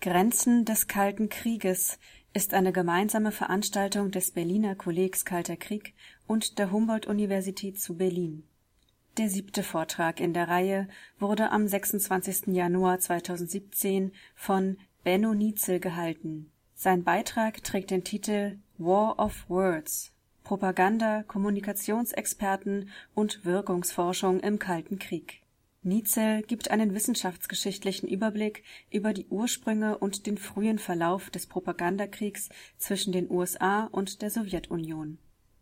Grenzen 0.00 0.64
des 0.64 0.88
Kalten 0.88 1.28
Krieges 1.28 1.98
ist 2.32 2.54
eine 2.54 2.72
gemeinsame 2.72 3.32
Veranstaltung 3.32 4.10
des 4.10 4.30
Berliner 4.30 4.74
Kollegs 4.74 5.26
Kalter 5.26 5.58
Krieg 5.58 5.92
und 6.26 6.58
der 6.58 6.72
Humboldt-Universität 6.72 7.78
zu 7.78 7.98
Berlin. 7.98 8.44
Der 9.18 9.28
siebte 9.28 9.62
Vortrag 9.62 10.18
in 10.18 10.32
der 10.32 10.48
Reihe 10.48 10.88
wurde 11.18 11.50
am 11.50 11.68
26. 11.68 12.46
Januar 12.46 12.98
2017 12.98 14.12
von 14.34 14.78
Benno 15.04 15.34
Nietzel 15.34 15.80
gehalten. 15.80 16.50
Sein 16.74 17.04
Beitrag 17.04 17.62
trägt 17.62 17.90
den 17.90 18.02
Titel 18.02 18.56
War 18.78 19.18
of 19.18 19.50
Words 19.50 20.14
Propaganda, 20.44 21.24
Kommunikationsexperten 21.24 22.88
und 23.14 23.44
Wirkungsforschung 23.44 24.40
im 24.40 24.58
Kalten 24.58 24.98
Krieg. 24.98 25.39
Nietzel 25.82 26.42
gibt 26.42 26.70
einen 26.70 26.94
wissenschaftsgeschichtlichen 26.94 28.06
Überblick 28.06 28.64
über 28.90 29.14
die 29.14 29.26
Ursprünge 29.28 29.96
und 29.96 30.26
den 30.26 30.36
frühen 30.36 30.78
Verlauf 30.78 31.30
des 31.30 31.46
Propagandakriegs 31.46 32.50
zwischen 32.76 33.12
den 33.12 33.30
USA 33.30 33.84
und 33.86 34.20
der 34.20 34.30
Sowjetunion. 34.30 35.16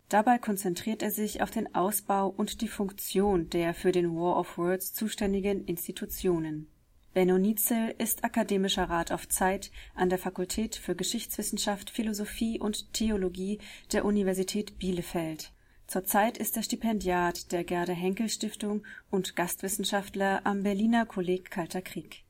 Dabei 0.09 0.39
konzentriert 0.39 1.03
er 1.03 1.13
sich 1.13 1.41
auf 1.41 1.53
den 1.53 1.73
Ausbau 1.73 2.29
und 2.29 2.63
die 2.63 2.69
Funktion 2.69 3.49
der 3.51 3.75
für 3.75 3.93
den 3.93 4.17
War 4.17 4.41
of 4.41 4.59
Words 4.59 4.93
zuständigen 4.93 5.65
Institutionen. 5.67 6.67
Benno 7.15 7.39
Nietzel 7.39 7.95
ist 7.99 8.25
akademischer 8.25 8.91
Rat 8.91 9.13
auf 9.13 9.29
Zeit 9.29 9.71
an 9.95 10.09
der 10.09 10.19
Fakultät 10.19 10.75
für 10.75 10.97
Geschichtswissenschaft, 10.97 11.91
Philosophie 11.91 12.59
und 12.59 12.93
Theologie 12.93 13.61
der 13.93 14.05
Universität 14.05 14.79
Bielefeld 14.79 15.53
Zurzeit 15.89 16.37
ist 16.37 16.55
er 16.55 16.63
Stipendiat 16.63 17.51
der 17.51 17.65
Gerda-Henkel-Stiftung 17.65 18.85
und 19.09 19.37
Gastwissenschaftler 19.37 20.43
am 20.45 20.63
Berliner 20.63 21.07
Kolleg 21.07 21.51
Kalter 21.51 21.81
Krieg. 21.81 22.25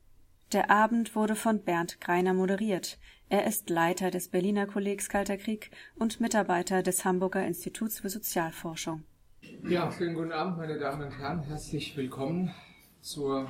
Der 0.53 0.71
Abend 0.71 1.13
wurde 1.13 1.35
von 1.35 1.61
Bernd 1.61 1.99
Greiner 1.99 2.33
moderiert. 2.33 2.97
Er 3.27 3.45
ist 3.45 3.69
Leiter 3.69 4.11
des 4.11 4.29
Berliner 4.29 4.65
Kollegs 4.65 5.09
Kalter 5.09 5.35
Krieg 5.35 5.71
und 5.95 6.21
Mitarbeiter 6.21 6.83
des 6.83 7.03
Hamburger 7.03 7.45
Instituts 7.45 7.99
für 7.99 8.09
Sozialforschung. 8.09 9.03
Ja, 9.67 9.91
schönen 9.91 10.15
guten 10.15 10.31
Abend, 10.31 10.57
meine 10.57 10.79
Damen 10.79 11.07
und 11.07 11.19
Herren. 11.19 11.41
Herzlich 11.41 11.97
willkommen 11.97 12.55
zur, 13.01 13.45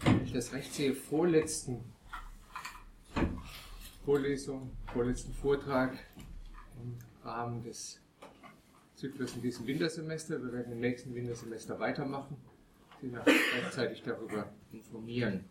wenn 0.00 0.24
ich 0.24 0.32
das 0.32 0.54
recht 0.54 0.72
sehe, 0.72 0.94
vorletzten 0.94 1.84
Vorlesung, 4.02 4.70
vorletzten 4.94 5.34
Vortrag 5.34 5.92
im 6.82 6.96
Rahmen 7.22 7.62
des 7.62 8.00
Zyklus 8.96 9.36
in 9.36 9.42
diesem 9.42 9.64
Wintersemester. 9.66 10.42
Wir 10.42 10.52
werden 10.52 10.72
im 10.72 10.80
nächsten 10.80 11.14
Wintersemester 11.14 11.78
weitermachen. 11.78 12.38
Sie 13.02 13.10
gleichzeitig 13.10 14.02
darüber 14.02 14.50
informieren. 14.72 15.44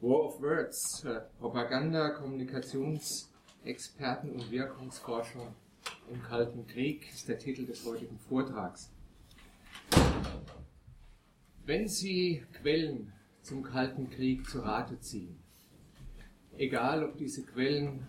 War 0.00 0.26
of 0.26 0.40
Words, 0.40 1.02
äh, 1.04 1.22
Propaganda, 1.40 2.10
Kommunikationsexperten 2.10 4.30
und 4.30 4.52
Wirkungsforschung 4.52 5.52
im 6.12 6.22
Kalten 6.22 6.64
Krieg 6.68 7.12
ist 7.12 7.28
der 7.28 7.40
Titel 7.40 7.66
des 7.66 7.84
heutigen 7.84 8.20
Vortrags. 8.20 8.92
Wenn 11.64 11.88
Sie 11.88 12.44
Quellen 12.52 13.12
zum 13.42 13.64
Kalten 13.64 14.08
Krieg 14.10 14.48
zu 14.48 14.60
Rate 14.60 15.00
ziehen, 15.00 15.40
egal 16.56 17.02
ob 17.02 17.16
diese 17.16 17.44
Quellen 17.44 18.06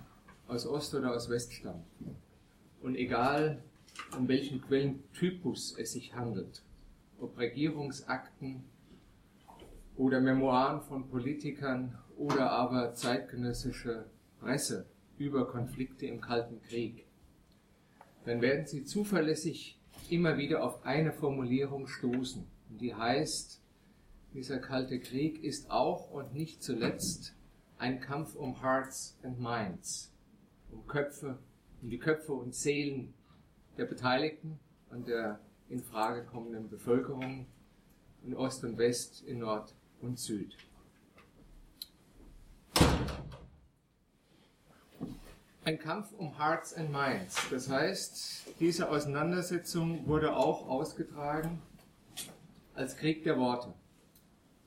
aus 0.47 0.67
Ost 0.67 0.93
oder 0.93 1.15
aus 1.15 1.31
West 1.31 1.53
stammen, 1.53 1.83
und 2.81 2.95
egal 2.95 3.63
um 4.17 4.27
welchen 4.27 4.61
Quellentypus 4.61 5.75
es 5.77 5.93
sich 5.93 6.13
handelt, 6.15 6.63
ob 7.19 7.37
Regierungsakten 7.37 8.63
oder 9.95 10.19
Memoiren 10.19 10.81
von 10.81 11.09
Politikern 11.09 11.97
oder 12.17 12.51
aber 12.51 12.93
zeitgenössische 12.93 14.05
Presse 14.39 14.85
über 15.17 15.47
Konflikte 15.47 16.05
im 16.05 16.21
Kalten 16.21 16.61
Krieg, 16.61 17.05
dann 18.25 18.41
werden 18.41 18.67
Sie 18.67 18.83
zuverlässig 18.83 19.79
immer 20.09 20.37
wieder 20.37 20.63
auf 20.63 20.85
eine 20.85 21.11
Formulierung 21.11 21.87
stoßen, 21.87 22.45
die 22.69 22.93
heißt, 22.93 23.61
dieser 24.33 24.59
Kalte 24.59 24.99
Krieg 24.99 25.43
ist 25.43 25.71
auch 25.71 26.11
und 26.11 26.33
nicht 26.33 26.61
zuletzt 26.61 27.35
ein 27.77 27.99
Kampf 27.99 28.35
um 28.35 28.61
Hearts 28.61 29.17
and 29.23 29.39
Minds, 29.39 30.13
um 30.71 30.85
Köpfe, 30.87 31.39
um 31.81 31.89
die 31.89 31.99
Köpfe 31.99 32.33
und 32.33 32.53
Seelen 32.53 33.13
der 33.77 33.85
Beteiligten 33.85 34.59
an 34.89 35.05
der 35.05 35.39
in 35.69 35.83
Frage 35.83 36.23
kommenden 36.23 36.69
Bevölkerung 36.69 37.45
in 38.23 38.35
Ost 38.35 38.63
und 38.63 38.77
West, 38.77 39.23
in 39.23 39.39
Nord 39.39 39.73
und 40.01 40.19
Süd. 40.19 40.57
Ein 45.63 45.79
Kampf 45.79 46.13
um 46.13 46.37
Hearts 46.37 46.73
and 46.73 46.91
Minds. 46.91 47.49
Das 47.51 47.69
heißt, 47.69 48.53
diese 48.59 48.89
Auseinandersetzung 48.89 50.07
wurde 50.07 50.35
auch 50.35 50.67
ausgetragen 50.69 51.61
als 52.73 52.95
Krieg 52.95 53.23
der 53.23 53.37
Worte. 53.37 53.73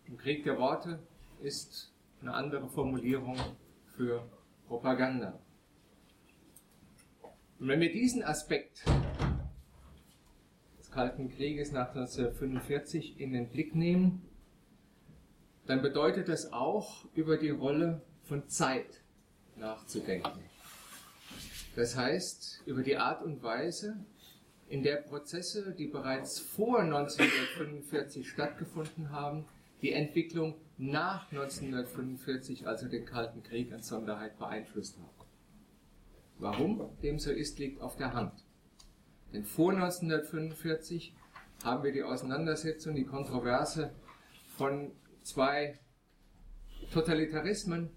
Und 0.09 0.19
Krieg 0.19 0.45
der 0.45 0.59
Worte 0.59 0.99
ist 1.41 1.91
eine 2.21 2.35
andere 2.35 2.69
Formulierung 2.69 3.39
für 3.97 4.23
Propaganda. 4.69 5.39
Und 7.61 7.69
wenn 7.69 7.81
wir 7.81 7.93
diesen 7.93 8.23
Aspekt 8.23 8.83
des 10.79 10.91
Kalten 10.91 11.29
Krieges 11.29 11.73
nach 11.73 11.91
1945 11.91 13.21
in 13.21 13.35
den 13.35 13.51
Blick 13.51 13.75
nehmen, 13.75 14.23
dann 15.67 15.83
bedeutet 15.83 16.31
das 16.31 16.55
auch, 16.55 17.05
über 17.15 17.37
die 17.37 17.51
Rolle 17.51 18.01
von 18.23 18.49
Zeit 18.49 19.03
nachzudenken. 19.57 20.41
Das 21.77 21.97
heißt, 21.97 22.63
über 22.65 22.83
die 22.83 22.97
Art 22.97 23.23
und 23.23 23.43
Weise, 23.43 23.99
in 24.71 24.83
der 24.83 24.97
Prozesse, 24.97 25.75
die 25.77 25.87
bereits 25.87 26.39
vor 26.39 26.81
1945 26.81 28.27
stattgefunden 28.27 29.11
haben, 29.11 29.45
die 29.83 29.93
Entwicklung 29.93 30.55
nach 30.79 31.31
1945, 31.31 32.67
also 32.67 32.89
den 32.89 33.05
Kalten 33.05 33.43
Krieg 33.43 33.71
an 33.71 33.83
Sonderheit 33.83 34.39
beeinflusst 34.39 34.97
haben. 34.97 35.20
Warum 36.41 36.89
dem 37.03 37.19
so 37.19 37.31
ist, 37.31 37.59
liegt 37.59 37.83
auf 37.83 37.97
der 37.97 38.15
Hand. 38.15 38.33
Denn 39.35 39.45
vor 39.45 39.73
1945 39.73 41.15
haben 41.63 41.85
wir 41.85 41.93
die 41.93 42.03
Auseinandersetzung, 42.03 42.95
die 42.95 43.05
Kontroverse 43.05 43.93
von 44.57 44.91
zwei 45.23 45.79
Totalitarismen, 46.93 47.91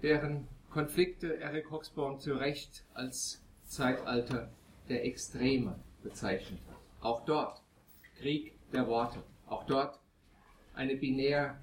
deren 0.00 0.46
Konflikte 0.70 1.40
Eric 1.40 1.72
Hoxborn 1.72 2.20
zu 2.20 2.34
Recht 2.34 2.84
als 2.94 3.42
Zeitalter 3.64 4.52
der 4.88 5.04
Extreme 5.04 5.78
bezeichnet 6.04 6.60
hat. 6.68 6.76
Auch 7.00 7.24
dort 7.24 7.62
Krieg 8.18 8.52
der 8.70 8.86
Worte, 8.86 9.24
auch 9.46 9.64
dort 9.64 9.98
eine 10.74 10.94
binär 10.94 11.60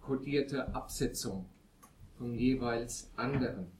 kodierte 0.00 0.74
Absetzung 0.74 1.48
vom 2.18 2.34
jeweils 2.34 3.12
anderen 3.16 3.70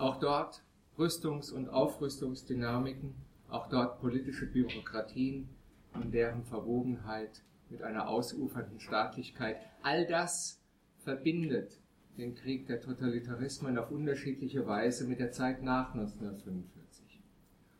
auch 0.00 0.18
dort 0.18 0.62
Rüstungs- 0.98 1.52
und 1.52 1.68
Aufrüstungsdynamiken, 1.68 3.14
auch 3.48 3.68
dort 3.68 4.00
politische 4.00 4.46
Bürokratien 4.46 5.48
und 5.94 6.12
deren 6.12 6.44
Verwogenheit 6.44 7.42
mit 7.68 7.82
einer 7.82 8.08
ausufernden 8.08 8.80
Staatlichkeit. 8.80 9.56
All 9.82 10.06
das 10.06 10.60
verbindet 10.98 11.80
den 12.18 12.34
Krieg 12.34 12.66
der 12.66 12.80
Totalitarismen 12.80 13.78
auf 13.78 13.90
unterschiedliche 13.90 14.66
Weise 14.66 15.06
mit 15.06 15.20
der 15.20 15.32
Zeit 15.32 15.62
nach 15.62 15.94
1945. 15.94 17.22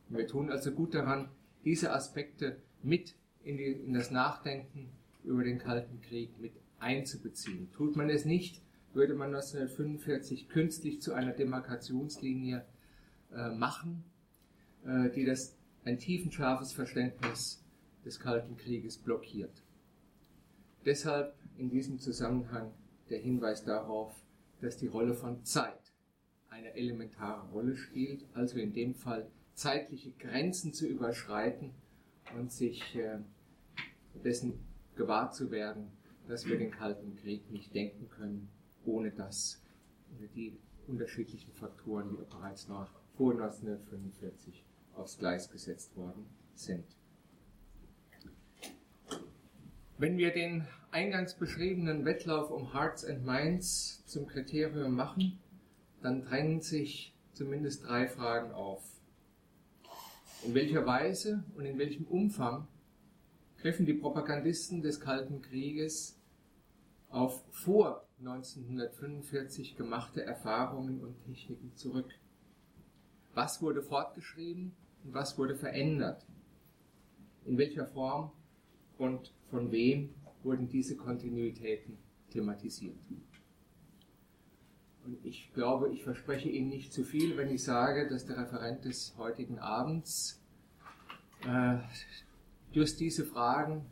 Und 0.09 0.17
wir 0.17 0.27
tun 0.27 0.49
also 0.49 0.71
gut 0.71 0.93
daran, 0.95 1.29
diese 1.63 1.93
Aspekte 1.93 2.57
mit 2.81 3.15
in, 3.43 3.57
die, 3.57 3.71
in 3.71 3.93
das 3.93 4.11
Nachdenken 4.11 4.89
über 5.23 5.43
den 5.43 5.59
Kalten 5.59 6.01
Krieg 6.01 6.39
mit 6.39 6.53
einzubeziehen. 6.79 7.71
Tut 7.71 7.95
man 7.95 8.09
es 8.09 8.25
nicht, 8.25 8.61
würde 8.93 9.13
man 9.13 9.33
1945 9.33 10.49
künstlich 10.49 11.01
zu 11.01 11.13
einer 11.13 11.33
Demarkationslinie 11.33 12.65
äh, 13.33 13.49
machen, 13.49 14.03
äh, 14.85 15.09
die 15.09 15.25
das 15.25 15.57
ein 15.85 15.97
tiefenscharfes 15.97 16.73
Verständnis 16.73 17.63
des 18.05 18.19
Kalten 18.19 18.57
Krieges 18.57 18.97
blockiert. 18.97 19.63
Deshalb 20.85 21.35
in 21.57 21.69
diesem 21.69 21.99
Zusammenhang 21.99 22.73
der 23.09 23.19
Hinweis 23.19 23.63
darauf, 23.63 24.13
dass 24.61 24.77
die 24.77 24.87
Rolle 24.87 25.13
von 25.13 25.43
Zeit 25.43 25.93
eine 26.49 26.73
elementare 26.75 27.49
Rolle 27.49 27.75
spielt, 27.75 28.25
also 28.33 28.57
in 28.57 28.73
dem 28.73 28.95
Fall 28.95 29.29
zeitliche 29.53 30.11
Grenzen 30.11 30.73
zu 30.73 30.87
überschreiten 30.87 31.71
und 32.35 32.51
sich 32.51 32.95
äh, 32.95 33.19
dessen 34.23 34.53
gewahr 34.95 35.31
zu 35.31 35.51
werden, 35.51 35.91
dass 36.27 36.45
wir 36.45 36.57
den 36.57 36.71
Kalten 36.71 37.15
Krieg 37.15 37.49
nicht 37.51 37.73
denken 37.73 38.09
können, 38.09 38.49
ohne 38.85 39.11
dass 39.11 39.61
die 40.35 40.57
unterschiedlichen 40.87 41.51
Faktoren, 41.53 42.09
die 42.09 42.15
bereits 42.15 42.67
noch 42.67 42.89
vor 43.15 43.33
1945 43.33 44.65
aufs 44.95 45.17
Gleis 45.17 45.49
gesetzt 45.49 45.95
worden 45.95 46.25
sind. 46.53 46.85
Wenn 49.97 50.17
wir 50.17 50.31
den 50.33 50.67
eingangs 50.89 51.35
beschriebenen 51.35 52.05
Wettlauf 52.05 52.49
um 52.49 52.73
Hearts 52.73 53.05
and 53.05 53.23
Minds 53.23 54.03
zum 54.05 54.25
Kriterium 54.27 54.95
machen, 54.95 55.39
dann 56.01 56.23
drängen 56.23 56.61
sich 56.61 57.13
zumindest 57.33 57.85
drei 57.85 58.07
Fragen 58.07 58.51
auf. 58.51 58.83
In 60.43 60.55
welcher 60.55 60.85
Weise 60.87 61.43
und 61.55 61.65
in 61.65 61.77
welchem 61.77 62.05
Umfang 62.05 62.67
griffen 63.59 63.85
die 63.85 63.93
Propagandisten 63.93 64.81
des 64.81 64.99
Kalten 64.99 65.41
Krieges 65.43 66.19
auf 67.09 67.43
vor 67.51 68.07
1945 68.21 69.77
gemachte 69.77 70.23
Erfahrungen 70.23 71.01
und 71.01 71.19
Techniken 71.25 71.75
zurück? 71.75 72.09
Was 73.33 73.61
wurde 73.63 73.81
fortgeschrieben 73.81 74.73
und 75.03 75.13
was 75.13 75.37
wurde 75.39 75.55
verändert? 75.55 76.25
In 77.45 77.57
welcher 77.57 77.87
Form 77.87 78.31
und 78.99 79.33
von 79.49 79.71
wem 79.71 80.13
wurden 80.43 80.69
diese 80.69 80.95
Kontinuitäten 80.95 81.97
thematisiert? 82.29 82.97
Und 85.03 85.25
ich 85.25 85.51
glaube, 85.53 85.89
ich 85.91 86.03
verspreche 86.03 86.49
Ihnen 86.49 86.69
nicht 86.69 86.93
zu 86.93 87.03
viel, 87.03 87.37
wenn 87.37 87.49
ich 87.49 87.63
sage, 87.63 88.07
dass 88.07 88.27
der 88.27 88.37
Referent 88.37 88.85
des 88.85 89.17
heutigen 89.17 89.57
Abends 89.57 90.39
äh, 91.47 91.79
durch 92.71 92.95
diese 92.97 93.25
Fragen 93.25 93.87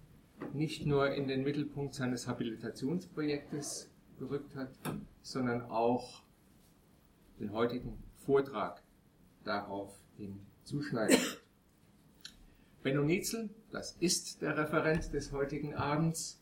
nicht 0.53 0.85
nur 0.85 1.11
in 1.15 1.27
den 1.27 1.43
Mittelpunkt 1.43 1.95
seines 1.95 2.27
Habilitationsprojektes 2.27 3.88
gerückt 4.19 4.55
hat, 4.55 4.71
sondern 5.21 5.61
auch 5.63 6.23
den 7.39 7.51
heutigen 7.51 8.03
Vortrag 8.25 8.83
darauf 9.43 9.97
hin 10.17 10.45
zuschneidet. 10.63 11.19
Benno 12.83 13.03
Nietzel, 13.03 13.49
das 13.71 13.93
ist 13.99 14.41
der 14.41 14.57
Referent 14.57 15.13
des 15.13 15.31
heutigen 15.31 15.73
Abends, 15.73 16.41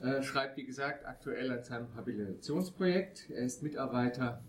äh, 0.00 0.22
schreibt, 0.22 0.56
wie 0.56 0.64
gesagt, 0.64 1.04
aktuell 1.06 1.50
an 1.50 1.64
seinem 1.64 1.94
Habilitationsprojekt. 1.94 3.30
Er 3.30 3.44
ist 3.44 3.62
Mitarbeiter 3.62 4.42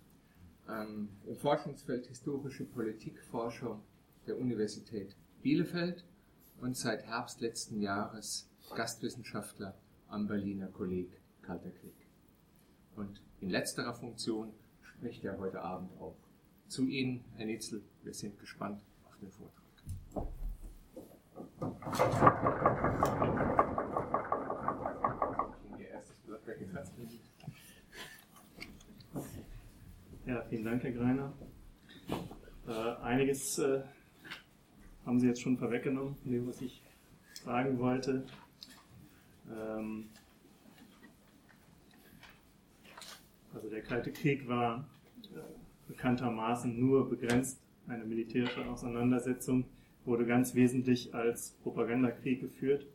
ähm, 0.69 1.09
im 1.25 1.35
Forschungsfeld 1.35 2.05
Historische 2.05 2.65
Politikforschung 2.65 3.81
der 4.27 4.37
Universität 4.37 5.15
Bielefeld 5.41 6.05
und 6.61 6.77
seit 6.77 7.03
Herbst 7.05 7.41
letzten 7.41 7.81
Jahres 7.81 8.47
Gastwissenschaftler 8.75 9.75
am 10.07 10.27
Berliner 10.27 10.67
Kolleg 10.67 11.19
Kalter 11.41 11.71
Krieg. 11.71 11.98
Und 12.95 13.21
in 13.41 13.49
letzterer 13.49 13.93
Funktion 13.93 14.51
spricht 14.81 15.23
er 15.23 15.37
heute 15.37 15.61
Abend 15.61 15.91
auch 15.99 16.15
zu 16.67 16.85
Ihnen, 16.85 17.23
Herr 17.35 17.45
Nitzel. 17.45 17.81
Wir 18.03 18.13
sind 18.13 18.39
gespannt 18.39 18.81
auf 19.05 19.17
den 19.17 19.31
Vortrag. 19.31 19.63
Ja, 30.25 30.43
vielen 30.49 30.63
Dank, 30.63 30.83
Herr 30.83 30.91
Greiner. 30.91 31.33
Äh, 32.67 32.71
einiges 33.01 33.57
äh, 33.57 33.81
haben 35.05 35.19
Sie 35.19 35.27
jetzt 35.27 35.41
schon 35.41 35.57
vorweggenommen, 35.57 36.17
was 36.45 36.61
ich 36.61 36.83
sagen 37.33 37.79
wollte. 37.79 38.25
Ähm, 39.49 40.09
also 43.53 43.69
der 43.69 43.81
Kalte 43.81 44.11
Krieg 44.11 44.47
war 44.47 44.87
äh, 45.33 45.39
bekanntermaßen 45.87 46.79
nur 46.79 47.09
begrenzt 47.09 47.59
eine 47.87 48.05
militärische 48.05 48.65
Auseinandersetzung, 48.67 49.65
wurde 50.05 50.25
ganz 50.25 50.55
wesentlich 50.55 51.13
als 51.13 51.51
Propagandakrieg 51.63 52.41
geführt. 52.41 52.85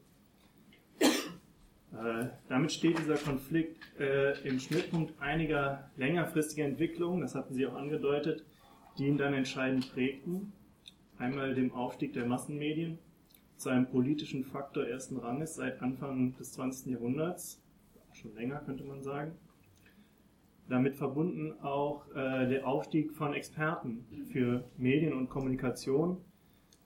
Äh, 1.00 2.26
damit 2.48 2.72
steht 2.72 2.98
dieser 2.98 3.16
Konflikt 3.16 3.78
äh, 4.00 4.38
im 4.46 4.58
Schnittpunkt 4.58 5.14
einiger 5.20 5.90
längerfristiger 5.96 6.64
Entwicklungen, 6.64 7.20
das 7.20 7.34
hatten 7.34 7.54
Sie 7.54 7.66
auch 7.66 7.74
angedeutet, 7.74 8.44
die 8.98 9.06
ihn 9.06 9.16
dann 9.16 9.34
entscheidend 9.34 9.92
prägten. 9.92 10.52
Einmal 11.18 11.54
dem 11.54 11.72
Aufstieg 11.72 12.12
der 12.12 12.26
Massenmedien 12.26 12.98
zu 13.56 13.68
einem 13.68 13.86
politischen 13.86 14.44
Faktor 14.44 14.84
ersten 14.84 15.16
Ranges 15.18 15.54
seit 15.54 15.80
Anfang 15.80 16.36
des 16.36 16.52
20. 16.52 16.92
Jahrhunderts, 16.92 17.62
schon 18.12 18.34
länger 18.34 18.60
könnte 18.60 18.84
man 18.84 19.02
sagen. 19.02 19.32
Damit 20.68 20.96
verbunden 20.96 21.52
auch 21.60 22.08
äh, 22.14 22.48
der 22.48 22.66
Aufstieg 22.66 23.12
von 23.12 23.34
Experten 23.34 24.06
für 24.32 24.64
Medien 24.78 25.12
und 25.12 25.28
Kommunikation 25.28 26.18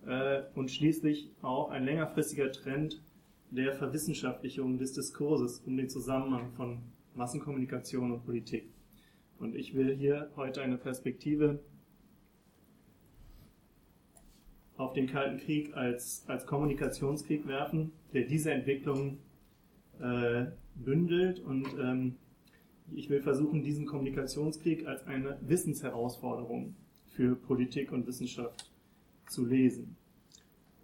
äh, 0.06 0.42
und 0.54 0.70
schließlich 0.70 1.30
auch 1.42 1.70
ein 1.70 1.84
längerfristiger 1.84 2.50
Trend 2.50 3.00
der 3.50 3.72
Verwissenschaftlichung 3.74 4.78
des 4.78 4.94
Diskurses 4.94 5.60
um 5.60 5.76
den 5.76 5.88
Zusammenhang 5.88 6.50
von 6.52 6.78
Massenkommunikation 7.14 8.12
und 8.12 8.24
Politik. 8.24 8.68
Und 9.38 9.54
ich 9.54 9.74
will 9.74 9.94
hier 9.94 10.30
heute 10.36 10.60
eine 10.60 10.76
Perspektive 10.76 11.60
auf 14.76 14.92
den 14.92 15.06
Kalten 15.06 15.38
Krieg 15.38 15.76
als, 15.76 16.24
als 16.28 16.46
Kommunikationskrieg 16.46 17.46
werfen, 17.46 17.92
der 18.12 18.24
diese 18.24 18.52
Entwicklung 18.52 19.18
äh, 20.00 20.46
bündelt 20.74 21.40
und 21.40 21.66
ähm, 21.80 22.16
ich 22.94 23.10
will 23.10 23.20
versuchen, 23.20 23.62
diesen 23.62 23.86
Kommunikationskrieg 23.86 24.86
als 24.86 25.06
eine 25.06 25.38
Wissensherausforderung 25.42 26.74
für 27.06 27.34
Politik 27.36 27.92
und 27.92 28.06
Wissenschaft 28.06 28.70
zu 29.26 29.44
lesen. 29.44 29.96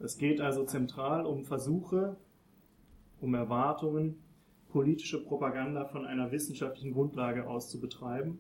Es 0.01 0.19
geht 0.19 0.41
also 0.41 0.65
zentral 0.65 1.25
um 1.25 1.45
Versuche, 1.45 2.17
um 3.21 3.35
Erwartungen, 3.35 4.17
politische 4.69 5.23
Propaganda 5.23 5.85
von 5.85 6.05
einer 6.05 6.33
wissenschaftlichen 6.33 6.93
Grundlage 6.93 7.47
aus 7.47 7.71
zu 7.71 7.81
betreiben. 7.81 8.39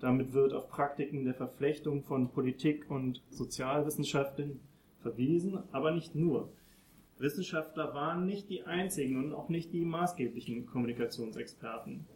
Damit 0.00 0.32
wird 0.32 0.52
auf 0.52 0.68
Praktiken 0.68 1.24
der 1.24 1.34
Verflechtung 1.34 2.02
von 2.02 2.30
Politik 2.30 2.90
und 2.90 3.22
Sozialwissenschaften 3.30 4.60
verwiesen, 5.00 5.58
aber 5.72 5.90
nicht 5.90 6.14
nur. 6.14 6.52
Wissenschaftler 7.18 7.94
waren 7.94 8.24
nicht 8.24 8.48
die 8.48 8.62
einzigen 8.64 9.16
und 9.16 9.32
auch 9.32 9.48
nicht 9.48 9.72
die 9.72 9.84
maßgeblichen 9.84 10.66
Kommunikationsexperten. 10.66 12.06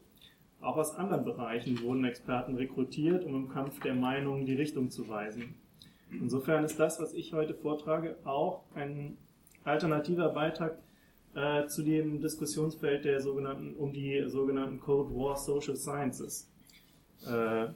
Auch 0.67 0.79
aus 0.79 0.97
anderen 0.97 1.25
Bereichen 1.25 1.81
wurden 1.81 2.05
Experten 2.05 2.57
rekrutiert, 2.57 3.25
um 3.25 3.37
im 3.37 3.49
Kampf 3.49 3.79
der 3.79 3.95
Meinungen 3.95 4.47
die 4.47 4.57
Richtung 4.57 4.91
zu 4.91 5.09
weisen. 5.09 5.55
Insofern 6.11 6.65
ist 6.65 6.81
das, 6.81 7.01
was 7.01 7.15
ich 7.15 7.33
heute 7.33 7.55
vortrage, 7.55 8.17
auch 8.25 8.65
ein 8.75 9.17
alternativer 9.63 10.29
Beitrag 10.31 10.77
äh, 11.37 11.69
zu 11.69 11.85
dem 11.85 12.21
Diskussionsfeld 12.21 13.05
der 13.05 13.21
sogenannten, 13.21 13.77
um 13.77 13.93
die 13.93 14.25
sogenannten 14.27 14.81
Cold 14.81 15.09
War 15.11 15.37
Social 15.37 15.77
Sciences. 15.77 16.51
Äh, 17.25 17.69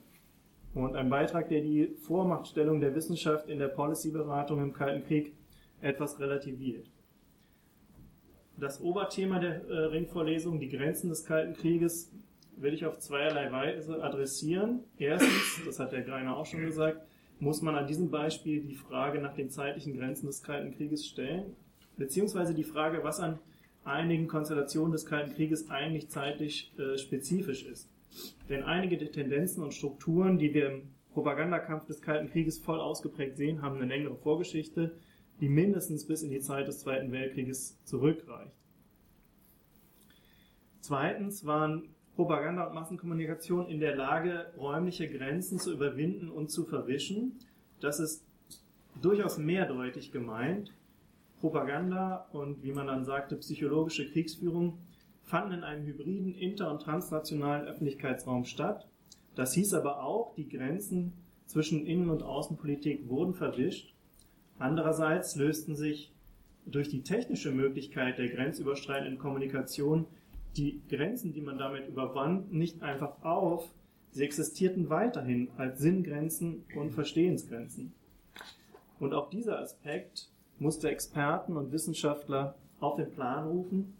und 0.74 0.96
ein 0.96 1.10
Beitrag, 1.10 1.48
der 1.48 1.60
die 1.60 1.94
Vormachtstellung 1.94 2.80
der 2.80 2.96
Wissenschaft 2.96 3.48
in 3.48 3.60
der 3.60 3.68
Policy-Beratung 3.68 4.60
im 4.60 4.72
Kalten 4.72 5.06
Krieg 5.06 5.32
etwas 5.80 6.18
relativiert. 6.18 6.90
Das 8.56 8.80
Oberthema 8.80 9.38
der 9.38 9.64
äh, 9.68 9.84
Ringvorlesung, 9.84 10.58
die 10.58 10.68
Grenzen 10.68 11.08
des 11.08 11.24
Kalten 11.24 11.54
Krieges, 11.54 12.10
will 12.60 12.74
ich 12.74 12.84
auf 12.86 12.98
zweierlei 12.98 13.50
Weise 13.50 14.02
adressieren. 14.02 14.84
Erstens, 14.98 15.62
das 15.64 15.78
hat 15.78 15.92
der 15.92 16.02
Greiner 16.02 16.36
auch 16.36 16.46
schon 16.46 16.60
gesagt, 16.60 17.00
muss 17.38 17.62
man 17.62 17.74
an 17.74 17.86
diesem 17.86 18.10
Beispiel 18.10 18.60
die 18.60 18.74
Frage 18.74 19.20
nach 19.20 19.34
den 19.34 19.50
zeitlichen 19.50 19.96
Grenzen 19.96 20.26
des 20.26 20.42
Kalten 20.42 20.76
Krieges 20.76 21.06
stellen, 21.06 21.56
beziehungsweise 21.96 22.54
die 22.54 22.64
Frage, 22.64 23.02
was 23.02 23.18
an 23.20 23.38
einigen 23.84 24.28
Konstellationen 24.28 24.92
des 24.92 25.06
Kalten 25.06 25.34
Krieges 25.34 25.70
eigentlich 25.70 26.08
zeitlich 26.10 26.72
äh, 26.78 26.98
spezifisch 26.98 27.64
ist. 27.64 27.88
Denn 28.48 28.62
einige 28.62 28.98
der 28.98 29.10
Tendenzen 29.10 29.62
und 29.62 29.72
Strukturen, 29.72 30.38
die 30.38 30.52
wir 30.52 30.70
im 30.70 30.82
Propagandakampf 31.12 31.86
des 31.86 32.02
Kalten 32.02 32.30
Krieges 32.30 32.58
voll 32.58 32.80
ausgeprägt 32.80 33.36
sehen, 33.36 33.62
haben 33.62 33.76
eine 33.76 33.86
längere 33.86 34.16
Vorgeschichte, 34.16 34.96
die 35.40 35.48
mindestens 35.48 36.06
bis 36.06 36.22
in 36.22 36.30
die 36.30 36.40
Zeit 36.40 36.68
des 36.68 36.80
Zweiten 36.80 37.10
Weltkrieges 37.10 37.82
zurückreicht. 37.84 38.54
Zweitens 40.80 41.46
waren 41.46 41.94
Propaganda 42.20 42.66
und 42.66 42.74
Massenkommunikation 42.74 43.66
in 43.66 43.80
der 43.80 43.96
Lage, 43.96 44.52
räumliche 44.58 45.08
Grenzen 45.08 45.58
zu 45.58 45.72
überwinden 45.72 46.28
und 46.28 46.50
zu 46.50 46.66
verwischen. 46.66 47.38
Das 47.80 47.98
ist 47.98 48.26
durchaus 49.00 49.38
mehrdeutig 49.38 50.12
gemeint. 50.12 50.70
Propaganda 51.40 52.28
und, 52.32 52.62
wie 52.62 52.72
man 52.72 52.88
dann 52.88 53.06
sagte, 53.06 53.36
psychologische 53.36 54.06
Kriegsführung 54.10 54.76
fanden 55.22 55.54
in 55.54 55.64
einem 55.64 55.86
hybriden 55.86 56.34
inter- 56.34 56.70
und 56.70 56.82
transnationalen 56.82 57.66
Öffentlichkeitsraum 57.66 58.44
statt. 58.44 58.86
Das 59.34 59.54
hieß 59.54 59.72
aber 59.72 60.02
auch, 60.02 60.34
die 60.34 60.46
Grenzen 60.46 61.14
zwischen 61.46 61.86
Innen- 61.86 62.10
und 62.10 62.22
Außenpolitik 62.22 63.08
wurden 63.08 63.32
verwischt. 63.32 63.94
Andererseits 64.58 65.36
lösten 65.36 65.74
sich 65.74 66.12
durch 66.66 66.90
die 66.90 67.02
technische 67.02 67.50
Möglichkeit 67.50 68.18
der 68.18 68.28
grenzüberschreitenden 68.28 69.16
Kommunikation 69.16 70.04
die 70.56 70.82
Grenzen, 70.88 71.32
die 71.32 71.40
man 71.40 71.58
damit 71.58 71.88
überwand, 71.88 72.52
nicht 72.52 72.82
einfach 72.82 73.22
auf, 73.22 73.68
sie 74.10 74.24
existierten 74.24 74.90
weiterhin 74.90 75.48
als 75.56 75.80
Sinngrenzen 75.80 76.64
und 76.76 76.92
Verstehensgrenzen. 76.92 77.92
Und 78.98 79.14
auch 79.14 79.30
dieser 79.30 79.60
Aspekt 79.60 80.28
musste 80.58 80.90
Experten 80.90 81.56
und 81.56 81.72
Wissenschaftler 81.72 82.54
auf 82.80 82.96
den 82.96 83.10
Plan 83.10 83.46
rufen, 83.46 83.96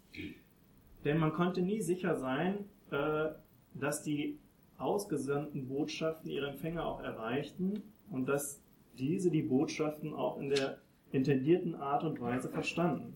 denn 1.03 1.17
man 1.17 1.33
konnte 1.33 1.61
nie 1.61 1.81
sicher 1.81 2.17
sein, 2.17 2.65
äh, 2.91 3.29
dass 3.73 4.03
die 4.03 4.37
ausgesandten 4.77 5.67
Botschaften 5.67 6.29
ihre 6.29 6.49
Empfänger 6.49 6.85
auch 6.85 7.01
erreichten 7.01 7.81
und 8.09 8.27
dass 8.27 8.61
diese 8.97 9.31
die 9.31 9.41
Botschaften 9.41 10.13
auch 10.13 10.39
in 10.39 10.49
der 10.49 10.79
intendierten 11.11 11.75
Art 11.75 12.03
und 12.03 12.19
Weise 12.19 12.49
verstanden. 12.49 13.13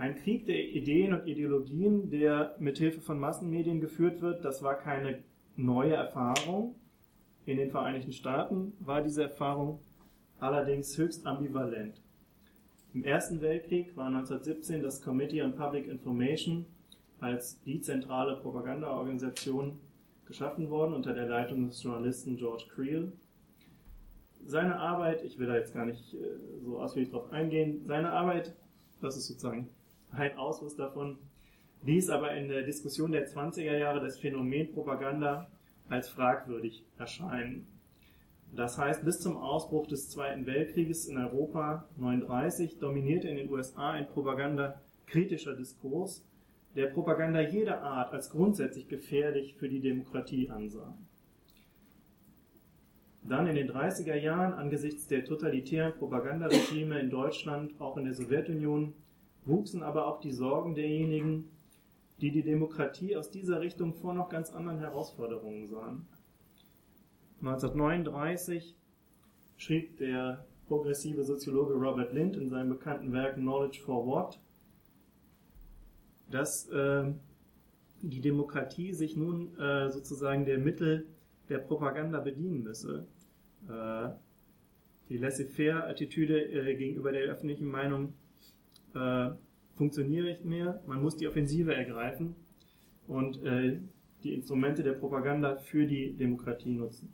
Ein 0.00 0.16
Krieg 0.16 0.46
der 0.46 0.58
Ideen 0.58 1.12
und 1.12 1.26
Ideologien, 1.26 2.08
der 2.08 2.56
mit 2.58 2.78
Hilfe 2.78 3.02
von 3.02 3.20
Massenmedien 3.20 3.82
geführt 3.82 4.22
wird, 4.22 4.46
das 4.46 4.62
war 4.62 4.76
keine 4.76 5.22
neue 5.56 5.92
Erfahrung. 5.92 6.74
In 7.44 7.58
den 7.58 7.70
Vereinigten 7.70 8.14
Staaten 8.14 8.72
war 8.80 9.02
diese 9.02 9.24
Erfahrung 9.24 9.80
allerdings 10.38 10.96
höchst 10.96 11.26
ambivalent. 11.26 12.00
Im 12.94 13.04
Ersten 13.04 13.42
Weltkrieg 13.42 13.94
war 13.94 14.06
1917 14.06 14.82
das 14.82 15.02
Committee 15.02 15.42
on 15.42 15.54
Public 15.54 15.86
Information 15.86 16.64
als 17.18 17.60
die 17.64 17.82
zentrale 17.82 18.36
Propagandaorganisation 18.36 19.78
geschaffen 20.24 20.70
worden 20.70 20.94
unter 20.94 21.12
der 21.12 21.28
Leitung 21.28 21.66
des 21.66 21.82
Journalisten 21.82 22.38
George 22.38 22.64
Creel. 22.74 23.12
Seine 24.46 24.76
Arbeit, 24.76 25.22
ich 25.24 25.38
will 25.38 25.48
da 25.48 25.56
jetzt 25.56 25.74
gar 25.74 25.84
nicht 25.84 26.14
äh, 26.14 26.18
so 26.64 26.80
ausführlich 26.80 27.10
drauf 27.10 27.30
eingehen, 27.30 27.84
seine 27.84 28.10
Arbeit, 28.12 28.56
das 29.02 29.18
ist 29.18 29.26
sozusagen 29.26 29.68
ein 30.12 30.36
Ausfluss 30.36 30.76
davon, 30.76 31.18
ließ 31.82 32.10
aber 32.10 32.34
in 32.34 32.48
der 32.48 32.62
Diskussion 32.62 33.12
der 33.12 33.26
20er 33.26 33.76
Jahre 33.76 34.00
das 34.00 34.18
Phänomen 34.18 34.72
Propaganda 34.72 35.48
als 35.88 36.08
fragwürdig 36.08 36.84
erscheinen. 36.98 37.66
Das 38.52 38.78
heißt, 38.78 39.04
bis 39.04 39.20
zum 39.20 39.36
Ausbruch 39.36 39.86
des 39.86 40.10
Zweiten 40.10 40.46
Weltkrieges 40.46 41.06
in 41.06 41.16
Europa 41.16 41.88
39 41.96 42.78
dominierte 42.78 43.28
in 43.28 43.36
den 43.36 43.50
USA 43.50 43.92
ein 43.92 44.08
propagandakritischer 44.08 45.54
Diskurs, 45.54 46.24
der 46.74 46.86
Propaganda 46.86 47.40
jeder 47.40 47.82
Art 47.82 48.12
als 48.12 48.30
grundsätzlich 48.30 48.88
gefährlich 48.88 49.54
für 49.54 49.68
die 49.68 49.80
Demokratie 49.80 50.50
ansah. 50.50 50.96
Dann 53.22 53.46
in 53.46 53.54
den 53.54 53.70
30er 53.70 54.16
Jahren 54.16 54.54
angesichts 54.54 55.06
der 55.06 55.24
totalitären 55.24 55.92
Propagandaregime 55.94 56.98
in 56.98 57.10
Deutschland, 57.10 57.80
auch 57.80 57.96
in 57.96 58.04
der 58.04 58.14
Sowjetunion, 58.14 58.94
wuchsen 59.44 59.82
aber 59.82 60.06
auch 60.06 60.20
die 60.20 60.32
Sorgen 60.32 60.74
derjenigen, 60.74 61.50
die 62.20 62.30
die 62.30 62.42
Demokratie 62.42 63.16
aus 63.16 63.30
dieser 63.30 63.60
Richtung 63.60 63.94
vor 63.94 64.14
noch 64.14 64.28
ganz 64.28 64.50
anderen 64.50 64.78
Herausforderungen 64.78 65.68
sahen. 65.68 66.06
1939 67.40 68.76
schrieb 69.56 69.96
der 69.96 70.44
progressive 70.68 71.24
Soziologe 71.24 71.74
Robert 71.74 72.12
Lind 72.12 72.36
in 72.36 72.48
seinem 72.48 72.68
bekannten 72.68 73.12
Werk 73.12 73.36
Knowledge 73.36 73.80
for 73.80 74.06
What, 74.06 74.38
dass 76.30 76.68
äh, 76.68 77.10
die 78.02 78.20
Demokratie 78.20 78.92
sich 78.92 79.16
nun 79.16 79.58
äh, 79.58 79.90
sozusagen 79.90 80.44
der 80.44 80.58
Mittel 80.58 81.06
der 81.48 81.58
Propaganda 81.58 82.20
bedienen 82.20 82.62
müsse. 82.62 83.06
Äh, 83.68 84.10
die 85.08 85.18
laissez-faire-Attitüde 85.18 86.40
äh, 86.40 86.76
gegenüber 86.76 87.10
der 87.10 87.22
öffentlichen 87.22 87.66
Meinung 87.66 88.14
äh, 88.94 89.30
funktioniert 89.76 90.26
nicht 90.26 90.44
mehr. 90.44 90.82
Man 90.86 91.02
muss 91.02 91.16
die 91.16 91.26
Offensive 91.28 91.74
ergreifen 91.74 92.34
und 93.06 93.42
äh, 93.44 93.78
die 94.22 94.34
Instrumente 94.34 94.82
der 94.82 94.92
Propaganda 94.92 95.56
für 95.56 95.86
die 95.86 96.12
Demokratie 96.12 96.70
nutzen. 96.70 97.12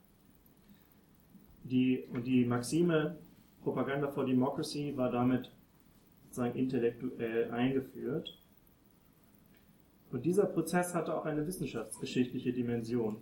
Die, 1.64 2.04
und 2.12 2.26
die 2.26 2.44
Maxime 2.44 3.18
Propaganda 3.62 4.08
for 4.08 4.24
Democracy 4.24 4.96
war 4.96 5.10
damit 5.10 5.50
sozusagen 6.24 6.56
intellektuell 6.58 7.50
eingeführt. 7.50 8.38
Und 10.12 10.24
dieser 10.24 10.46
Prozess 10.46 10.94
hatte 10.94 11.14
auch 11.14 11.24
eine 11.24 11.46
wissenschaftsgeschichtliche 11.46 12.52
Dimension. 12.52 13.16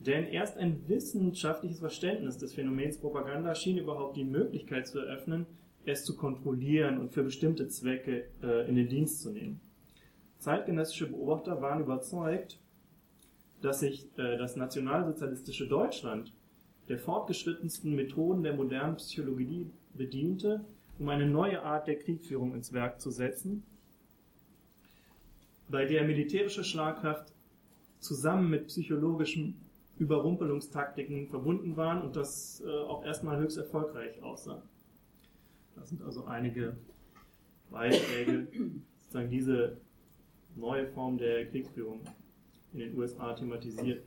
Denn 0.00 0.26
erst 0.26 0.58
ein 0.58 0.88
wissenschaftliches 0.88 1.78
Verständnis 1.78 2.36
des 2.38 2.52
Phänomens 2.54 2.98
Propaganda 2.98 3.54
schien 3.54 3.78
überhaupt 3.78 4.16
die 4.16 4.24
Möglichkeit 4.24 4.86
zu 4.86 4.98
eröffnen, 4.98 5.46
es 5.86 6.04
zu 6.04 6.16
kontrollieren 6.16 6.98
und 6.98 7.12
für 7.12 7.22
bestimmte 7.22 7.68
Zwecke 7.68 8.26
äh, 8.42 8.68
in 8.68 8.76
den 8.76 8.88
Dienst 8.88 9.20
zu 9.22 9.30
nehmen. 9.30 9.60
Zeitgenössische 10.38 11.08
Beobachter 11.08 11.60
waren 11.62 11.80
überzeugt, 11.80 12.58
dass 13.60 13.80
sich 13.80 14.06
äh, 14.18 14.36
das 14.36 14.56
nationalsozialistische 14.56 15.66
Deutschland 15.66 16.32
der 16.88 16.98
fortgeschrittensten 16.98 17.94
Methoden 17.94 18.42
der 18.42 18.54
modernen 18.54 18.96
Psychologie 18.96 19.70
bediente, 19.94 20.64
um 20.98 21.08
eine 21.08 21.26
neue 21.26 21.62
Art 21.62 21.86
der 21.86 21.98
Kriegführung 21.98 22.54
ins 22.54 22.72
Werk 22.72 23.00
zu 23.00 23.10
setzen, 23.10 23.62
bei 25.68 25.86
der 25.86 26.04
militärische 26.04 26.62
Schlagkraft 26.62 27.32
zusammen 28.00 28.50
mit 28.50 28.66
psychologischen 28.66 29.60
Überrumpelungstaktiken 29.98 31.28
verbunden 31.28 31.76
waren 31.76 32.02
und 32.02 32.16
das 32.16 32.62
äh, 32.66 32.70
auch 32.70 33.04
erstmal 33.04 33.38
höchst 33.38 33.56
erfolgreich 33.56 34.22
aussah. 34.22 34.62
Das 35.76 35.88
sind 35.88 36.02
also 36.02 36.24
einige 36.24 36.76
Beiträge, 37.70 38.46
sozusagen 38.98 39.30
diese 39.30 39.78
neue 40.56 40.86
Form 40.88 41.18
der 41.18 41.46
Kriegsführung 41.46 42.00
in 42.72 42.80
den 42.80 42.96
USA 42.96 43.32
thematisiert. 43.34 44.04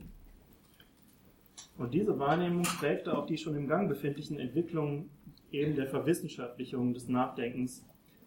Und 1.76 1.94
diese 1.94 2.18
Wahrnehmung 2.18 2.62
prägte 2.62 3.16
auch 3.16 3.26
die 3.26 3.38
schon 3.38 3.54
im 3.54 3.68
Gang 3.68 3.88
befindlichen 3.88 4.38
Entwicklungen 4.38 5.10
eben 5.52 5.76
der 5.76 5.86
Verwissenschaftlichung 5.86 6.92
des 6.92 7.08
Nachdenkens 7.08 7.84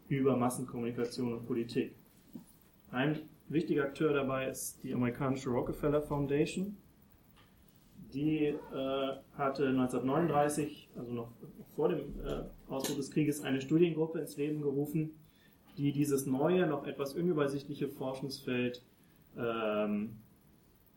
über 0.07 0.35
Massenkommunikation 0.37 1.33
und 1.33 1.45
Politik. 1.45 1.93
Ein 2.91 3.19
wichtiger 3.47 3.83
Akteur 3.83 4.13
dabei 4.13 4.49
ist 4.49 4.83
die 4.83 4.93
amerikanische 4.93 5.49
Rockefeller 5.49 6.01
Foundation. 6.01 6.77
Die 8.13 8.45
äh, 8.45 8.57
hatte 9.37 9.67
1939, 9.67 10.89
also 10.97 11.11
noch 11.13 11.31
vor 11.75 11.89
dem 11.89 11.99
äh, 12.25 12.43
Ausbruch 12.71 12.97
des 12.97 13.11
Krieges, 13.11 13.41
eine 13.41 13.61
Studiengruppe 13.61 14.19
ins 14.19 14.37
Leben 14.37 14.61
gerufen, 14.61 15.11
die 15.77 15.91
dieses 15.91 16.25
neue, 16.25 16.67
noch 16.67 16.85
etwas 16.85 17.13
unübersichtliche 17.13 17.87
Forschungsfeld 17.87 18.83
ähm, 19.37 20.17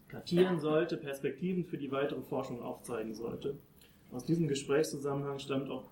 kartieren 0.09 0.59
sollte, 0.59 0.97
Perspektiven 0.97 1.65
für 1.65 1.79
die 1.79 1.91
weitere 1.91 2.23
Forschung 2.23 2.63
aufzeigen 2.63 3.15
sollte. 3.15 3.59
Aus 4.13 4.25
diesem 4.25 4.49
Gesprächszusammenhang 4.49 5.39
stammt 5.39 5.71
auch 5.71 5.91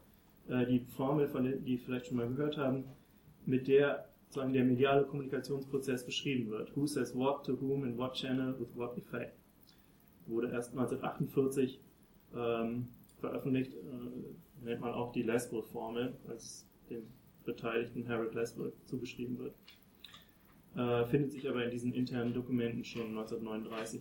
äh, 0.49 0.67
die 0.67 0.81
Formel, 0.97 1.29
von 1.29 1.45
der 1.45 1.57
die 1.57 1.79
vielleicht 1.79 2.07
schon 2.07 2.17
mal 2.17 2.29
gehört 2.29 2.57
haben, 2.57 2.85
mit 3.47 3.69
der 3.69 4.09
sozusagen 4.29 4.53
der 4.53 4.65
mediale 4.65 5.05
Kommunikationsprozess 5.05 6.07
beschrieben 6.07 6.51
wird. 6.51 6.75
Who 6.75 6.87
says 6.87 7.15
what 7.15 7.45
to 7.45 7.61
whom 7.61 7.85
in 7.85 7.99
what 7.99 8.15
channel 8.15 8.59
with 8.59 8.75
what 8.75 8.97
effect. 8.97 9.37
Wurde 10.27 10.49
erst 10.49 10.71
1948 10.71 11.81
ähm, 12.35 12.89
veröffentlicht, 13.21 13.75
äh, 13.75 14.52
nennt 14.65 14.81
man 14.81 14.93
auch 14.93 15.13
die 15.13 15.23
Lesbel-Formel, 15.23 16.15
als 16.29 16.67
dem 16.91 17.05
Beteiligten 17.45 18.09
Harold 18.09 18.35
Lesbel 18.35 18.73
zugeschrieben 18.87 19.39
wird 19.39 19.55
äh, 20.77 21.05
findet 21.07 21.33
sich 21.33 21.49
aber 21.49 21.65
in 21.65 21.71
diesen 21.71 21.93
internen 21.93 22.33
Dokumenten 22.33 22.85
schon 22.85 23.09
1939. 23.09 24.01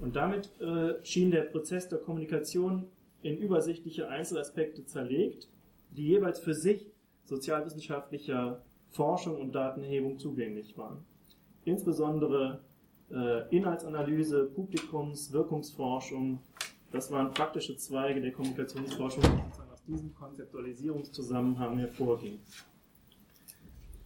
Und 0.00 0.16
damit 0.16 0.50
äh, 0.60 0.94
schien 1.04 1.30
der 1.30 1.42
Prozess 1.42 1.88
der 1.88 1.98
Kommunikation 1.98 2.86
in 3.22 3.38
übersichtliche 3.38 4.08
Einzelaspekte 4.08 4.84
zerlegt, 4.84 5.48
die 5.90 6.08
jeweils 6.08 6.40
für 6.40 6.54
sich 6.54 6.86
sozialwissenschaftlicher 7.24 8.62
Forschung 8.90 9.40
und 9.40 9.52
Datenerhebung 9.54 10.18
zugänglich 10.18 10.76
waren. 10.76 11.04
Insbesondere 11.64 12.60
äh, 13.10 13.48
Inhaltsanalyse, 13.56 14.44
Publikums, 14.44 15.32
Wirkungsforschung, 15.32 16.40
das 16.90 17.10
waren 17.10 17.32
praktische 17.32 17.76
Zweige 17.76 18.20
der 18.20 18.32
Kommunikationsforschung, 18.32 19.24
diesem 19.86 20.14
Konzeptualisierungszusammenhang 20.14 21.78
hervorgingen. 21.78 22.40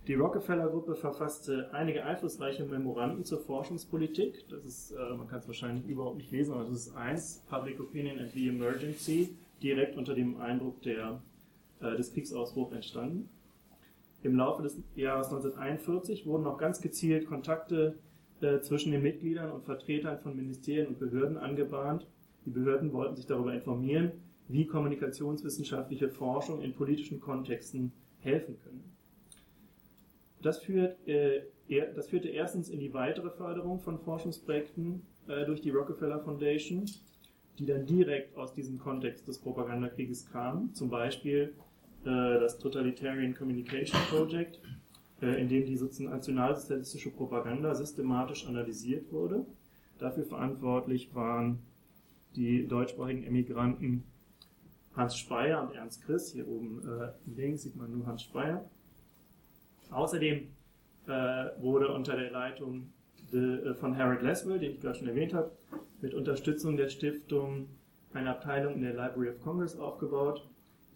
Die 0.08 0.14
Rockefeller-Gruppe 0.14 0.94
verfasste 0.94 1.68
einige 1.74 2.02
einflussreiche 2.02 2.64
Memoranden 2.64 3.26
zur 3.26 3.40
Forschungspolitik. 3.40 4.48
Das 4.48 4.64
ist, 4.64 4.92
äh, 4.92 5.14
man 5.14 5.28
kann 5.28 5.40
es 5.40 5.46
wahrscheinlich 5.46 5.86
überhaupt 5.86 6.16
nicht 6.16 6.30
lesen, 6.30 6.54
aber 6.54 6.64
das 6.64 6.72
ist 6.72 6.96
eins, 6.96 7.42
Public 7.50 7.78
Opinion 7.78 8.18
and 8.18 8.32
the 8.32 8.48
Emergency, 8.48 9.36
direkt 9.62 9.98
unter 9.98 10.14
dem 10.14 10.40
Eindruck 10.40 10.80
der, 10.80 11.20
äh, 11.80 11.94
des 11.96 12.14
Kriegsausbruchs 12.14 12.72
entstanden. 12.72 13.28
Im 14.22 14.34
Laufe 14.34 14.62
des 14.62 14.78
Jahres 14.96 15.26
1941 15.26 16.24
wurden 16.24 16.46
auch 16.46 16.56
ganz 16.56 16.80
gezielt 16.80 17.26
Kontakte 17.26 17.98
äh, 18.40 18.60
zwischen 18.60 18.92
den 18.92 19.02
Mitgliedern 19.02 19.52
und 19.52 19.64
Vertretern 19.64 20.18
von 20.20 20.34
Ministerien 20.34 20.86
und 20.86 20.98
Behörden 20.98 21.36
angebahnt. 21.36 22.06
Die 22.46 22.50
Behörden 22.50 22.94
wollten 22.94 23.14
sich 23.14 23.26
darüber 23.26 23.52
informieren, 23.52 24.12
wie 24.48 24.66
kommunikationswissenschaftliche 24.66 26.08
Forschung 26.08 26.62
in 26.62 26.74
politischen 26.74 27.20
Kontexten 27.20 27.92
helfen 28.20 28.58
können. 28.62 28.92
Das, 30.42 30.58
führt, 30.58 31.06
äh, 31.06 31.42
das 31.94 32.08
führte 32.08 32.28
erstens 32.28 32.68
in 32.68 32.80
die 32.80 32.94
weitere 32.94 33.30
Förderung 33.30 33.80
von 33.80 33.98
Forschungsprojekten 33.98 35.02
äh, 35.26 35.44
durch 35.44 35.60
die 35.60 35.70
Rockefeller 35.70 36.20
Foundation, 36.20 36.86
die 37.58 37.66
dann 37.66 37.86
direkt 37.86 38.36
aus 38.36 38.54
diesem 38.54 38.78
Kontext 38.78 39.28
des 39.28 39.38
Propagandakrieges 39.38 40.30
kamen. 40.30 40.72
Zum 40.74 40.88
Beispiel 40.88 41.54
äh, 42.04 42.06
das 42.06 42.58
Totalitarian 42.58 43.34
Communication 43.34 44.00
Project, 44.08 44.60
in 45.20 45.48
dem 45.48 45.66
die 45.66 46.04
nationalsozialistische 46.04 47.10
Propaganda 47.10 47.74
systematisch 47.74 48.46
analysiert 48.46 49.10
wurde. 49.10 49.44
Dafür 49.98 50.22
verantwortlich 50.22 51.12
waren 51.12 51.58
die 52.36 52.68
deutschsprachigen 52.68 53.24
Emigranten 53.24 54.04
Hans 54.98 55.16
Speyer 55.16 55.62
und 55.62 55.74
Ernst 55.74 56.04
Chris. 56.04 56.32
Hier 56.32 56.46
oben 56.46 56.82
äh, 56.86 57.12
links 57.40 57.62
sieht 57.62 57.76
man 57.76 57.90
nur 57.96 58.06
Hans 58.06 58.22
Speyer. 58.22 58.68
Außerdem 59.90 60.48
äh, 61.06 61.10
wurde 61.60 61.94
unter 61.94 62.16
der 62.16 62.30
Leitung 62.30 62.92
de, 63.32 63.70
äh, 63.70 63.74
von 63.74 63.96
Harold 63.96 64.22
Leswell, 64.22 64.58
den 64.58 64.72
ich 64.72 64.80
gerade 64.80 64.98
schon 64.98 65.08
erwähnt 65.08 65.32
habe, 65.32 65.52
mit 66.00 66.14
Unterstützung 66.14 66.76
der 66.76 66.88
Stiftung 66.88 67.68
eine 68.12 68.30
Abteilung 68.30 68.74
in 68.74 68.82
der 68.82 68.92
Library 68.92 69.30
of 69.30 69.40
Congress 69.40 69.78
aufgebaut, 69.78 70.46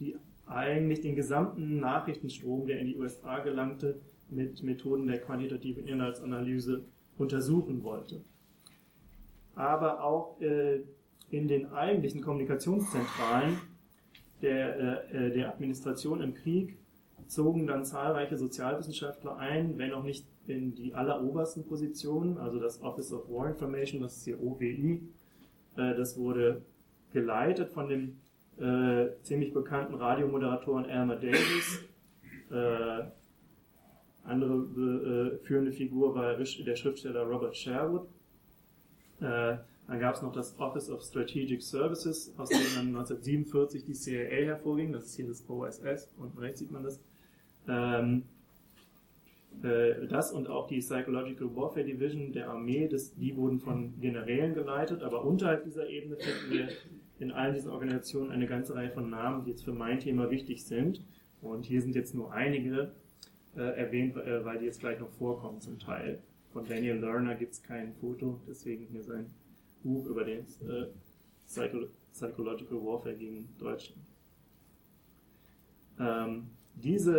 die 0.00 0.16
eigentlich 0.47 1.00
den 1.00 1.14
gesamten 1.14 1.78
Nachrichtenstrom, 1.78 2.66
der 2.66 2.80
in 2.80 2.88
die 2.88 2.97
USA 2.97 3.38
gelangte, 3.38 4.00
mit 4.28 4.62
Methoden 4.62 5.06
der 5.06 5.21
quantitativen 5.21 5.87
Inhaltsanalyse 5.87 6.85
untersuchen 7.18 7.85
wollte. 7.85 8.25
Aber 9.54 10.02
auch 10.02 10.40
äh, 10.40 10.80
in 11.30 11.47
den 11.49 11.73
eigentlichen 11.73 12.21
Kommunikationszentralen 12.21 13.59
der, 14.42 15.14
äh, 15.14 15.30
der 15.30 15.49
Administration 15.49 16.20
im 16.20 16.34
Krieg 16.34 16.76
zogen 17.26 17.66
dann 17.66 17.84
zahlreiche 17.84 18.37
Sozialwissenschaftler 18.37 19.38
ein, 19.38 19.78
wenn 19.78 19.92
auch 19.92 20.02
nicht 20.02 20.26
in 20.46 20.75
die 20.75 20.94
allerobersten 20.94 21.64
Positionen, 21.64 22.37
also 22.37 22.58
das 22.58 22.82
Office 22.82 23.12
of 23.12 23.28
War 23.30 23.49
Information, 23.49 24.02
das 24.02 24.18
ist 24.18 24.25
hier 24.25 24.42
OWI, 24.42 25.00
äh, 25.76 25.94
das 25.94 26.18
wurde 26.18 26.62
geleitet 27.12 27.70
von 27.70 27.88
dem 27.88 28.18
äh, 28.58 29.14
ziemlich 29.22 29.52
bekannten 29.52 29.94
Radiomoderatoren 29.94 30.84
Elmer 30.84 31.16
Davis. 31.16 31.84
Äh, 32.50 33.04
andere 34.25 34.54
äh, 34.54 35.44
führende 35.44 35.72
Figur 35.72 36.14
war 36.14 36.37
der 36.37 36.76
Schriftsteller 36.76 37.22
Robert 37.22 37.56
Sherwood. 37.56 38.06
Äh, 39.20 39.56
dann 39.92 40.00
gab 40.00 40.14
es 40.14 40.22
noch 40.22 40.32
das 40.32 40.58
Office 40.58 40.88
of 40.88 41.02
Strategic 41.02 41.61
Services, 41.61 42.32
aus 42.38 42.49
dem 42.49 42.61
dann 42.75 42.87
1947 42.96 43.84
die 43.84 43.92
CIA 43.92 44.46
hervorging. 44.46 44.90
Das 44.90 45.04
ist 45.04 45.16
hier 45.16 45.26
das 45.26 45.46
OSS, 45.46 46.11
unten 46.16 46.38
rechts 46.38 46.61
sieht 46.61 46.70
man 46.70 46.82
das. 46.82 46.99
Ähm, 47.68 48.22
äh, 49.62 50.06
das 50.06 50.32
und 50.32 50.49
auch 50.49 50.66
die 50.66 50.78
Psychological 50.78 51.54
Warfare 51.54 51.84
Division 51.84 52.32
der 52.32 52.49
Armee, 52.49 52.88
das, 52.88 53.14
die 53.16 53.37
wurden 53.37 53.61
von 53.61 54.00
Generälen 54.00 54.54
geleitet, 54.54 55.02
aber 55.02 55.26
unterhalb 55.26 55.64
dieser 55.64 55.87
Ebene 55.87 56.16
finden 56.16 56.50
wir 56.50 56.68
in 57.18 57.30
allen 57.30 57.52
diesen 57.52 57.70
Organisationen 57.70 58.30
eine 58.30 58.46
ganze 58.46 58.75
Reihe 58.75 58.92
von 58.92 59.11
Namen, 59.11 59.44
die 59.44 59.50
jetzt 59.50 59.62
für 59.62 59.75
mein 59.75 59.99
Thema 59.99 60.30
wichtig 60.30 60.64
sind. 60.64 61.04
Und 61.42 61.66
hier 61.66 61.82
sind 61.82 61.94
jetzt 61.94 62.14
nur 62.14 62.32
einige 62.32 62.92
äh, 63.56 63.61
erwähnt, 63.61 64.16
äh, 64.16 64.42
weil 64.42 64.58
die 64.58 64.64
jetzt 64.64 64.80
gleich 64.80 64.99
noch 64.99 65.11
vorkommen 65.11 65.61
zum 65.61 65.78
Teil. 65.78 66.22
Von 66.54 66.64
Daniel 66.64 66.96
Lerner 66.96 67.34
gibt 67.34 67.52
es 67.52 67.62
kein 67.62 67.92
Foto, 67.92 68.40
deswegen 68.49 68.87
hier 68.87 69.02
sein 69.02 69.26
Buch 69.83 70.07
über 70.07 70.25
den 70.25 70.41
äh, 70.41 70.87
Psycho 71.47 71.87
Psychological 72.12 72.79
Warfare 72.85 73.14
gegen 73.14 73.49
Deutschland. 73.59 74.03
Ähm, 75.99 76.51
diese 76.75 77.18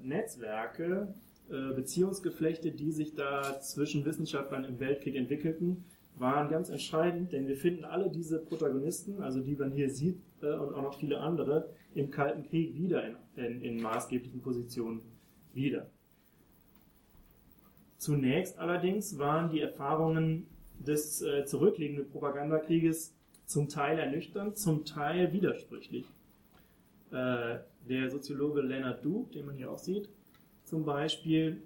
äh, 0.00 0.04
Netzwerke, 0.06 1.14
äh, 1.50 1.74
Beziehungsgeflechte, 1.74 2.72
die 2.72 2.92
sich 2.92 3.14
da 3.14 3.60
zwischen 3.60 4.04
Wissenschaftlern 4.04 4.64
im 4.64 4.80
Weltkrieg 4.80 5.16
entwickelten, 5.16 5.84
waren 6.16 6.50
ganz 6.50 6.68
entscheidend, 6.68 7.32
denn 7.32 7.48
wir 7.48 7.56
finden 7.56 7.84
alle 7.84 8.10
diese 8.10 8.38
Protagonisten, 8.38 9.22
also 9.22 9.40
die 9.40 9.56
man 9.56 9.72
hier 9.72 9.90
sieht, 9.90 10.20
äh, 10.42 10.52
und 10.52 10.74
auch 10.74 10.82
noch 10.82 10.98
viele 10.98 11.20
andere, 11.20 11.70
im 11.94 12.10
Kalten 12.10 12.44
Krieg 12.44 12.74
wieder 12.74 13.04
in, 13.04 13.16
in, 13.36 13.60
in 13.62 13.82
maßgeblichen 13.82 14.40
Positionen 14.40 15.02
wieder. 15.52 15.90
Zunächst 17.98 18.58
allerdings 18.58 19.18
waren 19.18 19.50
die 19.50 19.60
Erfahrungen 19.60 20.48
des 20.78 21.22
äh, 21.22 21.44
zurückliegenden 21.44 22.08
Propagandakrieges 22.08 23.14
zum 23.46 23.68
Teil 23.68 23.98
ernüchternd, 23.98 24.58
zum 24.58 24.84
Teil 24.84 25.32
widersprüchlich. 25.32 26.06
Äh, 27.10 27.58
der 27.88 28.10
Soziologe 28.10 28.60
Leonard 28.60 29.04
Duke, 29.04 29.32
den 29.32 29.46
man 29.46 29.56
hier 29.56 29.70
auch 29.70 29.78
sieht, 29.78 30.08
zum 30.64 30.84
Beispiel 30.84 31.62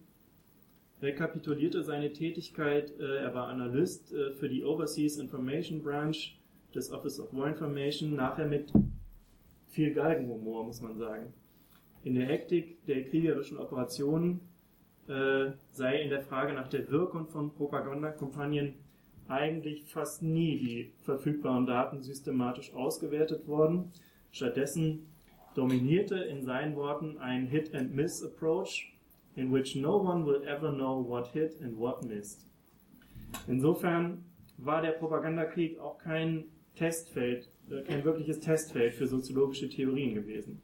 rekapitulierte 1.03 1.83
seine 1.83 2.12
Tätigkeit. 2.12 2.92
Äh, 2.99 3.19
er 3.19 3.35
war 3.35 3.49
Analyst 3.49 4.12
äh, 4.12 4.33
für 4.33 4.49
die 4.49 4.64
Overseas 4.64 5.19
Information 5.19 5.83
Branch 5.83 6.16
des 6.75 6.90
Office 6.90 7.21
of 7.21 7.33
War 7.33 7.49
Information, 7.49 8.16
nachher 8.16 8.47
mit 8.47 8.73
viel 9.69 9.92
Galgenhumor, 9.92 10.64
muss 10.64 10.81
man 10.81 10.97
sagen. 10.97 11.33
In 12.03 12.14
der 12.14 12.27
Hektik 12.27 12.85
der 12.87 13.05
kriegerischen 13.05 13.59
Operationen 13.59 14.40
äh, 15.09 15.51
sei 15.71 16.03
in 16.03 16.11
der 16.11 16.23
Frage 16.23 16.53
nach 16.53 16.69
der 16.69 16.90
Wirkung 16.90 17.27
von 17.29 17.53
Propagandakampagnen 17.53 18.75
eigentlich 19.29 19.85
fast 19.85 20.23
nie 20.23 20.59
die 20.59 20.93
verfügbaren 21.03 21.67
Daten 21.67 22.03
systematisch 22.03 22.73
ausgewertet 22.75 23.47
worden. 23.47 23.93
Stattdessen 24.31 25.07
dominierte 25.55 26.17
in 26.17 26.43
seinen 26.43 26.77
Worten 26.77 27.19
ein 27.19 27.47
Hit-and-Miss-Approach, 27.47 28.93
in 29.35 29.53
which 29.53 29.77
no 29.77 29.97
one 29.97 30.25
will 30.25 30.43
ever 30.47 30.73
know 30.73 31.07
what 31.07 31.29
hit 31.29 31.61
and 31.62 31.79
what 31.79 32.05
missed. 32.05 32.47
Insofern 33.47 34.25
war 34.59 34.83
der 34.83 34.93
Propagandakrieg 34.93 35.79
auch 35.79 35.99
kein 35.99 36.45
Testfeld, 36.75 37.51
äh, 37.71 37.83
kein 37.83 38.05
wirkliches 38.05 38.41
Testfeld 38.41 38.95
für 38.95 39.07
soziologische 39.07 39.69
Theorien 39.69 40.15
gewesen. 40.15 40.61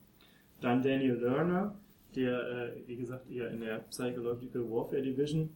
Dann 0.60 0.82
Daniel 0.82 1.16
Lerner, 1.16 1.74
der, 2.14 2.74
äh, 2.76 2.86
wie 2.86 2.96
gesagt, 2.96 3.30
eher 3.30 3.50
in 3.50 3.60
der 3.60 3.78
Psychological 3.90 4.70
Warfare 4.70 5.02
Division 5.02 5.50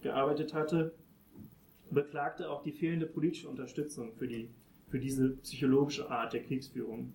gearbeitet 0.00 0.54
hatte, 0.54 0.94
beklagte 1.90 2.50
auch 2.50 2.62
die 2.62 2.72
fehlende 2.72 3.06
politische 3.06 3.48
Unterstützung 3.48 4.12
für, 4.14 4.28
die, 4.28 4.50
für 4.88 4.98
diese 4.98 5.30
psychologische 5.38 6.10
Art 6.10 6.32
der 6.32 6.42
Kriegsführung. 6.42 7.12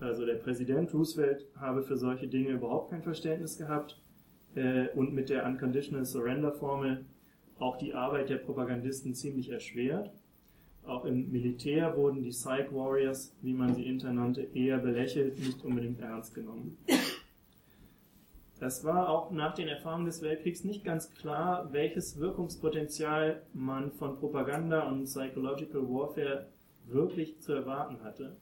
Also 0.00 0.26
der 0.26 0.34
Präsident 0.34 0.92
Roosevelt 0.92 1.46
habe 1.56 1.82
für 1.82 1.96
solche 1.96 2.28
Dinge 2.28 2.50
überhaupt 2.50 2.90
kein 2.90 3.02
Verständnis 3.02 3.56
gehabt 3.56 4.00
äh, 4.54 4.88
und 4.94 5.14
mit 5.14 5.30
der 5.30 5.46
Unconditional 5.46 6.04
Surrender 6.04 6.52
Formel 6.52 7.04
auch 7.58 7.78
die 7.78 7.94
Arbeit 7.94 8.28
der 8.28 8.36
Propagandisten 8.36 9.14
ziemlich 9.14 9.50
erschwert. 9.50 10.12
Auch 10.84 11.04
im 11.04 11.32
Militär 11.32 11.96
wurden 11.96 12.22
die 12.22 12.30
Psych 12.30 12.72
Warriors, 12.72 13.34
wie 13.42 13.54
man 13.54 13.74
sie 13.74 13.86
intern 13.86 14.16
nannte, 14.16 14.42
eher 14.54 14.78
belächelt, 14.78 15.38
nicht 15.38 15.64
unbedingt 15.64 16.00
ernst 16.00 16.34
genommen. 16.34 16.76
Das 18.58 18.84
war 18.84 19.08
auch 19.10 19.30
nach 19.30 19.54
den 19.54 19.68
Erfahrungen 19.68 20.06
des 20.06 20.22
Weltkriegs 20.22 20.64
nicht 20.64 20.84
ganz 20.84 21.12
klar, 21.14 21.72
welches 21.72 22.18
Wirkungspotenzial 22.18 23.42
man 23.52 23.92
von 23.92 24.18
Propaganda 24.18 24.88
und 24.88 25.04
Psychological 25.04 25.82
Warfare 25.82 26.46
wirklich 26.86 27.40
zu 27.40 27.52
erwarten 27.52 28.02
hatte. 28.02 28.36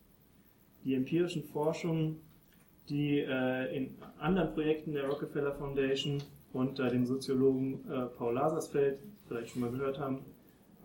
Die 0.85 0.95
empirischen 0.95 1.43
Forschungen 1.43 2.21
die 2.89 3.21
äh, 3.21 3.77
in 3.77 3.97
anderen 4.19 4.53
Projekten 4.53 4.93
der 4.93 5.09
Rockefeller 5.09 5.55
Foundation 5.55 6.23
unter 6.53 6.89
dem 6.89 7.07
Soziologen 7.07 7.85
äh, 7.91 8.07
Paul 8.07 8.35
Lasersfeld, 8.35 8.99
vielleicht 9.27 9.51
schon 9.51 9.63
mal 9.63 9.71
gehört 9.71 9.99
haben, 9.99 10.25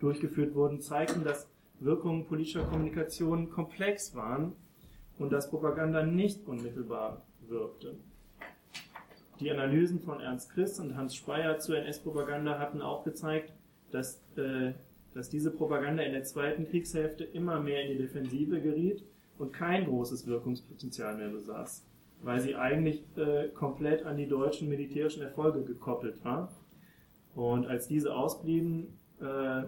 durchgeführt 0.00 0.54
wurden, 0.54 0.80
zeigten, 0.80 1.24
dass 1.24 1.48
Wirkungen 1.78 2.26
politischer 2.26 2.64
Kommunikation 2.64 3.50
komplex 3.50 4.14
waren 4.14 4.52
und 5.18 5.32
dass 5.32 5.50
Propaganda 5.50 6.04
nicht 6.04 6.46
unmittelbar 6.46 7.22
wirkte. 7.48 7.96
Die 9.40 9.50
Analysen 9.50 10.00
von 10.00 10.20
Ernst 10.20 10.50
Christ 10.50 10.80
und 10.80 10.96
Hans 10.96 11.14
Speyer 11.14 11.58
zur 11.58 11.78
NS-Propaganda 11.78 12.58
hatten 12.58 12.82
auch 12.82 13.04
gezeigt, 13.04 13.52
dass, 13.90 14.22
äh, 14.36 14.72
dass 15.14 15.30
diese 15.30 15.50
Propaganda 15.50 16.02
in 16.02 16.12
der 16.12 16.24
zweiten 16.24 16.68
Kriegshälfte 16.68 17.24
immer 17.24 17.60
mehr 17.60 17.82
in 17.82 17.92
die 17.92 17.98
Defensive 17.98 18.60
geriet 18.60 19.02
und 19.38 19.52
kein 19.52 19.86
großes 19.86 20.26
Wirkungspotenzial 20.26 21.16
mehr 21.16 21.30
besaß 21.30 21.90
weil 22.22 22.40
sie 22.40 22.54
eigentlich 22.54 23.02
äh, 23.16 23.48
komplett 23.48 24.04
an 24.04 24.16
die 24.16 24.28
deutschen 24.28 24.68
militärischen 24.68 25.22
Erfolge 25.22 25.62
gekoppelt 25.62 26.22
war. 26.24 26.52
Und 27.34 27.66
als 27.66 27.88
diese 27.88 28.14
ausblieben, 28.14 28.98
äh, 29.20 29.60
äh, 29.60 29.66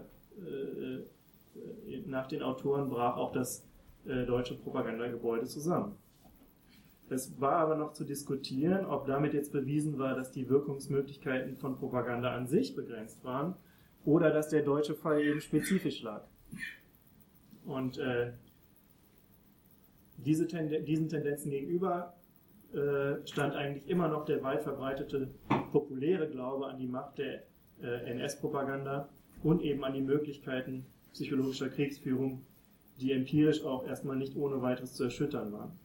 nach 2.05 2.27
den 2.27 2.41
Autoren 2.41 2.89
brach 2.89 3.17
auch 3.17 3.31
das 3.31 3.65
äh, 4.05 4.25
deutsche 4.25 4.55
Propagandagebäude 4.55 5.45
zusammen. 5.45 5.95
Es 7.09 7.39
war 7.39 7.53
aber 7.53 7.75
noch 7.75 7.93
zu 7.93 8.05
diskutieren, 8.05 8.85
ob 8.85 9.05
damit 9.05 9.33
jetzt 9.33 9.51
bewiesen 9.51 9.97
war, 9.99 10.15
dass 10.15 10.31
die 10.31 10.49
Wirkungsmöglichkeiten 10.49 11.57
von 11.57 11.75
Propaganda 11.77 12.33
an 12.33 12.47
sich 12.47 12.75
begrenzt 12.75 13.23
waren 13.23 13.55
oder 14.05 14.31
dass 14.31 14.49
der 14.49 14.63
deutsche 14.63 14.95
Fall 14.95 15.21
eben 15.21 15.41
spezifisch 15.41 16.01
lag. 16.01 16.23
Und 17.65 17.97
äh, 17.97 18.31
diese 20.17 20.47
Tenden 20.47 20.85
diesen 20.85 21.09
Tendenzen 21.09 21.51
gegenüber 21.51 22.13
äh, 22.73 23.25
stand 23.27 23.55
eigentlich 23.55 23.87
immer 23.87 24.07
noch 24.07 24.25
der 24.25 24.41
weit 24.43 24.63
verbreitete 24.63 25.29
populäre 25.71 26.29
Glaube 26.29 26.67
an 26.67 26.77
die 26.77 26.87
Macht 26.87 27.17
der 27.17 27.43
äh, 27.81 28.11
NS-Propaganda 28.11 29.09
und 29.43 29.61
eben 29.61 29.83
an 29.83 29.93
die 29.93 30.01
Möglichkeiten 30.01 30.85
psychologischer 31.13 31.69
Kriegsführung, 31.69 32.45
die 32.99 33.11
empirisch 33.11 33.63
auch 33.63 33.85
erstmal 33.85 34.15
nicht 34.15 34.35
ohne 34.35 34.61
weiteres 34.61 34.93
zu 34.93 35.03
erschüttern 35.03 35.51
waren. 35.53 35.79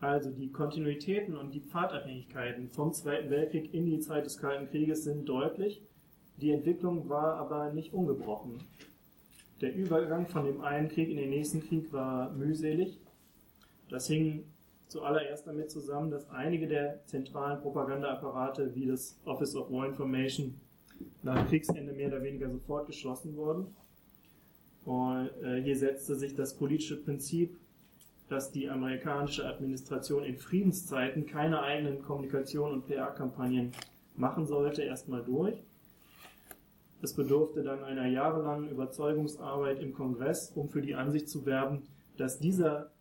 Also 0.00 0.30
die 0.30 0.50
Kontinuitäten 0.50 1.36
und 1.36 1.52
die 1.52 1.60
Pfadabhängigkeiten 1.60 2.70
vom 2.70 2.92
Zweiten 2.92 3.28
Weltkrieg 3.28 3.74
in 3.74 3.84
die 3.84 4.00
Zeit 4.00 4.24
des 4.24 4.38
Kalten 4.38 4.68
Krieges 4.70 5.04
sind 5.04 5.28
deutlich. 5.28 5.82
Die 6.38 6.52
Entwicklung 6.52 7.08
war 7.10 7.36
aber 7.36 7.72
nicht 7.72 7.92
ungebrochen. 7.92 8.64
Der 9.60 9.74
Übergang 9.74 10.26
von 10.26 10.46
dem 10.46 10.62
einen 10.62 10.88
Krieg 10.88 11.10
in 11.10 11.18
den 11.18 11.28
nächsten 11.28 11.60
Krieg 11.60 11.92
war 11.92 12.30
mühselig. 12.32 12.98
Das 13.90 14.06
hing 14.06 14.44
zuallererst 14.88 15.46
damit 15.46 15.70
zusammen, 15.70 16.10
dass 16.10 16.30
einige 16.30 16.66
der 16.66 17.04
zentralen 17.06 17.60
Propagandaapparate 17.60 18.74
wie 18.74 18.86
das 18.86 19.20
Office 19.26 19.54
of 19.54 19.70
War 19.70 19.86
Information 19.86 20.54
nach 21.22 21.46
Kriegsende 21.48 21.92
mehr 21.92 22.08
oder 22.08 22.22
weniger 22.22 22.50
sofort 22.50 22.86
geschlossen 22.86 23.36
wurden. 23.36 23.66
Und 24.86 25.30
äh, 25.42 25.62
hier 25.62 25.76
setzte 25.76 26.16
sich 26.16 26.34
das 26.34 26.56
politische 26.56 26.96
Prinzip 26.96 27.58
dass 28.30 28.52
die 28.52 28.70
amerikanische 28.70 29.44
Administration 29.44 30.22
in 30.24 30.36
Friedenszeiten 30.36 31.26
keine 31.26 31.62
eigenen 31.62 32.00
Kommunikation 32.00 32.72
und 32.72 32.86
PR-Kampagnen 32.86 33.72
machen 34.14 34.46
sollte, 34.46 34.82
erstmal 34.82 35.24
durch. 35.24 35.62
Es 37.02 37.14
bedurfte 37.14 37.62
dann 37.62 37.82
einer 37.82 38.06
jahrelangen 38.06 38.70
Überzeugungsarbeit 38.70 39.80
im 39.80 39.92
Kongress, 39.92 40.52
um 40.54 40.68
für 40.68 40.80
die 40.80 40.94
Ansicht 40.94 41.28
zu 41.28 41.44
werben, 41.44 41.82
dass 42.18 42.38
dieser 42.38 42.92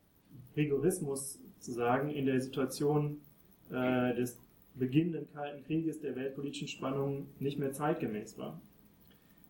Rigorismus 0.56 1.40
sozusagen 1.60 2.10
in 2.10 2.26
der 2.26 2.42
Situation 2.42 3.22
äh, 3.70 4.16
des 4.16 4.40
beginnenden 4.74 5.32
Kalten 5.32 5.64
Krieges, 5.64 6.00
der 6.00 6.16
weltpolitischen 6.16 6.70
Spannungen 6.70 7.28
nicht 7.40 7.60
mehr 7.60 7.74
zeitgemäß 7.74 8.38
war. 8.40 8.60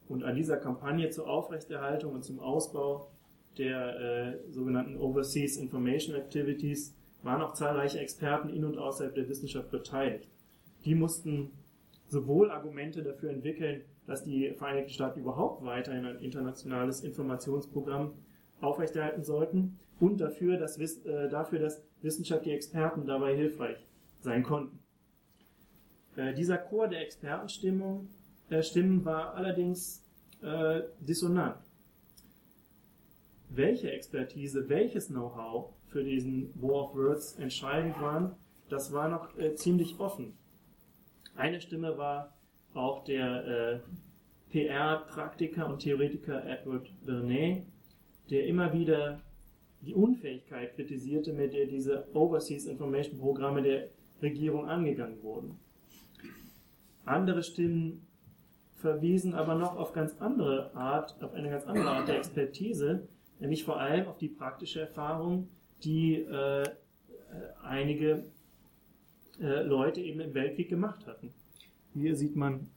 Und 0.09 0.23
an 0.23 0.35
dieser 0.35 0.57
Kampagne 0.57 1.09
zur 1.09 1.29
Aufrechterhaltung 1.29 2.13
und 2.13 2.23
zum 2.23 2.39
Ausbau 2.39 3.11
der 3.59 3.99
äh, 3.99 4.51
sogenannten 4.51 4.97
Overseas 4.97 5.57
Information 5.57 6.15
Activities 6.15 6.95
waren 7.21 7.41
auch 7.41 7.53
zahlreiche 7.53 7.99
Experten 7.99 8.49
in 8.49 8.63
und 8.63 8.77
außerhalb 8.77 9.13
der 9.13 9.27
Wissenschaft 9.27 9.69
beteiligt. 9.69 10.29
Die 10.85 10.95
mussten 10.95 11.51
sowohl 12.07 12.49
Argumente 12.49 13.03
dafür 13.03 13.29
entwickeln, 13.29 13.81
dass 14.07 14.23
die 14.23 14.51
Vereinigten 14.53 14.91
Staaten 14.91 15.19
überhaupt 15.19 15.63
weiterhin 15.63 16.05
ein 16.05 16.19
internationales 16.19 17.01
Informationsprogramm 17.01 18.13
aufrechterhalten 18.61 19.23
sollten 19.23 19.77
und 19.99 20.19
dafür, 20.19 20.57
dass, 20.57 20.79
äh, 20.79 21.29
dafür, 21.29 21.59
dass 21.59 21.83
wissenschaftliche 22.01 22.55
Experten 22.55 23.05
dabei 23.05 23.35
hilfreich 23.35 23.77
sein 24.21 24.43
konnten. 24.43 24.79
Äh, 26.15 26.33
dieser 26.33 26.57
Chor 26.57 26.87
der 26.87 27.01
Expertenstimmen 27.01 28.09
äh, 28.49 28.63
war 29.05 29.35
allerdings 29.35 30.03
äh, 30.41 30.81
dissonant 31.01 31.68
welche 33.49 33.91
Expertise, 33.91 34.69
welches 34.69 35.07
Know-how 35.07 35.73
für 35.88 36.03
diesen 36.03 36.53
War 36.62 36.89
of 36.89 36.95
Words 36.95 37.35
entscheidend 37.35 37.99
waren, 37.99 38.35
das 38.69 38.93
war 38.93 39.09
noch 39.09 39.38
äh, 39.38 39.55
ziemlich 39.55 39.99
offen. 39.99 40.38
Eine 41.35 41.59
Stimme 41.59 41.97
war 41.97 42.33
auch 42.73 43.03
der 43.03 43.47
äh, 43.47 43.79
PR-Praktiker 44.51 45.67
und 45.67 45.79
Theoretiker 45.79 46.45
Edward 46.45 46.88
Bernays, 47.05 47.63
der 48.29 48.45
immer 48.45 48.73
wieder 48.73 49.21
die 49.81 49.95
Unfähigkeit 49.95 50.75
kritisierte, 50.75 51.33
mit 51.33 51.53
der 51.53 51.65
diese 51.65 52.07
Overseas 52.13 52.65
Information 52.65 53.19
Programme 53.19 53.62
der 53.62 53.89
Regierung 54.21 54.67
angegangen 54.67 55.21
wurden. 55.23 55.59
Andere 57.05 57.41
Stimmen 57.41 58.05
verwiesen 58.75 59.33
aber 59.33 59.55
noch 59.55 59.77
auf 59.77 59.93
ganz 59.93 60.15
andere 60.19 60.73
Art, 60.75 61.21
auf 61.23 61.33
eine 61.33 61.49
ganz 61.49 61.65
andere 61.65 61.89
Art 61.89 62.07
der 62.07 62.17
Expertise, 62.17 63.07
nämlich 63.39 63.63
vor 63.63 63.80
allem 63.80 64.08
auf 64.08 64.17
die 64.17 64.28
praktische 64.28 64.82
Erfahrung, 64.82 65.49
die 65.84 66.15
äh, 66.15 66.63
einige 67.63 68.25
äh, 69.39 69.63
Leute 69.63 70.02
eben 70.02 70.19
im 70.19 70.34
Weltkrieg 70.34 70.69
gemacht 70.69 71.06
hatten. 71.08 71.34
Hier 71.93 72.15
sieht 72.15 72.36
man 72.36 72.67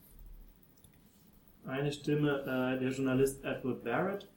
eine 1.65 1.91
Stimme, 1.91 2.41
äh, 2.41 2.79
der 2.79 2.91
Journalist 2.91 3.43
Edward 3.43 3.83
Barrett, 3.83 4.29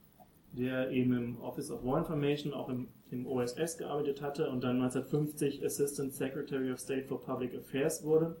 der 0.53 0.91
eben 0.91 1.13
im 1.13 1.41
Office 1.41 1.71
of 1.71 1.83
War 1.83 1.99
Information, 1.99 2.53
auch 2.53 2.69
im, 2.69 2.87
im 3.11 3.25
OSS 3.25 3.77
gearbeitet 3.77 4.21
hatte 4.21 4.49
und 4.49 4.63
dann 4.63 4.81
1950 4.81 5.63
Assistant 5.63 6.13
Secretary 6.13 6.71
of 6.71 6.79
State 6.79 7.05
for 7.05 7.21
Public 7.21 7.55
Affairs 7.55 8.03
wurde, 8.03 8.37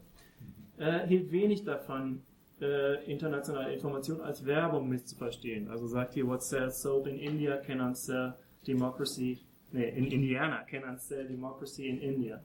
äh, 0.77 1.05
hielt 1.07 1.31
wenig 1.31 1.63
davon, 1.63 2.21
äh, 2.61 3.03
internationale 3.11 3.73
Information 3.73 4.21
als 4.21 4.45
Werbung 4.45 4.89
misszuverstehen. 4.89 5.69
Also 5.69 5.87
sagt 5.87 6.13
hier, 6.13 6.27
what 6.27 6.43
sells 6.43 6.81
soap 6.81 7.07
in 7.07 7.17
India 7.19 7.57
cannot 7.57 7.97
sell 7.97 8.33
democracy, 8.65 9.39
nee, 9.71 9.89
in 9.89 10.05
Indiana 10.05 10.63
cannot 10.69 10.99
sell 10.99 11.27
democracy 11.27 11.87
in 11.87 11.99
India. 11.99 12.41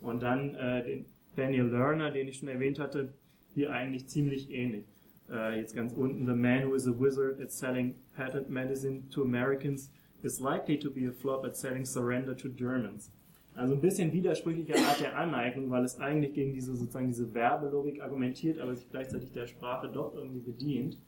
Und 0.00 0.22
dann 0.22 0.54
äh, 0.54 0.84
den 0.84 1.06
Daniel 1.36 1.66
Lerner, 1.66 2.10
den 2.10 2.28
ich 2.28 2.38
schon 2.38 2.48
erwähnt 2.48 2.78
hatte, 2.78 3.12
hier 3.54 3.72
eigentlich 3.72 4.08
ziemlich 4.08 4.50
ähnlich. 4.50 4.86
Äh, 5.30 5.58
jetzt 5.58 5.74
ganz 5.74 5.92
unten, 5.92 6.26
the 6.26 6.34
man 6.34 6.68
who 6.68 6.74
is 6.74 6.86
a 6.86 6.92
wizard 6.92 7.40
at 7.40 7.50
selling 7.50 7.94
patent 8.16 8.50
medicine 8.50 9.08
to 9.10 9.22
Americans 9.22 9.90
is 10.22 10.40
likely 10.40 10.78
to 10.78 10.90
be 10.90 11.06
a 11.06 11.12
flop 11.12 11.44
at 11.44 11.56
selling 11.56 11.84
surrender 11.84 12.36
to 12.36 12.48
Germans. 12.48 13.10
Also 13.56 13.74
ein 13.74 13.80
bisschen 13.80 14.12
widersprüchliche 14.12 14.74
Art 14.76 15.00
der 15.00 15.16
Aneignung, 15.16 15.70
weil 15.70 15.84
es 15.84 16.00
eigentlich 16.00 16.34
gegen 16.34 16.52
diese 16.52 16.74
sozusagen 16.74 17.06
diese 17.06 17.32
Werbelogik 17.34 18.02
argumentiert, 18.02 18.58
aber 18.58 18.74
sich 18.74 18.90
gleichzeitig 18.90 19.30
der 19.32 19.46
Sprache 19.46 19.88
doch 19.88 20.14
irgendwie 20.14 20.40
bedient, 20.40 20.98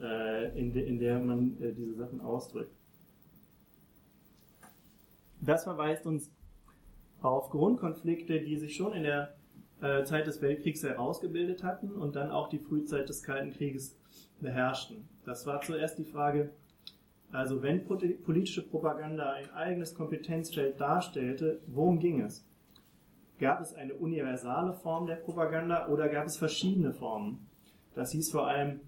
äh, 0.00 0.56
in, 0.58 0.72
de, 0.72 0.86
in, 0.86 1.00
der 1.00 1.18
man 1.18 1.60
äh, 1.60 1.72
diese 1.72 1.94
Sachen 1.94 2.20
ausdrückt. 2.20 2.72
Das 5.40 5.64
verweist 5.64 6.06
uns 6.06 6.30
auf 7.20 7.50
Grundkonflikte, 7.50 8.40
die 8.40 8.56
sich 8.56 8.76
schon 8.76 8.92
in 8.92 9.02
der 9.02 9.34
äh, 9.80 10.04
Zeit 10.04 10.28
des 10.28 10.40
Weltkriegs 10.40 10.84
herausgebildet 10.84 11.64
hatten 11.64 11.90
und 11.90 12.14
dann 12.14 12.30
auch 12.30 12.48
die 12.48 12.58
Frühzeit 12.58 13.08
des 13.08 13.24
Kalten 13.24 13.52
Krieges 13.52 13.96
beherrschten. 14.40 15.08
Das 15.24 15.46
war 15.46 15.60
zuerst 15.62 15.98
die 15.98 16.04
Frage, 16.04 16.50
also 17.30 17.62
wenn 17.62 17.84
politische 17.84 18.62
Propaganda 18.62 19.32
ein 19.32 19.50
eigenes 19.52 19.94
Kompetenzfeld 19.94 20.80
darstellte, 20.80 21.60
worum 21.66 21.98
ging 21.98 22.20
es? 22.20 22.44
Gab 23.38 23.60
es 23.60 23.74
eine 23.74 23.94
universale 23.94 24.72
Form 24.72 25.06
der 25.06 25.16
Propaganda 25.16 25.88
oder 25.88 26.08
gab 26.08 26.26
es 26.26 26.36
verschiedene 26.36 26.92
Formen? 26.92 27.46
Das 27.94 28.12
hieß 28.12 28.30
vor 28.30 28.48
allem, 28.48 28.80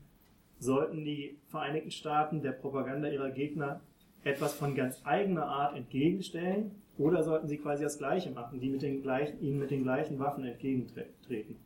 sollten 0.59 1.05
die 1.05 1.39
Vereinigten 1.49 1.91
Staaten 1.91 2.43
der 2.43 2.53
Propaganda 2.53 3.09
ihrer 3.09 3.31
Gegner 3.31 3.81
etwas 4.25 4.55
von 4.55 4.75
ganz 4.75 5.01
eigener 5.05 5.47
Art 5.47 5.77
entgegenstellen 5.77 6.73
oder 6.99 7.23
sollten 7.23 7.49
sie 7.49 7.59
quasi 7.59 7.83
das 7.83 7.99
Gleiche 7.99 8.31
machen, 8.31 8.61
die 8.61 8.69
mit 8.69 8.83
den 8.83 9.03
gleichen, 9.03 9.41
ihnen 9.41 9.59
mit 9.59 9.71
den 9.71 9.83
gleichen 9.83 10.19
Waffen 10.19 10.45
entgegentreten? 10.45 11.57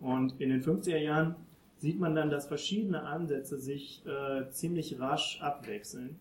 Und 0.00 0.40
in 0.40 0.50
den 0.50 0.62
50er 0.62 0.98
Jahren 0.98 1.36
sieht 1.82 1.98
man 1.98 2.14
dann, 2.14 2.30
dass 2.30 2.46
verschiedene 2.46 3.02
Ansätze 3.02 3.58
sich 3.58 4.06
äh, 4.06 4.48
ziemlich 4.50 5.00
rasch 5.00 5.42
abwechseln. 5.42 6.20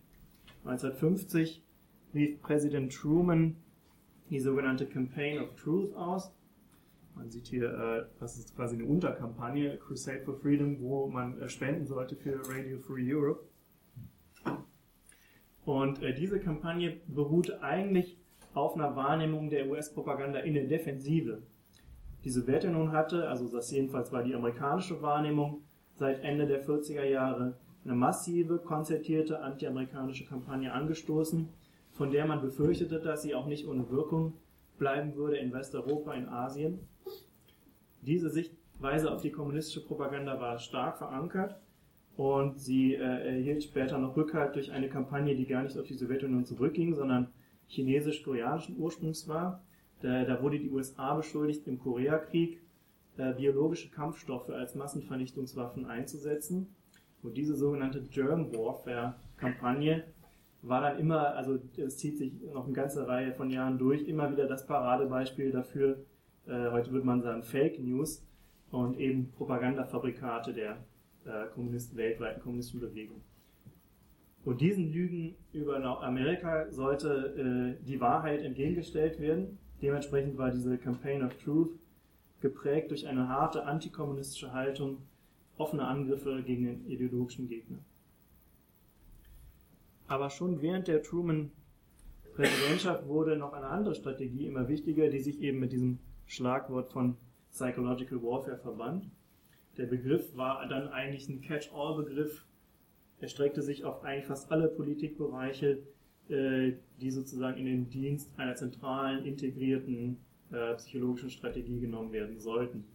1950 0.65 1.63
rief 2.15 2.41
Präsident 2.41 2.91
Truman 2.91 3.57
die 4.31 4.39
sogenannte 4.39 4.87
Campaign 4.87 5.39
of 5.39 5.53
Truth 5.53 5.93
aus. 5.93 6.33
Man 7.13 7.29
sieht 7.29 7.45
hier, 7.45 7.69
äh, 7.69 8.05
das 8.19 8.39
ist 8.39 8.55
quasi 8.55 8.75
eine 8.75 8.85
Unterkampagne, 8.85 9.77
Crusade 9.77 10.23
for 10.25 10.33
Freedom, 10.33 10.79
wo 10.79 11.05
man 11.05 11.39
äh, 11.39 11.47
spenden 11.47 11.85
sollte 11.85 12.15
für 12.15 12.41
Radio 12.49 12.79
Free 12.79 13.13
Europe. 13.13 13.43
Und 15.63 16.01
äh, 16.01 16.15
diese 16.15 16.39
Kampagne 16.39 17.01
beruhte 17.05 17.61
eigentlich 17.61 18.17
auf 18.55 18.73
einer 18.73 18.95
Wahrnehmung 18.95 19.51
der 19.51 19.69
US-Propaganda 19.69 20.39
in 20.39 20.55
der 20.55 20.65
Defensive 20.65 21.43
diese 22.23 22.45
Werte 22.47 22.69
nun 22.69 22.91
hatte, 22.91 23.27
also 23.27 23.47
das 23.47 23.71
jedenfalls 23.71 24.11
war 24.11 24.23
die 24.23 24.35
amerikanische 24.35 25.01
Wahrnehmung 25.01 25.63
seit 25.95 26.23
Ende 26.23 26.47
der 26.47 26.65
40er 26.65 27.03
Jahre, 27.03 27.57
eine 27.83 27.95
massive, 27.95 28.59
konzertierte 28.59 29.41
antiamerikanische 29.41 30.25
Kampagne 30.25 30.71
angestoßen, 30.71 31.49
von 31.91 32.11
der 32.11 32.25
man 32.25 32.41
befürchtete, 32.41 32.99
dass 32.99 33.23
sie 33.23 33.33
auch 33.33 33.47
nicht 33.47 33.67
ohne 33.67 33.89
Wirkung 33.89 34.33
bleiben 34.77 35.15
würde 35.15 35.37
in 35.37 35.51
Westeuropa, 35.51 36.13
in 36.13 36.29
Asien. 36.29 36.79
Diese 38.01 38.29
Sichtweise 38.29 39.11
auf 39.11 39.21
die 39.21 39.31
kommunistische 39.31 39.85
Propaganda 39.85 40.39
war 40.39 40.57
stark 40.59 40.97
verankert 40.97 41.59
und 42.17 42.59
sie 42.59 42.95
äh, 42.95 42.99
erhielt 42.99 43.63
später 43.63 43.97
noch 43.97 44.15
Rückhalt 44.15 44.55
durch 44.55 44.71
eine 44.71 44.89
Kampagne, 44.89 45.35
die 45.35 45.45
gar 45.45 45.63
nicht 45.63 45.77
auf 45.77 45.85
die 45.85 45.93
Sowjetunion 45.93 46.45
zurückging, 46.45 46.93
sondern 46.93 47.27
chinesisch-koreanischen 47.67 48.77
Ursprungs 48.77 49.27
war. 49.27 49.63
Da, 50.01 50.23
da, 50.25 50.41
wurde 50.41 50.59
die 50.59 50.69
USA 50.69 51.15
beschuldigt, 51.15 51.67
im 51.67 51.79
Koreakrieg 51.79 52.61
äh, 53.17 53.33
biologische 53.33 53.89
Kampfstoffe 53.89 54.49
als 54.49 54.75
Massenvernichtungswaffen 54.75 55.85
einzusetzen. 55.85 56.73
Und 57.23 57.37
diese 57.37 57.55
sogenannte 57.55 58.01
Germ 58.01 58.51
Warfare-Kampagne 58.51 60.03
war 60.63 60.81
dann 60.81 60.99
immer, 60.99 61.35
also 61.35 61.59
es 61.77 61.97
zieht 61.97 62.17
sich 62.17 62.33
noch 62.53 62.65
eine 62.65 62.73
ganze 62.73 63.07
Reihe 63.07 63.33
von 63.33 63.49
Jahren 63.49 63.77
durch, 63.77 64.07
immer 64.07 64.31
wieder 64.31 64.47
das 64.47 64.65
Paradebeispiel 64.65 65.51
dafür, 65.51 66.03
äh, 66.47 66.71
heute 66.71 66.91
würde 66.91 67.05
man 67.05 67.21
sagen 67.21 67.43
Fake 67.43 67.79
News 67.79 68.25
und 68.71 68.99
eben 68.99 69.31
Propagandafabrikate 69.31 70.53
der 70.53 70.77
äh, 71.25 71.47
Kommunisten, 71.53 71.97
weltweiten 71.97 72.41
kommunistischen 72.41 72.79
Bewegung. 72.79 73.21
Und 74.43 74.59
diesen 74.61 74.91
Lügen 74.91 75.35
über 75.53 75.83
Amerika 76.01 76.71
sollte 76.71 77.77
äh, 77.79 77.85
die 77.85 78.01
Wahrheit 78.01 78.41
entgegengestellt 78.41 79.19
werden. 79.19 79.59
Dementsprechend 79.81 80.37
war 80.37 80.51
diese 80.51 80.77
Campaign 80.77 81.23
of 81.23 81.35
Truth 81.37 81.71
geprägt 82.39 82.91
durch 82.91 83.07
eine 83.07 83.27
harte 83.27 83.65
antikommunistische 83.65 84.51
Haltung, 84.51 84.97
offene 85.57 85.85
Angriffe 85.85 86.43
gegen 86.43 86.65
den 86.65 86.87
ideologischen 86.87 87.47
Gegner. 87.47 87.79
Aber 90.07 90.29
schon 90.29 90.61
während 90.61 90.87
der 90.87 91.03
Truman-Präsidentschaft 91.03 93.07
wurde 93.07 93.37
noch 93.37 93.53
eine 93.53 93.67
andere 93.67 93.95
Strategie 93.95 94.45
immer 94.45 94.67
wichtiger, 94.67 95.09
die 95.09 95.19
sich 95.19 95.39
eben 95.39 95.59
mit 95.59 95.71
diesem 95.71 95.99
Schlagwort 96.25 96.91
von 96.91 97.15
Psychological 97.51 98.21
Warfare 98.21 98.57
verband. 98.57 99.09
Der 99.77 99.85
Begriff 99.85 100.35
war 100.35 100.67
dann 100.67 100.89
eigentlich 100.89 101.29
ein 101.29 101.41
Catch-all-Begriff. 101.41 102.45
Er 103.19 103.29
streckte 103.29 103.61
sich 103.61 103.85
auf 103.85 104.03
eigentlich 104.03 104.25
fast 104.25 104.51
alle 104.51 104.67
Politikbereiche, 104.67 105.83
die 106.31 107.11
sozusagen 107.11 107.57
in 107.57 107.65
den 107.65 107.89
Dienst 107.89 108.29
einer 108.37 108.55
zentralen, 108.55 109.25
integrierten 109.25 110.17
äh, 110.51 110.75
psychologischen 110.75 111.29
Strategie 111.29 111.79
genommen 111.79 112.11
werden 112.11 112.39
sollten. 112.39 112.85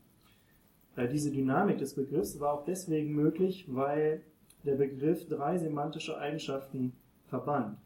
Äh, 0.97 1.09
diese 1.09 1.31
Dynamik 1.31 1.79
des 1.79 1.95
Begriffs 1.95 2.41
war 2.41 2.55
auch 2.55 2.65
deswegen 2.65 3.15
möglich, 3.15 3.67
weil 3.69 4.23
der 4.65 4.77
Begriff 4.77 5.29
drei 5.29 5.59
semantische 5.59 6.19
Eigenschaften 6.19 6.93
verband. 7.27 7.79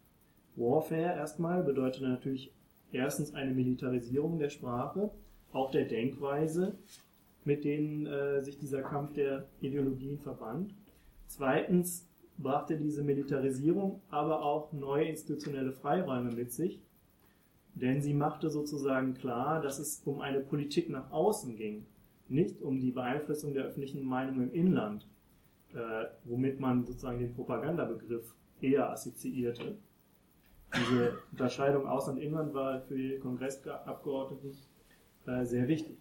Warfare 0.56 1.16
erstmal 1.16 1.62
bedeutet 1.62 2.02
natürlich 2.02 2.52
erstens 2.92 3.34
eine 3.34 3.52
Militarisierung 3.52 4.38
der 4.38 4.50
Sprache, 4.50 5.10
auch 5.52 5.70
der 5.70 5.84
Denkweise, 5.84 6.74
mit 7.44 7.64
denen 7.64 8.06
äh, 8.06 8.42
sich 8.42 8.58
dieser 8.58 8.82
Kampf 8.82 9.12
der 9.14 9.46
Ideologien 9.60 10.18
verband. 10.18 10.74
Zweitens 11.26 12.09
brachte 12.42 12.76
diese 12.76 13.02
Militarisierung 13.02 14.00
aber 14.10 14.42
auch 14.42 14.72
neue 14.72 15.04
institutionelle 15.04 15.72
Freiräume 15.72 16.32
mit 16.32 16.52
sich, 16.52 16.80
denn 17.74 18.00
sie 18.02 18.14
machte 18.14 18.50
sozusagen 18.50 19.14
klar, 19.14 19.60
dass 19.60 19.78
es 19.78 20.02
um 20.04 20.20
eine 20.20 20.40
Politik 20.40 20.90
nach 20.90 21.10
außen 21.10 21.56
ging, 21.56 21.86
nicht 22.28 22.62
um 22.62 22.80
die 22.80 22.90
Beeinflussung 22.90 23.54
der 23.54 23.64
öffentlichen 23.64 24.04
Meinung 24.04 24.42
im 24.42 24.52
Inland, 24.52 25.06
äh, 25.74 26.06
womit 26.24 26.60
man 26.60 26.84
sozusagen 26.84 27.18
den 27.18 27.34
Propagandabegriff 27.34 28.34
eher 28.60 28.90
assoziierte. 28.90 29.76
Diese 30.74 31.18
Unterscheidung 31.32 31.86
Ausland-Inland 31.86 32.54
war 32.54 32.80
für 32.82 32.96
die 32.96 33.18
Kongressabgeordneten 33.18 34.56
äh, 35.26 35.44
sehr 35.44 35.66
wichtig. 35.66 35.98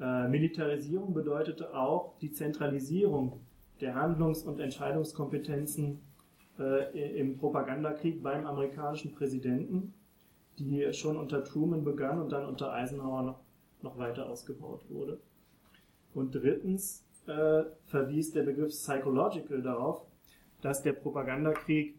Äh, 0.00 0.28
Militarisierung 0.28 1.12
bedeutete 1.12 1.74
auch 1.74 2.18
die 2.18 2.32
Zentralisierung 2.32 3.40
der 3.80 3.94
Handlungs- 3.94 4.42
und 4.42 4.60
Entscheidungskompetenzen 4.60 6.00
äh, 6.58 7.18
im 7.18 7.36
Propagandakrieg 7.36 8.22
beim 8.22 8.46
amerikanischen 8.46 9.12
Präsidenten, 9.12 9.94
die 10.58 10.92
schon 10.92 11.16
unter 11.16 11.44
Truman 11.44 11.84
begann 11.84 12.20
und 12.20 12.30
dann 12.30 12.46
unter 12.46 12.72
Eisenhower 12.72 13.22
noch, 13.22 13.40
noch 13.82 13.98
weiter 13.98 14.28
ausgebaut 14.28 14.88
wurde. 14.88 15.20
Und 16.14 16.34
drittens 16.34 17.04
äh, 17.26 17.64
verwies 17.86 18.32
der 18.32 18.44
Begriff 18.44 18.68
Psychological 18.68 19.62
darauf, 19.62 20.06
dass 20.60 20.82
der 20.82 20.92
Propagandakrieg 20.92 21.96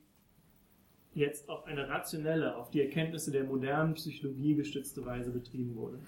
jetzt 1.14 1.50
auf 1.50 1.66
eine 1.66 1.88
rationelle, 1.88 2.56
auf 2.56 2.70
die 2.70 2.82
Erkenntnisse 2.82 3.32
der 3.32 3.44
modernen 3.44 3.94
Psychologie 3.94 4.56
gestützte 4.56 5.06
Weise 5.06 5.32
betrieben 5.32 5.76
wurde. 5.76 6.00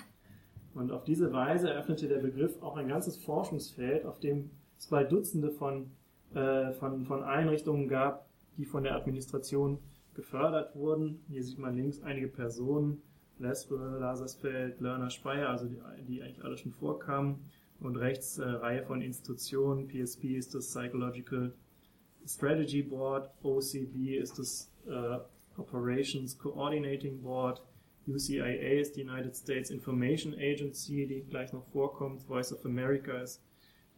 Und 0.74 0.92
auf 0.92 1.04
diese 1.04 1.34
Weise 1.34 1.70
eröffnete 1.70 2.08
der 2.08 2.20
Begriff 2.20 2.62
auch 2.62 2.78
ein 2.78 2.88
ganzes 2.88 3.18
Forschungsfeld, 3.18 4.06
auf 4.06 4.20
dem 4.20 4.52
bald 4.86 5.12
Dutzende 5.12 5.50
von, 5.50 5.90
äh, 6.36 6.72
von, 6.74 7.06
von 7.06 7.24
Einrichtungen 7.24 7.88
gab, 7.88 8.28
die 8.58 8.66
von 8.66 8.84
der 8.84 8.96
Administration 8.96 9.80
gefördert 10.14 10.76
wurden. 10.76 11.24
Hier 11.30 11.44
sieht 11.44 11.58
man 11.58 11.76
links 11.76 12.02
einige 12.04 12.28
Personen, 12.28 13.02
Lesbe, 13.40 13.98
Lasersfeld, 14.00 14.80
Lerner, 14.80 15.10
Speyer, 15.10 15.50
also 15.50 15.68
die, 15.68 15.80
die 16.08 16.22
eigentlich 16.22 16.44
alle 16.44 16.58
schon 16.58 16.72
vorkamen. 16.72 17.40
Und 17.80 17.96
rechts 17.96 18.40
äh, 18.40 18.44
Reihe 18.44 18.84
von 18.84 19.02
Institutionen, 19.02 19.88
PSP 19.88 20.36
ist 20.36 20.56
das 20.56 20.68
Psychological 20.68 21.54
Strategy 22.26 22.82
Board, 22.82 23.30
OCB 23.44 24.18
ist 24.20 24.38
das 24.38 24.72
uh, 24.88 25.20
Operations 25.58 26.38
Coordinating 26.38 27.22
Board, 27.22 27.62
UCIA 28.08 28.80
ist 28.80 28.96
die 28.96 29.04
United 29.04 29.36
States 29.36 29.70
Information 29.70 30.34
Agency, 30.34 31.06
die 31.08 31.24
gleich 31.30 31.54
noch 31.54 31.66
vorkommt, 31.68 32.24
Voice 32.24 32.52
of 32.54 32.66
America 32.66 33.20
ist 33.20 33.42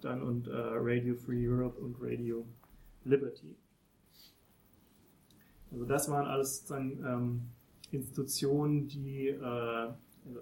dann 0.01 0.21
und 0.21 0.47
uh, 0.47 0.51
Radio 0.75 1.15
Free 1.15 1.47
Europe 1.47 1.79
und 1.79 1.95
Radio 2.01 2.45
Liberty. 3.05 3.55
Also 5.71 5.85
das 5.85 6.09
waren 6.09 6.25
alles 6.25 6.57
sozusagen 6.57 7.05
ähm, 7.05 7.41
Institutionen, 7.91 8.87
die 8.87 9.27
äh, 9.27 9.43
also, 9.43 10.41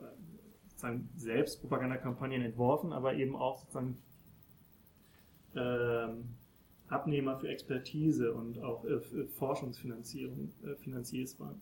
sozusagen 0.70 1.10
selbst 1.16 1.62
Propagandakampagnen 1.62 2.42
entworfen, 2.42 2.94
aber 2.94 3.16
eben 3.16 3.36
auch 3.36 3.60
sozusagen 3.60 3.98
ähm, 5.56 6.24
Abnehmer 6.88 7.38
für 7.38 7.50
Expertise 7.50 8.34
und 8.34 8.60
auch 8.60 8.86
äh, 8.86 9.00
Forschungsfinanzierung 9.28 10.54
äh, 10.64 10.76
finanziert 10.76 11.38
waren. 11.40 11.60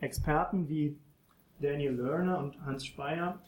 Experten 0.00 0.68
wie 0.68 0.96
Daniel 1.60 1.92
Lerner 1.92 2.38
und 2.38 2.60
Hans 2.64 2.84
Speyer 2.84 3.40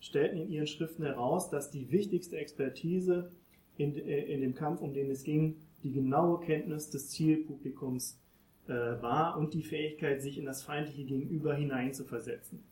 stellten 0.00 0.38
in 0.38 0.50
ihren 0.50 0.66
Schriften 0.66 1.04
heraus, 1.04 1.50
dass 1.50 1.70
die 1.70 1.90
wichtigste 1.90 2.38
Expertise 2.38 3.30
in, 3.76 3.94
äh, 3.96 4.24
in 4.24 4.40
dem 4.40 4.54
Kampf, 4.54 4.80
um 4.80 4.92
den 4.92 5.10
es 5.10 5.22
ging, 5.22 5.56
die 5.82 5.92
genaue 5.92 6.40
Kenntnis 6.40 6.90
des 6.90 7.10
Zielpublikums 7.10 8.20
äh, 8.66 8.72
war 8.72 9.38
und 9.38 9.54
die 9.54 9.62
Fähigkeit, 9.62 10.20
sich 10.20 10.38
in 10.38 10.44
das 10.44 10.62
feindliche 10.62 11.04
Gegenüber 11.04 11.54
hineinzuversetzen. 11.54 12.62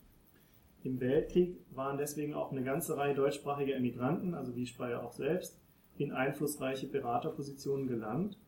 Im 0.85 1.01
Weltkrieg 1.01 1.57
waren 1.71 1.99
deswegen 1.99 2.35
auch 2.35 2.53
eine 2.53 2.63
ganze 2.63 2.97
Reihe 2.97 3.15
deutschsprachiger 3.15 3.75
Emigranten, 3.75 4.35
also 4.35 4.55
wie 4.57 4.67
Speyer 4.67 5.05
auch 5.05 5.13
selbst, 5.13 5.59
in 5.97 6.13
einflussreiche 6.13 6.87
Beraterpositionen 6.87 7.89
gelangt. 7.89 8.39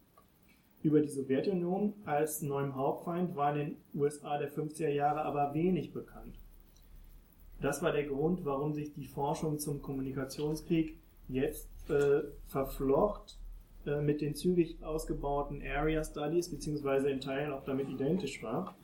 Über 0.83 1.01
die 1.01 1.09
Sowjetunion 1.09 1.93
als 2.07 2.40
neuem 2.40 2.75
Hauptfeind 2.75 3.37
war 3.37 3.55
in 3.55 3.59
den 3.59 3.77
USA 3.95 4.38
der 4.38 4.51
50er 4.51 4.88
Jahre 4.88 5.23
aber 5.23 5.53
wenig 5.53 5.93
bekannt. 5.93 6.39
Das 7.61 7.83
war 7.83 7.92
der 7.92 8.05
Grund, 8.05 8.44
warum 8.44 8.73
sich 8.73 8.92
die 8.94 9.07
Forschung 9.07 9.59
zum 9.59 9.83
Kommunikationskrieg 9.83 10.96
jetzt 11.29 11.68
äh, 11.90 12.23
verflocht 12.46 13.38
äh, 13.87 14.01
mit 14.01 14.20
den 14.20 14.35
zügig 14.35 14.83
ausgebauten 14.83 15.62
Area 15.62 16.03
Studies, 16.03 16.49
beziehungsweise 16.51 17.11
in 17.11 17.20
Teilen 17.20 17.53
auch 17.53 17.64
damit 17.64 17.88
identisch 17.88 18.42
war. 18.42 18.75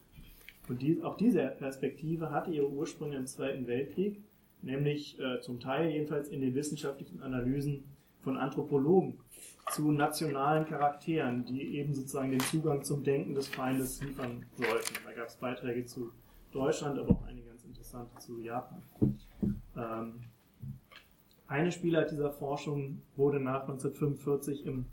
Und 0.68 0.82
die, 0.82 1.02
auch 1.02 1.16
diese 1.16 1.46
Perspektive 1.58 2.30
hatte 2.30 2.50
ihre 2.50 2.68
Ursprünge 2.68 3.16
im 3.16 3.26
Zweiten 3.26 3.66
Weltkrieg, 3.66 4.20
nämlich 4.62 5.18
äh, 5.20 5.40
zum 5.40 5.60
Teil 5.60 5.90
jedenfalls 5.90 6.28
in 6.28 6.40
den 6.40 6.54
wissenschaftlichen 6.54 7.22
Analysen 7.22 7.84
von 8.22 8.36
Anthropologen 8.36 9.18
zu 9.70 9.90
nationalen 9.92 10.66
Charakteren, 10.66 11.44
die 11.44 11.76
eben 11.78 11.94
sozusagen 11.94 12.30
den 12.30 12.40
Zugang 12.40 12.82
zum 12.82 13.04
Denken 13.04 13.34
des 13.34 13.48
Feindes 13.48 14.02
liefern 14.02 14.44
sollten. 14.56 14.94
Da 15.04 15.12
gab 15.12 15.28
es 15.28 15.36
Beiträge 15.36 15.86
zu 15.86 16.12
Deutschland, 16.56 16.98
aber 16.98 17.10
auch 17.10 17.22
einige 17.24 17.48
ganz 17.48 17.64
interessante 17.64 18.16
zu 18.18 18.40
Japan. 18.40 18.82
Ähm, 19.76 20.20
eine 21.46 21.70
Spielart 21.70 22.10
dieser 22.10 22.30
Forschung 22.32 23.02
wurde 23.14 23.38
nach 23.38 23.62
1945 23.62 24.66
im 24.66 24.86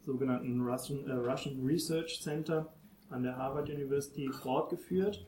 sogenannten 0.00 0.60
Russian, 0.60 1.08
äh, 1.08 1.12
Russian 1.12 1.64
Research 1.64 2.20
Center 2.20 2.72
an 3.10 3.22
der 3.22 3.36
Harvard 3.36 3.70
University 3.70 4.28
fortgeführt. 4.28 5.26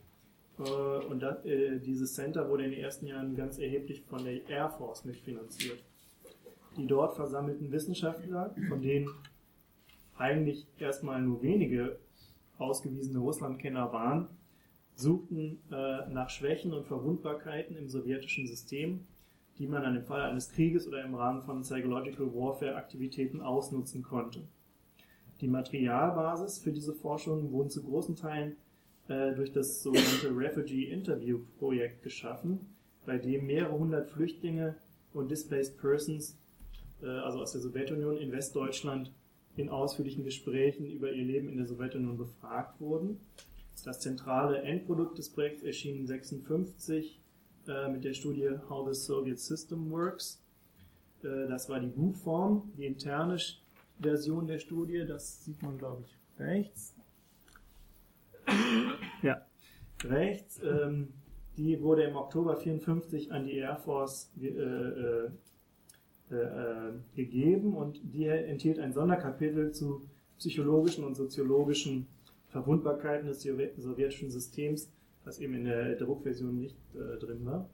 Äh, 0.58 0.62
und 0.62 1.20
das, 1.20 1.44
äh, 1.44 1.78
dieses 1.78 2.14
Center 2.14 2.48
wurde 2.48 2.64
in 2.64 2.72
den 2.72 2.80
ersten 2.80 3.06
Jahren 3.06 3.36
ganz 3.36 3.58
erheblich 3.58 4.02
von 4.02 4.24
der 4.24 4.46
Air 4.48 4.70
Force 4.70 5.04
mitfinanziert. 5.04 5.82
Die 6.76 6.86
dort 6.86 7.14
versammelten 7.14 7.70
Wissenschaftler, 7.72 8.54
von 8.68 8.82
denen 8.82 9.08
eigentlich 10.18 10.66
erstmal 10.78 11.22
nur 11.22 11.42
wenige 11.42 11.98
ausgewiesene 12.58 13.18
Russlandkenner 13.18 13.92
waren, 13.92 14.28
suchten 14.96 15.60
äh, 15.70 16.08
nach 16.08 16.30
Schwächen 16.30 16.72
und 16.72 16.86
Verwundbarkeiten 16.86 17.76
im 17.76 17.88
sowjetischen 17.88 18.46
System, 18.46 19.06
die 19.58 19.66
man 19.66 19.82
dann 19.82 19.94
im 19.94 20.04
Fall 20.04 20.22
eines 20.22 20.50
Krieges 20.50 20.88
oder 20.88 21.04
im 21.04 21.14
Rahmen 21.14 21.42
von 21.42 21.62
Psychological 21.62 22.34
Warfare 22.34 22.76
Aktivitäten 22.76 23.40
ausnutzen 23.40 24.02
konnte. 24.02 24.40
Die 25.40 25.48
Materialbasis 25.48 26.58
für 26.58 26.72
diese 26.72 26.94
Forschung 26.94 27.52
wurden 27.52 27.68
zu 27.68 27.82
großen 27.82 28.16
Teilen 28.16 28.56
äh, 29.08 29.34
durch 29.34 29.52
das 29.52 29.82
sogenannte 29.82 30.34
Refugee 30.34 30.84
Interview 30.84 31.40
Projekt 31.58 32.02
geschaffen, 32.02 32.60
bei 33.04 33.18
dem 33.18 33.46
mehrere 33.46 33.78
hundert 33.78 34.08
Flüchtlinge 34.08 34.76
und 35.12 35.30
Displaced 35.30 35.78
Persons, 35.78 36.38
äh, 37.02 37.06
also 37.06 37.40
aus 37.40 37.52
der 37.52 37.60
Sowjetunion 37.60 38.16
in 38.16 38.32
Westdeutschland, 38.32 39.12
in 39.56 39.68
ausführlichen 39.68 40.24
Gesprächen 40.24 40.90
über 40.90 41.12
ihr 41.12 41.24
Leben 41.24 41.48
in 41.48 41.58
der 41.58 41.66
Sowjetunion 41.66 42.16
befragt 42.16 42.80
wurden. 42.80 43.20
Das 43.84 44.00
zentrale 44.00 44.62
Endprodukt 44.62 45.18
des 45.18 45.30
Projekts 45.30 45.62
erschien 45.62 46.00
1956 46.00 47.20
äh, 47.68 47.88
mit 47.88 48.04
der 48.04 48.14
Studie 48.14 48.50
How 48.68 48.88
the 48.88 48.94
Soviet 48.94 49.38
System 49.38 49.90
Works. 49.90 50.42
Äh, 51.22 51.46
das 51.48 51.68
war 51.68 51.80
die 51.80 51.88
Buchform, 51.88 52.72
die 52.76 52.86
interne 52.86 53.38
Version 54.00 54.46
der 54.46 54.58
Studie, 54.58 55.04
das 55.06 55.44
sieht 55.44 55.62
man 55.62 55.78
glaube 55.78 56.02
ich 56.02 56.16
rechts. 56.38 56.94
Ja, 59.22 59.42
rechts. 60.04 60.60
Ähm, 60.62 61.08
die 61.56 61.80
wurde 61.80 62.04
im 62.04 62.16
Oktober 62.16 62.50
1954 62.50 63.32
an 63.32 63.46
die 63.46 63.56
Air 63.56 63.76
Force 63.76 64.30
äh, 64.40 64.46
äh, 64.46 65.30
äh, 66.30 66.92
gegeben 67.14 67.74
und 67.74 68.00
die 68.12 68.26
enthielt 68.26 68.78
ein 68.78 68.92
Sonderkapitel 68.92 69.72
zu 69.72 70.02
psychologischen 70.38 71.04
und 71.04 71.14
soziologischen 71.14 72.06
Verwundbarkeiten 72.48 73.26
des 73.26 73.42
sowjetischen 73.42 74.30
Systems, 74.30 74.90
was 75.24 75.38
eben 75.40 75.54
in 75.54 75.64
der 75.64 75.96
Druckversion 75.96 76.56
nicht 76.58 76.76
äh, 76.94 77.18
drin 77.18 77.44
war. 77.44 77.68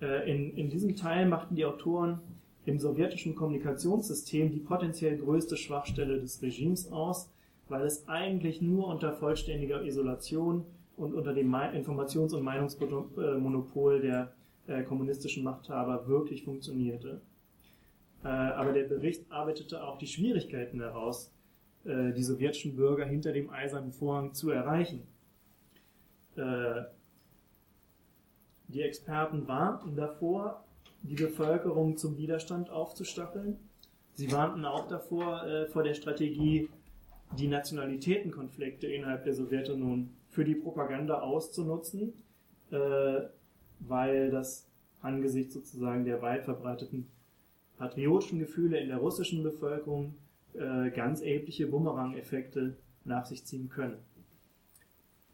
Äh, 0.00 0.30
in, 0.30 0.56
in 0.56 0.70
diesem 0.70 0.96
Teil 0.96 1.26
machten 1.26 1.54
die 1.54 1.64
Autoren 1.64 2.20
im 2.66 2.78
sowjetischen 2.78 3.34
Kommunikationssystem 3.34 4.50
die 4.50 4.60
potenziell 4.60 5.18
größte 5.18 5.56
Schwachstelle 5.56 6.20
des 6.20 6.40
Regimes 6.42 6.90
aus, 6.90 7.30
weil 7.68 7.84
es 7.84 8.08
eigentlich 8.08 8.62
nur 8.62 8.88
unter 8.88 9.12
vollständiger 9.12 9.82
Isolation 9.84 10.64
und 10.96 11.14
unter 11.14 11.34
dem 11.34 11.52
Informations- 11.52 12.34
und 12.34 12.42
Meinungsmonopol 12.42 14.00
der 14.00 14.32
äh, 14.66 14.82
kommunistischen 14.82 15.44
Machthaber 15.44 16.06
wirklich 16.08 16.44
funktionierte. 16.44 17.20
Äh, 18.22 18.28
aber 18.28 18.72
der 18.72 18.84
Bericht 18.84 19.30
arbeitete 19.30 19.84
auch 19.84 19.98
die 19.98 20.06
Schwierigkeiten 20.06 20.80
heraus, 20.80 21.33
äh, 21.84 22.12
die 22.12 22.22
sowjetischen 22.22 22.76
Bürger 22.76 23.04
hinter 23.04 23.32
dem 23.32 23.50
eisernen 23.50 23.92
Vorhang 23.92 24.34
zu 24.34 24.50
erreichen. 24.50 25.06
Äh, 26.36 26.82
die 28.68 28.82
Experten 28.82 29.46
warnten 29.46 29.94
davor, 29.94 30.64
die 31.02 31.14
Bevölkerung 31.14 31.96
zum 31.96 32.16
Widerstand 32.16 32.70
aufzustacheln. 32.70 33.58
Sie 34.14 34.32
warnten 34.32 34.64
auch 34.64 34.88
davor, 34.88 35.44
äh, 35.44 35.66
vor 35.66 35.82
der 35.82 35.94
Strategie, 35.94 36.68
die 37.38 37.48
Nationalitätenkonflikte 37.48 38.86
innerhalb 38.86 39.24
der 39.24 39.34
Sowjetunion 39.34 40.10
für 40.28 40.44
die 40.44 40.54
Propaganda 40.54 41.20
auszunutzen, 41.20 42.12
äh, 42.70 43.20
weil 43.80 44.30
das 44.30 44.68
angesichts 45.00 45.54
sozusagen 45.54 46.04
der 46.04 46.22
weit 46.22 46.44
verbreiteten 46.44 47.08
patriotischen 47.76 48.38
Gefühle 48.38 48.78
in 48.78 48.88
der 48.88 48.98
russischen 48.98 49.42
Bevölkerung 49.42 50.14
äh, 50.54 50.90
ganz 50.90 51.20
erhebliche 51.20 51.66
Bumerang-Effekte 51.66 52.76
nach 53.04 53.26
sich 53.26 53.44
ziehen 53.44 53.68
können. 53.68 53.98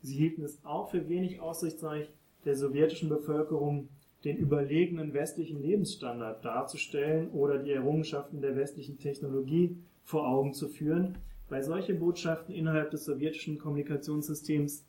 Sie 0.03 0.17
hielten 0.17 0.43
es 0.43 0.65
auch 0.65 0.91
für 0.91 1.09
wenig 1.09 1.41
aussichtsreich, 1.41 2.11
der 2.45 2.57
sowjetischen 2.57 3.09
Bevölkerung 3.09 3.89
den 4.25 4.37
überlegenen 4.37 5.15
westlichen 5.15 5.63
Lebensstandard 5.63 6.45
darzustellen 6.45 7.31
oder 7.31 7.59
die 7.59 7.73
Errungenschaften 7.73 8.41
der 8.41 8.57
westlichen 8.57 8.99
Technologie 8.99 9.77
vor 10.05 10.27
Augen 10.27 10.53
zu 10.53 10.69
führen, 10.69 11.19
weil 11.49 11.63
solche 11.63 11.95
Botschaften 11.95 12.55
innerhalb 12.55 12.91
des 12.91 13.05
sowjetischen 13.05 13.59
Kommunikationssystems 13.59 14.85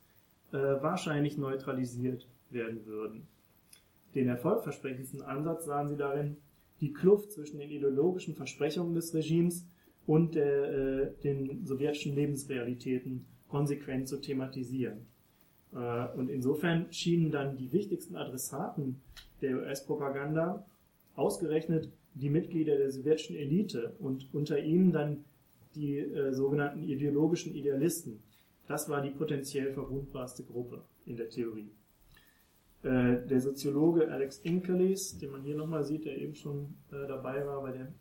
äh, 0.52 0.56
wahrscheinlich 0.56 1.38
neutralisiert 1.38 2.26
werden 2.50 2.84
würden. 2.86 3.26
Den 4.14 4.28
erfolgversprechendsten 4.28 5.22
Ansatz 5.22 5.64
sahen 5.64 5.88
sie 5.88 5.96
darin, 5.96 6.36
die 6.80 6.92
Kluft 6.92 7.32
zwischen 7.32 7.58
den 7.58 7.70
ideologischen 7.70 8.34
Versprechungen 8.34 8.94
des 8.94 9.14
Regimes 9.14 9.66
und 10.06 10.36
äh, 10.36 11.12
den 11.22 11.64
sowjetischen 11.64 12.14
Lebensrealitäten 12.14 13.24
konsequent 13.48 14.08
zu 14.08 14.20
thematisieren. 14.20 15.06
Äh, 15.72 16.08
und 16.16 16.28
insofern 16.28 16.92
schienen 16.92 17.30
dann 17.30 17.56
die 17.56 17.72
wichtigsten 17.72 18.16
Adressaten 18.16 19.00
der 19.40 19.56
US-Propaganda 19.58 20.66
ausgerechnet 21.14 21.90
die 22.14 22.30
Mitglieder 22.30 22.76
der 22.76 22.90
sowjetischen 22.90 23.36
Elite 23.36 23.94
und 23.98 24.32
unter 24.34 24.58
ihnen 24.58 24.92
dann 24.92 25.24
die 25.74 25.98
äh, 25.98 26.32
sogenannten 26.32 26.82
ideologischen 26.82 27.54
Idealisten. 27.54 28.22
Das 28.66 28.88
war 28.88 29.00
die 29.02 29.10
potenziell 29.10 29.72
verwundbarste 29.72 30.44
Gruppe 30.44 30.84
in 31.06 31.16
der 31.16 31.28
Theorie. 31.28 31.70
Äh, 32.82 33.26
der 33.26 33.40
Soziologe 33.40 34.10
Alex 34.10 34.38
Inkelis, 34.40 35.18
den 35.18 35.30
man 35.30 35.42
hier 35.42 35.56
nochmal 35.56 35.84
sieht, 35.84 36.04
der 36.04 36.18
eben 36.18 36.34
schon 36.34 36.74
äh, 36.90 37.06
dabei 37.06 37.46
war 37.46 37.62
bei 37.62 37.72
der, 37.72 37.92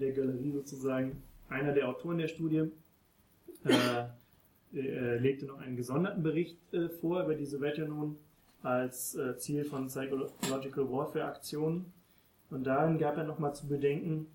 der 0.00 0.12
Galerie 0.12 0.52
sozusagen, 0.52 1.22
einer 1.48 1.72
der 1.72 1.88
Autoren 1.88 2.18
der 2.18 2.28
Studie, 2.28 2.70
äh, 3.64 4.04
äh, 4.74 5.18
legte 5.18 5.46
noch 5.46 5.58
einen 5.58 5.76
gesonderten 5.76 6.22
Bericht 6.22 6.58
vor 7.00 7.22
über 7.24 7.34
die 7.34 7.44
Sowjetunion 7.44 8.16
als 8.62 9.18
Ziel 9.38 9.64
von 9.64 9.88
Psychological 9.88 10.90
Warfare 10.90 11.24
Aktionen. 11.24 11.92
Und 12.50 12.64
darin 12.64 12.96
gab 12.96 13.16
er 13.16 13.24
nochmal 13.24 13.54
zu 13.54 13.66
bedenken, 13.66 14.28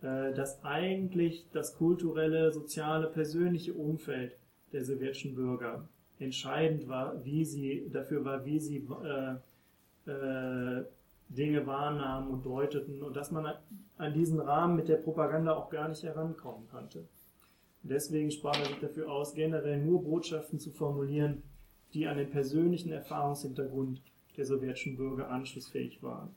dass 0.00 0.62
eigentlich 0.62 1.46
das 1.52 1.76
kulturelle, 1.76 2.52
soziale, 2.52 3.08
persönliche 3.08 3.74
Umfeld 3.74 4.36
der 4.72 4.84
sowjetischen 4.84 5.34
Bürger 5.34 5.88
entscheidend 6.18 6.88
war, 6.88 7.24
wie 7.24 7.44
sie 7.44 7.88
dafür 7.92 8.24
war, 8.24 8.44
wie 8.44 8.58
sie 8.58 8.86
äh, 9.04 10.10
äh, 10.10 10.84
Dinge 11.28 11.66
wahrnahmen 11.66 12.30
und 12.30 12.46
deuteten 12.46 13.02
und 13.02 13.16
dass 13.16 13.30
man 13.30 13.52
an 13.96 14.14
diesen 14.14 14.40
Rahmen 14.40 14.76
mit 14.76 14.88
der 14.88 14.96
Propaganda 14.96 15.54
auch 15.54 15.70
gar 15.70 15.88
nicht 15.88 16.02
herankommen 16.02 16.68
konnte. 16.68 17.08
Deswegen 17.82 18.30
sprach 18.30 18.58
er 18.58 18.66
sich 18.66 18.80
dafür 18.80 19.10
aus, 19.10 19.34
generell 19.34 19.80
nur 19.82 20.02
Botschaften 20.02 20.58
zu 20.58 20.70
formulieren, 20.70 21.42
die 21.94 22.06
an 22.06 22.16
den 22.16 22.30
persönlichen 22.30 22.92
Erfahrungshintergrund 22.92 24.02
der 24.36 24.44
sowjetischen 24.44 24.96
Bürger 24.96 25.30
anschlussfähig 25.30 26.02
waren. 26.02 26.34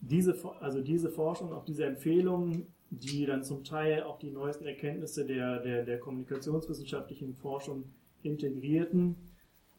Diese, 0.00 0.36
also 0.60 0.80
diese 0.80 1.10
Forschung, 1.10 1.52
auch 1.52 1.64
diese 1.64 1.84
Empfehlungen 1.84 2.66
die 2.90 3.26
dann 3.26 3.44
zum 3.44 3.64
Teil 3.64 4.02
auch 4.02 4.18
die 4.18 4.30
neuesten 4.30 4.66
Erkenntnisse 4.66 5.26
der, 5.26 5.60
der, 5.60 5.84
der 5.84 5.98
kommunikationswissenschaftlichen 5.98 7.34
Forschung 7.34 7.84
integrierten, 8.22 9.16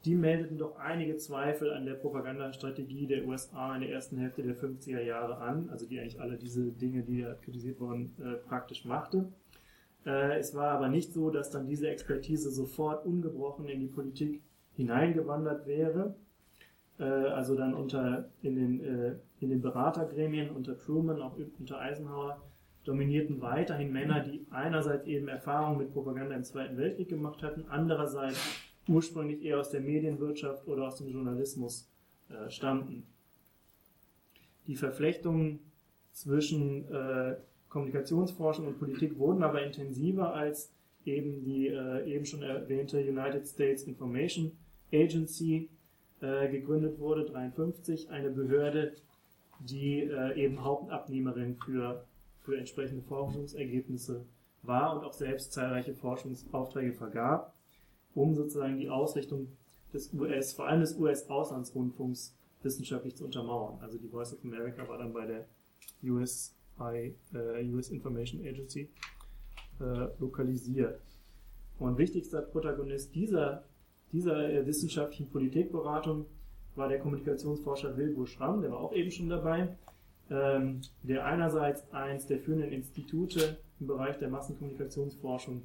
die 0.05 0.15
meldeten 0.15 0.57
doch 0.57 0.77
einige 0.77 1.17
Zweifel 1.17 1.73
an 1.73 1.85
der 1.85 1.95
Propagandastrategie 1.95 3.05
der 3.05 3.27
USA 3.27 3.75
in 3.75 3.81
der 3.81 3.91
ersten 3.91 4.17
Hälfte 4.17 4.43
der 4.43 4.55
50er 4.55 5.01
Jahre 5.01 5.37
an, 5.37 5.69
also 5.69 5.85
die 5.85 5.99
eigentlich 5.99 6.21
alle 6.21 6.37
diese 6.37 6.71
Dinge, 6.71 7.03
die 7.03 7.19
ja 7.19 7.33
kritisiert 7.33 7.79
wurden, 7.79 8.15
äh, 8.21 8.35
praktisch 8.47 8.85
machte. 8.85 9.31
Äh, 10.05 10.37
es 10.39 10.55
war 10.55 10.71
aber 10.71 10.87
nicht 10.87 11.13
so, 11.13 11.29
dass 11.29 11.49
dann 11.49 11.67
diese 11.67 11.89
Expertise 11.89 12.49
sofort 12.49 13.05
ungebrochen 13.05 13.67
in 13.67 13.81
die 13.81 13.87
Politik 13.87 14.41
hineingewandert 14.75 15.67
wäre. 15.67 16.15
Äh, 16.97 17.03
also 17.03 17.55
dann 17.55 17.73
unter 17.73 18.29
in 18.41 18.55
den, 18.55 18.79
äh, 18.81 19.15
in 19.41 19.49
den 19.49 19.61
Beratergremien 19.61 20.49
unter 20.49 20.77
Truman, 20.77 21.21
auch 21.21 21.35
unter 21.59 21.79
Eisenhower, 21.79 22.41
dominierten 22.85 23.41
weiterhin 23.41 23.91
Männer, 23.91 24.21
die 24.21 24.45
einerseits 24.49 25.05
eben 25.05 25.27
Erfahrungen 25.27 25.77
mit 25.77 25.91
Propaganda 25.91 26.35
im 26.35 26.43
Zweiten 26.43 26.77
Weltkrieg 26.77 27.09
gemacht 27.09 27.43
hatten, 27.43 27.65
andererseits 27.69 28.68
ursprünglich 28.87 29.43
eher 29.43 29.59
aus 29.59 29.69
der 29.69 29.81
Medienwirtschaft 29.81 30.67
oder 30.67 30.87
aus 30.87 30.97
dem 30.97 31.09
Journalismus 31.09 31.89
äh, 32.29 32.49
stammten. 32.49 33.03
Die 34.67 34.75
Verflechtungen 34.75 35.59
zwischen 36.11 36.91
äh, 36.91 37.35
Kommunikationsforschung 37.69 38.67
und 38.67 38.79
Politik 38.79 39.17
wurden 39.17 39.43
aber 39.43 39.63
intensiver, 39.63 40.33
als 40.33 40.71
eben 41.05 41.43
die 41.43 41.67
äh, 41.67 42.05
eben 42.11 42.25
schon 42.25 42.41
erwähnte 42.41 42.99
United 42.99 43.47
States 43.47 43.83
Information 43.83 44.51
Agency 44.91 45.69
äh, 46.21 46.49
gegründet 46.49 46.99
wurde, 46.99 47.21
1953, 47.21 48.09
eine 48.09 48.31
Behörde, 48.31 48.95
die 49.59 50.01
äh, 50.01 50.35
eben 50.35 50.63
Hauptabnehmerin 50.63 51.55
für 51.57 52.05
für 52.49 52.57
entsprechende 52.57 53.03
Forschungsergebnisse 53.03 54.25
war 54.63 54.95
und 54.95 55.05
auch 55.05 55.13
selbst 55.13 55.53
zahlreiche 55.53 55.93
Forschungsaufträge 55.93 56.93
vergab, 56.93 57.53
um 58.19 58.35
sozusagen 58.35 58.77
die 58.77 58.89
Ausrichtung 58.89 59.47
des 59.93 60.13
US, 60.13 60.53
vor 60.53 60.67
allem 60.67 60.81
des 60.81 60.97
US-Auslandsrundfunks, 60.97 62.35
wissenschaftlich 62.61 63.15
zu 63.15 63.23
untermauern. 63.23 63.77
Also 63.81 63.97
die 63.97 64.09
Voice 64.09 64.33
of 64.33 64.43
America 64.43 64.85
war 64.87 64.97
dann 64.97 65.13
bei 65.13 65.25
der 65.25 65.45
US, 66.03 66.53
äh, 66.81 67.13
US 67.71 67.89
Information 67.89 68.41
Agency 68.45 68.89
äh, 69.79 70.07
lokalisiert. 70.19 70.99
Und 71.79 71.97
wichtigster 71.97 72.41
Protagonist 72.41 73.15
dieser, 73.15 73.63
dieser 74.11 74.49
äh, 74.49 74.65
wissenschaftlichen 74.65 75.29
Politikberatung 75.29 76.25
war 76.75 76.89
der 76.89 76.99
Kommunikationsforscher 76.99 77.95
Wilbur 77.95 78.27
Schramm, 78.27 78.61
der 78.61 78.71
war 78.71 78.81
auch 78.81 78.91
eben 78.91 79.11
schon 79.11 79.29
dabei, 79.29 79.77
ähm, 80.29 80.81
der 81.03 81.25
einerseits 81.25 81.89
eins 81.93 82.27
der 82.27 82.39
führenden 82.39 82.73
Institute 82.73 83.57
im 83.79 83.87
Bereich 83.87 84.17
der 84.17 84.27
Massenkommunikationsforschung 84.27 85.61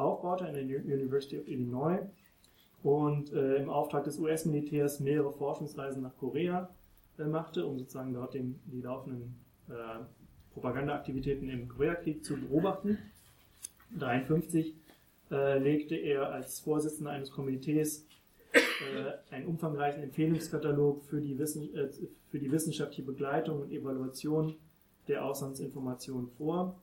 aufbaute 0.00 0.46
an 0.46 0.54
der 0.54 0.64
University 0.64 1.38
of 1.38 1.48
Illinois 1.48 1.98
und 2.82 3.32
äh, 3.32 3.56
im 3.56 3.68
Auftrag 3.68 4.04
des 4.04 4.18
US-Militärs 4.18 5.00
mehrere 5.00 5.32
Forschungsreisen 5.32 6.02
nach 6.02 6.16
Korea 6.16 6.70
äh, 7.18 7.24
machte, 7.24 7.66
um 7.66 7.78
sozusagen 7.78 8.14
dort 8.14 8.34
den, 8.34 8.58
die 8.66 8.80
laufenden 8.80 9.34
äh, 9.68 9.72
Propagandaaktivitäten 10.54 11.48
im 11.48 11.68
Koreakrieg 11.68 12.24
zu 12.24 12.36
beobachten. 12.36 12.98
1953 13.94 14.74
äh, 15.30 15.58
legte 15.58 15.96
er 15.96 16.30
als 16.32 16.60
Vorsitzender 16.60 17.12
eines 17.12 17.30
Komitees 17.30 18.06
äh, 18.52 19.34
einen 19.34 19.46
umfangreichen 19.46 20.02
Empfehlungskatalog 20.02 21.04
für 21.04 21.20
die, 21.20 21.38
Wissen, 21.38 21.74
äh, 21.74 21.88
für 22.30 22.38
die 22.38 22.50
wissenschaftliche 22.50 23.02
Begleitung 23.02 23.62
und 23.62 23.72
Evaluation 23.72 24.56
der 25.08 25.24
Auslandsinformationen 25.24 26.28
vor. 26.36 26.80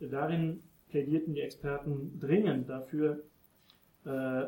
Darin 0.00 0.62
plädierten 0.88 1.34
die 1.34 1.40
Experten 1.40 2.18
dringend 2.20 2.68
dafür, 2.68 3.24
äh, 4.04 4.44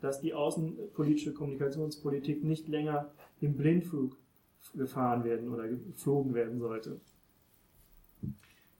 dass 0.00 0.20
die 0.20 0.34
außenpolitische 0.34 1.32
Kommunikationspolitik 1.32 2.42
nicht 2.42 2.68
länger 2.68 3.12
im 3.40 3.56
Blindflug 3.56 4.16
gefahren 4.74 5.24
werden 5.24 5.48
oder 5.48 5.68
geflogen 5.68 6.34
werden 6.34 6.58
sollte. 6.58 7.00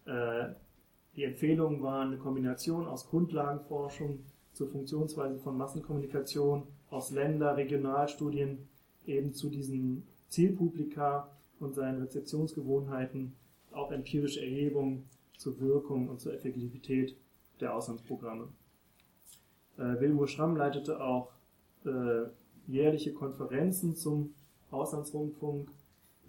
Äh, 0.04 0.48
die 1.14 1.24
Empfehlungen 1.24 1.82
waren 1.82 2.08
eine 2.08 2.16
Kombination 2.16 2.86
aus 2.86 3.08
Grundlagenforschung 3.08 4.20
zur 4.52 4.68
Funktionsweise 4.68 5.38
von 5.38 5.56
Massenkommunikation, 5.56 6.64
aus 6.90 7.10
Länder-, 7.10 7.56
Regionalstudien 7.56 8.68
eben 9.06 9.32
zu 9.32 9.48
diesen 9.48 10.06
Zielpublika 10.28 11.30
und 11.60 11.74
seinen 11.74 12.00
Rezeptionsgewohnheiten, 12.02 13.34
auch 13.72 13.92
empirische 13.92 14.40
Erhebungen 14.40 15.04
zur 15.42 15.60
Wirkung 15.60 16.08
und 16.08 16.20
zur 16.20 16.32
Effektivität 16.32 17.16
der 17.60 17.74
Auslandsprogramme. 17.74 18.48
Äh, 19.76 20.00
Wilbur 20.00 20.28
Schramm 20.28 20.56
leitete 20.56 21.02
auch 21.02 21.32
äh, 21.84 22.28
jährliche 22.68 23.12
Konferenzen 23.12 23.96
zum 23.96 24.34
Auslandsrundfunk, 24.70 25.68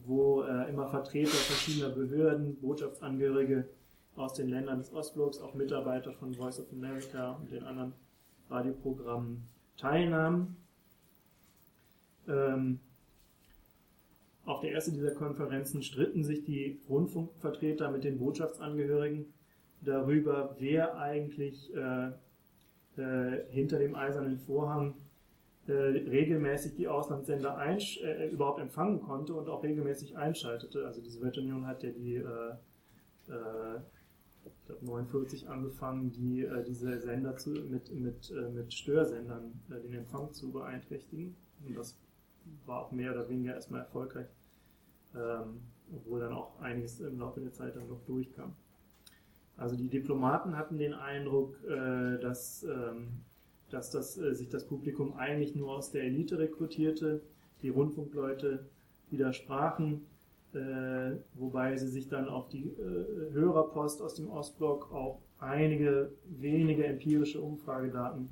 wo 0.05 0.41
äh, 0.41 0.69
immer 0.69 0.87
Vertreter 0.87 1.29
verschiedener 1.29 1.93
Behörden, 1.93 2.59
Botschaftsangehörige 2.59 3.69
aus 4.15 4.33
den 4.33 4.49
Ländern 4.49 4.79
des 4.79 4.91
Ostblocks, 4.91 5.39
auch 5.39 5.53
Mitarbeiter 5.53 6.11
von 6.13 6.33
Voice 6.33 6.59
of 6.59 6.71
America 6.71 7.33
und 7.33 7.51
den 7.51 7.63
anderen 7.63 7.93
Radioprogrammen 8.49 9.43
teilnahmen. 9.77 10.57
Ähm, 12.27 12.79
auf 14.45 14.59
der 14.59 14.73
ersten 14.73 14.93
dieser 14.93 15.11
Konferenzen 15.11 15.81
stritten 15.83 16.23
sich 16.23 16.43
die 16.43 16.81
Rundfunkvertreter 16.89 17.89
mit 17.91 18.03
den 18.03 18.17
Botschaftsangehörigen 18.19 19.33
darüber, 19.81 20.55
wer 20.59 20.97
eigentlich 20.97 21.73
äh, 21.75 22.11
äh, 22.97 23.45
hinter 23.51 23.79
dem 23.79 23.95
eisernen 23.95 24.37
Vorhang 24.39 24.95
äh, 25.67 25.71
regelmäßig 25.71 26.75
die 26.75 26.87
Auslandssender 26.89 27.57
äh, 27.57 28.29
überhaupt 28.29 28.59
empfangen 28.59 29.01
konnte 29.01 29.33
und 29.33 29.47
auch 29.47 29.63
regelmäßig 29.63 30.17
einschaltete. 30.17 30.85
Also 30.85 31.01
die 31.01 31.09
Sowjetunion 31.09 31.65
hat 31.65 31.83
ja 31.83 31.91
die 31.91 32.15
äh, 32.15 32.49
äh, 33.29 33.79
ich 34.45 34.65
glaube 34.65 34.85
49 34.85 35.47
angefangen, 35.47 36.11
die, 36.11 36.45
diese 36.67 36.99
Sender 36.99 37.37
zu, 37.37 37.51
mit, 37.51 37.93
mit, 37.93 38.33
mit 38.53 38.73
Störsendern 38.73 39.53
den 39.69 39.93
Empfang 39.93 40.33
zu 40.33 40.51
beeinträchtigen. 40.51 41.35
Und 41.65 41.77
das 41.77 41.97
war 42.65 42.85
auch 42.85 42.91
mehr 42.91 43.11
oder 43.11 43.27
weniger 43.29 43.53
erstmal 43.53 43.81
erfolgreich, 43.81 44.27
ähm, 45.15 45.61
obwohl 45.95 46.19
dann 46.19 46.33
auch 46.33 46.59
einiges 46.59 46.99
im 46.99 47.19
Laufe 47.19 47.39
der 47.39 47.53
Zeit 47.53 47.75
dann 47.75 47.87
noch 47.87 48.03
durchkam. 48.05 48.53
Also 49.57 49.75
die 49.75 49.87
Diplomaten 49.87 50.57
hatten 50.57 50.77
den 50.77 50.93
Eindruck, 50.93 51.55
äh, 51.65 52.17
dass, 52.19 52.63
ähm, 52.63 53.09
dass 53.69 53.91
das, 53.91 54.17
äh, 54.17 54.33
sich 54.33 54.49
das 54.49 54.65
Publikum 54.65 55.13
eigentlich 55.13 55.55
nur 55.55 55.71
aus 55.71 55.91
der 55.91 56.03
Elite 56.03 56.39
rekrutierte. 56.39 57.21
Die 57.61 57.69
Rundfunkleute 57.69 58.65
widersprachen 59.09 60.05
äh, 60.53 61.17
wobei 61.33 61.75
sie 61.77 61.87
sich 61.87 62.07
dann 62.07 62.27
auf 62.27 62.47
die 62.49 62.67
äh, 62.67 63.33
Hörerpost 63.33 64.01
aus 64.01 64.15
dem 64.15 64.29
Ostblock 64.29 64.91
auch 64.93 65.19
einige 65.39 66.11
wenige 66.25 66.85
empirische 66.85 67.41
Umfragedaten 67.41 68.29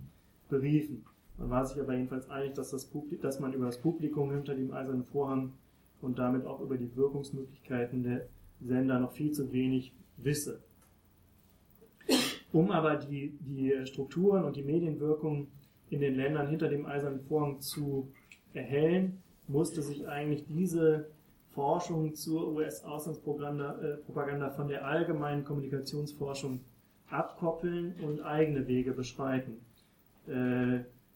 beriefen. 0.49 1.03
Man 1.37 1.49
war 1.49 1.65
sich 1.65 1.81
aber 1.81 1.93
jedenfalls 1.93 2.29
einig, 2.29 2.53
dass, 2.53 2.71
das 2.71 2.89
dass 3.21 3.39
man 3.39 3.53
über 3.53 3.65
das 3.65 3.79
Publikum 3.79 4.31
hinter 4.31 4.55
dem 4.55 4.71
eisernen 4.73 5.05
Vorhang 5.05 5.53
und 6.01 6.19
damit 6.19 6.45
auch 6.45 6.61
über 6.61 6.77
die 6.77 6.95
Wirkungsmöglichkeiten 6.95 8.03
der 8.03 8.27
Sender 8.59 8.99
noch 8.99 9.13
viel 9.13 9.31
zu 9.31 9.51
wenig 9.51 9.93
wisse. 10.17 10.61
Um 12.51 12.71
aber 12.71 12.97
die, 12.97 13.37
die 13.39 13.85
Strukturen 13.85 14.43
und 14.43 14.55
die 14.55 14.63
Medienwirkung 14.63 15.47
in 15.89 16.01
den 16.01 16.15
Ländern 16.15 16.47
hinter 16.47 16.67
dem 16.67 16.85
eisernen 16.85 17.21
Vorhang 17.21 17.59
zu 17.61 18.11
erhellen, 18.53 19.21
musste 19.47 19.81
sich 19.81 20.07
eigentlich 20.07 20.45
diese 20.47 21.09
Forschung 21.53 22.15
zur 22.15 22.53
US-Auslandspropaganda 22.53 24.47
äh, 24.47 24.51
von 24.51 24.67
der 24.67 24.85
allgemeinen 24.85 25.43
Kommunikationsforschung 25.43 26.61
abkoppeln 27.09 27.95
und 28.01 28.21
eigene 28.21 28.67
Wege 28.67 28.93
beschreiten. 28.93 29.59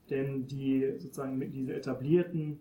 Denn 0.10 0.48
die 0.48 0.94
sozusagen 0.98 1.40
diese 1.52 1.74
etablierten, 1.74 2.60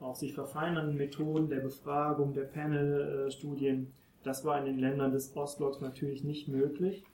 auch 0.00 0.16
sich 0.16 0.34
verfeinernden 0.34 0.96
Methoden 0.96 1.48
der 1.48 1.60
Befragung, 1.60 2.34
der 2.34 2.44
Panel-Studien, 2.44 3.92
das 4.24 4.44
war 4.44 4.58
in 4.58 4.66
den 4.66 4.78
Ländern 4.78 5.12
des 5.12 5.36
Ostblocks 5.36 5.80
natürlich 5.80 6.24
nicht 6.24 6.48
möglich. 6.48 7.04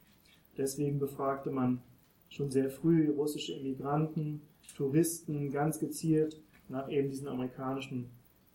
Deswegen 0.57 0.99
befragte 0.99 1.51
man 1.51 1.83
schon 2.29 2.51
sehr 2.51 2.71
früh 2.71 3.11
russische 3.11 3.55
Immigranten, 3.55 4.43
Touristen 4.77 5.51
ganz 5.51 5.79
gezielt 5.79 6.41
nach 6.69 6.91
eben 6.91 7.09
diesen 7.09 7.29
amerikanischen 7.29 8.11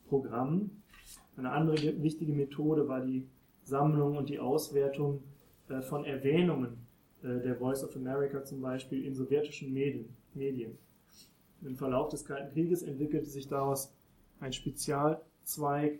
Programmen. 0.07 0.83
Eine 1.35 1.51
andere 1.51 2.01
wichtige 2.03 2.33
Methode 2.33 2.87
war 2.87 3.01
die 3.01 3.27
Sammlung 3.63 4.17
und 4.17 4.29
die 4.29 4.39
Auswertung 4.39 5.23
äh, 5.69 5.81
von 5.81 6.05
Erwähnungen 6.05 6.77
äh, 7.23 7.39
der 7.39 7.55
Voice 7.55 7.83
of 7.83 7.95
America 7.95 8.43
zum 8.43 8.61
Beispiel 8.61 9.05
in 9.05 9.15
sowjetischen 9.15 9.73
Medien. 9.73 10.77
Im 11.65 11.75
Verlauf 11.75 12.09
des 12.09 12.25
Kalten 12.25 12.51
Krieges 12.53 12.83
entwickelte 12.83 13.29
sich 13.29 13.47
daraus 13.47 13.93
ein 14.39 14.53
Spezialzweig 14.53 15.99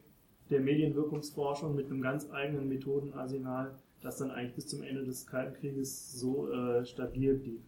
der 0.49 0.59
Medienwirkungsforschung 0.59 1.76
mit 1.76 1.88
einem 1.88 2.01
ganz 2.01 2.30
eigenen 2.32 2.68
Methodenarsenal, 2.68 3.74
das 4.01 4.18
dann 4.18 4.32
eigentlich 4.32 4.55
bis 4.55 4.68
zum 4.68 4.84
Ende 4.84 5.05
des 5.05 5.26
Kalten 5.26 5.53
Krieges 5.55 6.20
so 6.20 6.51
äh, 6.51 6.86
stabil 6.86 7.36
blieb. 7.36 7.61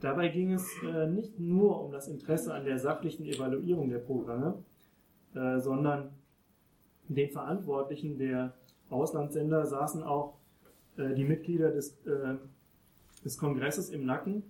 Dabei 0.00 0.28
ging 0.28 0.52
es 0.52 0.70
äh, 0.82 1.06
nicht 1.06 1.38
nur 1.40 1.82
um 1.82 1.90
das 1.90 2.08
Interesse 2.08 2.52
an 2.52 2.66
der 2.66 2.78
sachlichen 2.78 3.24
Evaluierung 3.24 3.88
der 3.88 3.98
Programme, 3.98 4.62
äh, 5.34 5.58
sondern 5.58 6.10
den 7.08 7.30
Verantwortlichen 7.30 8.18
der 8.18 8.54
Auslandssender 8.90 9.64
saßen 9.64 10.02
auch 10.02 10.34
äh, 10.96 11.14
die 11.14 11.24
Mitglieder 11.24 11.70
des, 11.70 11.96
äh, 12.06 12.36
des 13.24 13.38
Kongresses 13.38 13.88
im 13.88 14.04
Nacken, 14.04 14.42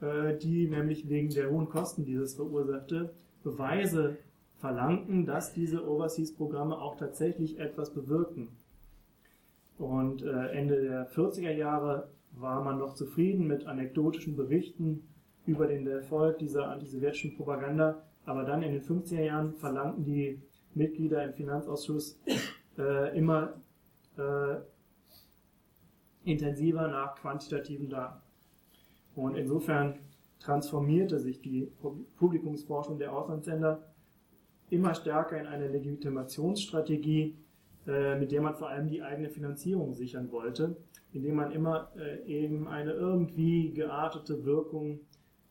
die 0.00 0.66
nämlich 0.66 1.08
wegen 1.08 1.28
der 1.28 1.50
hohen 1.50 1.68
Kosten, 1.68 2.04
die 2.04 2.14
das 2.14 2.34
verursachte, 2.34 3.12
Beweise 3.42 4.16
verlangten, 4.60 5.24
dass 5.24 5.52
diese 5.52 5.86
Overseas-Programme 5.88 6.78
auch 6.78 6.96
tatsächlich 6.96 7.58
etwas 7.58 7.92
bewirken. 7.92 8.48
Und 9.78 10.22
äh, 10.22 10.48
Ende 10.48 10.82
der 10.82 11.10
40er 11.10 11.50
Jahre 11.50 12.10
war 12.32 12.62
man 12.62 12.78
noch 12.78 12.94
zufrieden 12.94 13.46
mit 13.46 13.66
anekdotischen 13.66 14.36
Berichten 14.36 15.08
über 15.46 15.66
den 15.66 15.86
Erfolg 15.86 16.38
dieser 16.38 16.68
antisowjetischen 16.68 17.36
Propaganda, 17.36 18.02
aber 18.26 18.44
dann 18.44 18.62
in 18.62 18.72
den 18.72 18.82
50er 18.82 19.22
Jahren 19.22 19.54
verlangten 19.54 20.04
die 20.04 20.42
Mitglieder 20.74 21.24
im 21.24 21.32
Finanzausschuss 21.32 22.20
äh, 22.78 23.16
immer 23.16 23.54
äh, 24.18 24.56
intensiver 26.24 26.86
nach 26.88 27.16
quantitativen 27.16 27.88
Daten. 27.88 28.20
Und 29.20 29.36
insofern 29.36 29.98
transformierte 30.38 31.18
sich 31.18 31.40
die 31.42 31.70
Publikumsforschung 32.16 32.98
der 32.98 33.12
Auslandssender 33.12 33.92
immer 34.70 34.94
stärker 34.94 35.38
in 35.38 35.46
eine 35.46 35.68
Legitimationsstrategie, 35.68 37.36
äh, 37.86 38.18
mit 38.18 38.32
der 38.32 38.40
man 38.40 38.54
vor 38.54 38.68
allem 38.68 38.88
die 38.88 39.02
eigene 39.02 39.28
Finanzierung 39.28 39.94
sichern 39.94 40.30
wollte, 40.32 40.76
indem 41.12 41.34
man 41.34 41.52
immer 41.52 41.92
äh, 41.96 42.24
eben 42.24 42.66
eine 42.66 42.92
irgendwie 42.92 43.72
geartete 43.72 44.44
Wirkung 44.44 45.00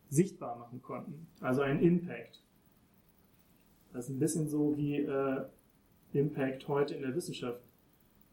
sichtbar 0.09 0.57
machen 0.57 0.81
konnte, 0.81 1.11
also 1.39 1.61
einen 1.61 1.81
Impact. 1.81 2.41
Das 3.93 4.05
ist 4.05 4.15
ein 4.15 4.19
bisschen 4.19 4.47
so 4.47 4.75
wie 4.77 5.01
äh, 5.01 5.45
Impact 6.13 6.67
heute 6.67 6.95
in 6.95 7.03
der 7.03 7.15
Wissenschaft 7.15 7.61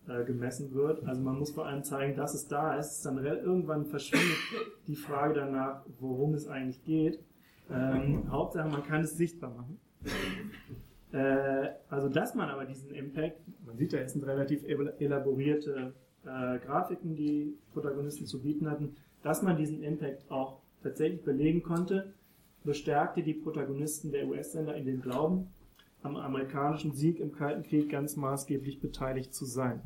äh, 0.09 0.25
gemessen 0.25 0.73
wird. 0.73 1.05
Also 1.07 1.21
man 1.21 1.39
muss 1.39 1.51
vor 1.51 1.67
allem 1.67 1.83
zeigen, 1.83 2.17
dass 2.17 2.35
es 2.35 2.47
da 2.49 2.77
ist. 2.77 3.03
Dann 3.03 3.25
irgendwann 3.25 3.87
verschwindet 3.87 4.39
die 4.87 4.97
Frage 4.97 5.35
danach, 5.35 5.83
worum 5.99 6.35
es 6.35 6.47
eigentlich 6.47 6.85
geht. 6.85 7.19
Ähm, 7.71 8.31
Hauptsache, 8.31 8.69
man 8.69 8.85
kann 8.85 9.03
es 9.03 9.17
sichtbar 9.17 9.51
machen. 9.51 9.79
Äh, 11.13 11.71
also, 11.89 12.09
dass 12.09 12.35
man 12.35 12.49
aber 12.51 12.65
diesen 12.65 12.91
Impact, 12.91 13.41
man 13.65 13.77
sieht 13.77 13.93
da 13.93 13.99
jetzt 13.99 14.13
sind 14.13 14.25
relativ 14.25 14.65
elaborierte 14.65 15.95
äh, 16.25 16.59
Grafiken, 16.59 17.17
die 17.17 17.57
Protagonisten 17.73 18.27
zu 18.27 18.43
bieten 18.43 18.71
hatten, 18.71 18.97
dass 19.23 19.43
man 19.43 19.57
diesen 19.57 19.83
Impact 19.83 20.31
auch 20.31 20.61
tatsächlich 20.83 21.23
belegen 21.25 21.63
konnte, 21.63 22.13
bestärkte 22.65 23.23
die 23.23 23.35
Protagonisten 23.35 24.13
der 24.13 24.27
US-Sender 24.27 24.75
in 24.75 24.87
dem 24.87 25.01
Glauben, 25.01 25.49
am 26.03 26.17
amerikanischen 26.17 26.93
Sieg 26.93 27.19
im 27.21 27.33
Kalten 27.33 27.63
Krieg 27.63 27.89
ganz 27.89 28.17
maßgeblich 28.17 28.81
beteiligt 28.81 29.35
zu 29.35 29.45
sein. 29.45 29.83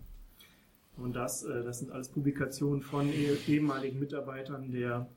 Und 1.01 1.15
das, 1.15 1.43
äh, 1.45 1.65
das 1.65 1.79
sind 1.79 1.91
alles 1.91 2.09
Publikationen 2.09 2.83
von 2.83 3.11
ehemaligen 3.11 3.99
Mitarbeitern 3.99 4.71
der 4.71 5.09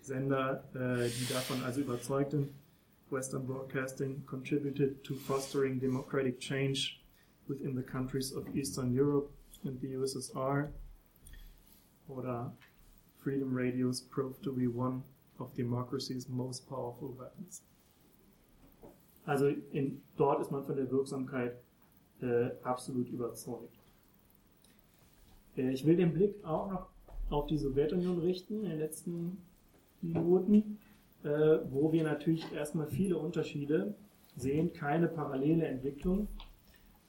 Sender, 0.00 0.64
äh, 0.74 1.08
die 1.08 1.32
davon 1.32 1.62
also 1.64 1.80
überzeugten. 1.80 2.48
Western 3.10 3.46
Broadcasting 3.46 4.24
contributed 4.24 5.04
to 5.04 5.14
fostering 5.14 5.78
democratic 5.78 6.40
change 6.40 7.02
within 7.46 7.76
the 7.76 7.82
countries 7.82 8.34
of 8.34 8.44
Eastern 8.54 8.96
Europe 8.96 9.30
and 9.64 9.78
the 9.80 9.96
USSR. 9.96 10.70
Oder 12.08 12.52
Freedom 13.18 13.54
Radios 13.54 14.00
proved 14.00 14.42
to 14.42 14.52
be 14.52 14.66
one 14.66 15.02
of 15.38 15.54
democracy's 15.54 16.28
most 16.28 16.68
powerful 16.68 17.14
weapons. 17.18 17.62
Also 19.26 19.54
in, 19.72 20.00
dort 20.16 20.40
ist 20.40 20.50
man 20.50 20.64
von 20.64 20.76
der 20.76 20.90
Wirksamkeit 20.90 21.60
äh, 22.20 22.50
absolut 22.62 23.08
überzeugt. 23.08 23.81
Äh, 25.56 25.72
ich 25.72 25.86
will 25.86 25.96
den 25.96 26.12
Blick 26.12 26.44
auch 26.44 26.70
noch 26.70 26.86
auf 27.30 27.46
die 27.46 27.58
Sowjetunion 27.58 28.18
richten 28.18 28.64
in 28.64 28.70
den 28.70 28.78
letzten 28.78 29.38
Minuten, 30.00 30.78
äh, 31.24 31.58
wo 31.70 31.92
wir 31.92 32.04
natürlich 32.04 32.44
erstmal 32.52 32.86
viele 32.86 33.16
Unterschiede 33.16 33.94
sehen, 34.36 34.72
keine 34.72 35.08
parallele 35.08 35.66
Entwicklung, 35.66 36.28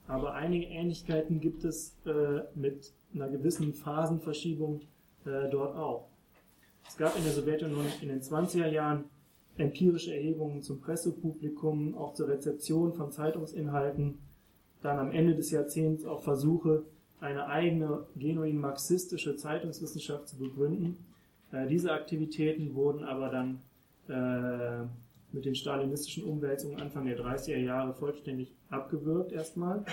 aber 0.07 0.33
einige 0.33 0.65
Ähnlichkeiten 0.67 1.39
gibt 1.39 1.63
es 1.63 1.95
äh, 2.05 2.41
mit 2.55 2.93
einer 3.13 3.29
gewissen 3.29 3.73
Phasenverschiebung 3.73 4.81
dort 5.51 5.77
auch. 5.77 6.09
Es 6.85 6.97
gab 6.97 7.15
in 7.15 7.23
der 7.23 7.31
Sowjetunion 7.31 7.85
in 8.01 8.09
den 8.09 8.19
20er 8.19 8.67
Jahren 8.67 9.05
empirische 9.57 10.13
Erhebungen 10.13 10.61
zum 10.61 10.81
Pressepublikum, 10.81 11.95
auch 11.95 12.13
zur 12.13 12.27
Rezeption 12.27 12.93
von 12.93 13.11
Zeitungsinhalten, 13.13 14.19
dann 14.81 14.99
am 14.99 15.11
Ende 15.11 15.33
des 15.33 15.51
Jahrzehnts 15.51 16.03
auch 16.05 16.23
Versuche, 16.23 16.83
eine 17.23 17.47
eigene 17.47 18.05
genuin 18.15 18.57
marxistische 18.57 19.35
Zeitungswissenschaft 19.37 20.27
zu 20.27 20.37
begründen. 20.37 20.97
Äh, 21.51 21.67
diese 21.67 21.93
Aktivitäten 21.93 22.75
wurden 22.75 23.03
aber 23.03 23.29
dann 23.29 23.61
äh, 24.09 24.85
mit 25.31 25.45
den 25.45 25.55
stalinistischen 25.55 26.25
Umwälzungen 26.25 26.79
Anfang 26.79 27.05
der 27.05 27.17
30er 27.17 27.57
Jahre 27.57 27.93
vollständig 27.93 28.53
abgewürgt 28.69 29.31
erstmal. 29.31 29.85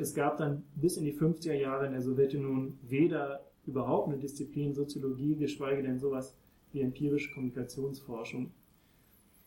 Es 0.00 0.14
gab 0.14 0.38
dann 0.38 0.64
bis 0.74 0.96
in 0.96 1.04
die 1.04 1.12
50er 1.12 1.52
Jahre 1.52 1.86
in 1.86 1.92
der 1.92 2.02
Sowjetunion 2.02 2.78
weder 2.82 3.40
überhaupt 3.66 4.08
eine 4.08 4.18
Disziplin 4.18 4.74
Soziologie, 4.74 5.36
geschweige 5.36 5.82
denn 5.82 5.98
sowas 5.98 6.34
wie 6.72 6.80
empirische 6.80 7.32
Kommunikationsforschung. 7.32 8.50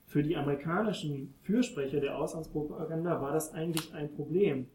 Für 0.06 0.24
die 0.24 0.38
amerikanischen 0.38 1.34
Fürsprecher 1.42 2.00
der 2.00 2.18
Auslandspropaganda 2.18 3.22
war 3.22 3.34
das 3.34 3.54
eigentlich 3.54 3.94
ein 3.94 4.14
Problem, 4.14 4.68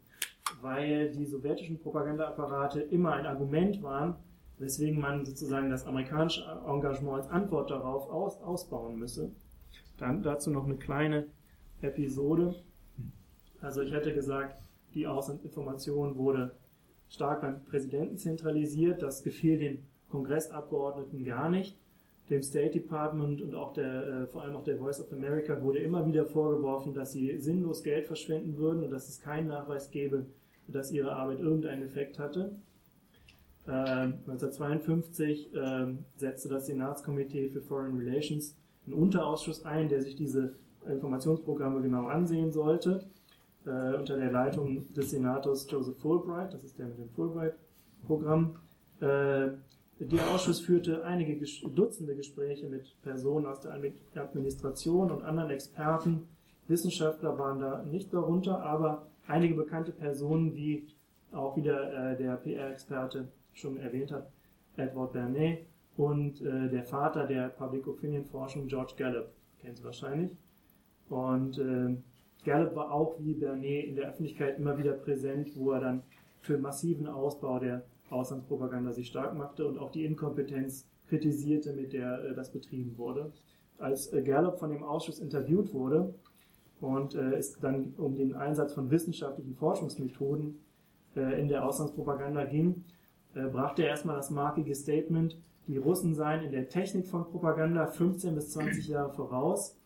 weil 0.61 1.11
die 1.11 1.25
sowjetischen 1.25 1.79
Propagandaapparate 1.79 2.81
immer 2.81 3.13
ein 3.13 3.25
Argument 3.25 3.81
waren, 3.81 4.15
weswegen 4.57 4.99
man 4.99 5.25
sozusagen 5.25 5.69
das 5.69 5.85
amerikanische 5.85 6.43
Engagement 6.67 7.17
als 7.17 7.29
Antwort 7.29 7.71
darauf 7.71 8.09
aus, 8.09 8.41
ausbauen 8.41 8.97
müsse. 8.97 9.31
Dann 9.97 10.21
dazu 10.21 10.51
noch 10.51 10.65
eine 10.65 10.77
kleine 10.77 11.27
Episode. 11.81 12.55
Also 13.61 13.81
ich 13.81 13.91
hätte 13.91 14.13
gesagt, 14.13 14.61
die 14.93 15.07
Auslandinformation 15.07 16.17
wurde 16.17 16.55
stark 17.09 17.41
beim 17.41 17.63
Präsidenten 17.63 18.17
zentralisiert. 18.17 19.01
Das 19.01 19.23
gefiel 19.23 19.57
den 19.57 19.85
Kongressabgeordneten 20.09 21.25
gar 21.25 21.49
nicht 21.49 21.77
dem 22.29 22.41
State 22.41 22.71
Department 22.71 23.41
und 23.41 23.53
auch 23.55 23.73
der, 23.73 24.07
äh, 24.07 24.27
vor 24.27 24.43
allem 24.43 24.55
auch 24.55 24.63
der 24.63 24.77
Voice 24.77 25.01
of 25.01 25.11
America 25.11 25.61
wurde 25.61 25.79
immer 25.79 26.05
wieder 26.05 26.25
vorgeworfen, 26.25 26.93
dass 26.93 27.11
sie 27.11 27.37
sinnlos 27.37 27.83
Geld 27.83 28.07
verschwenden 28.07 28.57
würden 28.57 28.83
und 28.83 28.91
dass 28.91 29.09
es 29.09 29.19
keinen 29.19 29.47
Nachweis 29.47 29.91
gäbe, 29.91 30.25
dass 30.67 30.91
ihre 30.91 31.13
Arbeit 31.13 31.39
irgendeinen 31.39 31.83
Effekt 31.83 32.19
hatte. 32.19 32.55
Äh, 33.67 33.71
1952 33.71 35.53
äh, 35.53 35.93
setzte 36.15 36.49
das 36.49 36.67
Senatskomitee 36.67 37.49
für 37.49 37.61
Foreign 37.61 37.97
Relations 37.97 38.57
einen 38.85 38.95
Unterausschuss 38.95 39.65
ein, 39.65 39.89
der 39.89 40.01
sich 40.01 40.15
diese 40.15 40.55
Informationsprogramme 40.87 41.81
genau 41.81 42.07
ansehen 42.07 42.51
sollte, 42.51 43.05
äh, 43.65 43.95
unter 43.95 44.17
der 44.17 44.31
Leitung 44.31 44.93
des 44.93 45.11
Senators 45.11 45.69
Joseph 45.69 45.97
Fulbright, 45.99 46.53
das 46.53 46.63
ist 46.63 46.77
der 46.77 46.87
mit 46.87 46.97
dem 46.97 47.09
Fulbright-Programm. 47.09 48.55
Der 50.11 50.29
Ausschuss 50.31 50.59
führte 50.59 51.05
einige 51.05 51.39
Dutzende 51.73 52.15
Gespräche 52.15 52.67
mit 52.67 53.01
Personen 53.03 53.45
aus 53.45 53.61
der 53.61 53.73
Administration 54.15 55.11
und 55.11 55.23
anderen 55.23 55.49
Experten. 55.49 56.27
Wissenschaftler 56.67 57.37
waren 57.37 57.59
da 57.59 57.83
nicht 57.83 58.13
darunter, 58.13 58.61
aber 58.61 59.07
einige 59.27 59.55
bekannte 59.55 59.91
Personen, 59.91 60.55
wie 60.55 60.87
auch 61.31 61.55
wieder 61.55 62.11
äh, 62.11 62.17
der 62.17 62.35
PR-Experte 62.35 63.29
schon 63.53 63.77
erwähnt 63.77 64.11
hat, 64.11 64.29
Edward 64.75 65.13
Bernays 65.13 65.59
und 65.95 66.41
äh, 66.41 66.69
der 66.69 66.83
Vater 66.83 67.25
der 67.25 67.49
Public 67.49 67.87
Opinion 67.87 68.25
Forschung, 68.25 68.67
George 68.67 68.93
Gallup, 68.97 69.29
kennen 69.61 69.75
Sie 69.75 69.83
wahrscheinlich. 69.83 70.31
Und 71.09 71.57
äh, 71.59 71.95
Gallup 72.43 72.75
war 72.75 72.91
auch 72.91 73.15
wie 73.19 73.35
Bernays 73.35 73.87
in 73.87 73.95
der 73.95 74.09
Öffentlichkeit 74.09 74.57
immer 74.57 74.77
wieder 74.77 74.93
präsent, 74.93 75.51
wo 75.55 75.71
er 75.71 75.79
dann 75.79 76.03
für 76.41 76.57
massiven 76.57 77.07
Ausbau 77.07 77.59
der 77.59 77.83
Auslandspropaganda 78.13 78.93
sich 78.93 79.07
stark 79.07 79.35
machte 79.35 79.67
und 79.67 79.77
auch 79.77 79.91
die 79.91 80.05
Inkompetenz 80.05 80.87
kritisierte, 81.07 81.73
mit 81.73 81.93
der 81.93 82.23
äh, 82.23 82.35
das 82.35 82.51
betrieben 82.51 82.97
wurde. 82.97 83.31
Als 83.77 84.11
äh, 84.13 84.21
Gallup 84.21 84.59
von 84.59 84.69
dem 84.69 84.83
Ausschuss 84.83 85.19
interviewt 85.19 85.73
wurde 85.73 86.13
und 86.79 87.15
äh, 87.15 87.35
es 87.35 87.59
dann 87.59 87.93
um 87.97 88.15
den 88.15 88.35
Einsatz 88.35 88.73
von 88.73 88.89
wissenschaftlichen 88.91 89.55
Forschungsmethoden 89.55 90.59
äh, 91.15 91.39
in 91.39 91.47
der 91.47 91.65
Auslandspropaganda 91.65 92.45
ging, 92.45 92.83
äh, 93.35 93.47
brachte 93.47 93.83
er 93.83 93.89
erstmal 93.89 94.15
das 94.15 94.29
markige 94.29 94.75
Statement, 94.75 95.37
die 95.67 95.77
Russen 95.77 96.13
seien 96.13 96.43
in 96.43 96.51
der 96.51 96.67
Technik 96.67 97.07
von 97.07 97.23
Propaganda 97.25 97.87
15 97.87 98.35
bis 98.35 98.51
20 98.51 98.87
Jahre 98.89 99.13
voraus. 99.13 99.77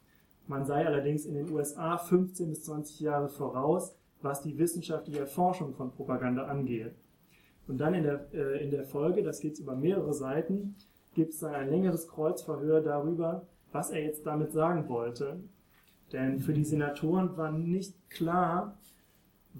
Man 0.47 0.65
sei 0.65 0.85
allerdings 0.85 1.25
in 1.25 1.35
den 1.35 1.51
USA 1.51 1.97
15 1.97 2.49
bis 2.49 2.63
20 2.63 2.99
Jahre 3.01 3.29
voraus, 3.29 3.95
was 4.21 4.41
die 4.41 4.57
wissenschaftliche 4.57 5.19
Erforschung 5.19 5.73
von 5.75 5.91
Propaganda 5.91 6.45
angehe. 6.45 6.95
Und 7.67 7.79
dann 7.79 7.93
in 7.93 8.03
der, 8.03 8.27
äh, 8.33 8.63
in 8.63 8.71
der 8.71 8.83
Folge, 8.83 9.23
das 9.23 9.39
geht 9.39 9.59
über 9.59 9.75
mehrere 9.75 10.13
Seiten, 10.13 10.75
gibt 11.13 11.33
es 11.33 11.39
dann 11.39 11.53
ein 11.55 11.69
längeres 11.69 12.07
Kreuzverhör 12.07 12.81
darüber, 12.81 13.45
was 13.71 13.91
er 13.91 14.03
jetzt 14.03 14.25
damit 14.25 14.51
sagen 14.51 14.87
wollte. 14.87 15.39
Denn 16.13 16.39
für 16.39 16.53
die 16.53 16.63
Senatoren 16.63 17.35
war 17.35 17.51
nicht 17.51 18.09
klar, 18.09 18.77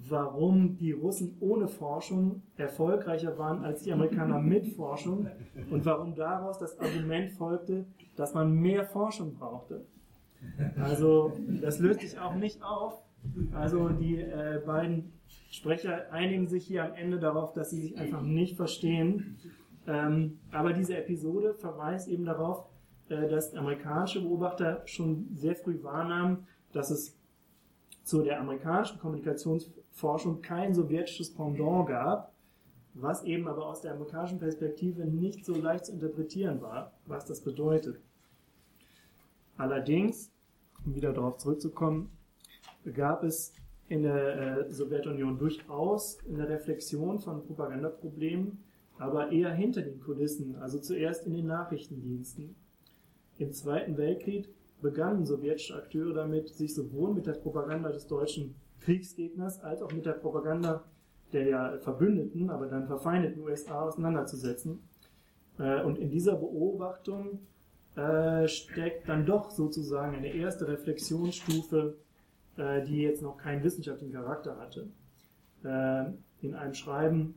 warum 0.08 0.76
die 0.76 0.92
Russen 0.92 1.36
ohne 1.40 1.68
Forschung 1.68 2.42
erfolgreicher 2.56 3.36
waren 3.38 3.64
als 3.64 3.82
die 3.82 3.92
Amerikaner 3.92 4.38
mit 4.38 4.68
Forschung 4.68 5.26
und 5.70 5.84
warum 5.84 6.14
daraus 6.14 6.58
das 6.58 6.78
Argument 6.78 7.32
folgte, 7.32 7.84
dass 8.16 8.34
man 8.34 8.52
mehr 8.54 8.84
Forschung 8.84 9.34
brauchte. 9.34 9.84
Also 10.80 11.32
das 11.60 11.80
löst 11.80 12.00
sich 12.00 12.18
auch 12.18 12.34
nicht 12.34 12.62
auf. 12.62 13.02
Also 13.52 13.88
die 13.88 14.20
äh, 14.20 14.62
beiden 14.64 15.12
Sprecher 15.50 16.12
einigen 16.12 16.48
sich 16.48 16.66
hier 16.66 16.84
am 16.84 16.94
Ende 16.94 17.18
darauf, 17.18 17.52
dass 17.52 17.70
sie 17.70 17.80
sich 17.80 17.98
einfach 17.98 18.22
nicht 18.22 18.56
verstehen. 18.56 19.38
Ähm, 19.86 20.38
aber 20.50 20.72
diese 20.72 20.96
Episode 20.96 21.54
verweist 21.54 22.08
eben 22.08 22.24
darauf, 22.24 22.66
äh, 23.08 23.28
dass 23.28 23.54
amerikanische 23.54 24.20
Beobachter 24.20 24.82
schon 24.86 25.28
sehr 25.34 25.56
früh 25.56 25.82
wahrnahmen, 25.82 26.46
dass 26.72 26.90
es 26.90 27.16
zu 28.04 28.22
der 28.22 28.40
amerikanischen 28.40 28.98
Kommunikationsforschung 28.98 30.42
kein 30.42 30.74
sowjetisches 30.74 31.34
Pendant 31.34 31.88
gab, 31.88 32.32
was 32.94 33.22
eben 33.24 33.48
aber 33.48 33.66
aus 33.66 33.80
der 33.80 33.92
amerikanischen 33.92 34.38
Perspektive 34.38 35.04
nicht 35.04 35.44
so 35.44 35.54
leicht 35.54 35.86
zu 35.86 35.92
interpretieren 35.92 36.60
war, 36.60 36.92
was 37.06 37.24
das 37.24 37.42
bedeutet. 37.42 38.00
Allerdings, 39.56 40.30
um 40.84 40.94
wieder 40.94 41.12
darauf 41.12 41.38
zurückzukommen, 41.38 42.10
gab 42.94 43.24
es 43.24 43.52
in 43.88 44.02
der 44.02 44.66
äh, 44.68 44.72
Sowjetunion 44.72 45.38
durchaus 45.38 46.18
eine 46.28 46.48
Reflexion 46.48 47.18
von 47.18 47.44
Propagandaproblemen, 47.44 48.58
aber 48.98 49.32
eher 49.32 49.52
hinter 49.52 49.82
den 49.82 50.00
Kulissen, 50.00 50.56
also 50.56 50.78
zuerst 50.78 51.26
in 51.26 51.34
den 51.34 51.46
Nachrichtendiensten. 51.46 52.54
Im 53.38 53.52
Zweiten 53.52 53.96
Weltkrieg 53.96 54.48
begannen 54.82 55.24
sowjetische 55.24 55.76
Akteure 55.76 56.12
damit, 56.12 56.48
sich 56.48 56.74
sowohl 56.74 57.14
mit 57.14 57.26
der 57.26 57.32
Propaganda 57.32 57.90
des 57.90 58.06
deutschen 58.06 58.56
Kriegsgegners 58.80 59.60
als 59.60 59.82
auch 59.82 59.92
mit 59.92 60.06
der 60.06 60.12
Propaganda 60.12 60.84
der 61.32 61.46
ja 61.46 61.78
Verbündeten, 61.78 62.50
aber 62.50 62.66
dann 62.66 62.86
verfeindeten 62.86 63.42
USA 63.42 63.82
auseinanderzusetzen. 63.82 64.80
Äh, 65.58 65.82
und 65.82 65.98
in 65.98 66.10
dieser 66.10 66.36
Beobachtung 66.36 67.40
äh, 67.96 68.48
steckt 68.48 69.08
dann 69.08 69.26
doch 69.26 69.50
sozusagen 69.50 70.16
eine 70.16 70.32
erste 70.34 70.68
Reflexionsstufe 70.68 71.96
äh, 72.58 72.84
die 72.84 73.02
jetzt 73.02 73.22
noch 73.22 73.38
keinen 73.38 73.64
wissenschaftlichen 73.64 74.12
Charakter 74.12 74.58
hatte. 74.58 74.88
Äh, 75.64 76.12
in 76.44 76.54
einem 76.54 76.74
Schreiben 76.74 77.34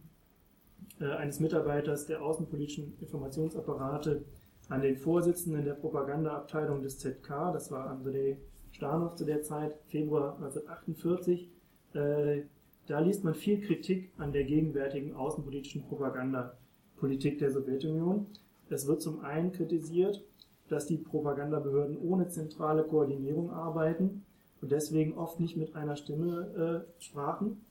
äh, 1.00 1.06
eines 1.06 1.40
Mitarbeiters 1.40 2.06
der 2.06 2.22
außenpolitischen 2.22 2.98
Informationsapparate 3.00 4.24
an 4.70 4.82
den 4.82 4.98
Vorsitzenden 4.98 5.66
der 5.66 5.74
Propagandaabteilung 5.74 6.82
des 6.82 7.00
ZK, 7.00 7.52
das 7.54 7.72
war 7.72 7.90
Andrei 7.90 8.38
Stanow 8.72 9.16
zu 9.16 9.26
der 9.26 9.42
Zeit, 9.42 9.76
Februar 9.88 10.36
1948, 10.36 11.50
äh, 11.94 12.42
da 12.88 13.00
liest 13.00 13.24
man 13.24 13.36
viel 13.36 13.62
Kritik 13.62 14.12
an 14.18 14.32
der 14.32 14.44
gegenwärtigen 14.44 15.14
außenpolitischen 15.14 15.84
Propagandapolitik 15.84 17.40
der 17.40 17.52
Sowjetunion. 17.52 18.28
Es 18.70 18.88
wird 18.88 19.02
zum 19.02 19.20
einen 19.22 19.52
kritisiert, 19.52 20.24
dass 20.68 20.88
die 20.88 20.98
Propagandabehörden 20.98 21.98
ohne 21.98 22.30
zentrale 22.30 22.84
Koordinierung 22.84 23.52
arbeiten 23.52 24.24
und 24.62 24.72
deswegen 24.72 25.18
oft 25.18 25.40
nicht 25.40 25.58
mit 25.58 25.76
einer 25.76 25.96
Stimme 25.96 26.86
äh, 27.00 27.04
sprachen. 27.04 27.66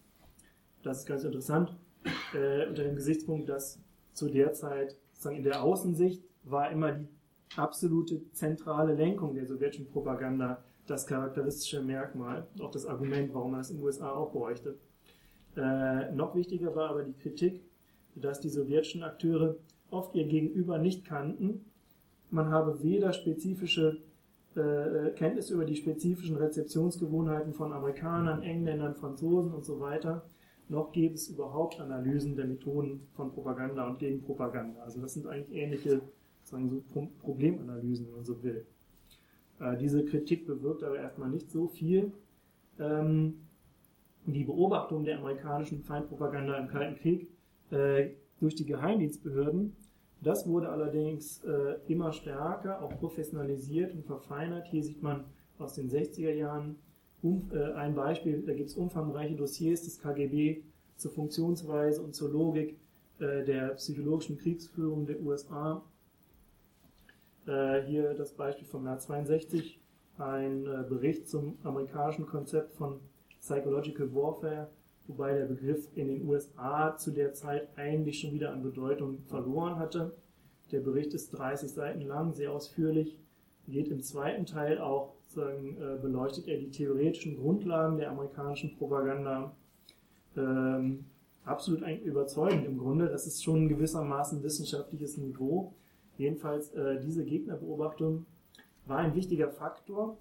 Das 0.83 1.01
ist 1.01 1.07
ganz 1.07 1.25
interessant, 1.25 1.77
äh, 2.35 2.67
unter 2.67 2.85
dem 2.85 2.97
Gesichtspunkt, 2.97 3.49
dass 3.49 3.79
zu 4.13 4.29
der 4.29 4.53
Zeit, 4.53 4.97
sozusagen 5.13 5.37
in 5.37 5.45
der 5.45 5.63
Außensicht, 5.63 6.23
war 6.45 6.71
immer 6.71 6.93
die 6.93 7.09
absolute 7.57 8.23
zentrale 8.33 8.95
Lenkung 8.95 9.35
der 9.35 9.47
sowjetischen 9.47 9.91
Propaganda 9.91 10.63
das 10.87 11.07
charakteristische 11.07 11.83
Merkmal, 11.83 12.47
auch 12.61 12.71
das 12.71 12.87
Argument, 12.87 13.33
warum 13.33 13.53
man 13.53 13.61
es 13.61 13.71
in 13.71 13.77
den 13.77 13.85
USA 13.85 14.11
auch 14.11 14.33
bräuchte. 14.33 14.77
Äh, 15.57 16.11
noch 16.13 16.35
wichtiger 16.35 16.75
war 16.75 16.91
aber 16.91 17.05
die 17.05 17.13
Kritik, 17.13 17.63
dass 18.15 18.41
die 18.41 18.49
sowjetischen 18.49 19.03
Akteure 19.03 19.57
oft 19.91 20.15
ihr 20.15 20.27
Gegenüber 20.27 20.79
nicht 20.79 21.05
kannten. 21.05 21.65
Man 22.31 22.51
habe 22.51 22.83
weder 22.83 23.13
spezifische 23.13 23.99
äh, 24.57 25.11
Kenntnis 25.17 25.51
über 25.51 25.65
die 25.65 25.77
spezifischen 25.77 26.37
Rezeptionsgewohnheiten 26.37 27.55
von 27.55 27.73
Amerikanern, 27.73 28.43
Engländern, 28.43 28.95
Franzosen 28.95 29.53
und 29.53 29.65
so 29.65 29.81
weiter, 29.81 30.25
noch 30.69 30.93
gäbe 30.93 31.15
es 31.15 31.29
überhaupt 31.29 31.81
Analysen 31.81 32.37
der 32.37 32.47
Methoden 32.47 33.07
von 33.15 33.33
Propaganda 33.33 33.89
und 33.89 33.99
Gegenpropaganda. 33.99 34.83
Also 34.83 35.01
das 35.01 35.15
sind 35.15 35.27
eigentlich 35.27 35.57
ähnliche 35.57 36.01
sagen 36.51 36.83
so 36.87 37.09
Problemanalysen, 37.23 38.07
wenn 38.07 38.17
man 38.17 38.25
so 38.25 38.43
will. 38.43 38.67
Äh, 39.61 39.77
diese 39.79 40.05
Kritik 40.05 40.47
bewirkt 40.47 40.83
aber 40.83 40.99
erstmal 40.99 41.31
nicht 41.31 41.51
so 41.51 41.69
viel. 41.69 42.13
Ähm, 42.79 43.47
die 44.27 44.45
Beobachtung 44.45 45.05
der 45.05 45.19
amerikanischen 45.19 45.83
Feindpropaganda 45.83 46.59
im 46.59 46.69
Kalten 46.69 46.97
Krieg 46.97 47.29
äh, 47.71 48.11
durch 48.39 48.55
die 48.55 48.67
Geheimdienstbehörden, 48.67 49.77
das 50.21 50.47
wurde 50.47 50.69
allerdings 50.69 51.43
äh, 51.45 51.77
immer 51.89 52.13
stärker, 52.13 52.83
auch 52.83 52.99
professionalisiert 52.99 53.95
und 53.95 54.05
verfeinert. 54.05 54.67
Hier 54.69 54.83
sieht 54.83 55.03
man 55.03 55.25
aus 55.59 55.75
den 55.75 55.91
60er 55.91 56.33
Jahren 56.33 56.77
um, 57.23 57.51
äh, 57.53 57.73
ein 57.73 57.95
Beispiel, 57.95 58.43
da 58.43 58.55
gibt 58.55 58.71
es 58.71 58.77
umfangreiche 58.77 59.35
Dossiers 59.35 59.83
des 59.83 60.01
KGB 60.01 60.63
zur 60.97 61.11
Funktionsweise 61.11 62.03
und 62.03 62.15
zur 62.15 62.31
Logik 62.31 62.79
äh, 63.19 63.45
der 63.45 63.71
psychologischen 63.75 64.39
Kriegsführung 64.39 65.07
der 65.07 65.21
USA. 65.21 65.83
Äh, 67.47 67.83
hier 67.83 68.15
das 68.15 68.33
Beispiel 68.33 68.67
vom 68.67 68.85
Jahr 68.85 68.99
62, 68.99 69.81
ein 70.19 70.67
äh, 70.67 70.85
Bericht 70.89 71.29
zum 71.29 71.59
amerikanischen 71.63 72.27
Konzept 72.27 72.73
von 72.73 73.01
Psychological 73.41 74.15
Warfare, 74.15 74.71
wobei 75.11 75.35
der 75.35 75.47
Begriff 75.47 75.89
in 75.95 76.09
den 76.09 76.29
USA 76.29 76.97
zu 76.97 77.11
der 77.11 77.33
Zeit 77.33 77.69
eigentlich 77.77 78.21
schon 78.21 78.33
wieder 78.33 78.53
an 78.53 78.63
Bedeutung 78.63 79.19
verloren 79.27 79.77
hatte. 79.77 80.17
Der 80.71 80.81
Bericht 80.81 81.13
ist 81.15 81.31
30 81.31 81.71
Seiten 81.71 82.03
lang, 82.03 82.33
sehr 82.33 82.53
ausführlich, 82.53 83.19
geht 83.67 83.89
im 83.89 84.03
zweiten 84.03 84.47
Teil 84.47 84.79
auch, 84.79 85.15
sagen, 85.27 85.77
äh, 85.81 85.97
beleuchtet 86.01 86.49
er 86.49 86.59
die 86.59 86.71
theoretischen 86.71 87.37
Grundlagen 87.37 87.99
der 87.99 88.11
amerikanischen 88.11 88.77
Propaganda. 88.77 89.55
Ähm, 90.37 91.05
absolut 91.45 91.83
überzeugend 92.05 92.67
im 92.67 92.79
Grunde. 92.79 93.09
Das 93.09 93.27
ist 93.27 93.43
schon 93.43 93.69
gewissermaßen 93.69 94.43
wissenschaftliches 94.43 95.17
Niveau. 95.19 95.75
Jedenfalls, 96.19 96.73
äh, 96.73 97.01
diese 97.01 97.25
Gegnerbeobachtung 97.25 98.27
war 98.87 98.99
ein 98.99 99.15
wichtiger 99.15 99.49
Faktor, 99.49 100.19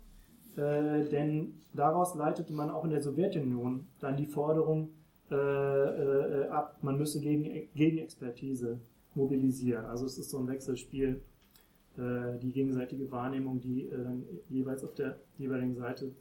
äh, 0.55 1.07
denn 1.09 1.53
daraus 1.73 2.15
leitete 2.15 2.53
man 2.53 2.69
auch 2.69 2.83
in 2.83 2.91
der 2.91 3.01
Sowjetunion 3.01 3.87
dann 3.99 4.17
die 4.17 4.25
Forderung 4.25 4.89
äh, 5.31 5.35
äh, 5.35 6.47
ab, 6.47 6.77
man 6.81 6.97
müsse 6.97 7.19
gegen, 7.19 7.69
Gegenexpertise 7.75 8.79
mobilisieren. 9.13 9.85
Also 9.85 10.05
es 10.05 10.17
ist 10.17 10.31
so 10.31 10.39
ein 10.39 10.47
Wechselspiel, 10.47 11.21
äh, 11.97 12.39
die 12.39 12.51
gegenseitige 12.51 13.11
Wahrnehmung, 13.11 13.61
die 13.61 13.87
äh, 13.87 14.03
dann 14.03 14.23
jeweils 14.49 14.83
auf 14.83 14.95
der 14.95 15.19
jeweiligen 15.37 15.75
Seite 15.75 16.11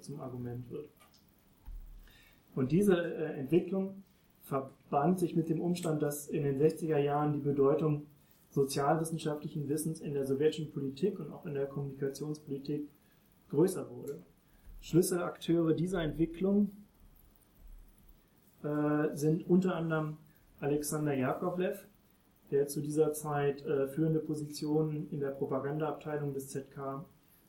zum 0.00 0.20
Argument 0.20 0.68
wird. 0.70 0.88
Und 2.54 2.72
diese 2.72 3.14
Entwicklung 3.14 4.02
verband 4.40 5.20
sich 5.20 5.36
mit 5.36 5.48
dem 5.48 5.60
Umstand, 5.60 6.02
dass 6.02 6.28
in 6.28 6.42
den 6.42 6.60
60er 6.60 6.98
Jahren 6.98 7.32
die 7.32 7.40
Bedeutung 7.40 8.06
sozialwissenschaftlichen 8.50 9.68
Wissens 9.68 10.00
in 10.00 10.12
der 10.12 10.26
sowjetischen 10.26 10.70
Politik 10.72 11.18
und 11.18 11.32
auch 11.32 11.46
in 11.46 11.54
der 11.54 11.66
Kommunikationspolitik 11.66 12.88
größer 13.52 13.88
wurde. 13.90 14.18
Schlüsselakteure 14.80 15.74
dieser 15.74 16.02
Entwicklung 16.02 16.70
äh, 18.64 19.14
sind 19.14 19.48
unter 19.48 19.76
anderem 19.76 20.16
Alexander 20.60 21.14
Jakovlev, 21.14 21.86
der 22.50 22.66
zu 22.66 22.80
dieser 22.80 23.12
Zeit 23.12 23.64
äh, 23.64 23.88
führende 23.88 24.20
Positionen 24.20 25.08
in 25.10 25.20
der 25.20 25.30
Propagandaabteilung 25.30 26.34
des 26.34 26.48
ZK 26.48 27.04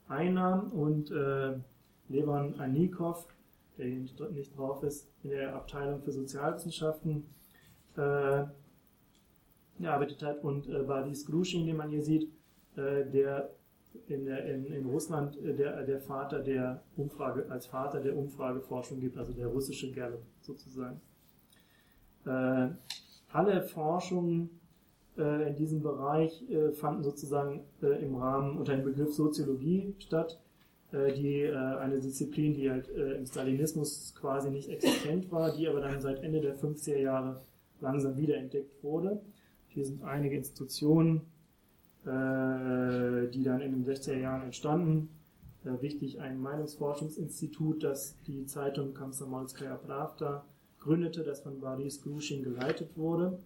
einnahm, 0.08 0.72
und 0.72 1.12
äh, 1.12 1.54
Levan 2.10 2.60
Anikov, 2.60 3.28
der 3.78 3.88
hier 3.88 4.00
nicht 4.32 4.58
drauf 4.58 4.84
ist, 4.84 5.10
in 5.24 5.32
der 5.32 5.56
Abteilung 5.56 6.02
für 6.02 6.12
Sozialwissenschaften 6.12 7.26
äh, 7.96 8.44
gearbeitet 9.80 10.22
hat, 10.22 10.44
und 10.44 10.68
äh, 10.68 10.84
Badis 10.84 11.26
Grushin, 11.26 11.66
den 11.66 11.78
man 11.78 11.90
hier 11.90 12.04
sieht, 12.04 12.30
äh, 12.76 13.10
der 13.10 13.50
in, 14.08 14.26
der, 14.26 14.46
in, 14.46 14.66
in 14.66 14.86
Russland 14.86 15.38
äh, 15.38 15.54
der, 15.54 15.84
der 15.84 16.00
Vater 16.00 16.40
der 16.40 16.84
Umfrage, 16.96 17.50
als 17.50 17.68
Vater 17.68 18.00
der 18.00 18.18
Umfrageforschung 18.18 19.00
gibt, 19.00 19.18
also 19.18 19.34
der 19.34 19.48
russische 19.48 19.92
Gallup 19.92 20.24
sozusagen. 20.42 21.00
Äh, 22.26 22.70
alle 23.32 23.62
Forschungen 23.64 24.50
äh, 25.18 25.50
in 25.50 25.56
diesem 25.56 25.82
Bereich 25.82 26.44
äh, 26.50 26.72
fanden 26.72 27.04
sozusagen 27.04 27.62
äh, 27.82 28.04
im 28.04 28.16
Rahmen 28.16 28.58
unter 28.58 28.76
dem 28.76 28.84
Begriff 28.84 29.14
Soziologie 29.14 29.96
statt, 30.00 30.40
äh, 30.92 31.14
die 31.14 31.48
eine 31.48 32.00
Disziplin, 32.00 32.54
die 32.54 32.70
halt 32.70 32.88
im 32.88 33.26
Stalinismus 33.26 34.14
quasi 34.16 34.50
nicht 34.50 34.70
existent 34.70 35.32
war, 35.32 35.56
die 35.56 35.68
aber 35.68 35.82
dann 35.82 36.00
seit 36.02 36.24
Ende 36.24 36.42
der 36.42 36.56
50er 36.58 36.98
Jahre 36.98 37.42
langsam 37.82 38.18
wiederentdeckt 38.18 38.84
wurde. 38.84 39.22
Hier 39.68 39.86
sind 39.86 40.04
einige 40.04 40.38
Institutionen, 40.38 41.22
die 42.06 43.44
dann 43.44 43.62
in 43.62 43.72
den 43.72 43.86
60er 43.86 44.18
Jahren 44.18 44.44
entstanden. 44.44 45.10
Äh, 45.66 45.82
wichtig 45.82 46.20
ein 46.20 46.42
Meinungsforschungsinstitut, 46.42 47.84
das 47.84 48.16
die 48.28 48.46
Zeitung 48.46 48.94
Komsomolskaya 48.94 49.76
Pravda 49.76 50.46
gründete, 50.80 51.24
das 51.24 51.40
von 51.40 51.60
Boris 51.62 52.02
Grushin 52.02 52.44
geleitet 52.44 52.98
wurde. 52.98 53.40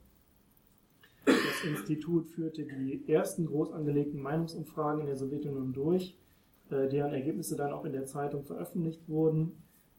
Das 1.26 1.64
Institut 1.68 2.28
führte 2.30 2.64
die 2.64 3.08
ersten 3.08 3.45
groß 3.45 3.72
angelegten 3.74 4.20
Meinungsumfragen 4.22 5.01
in 5.01 5.08
der 5.08 5.18
Sowjetunion 5.18 5.74
durch, 5.74 6.18
äh, 6.72 6.88
deren 6.89 7.14
Ergebnisse 7.14 7.55
dann 7.55 7.72
auch 7.72 7.86
in 7.86 7.91
der 7.91 8.05
Zeitung 8.05 8.43
veröffentlicht 8.43 9.08
wurden. 9.08 9.51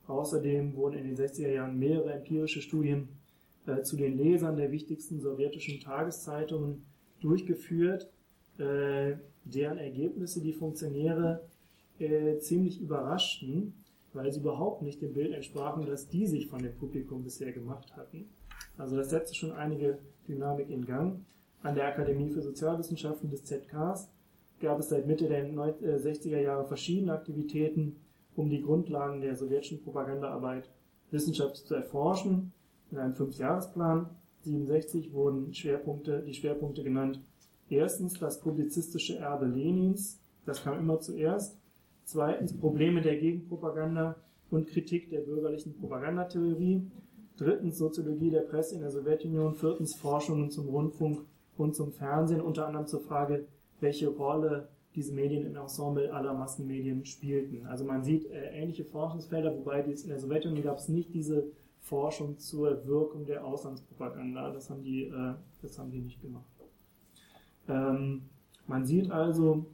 Außerdem 0.08 0.74
wurden 0.74 0.96
in 0.96 1.04
den 1.04 1.16
60er 1.16 1.52
Jahren 1.52 1.78
mehrere 1.78 2.14
empirische 2.14 2.62
Studien 2.62 3.08
zu 3.82 3.96
den 3.96 4.16
Lesern 4.16 4.56
der 4.56 4.72
wichtigsten 4.72 5.20
sowjetischen 5.20 5.80
Tageszeitungen 5.80 6.86
durchgeführt, 7.20 8.08
äh, 8.58 9.16
deren 9.44 9.78
Ergebnisse 9.78 10.40
die 10.40 10.52
Funktionäre 10.52 11.42
äh, 11.98 12.38
ziemlich 12.38 12.80
überraschten, 12.80 13.74
weil 14.12 14.32
sie 14.32 14.40
überhaupt 14.40 14.82
nicht 14.82 15.00
dem 15.02 15.12
Bild 15.12 15.32
entsprachen, 15.32 15.86
das 15.86 16.08
die 16.08 16.26
sich 16.26 16.48
von 16.48 16.62
dem 16.62 16.74
Publikum 16.74 17.22
bisher 17.22 17.52
gemacht 17.52 17.96
hatten. 17.96 18.28
Also 18.76 18.96
das 18.96 19.10
setzte 19.10 19.34
schon 19.34 19.52
einige 19.52 19.98
Dynamik 20.26 20.70
in 20.70 20.84
Gang. 20.84 21.24
An 21.62 21.74
der 21.74 21.88
Akademie 21.88 22.30
für 22.30 22.42
Sozialwissenschaften 22.42 23.30
des 23.30 23.44
ZKs 23.44 24.08
gab 24.60 24.78
es 24.78 24.88
seit 24.88 25.06
Mitte 25.06 25.28
der 25.28 25.48
60er 25.48 26.36
äh, 26.36 26.44
Jahre 26.44 26.64
verschiedene 26.64 27.12
Aktivitäten, 27.12 27.96
um 28.36 28.48
die 28.48 28.62
Grundlagen 28.62 29.20
der 29.20 29.36
sowjetischen 29.36 29.82
Propagandaarbeit 29.82 30.70
wissenschaftlich 31.10 31.64
zu 31.64 31.74
erforschen. 31.74 32.52
In 32.90 32.98
einem 32.98 33.14
Fünfjahresplan 33.14 34.08
67 34.42 35.12
wurden 35.12 35.52
Schwerpunkte, 35.52 36.22
die 36.26 36.34
Schwerpunkte 36.34 36.82
genannt 36.82 37.20
Erstens 37.70 38.18
das 38.18 38.40
publizistische 38.40 39.18
Erbe 39.18 39.46
Lenins, 39.46 40.20
das 40.46 40.62
kam 40.62 40.78
immer 40.78 41.00
zuerst. 41.00 41.58
Zweitens 42.04 42.56
Probleme 42.56 43.02
der 43.02 43.16
Gegenpropaganda 43.16 44.16
und 44.50 44.66
Kritik 44.66 45.10
der 45.10 45.20
bürgerlichen 45.20 45.74
Propagandatheorie. 45.74 46.90
Drittens 47.36 47.78
Soziologie 47.78 48.30
der 48.30 48.40
Presse 48.40 48.74
in 48.74 48.80
der 48.80 48.90
Sowjetunion. 48.90 49.54
Viertens 49.54 49.94
Forschungen 49.94 50.50
zum 50.50 50.68
Rundfunk 50.68 51.26
und 51.58 51.76
zum 51.76 51.92
Fernsehen, 51.92 52.40
unter 52.40 52.66
anderem 52.66 52.86
zur 52.86 53.00
Frage, 53.00 53.46
welche 53.80 54.08
Rolle 54.08 54.68
diese 54.94 55.12
Medien 55.12 55.44
im 55.44 55.54
Ensemble 55.54 56.12
aller 56.12 56.34
Massenmedien 56.34 57.04
spielten. 57.04 57.66
Also 57.66 57.84
man 57.84 58.02
sieht 58.02 58.24
äh, 58.30 58.50
ähnliche 58.50 58.84
Forschungsfelder, 58.84 59.56
wobei 59.56 59.82
dies 59.82 60.02
in 60.02 60.08
der 60.08 60.18
Sowjetunion 60.18 60.64
gab 60.64 60.78
es 60.78 60.88
nicht 60.88 61.12
diese 61.14 61.44
Forschung 61.80 62.38
zur 62.38 62.86
Wirkung 62.86 63.26
der 63.26 63.44
Auslandspropaganda. 63.44 64.50
Das 64.50 64.70
haben 64.70 64.82
die, 64.82 65.04
äh, 65.04 65.34
das 65.62 65.78
haben 65.78 65.90
die 65.90 66.00
nicht 66.00 66.20
gemacht. 66.20 66.57
Ähm, 67.68 68.22
man 68.66 68.84
sieht 68.84 69.10
also, 69.10 69.66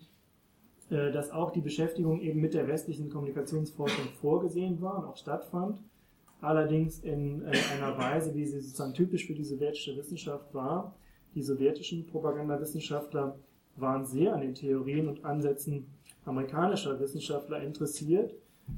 äh, 0.91 1.13
dass 1.13 1.31
auch 1.31 1.51
die 1.51 1.61
Beschäftigung 1.61 2.21
eben 2.21 2.41
mit 2.41 2.55
der 2.55 2.69
westlichen 2.69 3.11
Kommunikationsforschung 3.11 4.07
vorgesehen 4.21 4.81
war 4.81 4.99
und 4.99 5.05
auch 5.07 5.17
stattfand. 5.17 5.79
Allerdings 6.41 6.99
in 7.01 7.43
äh, 7.43 7.53
einer 7.73 7.97
Weise, 7.97 8.35
wie 8.35 8.47
sie 8.47 8.61
sozusagen 8.61 8.95
typisch 8.95 9.27
für 9.27 9.35
die 9.35 9.45
sowjetische 9.45 9.97
Wissenschaft 9.97 10.53
war. 10.53 10.95
Die 11.35 11.43
sowjetischen 11.43 12.07
Propagandawissenschaftler 12.07 13.39
waren 13.77 14.05
sehr 14.05 14.35
an 14.35 14.43
den 14.43 14.55
Theorien 14.55 15.09
und 15.09 15.25
Ansätzen 15.25 15.87
amerikanischer 16.25 17.01
Wissenschaftler 17.01 17.63
interessiert. 17.63 18.35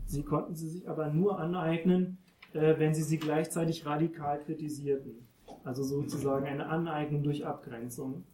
Sie 0.06 0.22
konnten 0.22 0.54
sie 0.54 0.68
sich 0.68 0.88
aber 0.88 1.08
nur 1.08 1.38
aneignen, 1.38 2.18
äh, 2.52 2.78
wenn 2.78 2.94
sie 2.94 3.02
sie 3.02 3.18
gleichzeitig 3.18 3.84
radikal 3.84 4.40
kritisierten. 4.40 5.26
Also 5.64 5.82
sozusagen 5.82 6.46
eine 6.46 6.66
Aneignung 6.66 7.22
durch 7.22 7.44
Abgrenzung. 7.44 8.24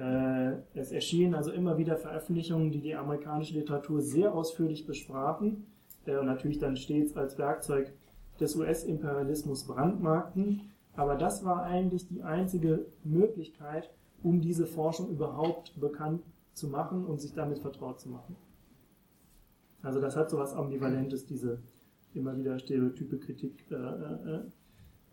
Äh, 0.00 0.62
es 0.72 0.92
erschienen 0.92 1.34
also 1.34 1.52
immer 1.52 1.76
wieder 1.76 1.98
Veröffentlichungen, 1.98 2.70
die 2.70 2.80
die 2.80 2.94
amerikanische 2.94 3.52
Literatur 3.52 4.00
sehr 4.00 4.34
ausführlich 4.34 4.86
besprachen 4.86 5.66
äh, 6.06 6.16
und 6.16 6.24
natürlich 6.24 6.58
dann 6.58 6.76
stets 6.76 7.14
als 7.16 7.36
Werkzeug 7.36 7.92
des 8.40 8.56
US-Imperialismus 8.56 9.66
brandmarkten. 9.66 10.62
Aber 10.96 11.16
das 11.16 11.44
war 11.44 11.64
eigentlich 11.64 12.08
die 12.08 12.22
einzige 12.22 12.86
Möglichkeit, 13.04 13.90
um 14.22 14.40
diese 14.40 14.66
Forschung 14.66 15.10
überhaupt 15.10 15.78
bekannt 15.78 16.22
zu 16.54 16.68
machen 16.68 17.04
und 17.04 17.20
sich 17.20 17.34
damit 17.34 17.58
vertraut 17.58 18.00
zu 18.00 18.08
machen. 18.08 18.36
Also 19.82 20.00
das 20.00 20.16
hat 20.16 20.30
so 20.30 20.38
was 20.38 20.54
Ambivalentes, 20.54 21.26
diese 21.26 21.58
immer 22.14 22.36
wieder 22.38 22.58
stereotype 22.58 23.18
Kritik 23.18 23.66
äh, 23.70 23.74
äh, 23.74 24.40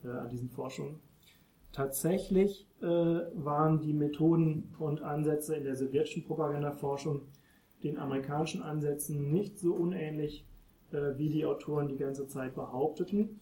äh, 0.06 0.10
an 0.10 0.30
diesen 0.30 0.50
Forschungen. 0.50 0.96
Tatsächlich 1.72 2.68
äh, 2.82 2.86
waren 2.86 3.82
die 3.82 3.94
Methoden 3.94 4.74
und 4.80 5.02
Ansätze 5.02 5.56
in 5.56 5.64
der 5.64 5.76
sowjetischen 5.76 6.26
Propagandaforschung 6.26 7.22
den 7.84 7.98
amerikanischen 7.98 8.64
Ansätzen 8.64 9.32
nicht 9.32 9.60
so 9.60 9.74
unähnlich, 9.74 10.46
äh, 10.92 11.18
wie 11.18 11.30
die 11.30 11.46
Autoren 11.46 11.88
die 11.88 11.98
ganze 11.98 12.28
Zeit 12.28 12.56
behaupteten. 12.56 13.40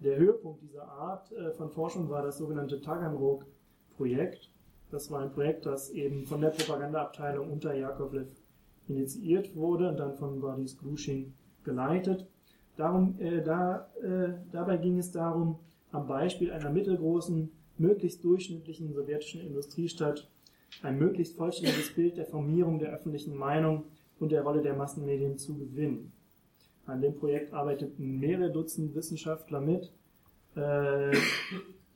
Der 0.00 0.16
Höhepunkt 0.16 0.62
dieser 0.62 0.88
Art 0.88 1.30
äh, 1.32 1.52
von 1.52 1.70
Forschung 1.70 2.08
war 2.08 2.22
das 2.22 2.38
sogenannte 2.38 2.80
Taganrog-Projekt. 2.80 4.50
Das 4.90 5.10
war 5.10 5.20
ein 5.20 5.30
Projekt, 5.30 5.66
das 5.66 5.90
eben 5.90 6.24
von 6.26 6.40
der 6.40 6.50
Propagandaabteilung 6.50 7.50
unter 7.50 7.74
Jakovlev 7.74 8.28
initiiert 8.88 9.54
wurde 9.54 9.88
und 9.88 9.98
dann 9.98 10.16
von 10.16 10.40
Boris 10.40 10.76
Grushin 10.78 11.34
geleitet. 11.62 12.26
Darum, 12.76 13.16
äh, 13.20 13.42
da, 13.42 13.90
äh, 14.02 14.32
dabei 14.50 14.78
ging 14.78 14.98
es 14.98 15.12
darum, 15.12 15.58
am 15.92 16.06
Beispiel 16.06 16.52
einer 16.52 16.70
mittelgroßen, 16.70 17.50
möglichst 17.78 18.24
durchschnittlichen 18.24 18.92
sowjetischen 18.92 19.40
Industriestadt 19.40 20.28
ein 20.82 20.98
möglichst 20.98 21.36
vollständiges 21.36 21.94
Bild 21.94 22.16
der 22.16 22.26
Formierung 22.26 22.78
der 22.78 22.92
öffentlichen 22.92 23.36
Meinung 23.36 23.84
und 24.18 24.32
der 24.32 24.42
Rolle 24.42 24.62
der 24.62 24.74
Massenmedien 24.74 25.38
zu 25.38 25.56
gewinnen. 25.56 26.12
An 26.86 27.00
dem 27.00 27.14
Projekt 27.14 27.52
arbeiteten 27.52 28.18
mehrere 28.18 28.50
Dutzend 28.50 28.94
Wissenschaftler 28.94 29.60
mit, 29.60 29.92
äh, 30.54 31.12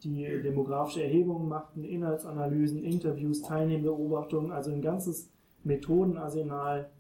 die 0.03 0.42
demografische 0.42 1.03
Erhebungen 1.03 1.49
machten, 1.49 1.84
Inhaltsanalysen, 1.84 2.84
Interviews, 2.84 3.42
Teilnehmerbeobachtungen, 3.42 4.53
also 4.53 4.70
ein 4.70 4.82
ganzes 4.82 5.30
Methodenarsenal, 5.64 6.90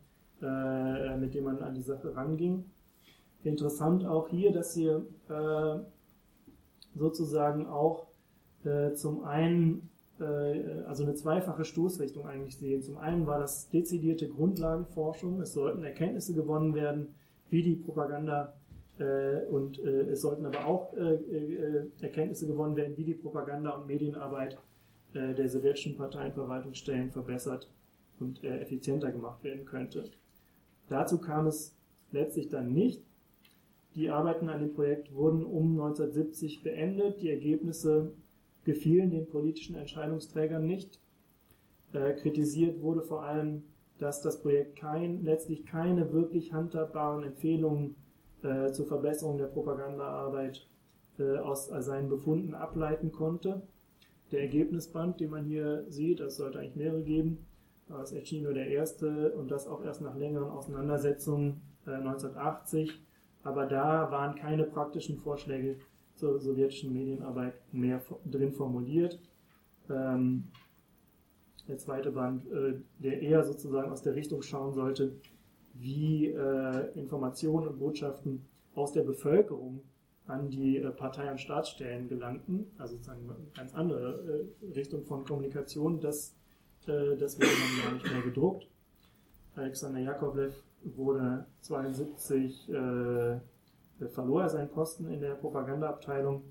äh, 0.40 1.16
mit 1.16 1.34
dem 1.34 1.44
man 1.44 1.58
an 1.58 1.74
die 1.74 1.82
Sache 1.82 2.16
ranging. 2.16 2.64
Interessant 3.42 4.06
auch 4.06 4.28
hier, 4.28 4.52
dass 4.52 4.74
hier 4.74 5.04
äh, 5.28 5.78
sozusagen 6.94 7.66
auch 7.66 8.06
äh, 8.64 8.92
zum 8.94 9.24
einen 9.24 9.90
äh, 10.20 10.82
also 10.86 11.02
eine 11.02 11.14
zweifache 11.14 11.64
Stoßrichtung 11.64 12.26
eigentlich 12.26 12.56
sehen. 12.56 12.82
Zum 12.82 12.98
einen 12.98 13.26
war 13.26 13.38
das 13.38 13.68
dezidierte 13.70 14.28
Grundlagenforschung, 14.28 15.40
es 15.40 15.52
sollten 15.52 15.82
Erkenntnisse 15.82 16.34
gewonnen 16.34 16.74
werden, 16.74 17.14
wie 17.50 17.62
die 17.62 17.76
Propaganda 17.76 18.54
äh, 18.98 19.44
und 19.50 19.78
äh, 19.80 20.10
es 20.10 20.22
sollten 20.22 20.46
aber 20.46 20.66
auch 20.66 20.94
äh, 20.94 21.14
äh, 21.14 21.90
Erkenntnisse 22.00 22.46
gewonnen 22.46 22.76
werden, 22.76 22.96
wie 22.96 23.04
die 23.04 23.14
Propaganda 23.14 23.70
und 23.70 23.86
Medienarbeit 23.86 24.58
der 25.16 25.48
sowjetischen 25.48 25.96
Parteienverwaltungsstellen 25.96 27.12
verbessert 27.12 27.70
und 28.18 28.42
effizienter 28.42 29.12
gemacht 29.12 29.44
werden 29.44 29.64
könnte. 29.64 30.10
Dazu 30.88 31.18
kam 31.18 31.46
es 31.46 31.76
letztlich 32.10 32.48
dann 32.48 32.72
nicht. 32.72 33.00
Die 33.94 34.10
Arbeiten 34.10 34.48
an 34.48 34.60
dem 34.60 34.74
Projekt 34.74 35.14
wurden 35.14 35.44
um 35.44 35.80
1970 35.80 36.62
beendet. 36.62 37.20
Die 37.20 37.30
Ergebnisse 37.30 38.12
gefielen 38.64 39.10
den 39.10 39.28
politischen 39.28 39.76
Entscheidungsträgern 39.76 40.66
nicht. 40.66 41.00
Äh, 41.92 42.14
kritisiert 42.14 42.80
wurde 42.82 43.02
vor 43.02 43.22
allem, 43.22 43.62
dass 43.98 44.20
das 44.20 44.42
Projekt 44.42 44.76
kein, 44.76 45.22
letztlich 45.22 45.64
keine 45.64 46.12
wirklich 46.12 46.52
handhabbaren 46.52 47.22
Empfehlungen 47.22 47.94
äh, 48.42 48.72
zur 48.72 48.86
Verbesserung 48.86 49.38
der 49.38 49.46
Propagandaarbeit 49.46 50.66
äh, 51.18 51.36
aus 51.36 51.68
seinen 51.68 52.08
Befunden 52.08 52.54
ableiten 52.54 53.12
konnte. 53.12 53.62
Der 54.32 54.40
Ergebnisband, 54.40 55.20
den 55.20 55.30
man 55.30 55.44
hier 55.44 55.84
sieht, 55.88 56.18
das 56.18 56.36
sollte 56.36 56.58
eigentlich 56.58 56.74
mehrere 56.74 57.02
geben, 57.02 57.46
aber 57.88 58.02
es 58.02 58.12
erschien 58.12 58.42
nur 58.42 58.54
der 58.54 58.66
erste 58.66 59.32
und 59.34 59.52
das 59.52 59.68
auch 59.68 59.84
erst 59.84 60.00
nach 60.00 60.16
längeren 60.16 60.50
Auseinandersetzungen 60.50 61.60
1980 61.86 62.90
äh, 62.90 62.92
aber 63.44 63.66
da 63.66 64.10
waren 64.10 64.34
keine 64.34 64.64
praktischen 64.64 65.18
Vorschläge 65.18 65.76
zur 66.14 66.40
sowjetischen 66.40 66.92
Medienarbeit 66.92 67.54
mehr 67.72 68.00
drin 68.24 68.52
formuliert. 68.52 69.20
Ähm, 69.90 70.44
der 71.68 71.78
zweite 71.78 72.10
Band, 72.10 72.46
äh, 72.50 72.74
der 72.98 73.20
eher 73.20 73.44
sozusagen 73.44 73.90
aus 73.90 74.02
der 74.02 74.14
Richtung 74.14 74.42
schauen 74.42 74.74
sollte, 74.74 75.12
wie 75.74 76.28
äh, 76.28 76.92
Informationen 76.94 77.68
und 77.68 77.78
Botschaften 77.78 78.44
aus 78.74 78.92
der 78.92 79.02
Bevölkerung 79.02 79.82
an 80.26 80.48
die 80.48 80.78
äh, 80.78 80.90
Partei- 80.90 81.30
und 81.30 81.40
Staatsstellen 81.40 82.08
gelangten, 82.08 82.66
also 82.78 82.94
sozusagen 82.96 83.28
eine 83.28 83.36
ganz 83.54 83.74
andere 83.74 84.48
äh, 84.62 84.72
Richtung 84.72 85.04
von 85.04 85.24
Kommunikation, 85.24 86.00
das, 86.00 86.34
äh, 86.86 87.16
das 87.16 87.36
wurde 87.36 87.48
dann 87.48 87.84
gar 87.84 87.94
nicht 87.94 88.12
mehr 88.12 88.22
gedruckt. 88.22 88.68
Alexander 89.56 90.00
Jakovlev 90.00 90.54
wurde 90.96 91.46
72 91.62 92.68
äh, 92.70 93.40
verlor 94.08 94.42
er 94.42 94.48
seinen 94.48 94.68
Posten 94.68 95.08
in 95.08 95.20
der 95.20 95.34
Propagandaabteilung, 95.34 96.42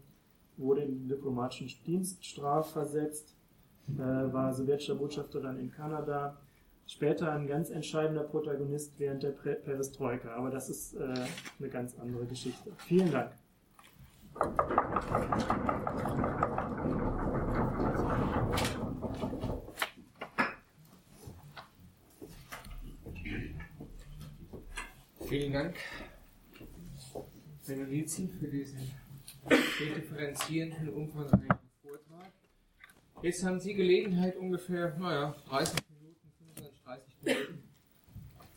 wurde 0.57 0.81
in 0.81 0.99
den 0.99 1.07
diplomatischen 1.07 1.83
Dienst 1.85 2.25
strafversetzt, 2.25 3.35
äh, 3.95 3.99
war 3.99 4.53
sowjetischer 4.53 4.95
Botschafter 4.95 5.41
dann 5.41 5.59
in 5.59 5.71
Kanada, 5.71 6.37
später 6.87 7.31
ein 7.31 7.47
ganz 7.47 7.69
entscheidender 7.69 8.23
Protagonist 8.23 8.93
während 8.99 9.23
der 9.23 9.31
Perestroika. 9.31 10.35
Aber 10.35 10.49
das 10.49 10.69
ist 10.69 10.95
äh, 10.95 11.13
eine 11.59 11.69
ganz 11.69 11.97
andere 11.99 12.25
Geschichte. 12.25 12.71
Vielen 12.77 13.11
Dank. 13.11 13.31
Vielen 25.33 25.51
Dank, 25.51 25.75
Herr 27.65 27.75
Novizi, 27.75 28.27
für 28.27 28.47
diesen 28.47 28.77
sehr 29.79 29.95
differenzierenden, 29.95 30.93
umfangreichen 30.93 31.57
Vortrag. 31.81 32.31
Jetzt 33.23 33.43
haben 33.43 33.59
Sie 33.59 33.73
Gelegenheit, 33.73 34.35
ungefähr, 34.35 34.95
naja, 34.99 35.35
30 35.47 35.79
Minuten, 35.89 36.31
25, 36.37 36.83
30 36.83 37.47
Minuten 37.49 37.63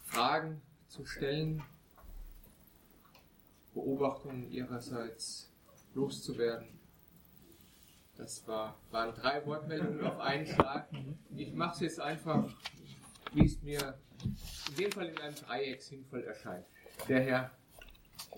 Fragen 0.04 0.60
zu 0.88 1.06
stellen, 1.06 1.62
Beobachtungen 3.72 4.50
Ihrerseits 4.50 5.50
loszuwerden. 5.94 6.68
Das 8.18 8.46
war, 8.46 8.78
waren 8.90 9.14
drei 9.14 9.46
Wortmeldungen 9.46 10.04
auf 10.04 10.18
einen 10.20 10.46
Schlag. 10.46 10.90
Ich 11.34 11.54
mache 11.54 11.76
es 11.76 11.80
jetzt 11.80 12.00
einfach, 12.00 12.54
wie 13.32 13.46
es 13.46 13.62
mir 13.62 13.98
in 14.24 14.76
dem 14.76 14.92
Fall 14.92 15.08
in 15.08 15.18
einem 15.18 15.34
Dreieck 15.34 15.82
sinnvoll 15.82 16.24
erscheint. 16.24 16.66
Der 17.08 17.22
Herr 17.22 17.50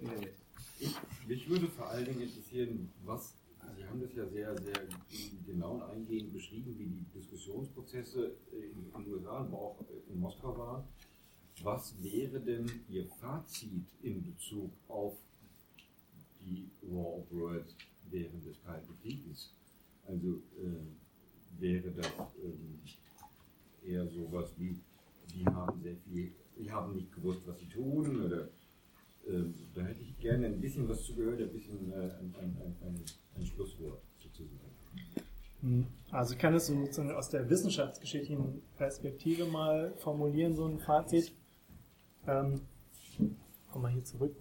in 0.01 0.09
der 0.09 0.18
Mitte. 0.18 0.35
Ich, 0.81 0.95
mich 1.26 1.49
würde 1.49 1.66
vor 1.68 1.89
allen 1.89 2.05
Dingen 2.05 2.20
interessieren, 2.20 2.93
was, 3.05 3.35
Sie 3.76 3.85
haben 3.85 4.01
das 4.01 4.14
ja 4.14 4.26
sehr, 4.29 4.57
sehr 4.62 4.89
genau 5.47 5.74
und 5.74 5.83
eingehend 5.83 6.33
beschrieben, 6.33 6.79
wie 6.79 6.87
die 6.87 7.18
Diskussionsprozesse 7.18 8.37
in 8.53 8.91
den 8.93 9.12
USA, 9.12 9.39
aber 9.39 9.59
auch 9.59 9.85
in 10.09 10.20
Moskau 10.20 10.57
waren. 10.57 10.85
Was 11.62 11.95
wäre 12.01 12.41
denn 12.41 12.70
Ihr 12.89 13.07
Fazit 13.07 13.85
in 14.03 14.22
Bezug 14.22 14.70
auf 14.87 15.16
die 16.41 16.70
War 16.83 17.18
of 17.18 17.31
Words 17.31 17.74
während 18.11 18.47
des 18.47 18.62
Kalten 18.62 18.97
Krieges? 19.03 19.53
Also 20.07 20.41
äh, 20.57 21.61
wäre 21.61 21.91
das 21.91 22.07
äh, 22.07 23.91
eher 23.91 24.07
sowas 24.09 24.53
wie 24.57 24.79
die 25.35 25.45
haben 25.47 25.81
sehr 25.81 25.97
viel, 25.97 26.33
die 26.59 26.70
haben 26.70 26.95
nicht 26.95 27.12
gewusst, 27.12 27.47
was 27.47 27.59
sie 27.59 27.68
tun 27.68 28.24
oder 28.24 28.49
äh, 29.26 29.45
da 29.74 29.83
hätte 29.83 30.01
ich 30.01 30.18
gerne 30.18 30.47
ein 30.47 30.61
bisschen 30.61 30.89
was 30.89 31.03
zugehört, 31.05 31.41
ein 31.41 31.53
bisschen 31.53 31.93
äh, 31.93 31.97
ein, 31.97 32.35
ein, 32.41 32.76
ein, 32.83 33.05
ein, 33.37 33.47
Schlusswort 33.47 34.03
sozusagen. 34.18 34.59
Hm. 35.61 35.87
Also 36.11 36.35
ich 36.35 36.39
kann 36.39 36.55
es 36.55 36.66
sozusagen 36.66 37.11
aus 37.11 37.29
der 37.29 37.49
wissenschaftsgeschichtlichen 37.51 38.62
Perspektive 38.76 39.45
mal 39.47 39.93
formulieren, 39.99 40.55
so 40.55 40.66
ein 40.66 40.79
Fazit. 40.79 41.33
Ähm, 42.26 42.62
komm 43.70 43.83
mal 43.83 43.93
hier 43.93 44.05
zurück. 44.05 44.35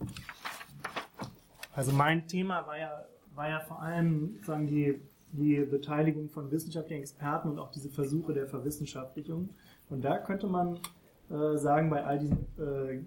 Also 1.74 1.92
mein 1.92 2.28
Thema 2.28 2.66
war 2.66 2.78
ja, 2.78 3.06
war 3.36 3.50
ja 3.50 3.60
vor 3.60 3.82
allem 3.82 4.34
sozusagen 4.36 4.68
die, 4.68 5.00
die 5.32 5.66
Beteiligung 5.66 6.30
von 6.30 6.50
wissenschaftlichen 6.50 7.02
Experten 7.02 7.50
und 7.50 7.60
auch 7.60 7.72
diese 7.72 7.90
Versuche 7.90 8.34
der 8.34 8.48
Verwissenschaftlichung. 8.48 9.50
Und 9.90 10.04
da 10.04 10.18
könnte 10.18 10.48
man 10.48 10.80
äh, 11.30 11.58
sagen, 11.58 11.90
bei 11.90 12.04
all 12.04 12.20
diesen 12.20 12.38
äh, 12.58 13.02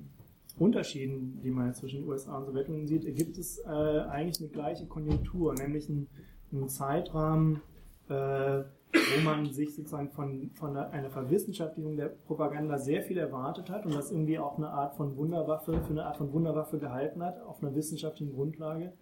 Unterschieden, 0.59 1.41
die 1.43 1.51
man 1.51 1.73
zwischen 1.75 2.01
den 2.01 2.09
USA 2.09 2.37
und 2.37 2.47
Sowjetunion 2.47 2.87
sieht, 2.87 3.05
gibt 3.17 3.39
es 3.39 3.59
äh, 3.59 3.69
eigentlich 3.69 4.41
eine 4.41 4.51
gleiche 4.51 4.87
Konjunktur, 4.87 5.55
nämlich 5.55 5.89
einen, 5.89 6.09
einen 6.53 6.69
Zeitrahmen, 6.69 7.63
äh, 8.09 8.65
wo 8.93 9.21
man 9.25 9.47
sich 9.47 9.75
sozusagen 9.75 10.11
von, 10.11 10.51
von 10.55 10.77
einer 10.77 11.11
Verwissenschaftlichung 11.11 11.97
der 11.97 12.09
Propaganda 12.09 12.77
sehr 12.79 13.03
viel 13.03 13.19
erwartet 13.19 13.71
hat 13.71 13.87
und 13.87 13.95
das 13.95 14.11
irgendwie 14.11 14.39
auch 14.39 14.59
eine 14.59 14.69
Art 14.69 14.97
von 14.97 15.17
Wunderwaffe, 15.17 15.81
für 15.83 15.91
eine 15.91 16.05
Art 16.05 16.17
von 16.17 16.33
Wunderwaffe 16.33 16.79
gehalten 16.79 17.23
hat, 17.23 17.41
auf 17.43 17.63
einer 17.63 17.75
wissenschaftlichen 17.75 18.35
Grundlage 18.35 18.93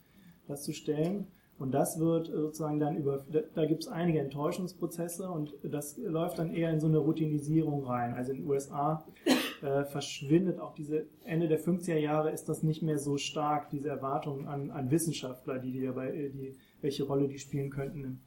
das 0.47 0.62
zu 0.64 0.72
stellen. 0.72 1.29
Und 1.59 1.72
das 1.72 1.98
wird 1.98 2.28
sozusagen 2.28 2.78
dann 2.78 2.96
über, 2.96 3.24
da 3.54 3.66
gibt 3.66 3.82
es 3.82 3.88
einige 3.88 4.20
Enttäuschungsprozesse 4.20 5.28
und 5.28 5.54
das 5.64 5.98
läuft 5.98 6.38
dann 6.38 6.54
eher 6.54 6.70
in 6.70 6.78
so 6.78 6.86
eine 6.86 6.98
Routinisierung 6.98 7.84
rein. 7.84 8.14
Also 8.14 8.32
in 8.32 8.38
den 8.38 8.46
USA 8.48 9.04
äh, 9.62 9.84
verschwindet 9.84 10.61
auch 10.61 10.72
diese, 10.74 11.06
Ende 11.24 11.48
der 11.48 11.61
50er 11.61 11.96
Jahre 11.96 12.30
ist 12.30 12.48
das 12.48 12.62
nicht 12.62 12.82
mehr 12.82 12.98
so 12.98 13.18
stark, 13.18 13.70
diese 13.70 13.88
Erwartungen 13.88 14.46
an, 14.46 14.70
an 14.70 14.90
Wissenschaftler, 14.92 15.59
die, 15.59 15.72
die 15.72 15.84
dabei, 15.84 16.30
die, 16.32 16.54
welche 16.80 17.02
Rolle 17.04 17.26
die 17.26 17.38
spielen 17.38 17.70
könnten 17.70 18.04
im 18.04 18.18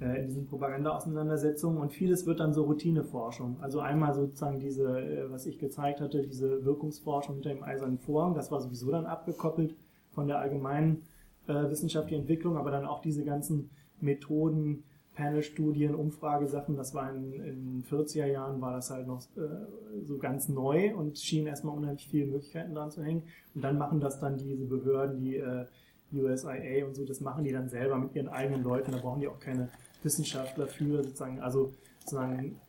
äh, 0.00 0.20
in 0.20 0.26
diesen 0.26 0.46
Propaganda-Auseinandersetzungen 0.46 1.78
und 1.78 1.92
vieles 1.92 2.24
wird 2.24 2.38
dann 2.40 2.54
so 2.54 2.64
Routineforschung. 2.64 3.56
Also 3.60 3.80
einmal 3.80 4.14
sozusagen 4.14 4.60
diese, 4.60 5.00
äh, 5.00 5.30
was 5.30 5.46
ich 5.46 5.58
gezeigt 5.58 6.00
hatte, 6.00 6.22
diese 6.22 6.64
Wirkungsforschung 6.64 7.36
hinter 7.36 7.50
dem 7.50 7.64
eisernen 7.64 7.98
Vorhang, 7.98 8.34
das 8.34 8.52
war 8.52 8.60
sowieso 8.60 8.90
dann 8.92 9.06
abgekoppelt 9.06 9.74
von 10.10 10.28
der 10.28 10.38
allgemeinen 10.38 11.02
äh, 11.48 11.70
wissenschaftlichen 11.70 12.22
Entwicklung, 12.22 12.56
aber 12.56 12.70
dann 12.70 12.86
auch 12.86 13.00
diese 13.00 13.24
ganzen 13.24 13.70
Methoden, 14.00 14.84
Panelstudien, 15.14 15.96
Umfragesachen, 15.96 16.76
das 16.76 16.94
war 16.94 17.12
in, 17.12 17.32
in 17.32 17.84
40er 17.90 18.26
Jahren, 18.26 18.60
war 18.60 18.72
das 18.72 18.90
halt 18.90 19.08
noch 19.08 19.20
äh, 19.36 20.04
so 20.06 20.16
ganz 20.18 20.48
neu 20.48 20.94
und 20.94 21.18
schien 21.18 21.46
erstmal 21.46 21.76
unheimlich 21.76 22.06
viele 22.06 22.26
Möglichkeiten 22.26 22.74
dran 22.74 22.92
zu 22.92 23.02
hängen. 23.02 23.24
Und 23.54 23.64
dann 23.64 23.78
machen 23.78 23.98
das 23.98 24.20
dann 24.20 24.36
diese 24.36 24.64
Behörden, 24.64 25.18
die 25.18 25.36
äh, 25.36 25.66
USIA 26.12 26.86
und 26.86 26.94
so, 26.94 27.04
das 27.04 27.20
machen 27.20 27.44
die 27.44 27.52
dann 27.52 27.68
selber 27.68 27.98
mit 27.98 28.14
ihren 28.14 28.28
eigenen 28.28 28.62
Leuten, 28.62 28.92
da 28.92 28.98
brauchen 28.98 29.20
die 29.20 29.28
auch 29.28 29.40
keine 29.40 29.68
Wissenschaftler 30.02 30.68
für 30.68 31.02
sozusagen, 31.02 31.40
also 31.40 31.72
sozusagen 31.98 32.60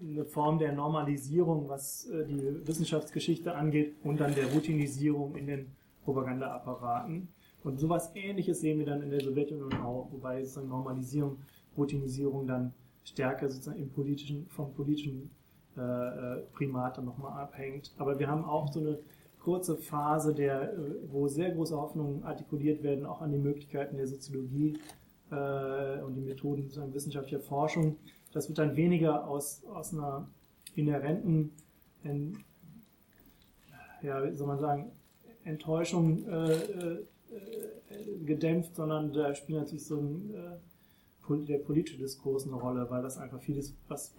eine 0.00 0.24
Form 0.24 0.58
der 0.58 0.72
Normalisierung, 0.72 1.68
was 1.68 2.06
äh, 2.06 2.24
die 2.24 2.66
Wissenschaftsgeschichte 2.66 3.54
angeht 3.54 3.96
und 4.04 4.20
dann 4.20 4.34
der 4.34 4.46
Routinisierung 4.52 5.36
in 5.36 5.46
den 5.46 5.66
Propagandaapparaten. 6.04 7.28
Und 7.64 7.78
sowas 7.78 8.10
ähnliches 8.14 8.60
sehen 8.60 8.78
wir 8.78 8.86
dann 8.86 9.02
in 9.02 9.10
der 9.10 9.20
Sowjetunion 9.20 9.72
auch, 9.74 10.08
wobei 10.10 10.42
sozusagen 10.42 10.68
Normalisierung, 10.68 11.38
Routinisierung 11.76 12.46
dann 12.46 12.74
stärker 13.04 13.48
sozusagen 13.48 13.80
im 13.80 13.90
politischen, 13.90 14.46
vom 14.48 14.72
politischen 14.74 15.30
äh, 15.76 15.80
äh 15.80 16.42
Primat 16.52 16.98
dann 16.98 17.04
nochmal 17.04 17.40
abhängt. 17.40 17.92
Aber 17.98 18.18
wir 18.18 18.28
haben 18.28 18.44
auch 18.44 18.72
so 18.72 18.80
eine 18.80 18.98
kurze 19.40 19.76
Phase, 19.76 20.34
der, 20.34 20.72
äh, 20.72 20.76
wo 21.10 21.28
sehr 21.28 21.50
große 21.50 21.76
Hoffnungen 21.76 22.24
artikuliert 22.24 22.82
werden, 22.82 23.06
auch 23.06 23.20
an 23.20 23.32
die 23.32 23.38
Möglichkeiten 23.38 23.96
der 23.96 24.06
Soziologie 24.06 24.78
äh, 25.30 26.00
und 26.00 26.14
die 26.14 26.20
Methoden 26.20 26.70
wissenschaftlicher 26.92 27.40
Forschung. 27.40 27.96
Das 28.32 28.48
wird 28.48 28.58
dann 28.58 28.76
weniger 28.76 29.26
aus, 29.28 29.64
aus 29.66 29.92
einer 29.92 30.28
inhärenten, 30.74 31.52
in, 32.02 32.38
ja, 34.02 34.24
wie 34.24 34.34
soll 34.36 34.46
man 34.46 34.58
sagen, 34.58 34.92
Enttäuschung 35.44 36.24
äh, 36.26 36.52
äh, 36.52 37.04
gedämpft, 38.24 38.76
sondern 38.76 39.12
da 39.12 39.34
spielt 39.34 39.60
natürlich 39.60 39.86
so 39.86 39.98
ein, 39.98 40.34
äh, 40.34 41.46
der 41.46 41.58
politische 41.58 41.98
Diskurs 41.98 42.46
eine 42.46 42.56
Rolle, 42.56 42.88
weil 42.90 43.02
das 43.02 43.16
einfach 43.16 43.40
vieles, 43.40 43.74
was, 43.88 44.14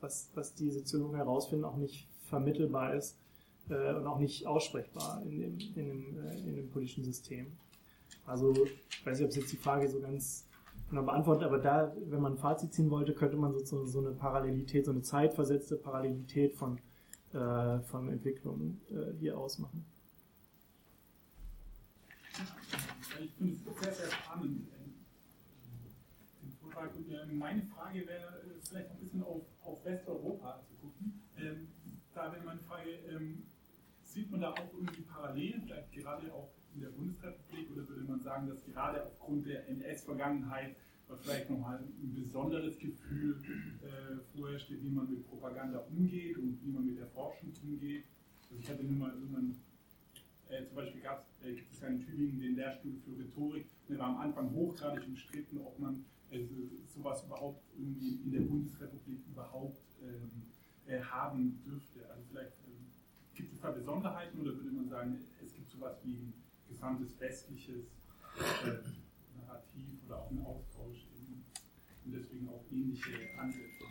was, 0.00 0.30
was 0.34 0.54
die 0.54 0.70
Soziologen 0.70 1.16
herausfinden, 1.16 1.64
auch 1.64 1.76
nicht 1.76 2.08
vermittelbar 2.24 2.94
ist 2.94 3.18
äh, 3.70 3.94
und 3.94 4.06
auch 4.06 4.18
nicht 4.18 4.46
aussprechbar 4.46 5.22
in 5.22 5.38
dem, 5.38 5.58
in, 5.76 5.86
dem, 5.86 6.18
äh, 6.18 6.38
in 6.40 6.56
dem 6.56 6.70
politischen 6.70 7.04
System. 7.04 7.46
Also, 8.26 8.52
ich 8.52 9.06
weiß 9.06 9.18
nicht, 9.18 9.24
ob 9.24 9.30
es 9.30 9.36
jetzt 9.36 9.52
die 9.52 9.56
Frage 9.56 9.88
so 9.88 10.00
ganz 10.00 10.46
genau 10.90 11.02
beantwortet, 11.02 11.44
aber 11.44 11.58
da, 11.58 11.94
wenn 12.06 12.20
man 12.20 12.34
ein 12.34 12.38
Fazit 12.38 12.74
ziehen 12.74 12.90
wollte, 12.90 13.14
könnte 13.14 13.36
man 13.36 13.52
sozusagen 13.52 13.86
so 13.86 14.00
eine 14.00 14.10
Parallelität, 14.10 14.84
so 14.84 14.90
eine 14.90 15.02
zeitversetzte 15.02 15.76
Parallelität 15.76 16.54
von, 16.54 16.78
äh, 17.32 17.80
von 17.80 18.08
Entwicklungen 18.08 18.80
äh, 18.90 19.18
hier 19.18 19.38
ausmachen. 19.38 19.84
Ich 23.20 23.32
finde 23.32 23.54
es 23.54 23.82
sehr, 23.82 23.94
sehr 23.94 24.10
spannend, 24.10 24.68
meine 27.38 27.62
Frage 27.62 28.06
wäre, 28.06 28.42
äh, 28.42 28.60
vielleicht 28.60 28.90
ein 28.90 28.98
bisschen 28.98 29.22
auf, 29.22 29.42
auf 29.62 29.84
Westeuropa 29.84 30.60
zu 30.68 30.74
gucken. 30.74 31.22
Ähm, 31.38 31.68
da 32.14 32.32
wäre 32.32 32.44
meine 32.44 32.60
Frage, 32.60 32.90
ähm, 33.10 33.44
sieht 34.02 34.30
man 34.30 34.40
da 34.40 34.52
auch 34.52 34.72
irgendwie 34.74 35.02
Parallelen, 35.02 35.62
vielleicht 35.62 35.92
gerade 35.92 36.32
auch 36.32 36.50
in 36.74 36.80
der 36.80 36.88
Bundesrepublik, 36.88 37.70
oder 37.70 37.88
würde 37.88 38.02
man 38.02 38.20
sagen, 38.22 38.48
dass 38.48 38.64
gerade 38.64 39.04
aufgrund 39.04 39.46
der 39.46 39.68
NS-Vergangenheit 39.68 40.76
vielleicht 41.22 41.48
nochmal 41.48 41.78
ein 41.78 42.14
besonderes 42.14 42.78
Gefühl 42.78 43.40
äh, 43.82 44.36
vorherrscht, 44.36 44.70
wie 44.70 44.90
man 44.90 45.08
mit 45.08 45.26
Propaganda 45.26 45.78
umgeht 45.78 46.36
und 46.36 46.62
wie 46.62 46.70
man 46.70 46.84
mit 46.84 46.98
der 46.98 47.06
Forschung 47.06 47.50
umgeht? 47.62 48.04
Also 48.50 48.60
ich 48.60 48.68
hatte 48.68 48.84
nur 48.84 49.08
mal 49.08 49.14
so 49.16 49.36
einen, 49.36 49.58
äh, 50.48 50.64
zum 50.64 50.76
Beispiel 50.76 51.02
äh, 51.42 51.52
gibt 51.52 51.72
es 51.72 51.80
ja 51.80 51.88
in 51.88 52.00
Tübingen 52.00 52.40
den 52.40 52.56
Lehrstuhl 52.56 52.94
für 53.04 53.18
Rhetorik, 53.18 53.66
der 53.88 53.98
war 53.98 54.08
am 54.08 54.18
Anfang 54.18 54.52
hochgradig 54.52 55.06
umstritten, 55.06 55.58
ob 55.58 55.78
man 55.78 56.04
also 56.30 56.54
sowas 56.86 57.24
überhaupt 57.24 57.62
irgendwie 57.76 58.20
in 58.24 58.32
der 58.32 58.40
Bundesrepublik 58.40 59.20
überhaupt 59.30 59.80
ähm, 60.02 60.30
äh, 60.86 61.00
haben 61.00 61.60
dürfte. 61.64 62.08
Also 62.10 62.22
vielleicht 62.30 62.52
Gibt 63.38 63.52
es 63.54 63.60
da 63.60 63.70
Besonderheiten 63.70 64.40
oder 64.40 64.50
würde 64.56 64.72
man 64.72 64.88
sagen, 64.88 65.16
es 65.40 65.54
gibt 65.54 65.70
sowas 65.70 65.96
wie 66.02 66.14
ein 66.14 66.32
gesamtes 66.68 67.20
westliches 67.20 67.84
äh, 68.36 69.38
Narrativ 69.38 70.02
oder 70.04 70.22
auch 70.22 70.30
einen 70.30 70.44
Austausch 70.44 71.06
und 72.04 72.12
deswegen 72.12 72.48
auch 72.48 72.64
ähnliche 72.72 73.12
Ansätze? 73.38 73.84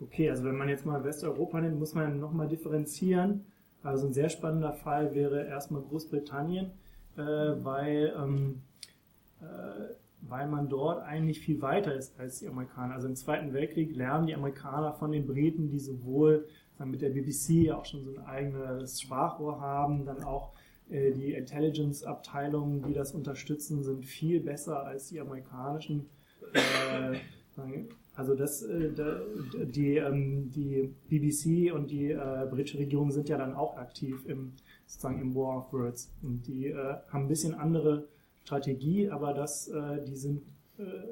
Okay, 0.00 0.30
also 0.30 0.44
wenn 0.44 0.54
man 0.54 0.68
jetzt 0.68 0.86
mal 0.86 1.02
Westeuropa 1.02 1.60
nimmt, 1.60 1.80
muss 1.80 1.94
man 1.94 2.20
nochmal 2.20 2.46
differenzieren. 2.46 3.44
Also 3.82 4.06
ein 4.06 4.12
sehr 4.12 4.28
spannender 4.28 4.72
Fall 4.72 5.14
wäre 5.14 5.46
erstmal 5.46 5.82
Großbritannien, 5.82 6.70
äh, 7.16 7.20
weil, 7.20 8.14
ähm, 8.16 8.62
äh, 9.40 9.94
weil 10.20 10.46
man 10.48 10.68
dort 10.68 11.02
eigentlich 11.02 11.40
viel 11.40 11.60
weiter 11.60 11.94
ist 11.94 12.18
als 12.18 12.38
die 12.38 12.48
Amerikaner. 12.48 12.94
Also 12.94 13.08
im 13.08 13.16
Zweiten 13.16 13.52
Weltkrieg 13.52 13.94
lernen 13.96 14.26
die 14.26 14.34
Amerikaner 14.34 14.92
von 14.92 15.10
den 15.10 15.26
Briten, 15.26 15.68
die 15.68 15.80
sowohl 15.80 16.46
mit 16.84 17.00
der 17.00 17.10
BBC 17.10 17.70
auch 17.70 17.84
schon 17.84 18.04
so 18.04 18.10
ein 18.10 18.24
eigenes 18.24 19.00
Sprachrohr 19.00 19.60
haben, 19.60 20.04
dann 20.04 20.24
auch 20.24 20.52
äh, 20.90 21.12
die 21.12 21.32
Intelligence-Abteilungen, 21.32 22.82
die 22.82 22.92
das 22.92 23.12
unterstützen, 23.12 23.82
sind 23.82 24.04
viel 24.04 24.40
besser 24.40 24.84
als 24.84 25.08
die 25.08 25.20
amerikanischen. 25.20 26.08
Äh, 26.52 27.18
also 28.22 28.36
das, 28.36 28.62
äh, 28.62 28.92
die, 29.66 29.96
ähm, 29.96 30.48
die 30.50 30.94
BBC 31.08 31.74
und 31.74 31.90
die 31.90 32.12
äh, 32.12 32.46
britische 32.48 32.78
Regierung 32.78 33.10
sind 33.10 33.28
ja 33.28 33.36
dann 33.36 33.52
auch 33.54 33.76
aktiv 33.76 34.24
im, 34.26 34.52
sozusagen 34.86 35.20
im 35.20 35.34
War 35.34 35.58
of 35.58 35.72
Words. 35.72 36.12
Und 36.22 36.46
die 36.46 36.68
äh, 36.68 36.76
haben 37.08 37.24
ein 37.24 37.28
bisschen 37.28 37.54
andere 37.54 38.06
Strategie, 38.44 39.10
aber 39.10 39.34
das, 39.34 39.70
die 40.04 40.16
sind 40.16 40.42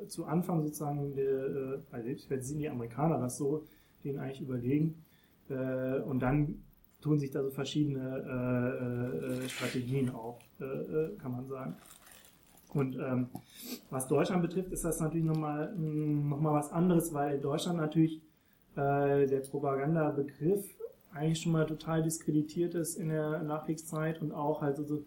zu 0.08 0.24
Anfang 0.24 0.64
sozusagen, 0.64 1.14
der, 1.14 1.78
also 1.92 2.08
sind 2.40 2.58
die 2.58 2.68
Amerikaner 2.68 3.20
das 3.20 3.36
so, 3.36 3.62
denen 4.02 4.18
eigentlich 4.18 4.40
überlegen. 4.40 4.96
Und 5.48 6.18
dann 6.18 6.56
tun 7.00 7.20
sich 7.20 7.30
da 7.30 7.40
so 7.44 7.50
verschiedene 7.50 9.44
Strategien 9.46 10.10
auf, 10.10 10.40
kann 10.58 11.30
man 11.30 11.46
sagen. 11.46 11.76
Und 12.74 12.96
ähm, 12.96 13.28
was 13.90 14.08
Deutschland 14.08 14.42
betrifft, 14.42 14.72
ist 14.72 14.84
das 14.84 15.00
natürlich 15.00 15.26
nochmal 15.26 15.72
hm, 15.74 16.28
noch 16.28 16.40
mal 16.40 16.54
was 16.54 16.72
anderes, 16.72 17.12
weil 17.12 17.36
in 17.36 17.42
Deutschland 17.42 17.78
natürlich 17.78 18.20
äh, 18.76 19.26
der 19.26 19.40
Propagandabegriff 19.50 20.64
eigentlich 21.12 21.40
schon 21.40 21.52
mal 21.52 21.66
total 21.66 22.02
diskreditiert 22.02 22.74
ist 22.74 22.96
in 22.96 23.08
der 23.08 23.42
Nachkriegszeit 23.42 24.22
und 24.22 24.32
auch 24.32 24.62
halt 24.62 24.76
so, 24.76 25.04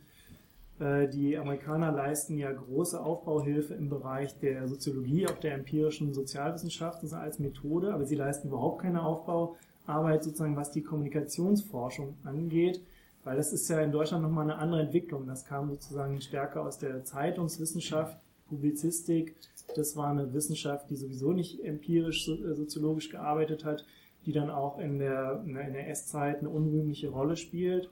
äh, 0.79 1.07
die 1.07 1.37
Amerikaner 1.37 1.91
leisten 1.91 2.37
ja 2.37 2.51
große 2.51 3.01
Aufbauhilfe 3.01 3.73
im 3.73 3.89
Bereich 3.89 4.37
der 4.39 4.67
Soziologie, 4.67 5.27
auch 5.27 5.39
der 5.39 5.53
empirischen 5.53 6.13
Sozialwissenschaften 6.13 7.11
als 7.13 7.39
Methode, 7.39 7.93
aber 7.93 8.05
sie 8.05 8.15
leisten 8.15 8.49
überhaupt 8.49 8.81
keine 8.81 9.03
Aufbau 9.03 9.55
Arbeit 9.85 10.23
sozusagen, 10.23 10.55
was 10.55 10.71
die 10.71 10.81
Kommunikationsforschung 10.81 12.15
angeht, 12.23 12.81
weil 13.23 13.37
das 13.37 13.53
ist 13.53 13.69
ja 13.69 13.79
in 13.81 13.91
Deutschland 13.91 14.23
nochmal 14.23 14.43
eine 14.43 14.57
andere 14.57 14.81
Entwicklung. 14.81 15.27
Das 15.27 15.45
kam 15.45 15.69
sozusagen 15.69 16.19
stärker 16.21 16.63
aus 16.63 16.77
der 16.77 17.03
Zeitungswissenschaft, 17.03 18.17
Publizistik. 18.47 19.35
Das 19.75 19.95
war 19.95 20.09
eine 20.09 20.33
Wissenschaft, 20.33 20.89
die 20.89 20.95
sowieso 20.95 21.31
nicht 21.31 21.63
empirisch 21.63 22.27
äh, 22.27 22.53
soziologisch 22.53 23.09
gearbeitet 23.09 23.65
hat, 23.65 23.85
die 24.25 24.31
dann 24.33 24.49
auch 24.49 24.77
in 24.79 24.99
der, 24.99 25.43
in 25.45 25.53
der 25.53 25.89
S-Zeit 25.89 26.39
eine 26.39 26.49
unrühmliche 26.49 27.09
Rolle 27.09 27.35
spielt, 27.35 27.89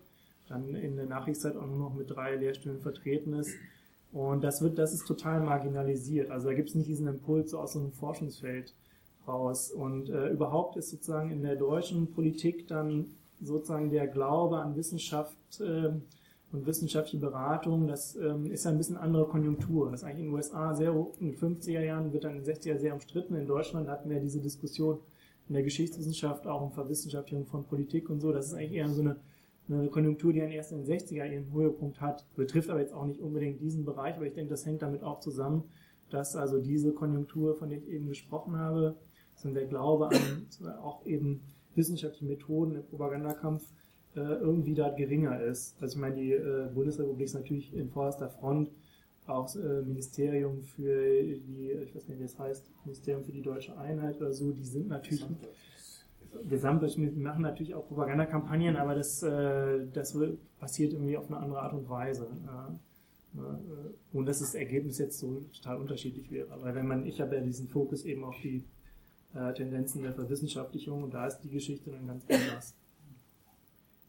dann 0.47 0.75
in 0.75 0.97
der 0.97 1.05
Nachkriegszeit 1.05 1.55
auch 1.55 1.65
nur 1.65 1.77
noch 1.77 1.93
mit 1.93 2.09
drei 2.09 2.35
Lehrstühlen 2.35 2.79
vertreten 2.79 3.33
ist. 3.33 3.55
Und 4.11 4.43
das 4.43 4.61
wird, 4.61 4.77
das 4.77 4.93
ist 4.93 5.07
total 5.07 5.41
marginalisiert. 5.41 6.29
Also 6.29 6.49
da 6.49 6.53
gibt 6.53 6.69
es 6.69 6.75
nicht 6.75 6.89
diesen 6.89 7.07
Impuls 7.07 7.51
so 7.51 7.59
aus 7.59 7.73
so 7.73 7.79
einem 7.79 7.93
Forschungsfeld 7.93 8.73
raus. 9.27 9.71
Und 9.71 10.09
äh, 10.09 10.29
überhaupt 10.29 10.75
ist 10.75 10.89
sozusagen 10.89 11.31
in 11.31 11.41
der 11.43 11.55
deutschen 11.55 12.11
Politik 12.11 12.67
dann 12.67 13.05
sozusagen 13.41 13.89
der 13.89 14.07
Glaube 14.07 14.57
an 14.57 14.75
Wissenschaft 14.75 15.59
äh, 15.59 15.91
und 16.51 16.65
wissenschaftliche 16.65 17.17
Beratung, 17.17 17.87
das 17.87 18.15
ähm, 18.15 18.51
ist 18.51 18.65
ja 18.65 18.71
ein 18.71 18.77
bisschen 18.77 18.97
andere 18.97 19.25
Konjunktur. 19.25 19.89
Das 19.91 20.01
ist 20.01 20.03
eigentlich 20.05 20.19
in 20.19 20.25
den 20.25 20.33
USA 20.35 20.73
sehr, 20.73 20.93
in 21.19 21.31
den 21.31 21.37
50er 21.37 21.81
Jahren 21.81 22.11
wird 22.11 22.25
dann 22.25 22.35
in 22.35 22.43
den 22.43 22.53
60er 22.53 22.77
sehr 22.77 22.93
umstritten. 22.93 23.35
In 23.35 23.47
Deutschland 23.47 23.87
hatten 23.87 24.09
wir 24.09 24.19
diese 24.19 24.41
Diskussion 24.41 24.99
in 25.47 25.53
der 25.53 25.63
Geschichtswissenschaft, 25.63 26.47
auch 26.47 26.61
um 26.61 26.71
Verwissenschaftlichung 26.71 27.45
von 27.45 27.65
Politik 27.65 28.09
und 28.09 28.19
so. 28.19 28.31
Das 28.31 28.47
ist 28.47 28.53
eigentlich 28.53 28.73
eher 28.73 28.89
so 28.89 29.01
eine, 29.01 29.17
eine 29.69 29.87
Konjunktur, 29.87 30.33
die 30.33 30.39
dann 30.39 30.51
erst 30.51 30.71
in 30.73 30.83
den 30.83 30.99
60er 30.99 31.31
ihren 31.31 31.51
Höhepunkt 31.53 32.01
hat. 32.01 32.25
Betrifft 32.35 32.69
aber 32.69 32.81
jetzt 32.81 32.93
auch 32.93 33.05
nicht 33.05 33.21
unbedingt 33.21 33.61
diesen 33.61 33.85
Bereich, 33.85 34.15
aber 34.15 34.25
ich 34.25 34.33
denke, 34.33 34.51
das 34.51 34.65
hängt 34.65 34.81
damit 34.81 35.03
auch 35.03 35.19
zusammen, 35.21 35.63
dass 36.09 36.35
also 36.35 36.59
diese 36.59 36.93
Konjunktur, 36.93 37.55
von 37.55 37.69
der 37.69 37.77
ich 37.77 37.87
eben 37.87 38.07
gesprochen 38.07 38.57
habe, 38.57 38.97
sondern 39.35 39.61
der 39.61 39.69
Glaube 39.69 40.09
an 40.09 40.47
auch 40.81 41.05
eben 41.05 41.41
wissenschaftliche 41.75 42.25
Methoden 42.25 42.75
im 42.75 42.83
Propagandakampf 42.85 43.63
äh, 44.15 44.19
irgendwie 44.19 44.73
da 44.73 44.89
geringer 44.89 45.41
ist. 45.41 45.75
Also 45.81 45.95
ich 45.95 46.01
meine, 46.01 46.15
die 46.15 46.33
äh, 46.33 46.69
Bundesrepublik 46.73 47.25
ist 47.25 47.33
natürlich 47.33 47.73
in 47.73 47.89
vorderster 47.89 48.29
Front, 48.29 48.71
auch 49.27 49.55
äh, 49.55 49.81
Ministerium 49.83 50.61
für 50.63 51.23
die, 51.23 51.71
ich 51.83 51.95
weiß 51.95 52.07
nicht, 52.07 52.19
wie 52.19 52.23
das 52.23 52.37
heißt, 52.37 52.65
Ministerium 52.85 53.23
für 53.23 53.31
die 53.31 53.41
deutsche 53.41 53.77
Einheit 53.77 54.17
oder 54.17 54.33
so, 54.33 54.51
die 54.51 54.65
sind 54.65 54.89
natürlich 54.89 55.25
gesamtdeutsch, 56.49 56.97
machen 56.97 57.41
natürlich 57.41 57.75
auch 57.75 57.87
Propagandakampagnen, 57.87 58.75
aber 58.75 58.95
das, 58.95 59.23
äh, 59.23 59.85
das 59.93 60.17
passiert 60.59 60.93
irgendwie 60.93 61.17
auf 61.17 61.27
eine 61.27 61.37
andere 61.37 61.61
Art 61.61 61.73
und 61.73 61.89
Weise. 61.89 62.27
Äh, 62.27 63.37
und 64.11 64.25
dass 64.25 64.39
das 64.39 64.55
Ergebnis 64.55 64.97
jetzt 64.97 65.19
so 65.19 65.41
total 65.55 65.77
unterschiedlich 65.77 66.29
wäre. 66.31 66.51
Aber 66.51 66.75
wenn 66.75 66.85
man, 66.85 67.05
ich 67.05 67.21
habe 67.21 67.35
ja 67.35 67.41
diesen 67.41 67.67
Fokus 67.69 68.03
eben 68.03 68.25
auf 68.25 68.35
die 68.43 68.65
äh, 69.33 69.53
Tendenzen 69.53 70.03
der 70.03 70.13
Verwissenschaftlichung 70.13 71.03
und 71.03 71.13
da 71.13 71.27
ist 71.27 71.39
die 71.39 71.49
Geschichte 71.49 71.91
dann 71.91 72.07
ganz 72.07 72.25
anders. 72.29 72.75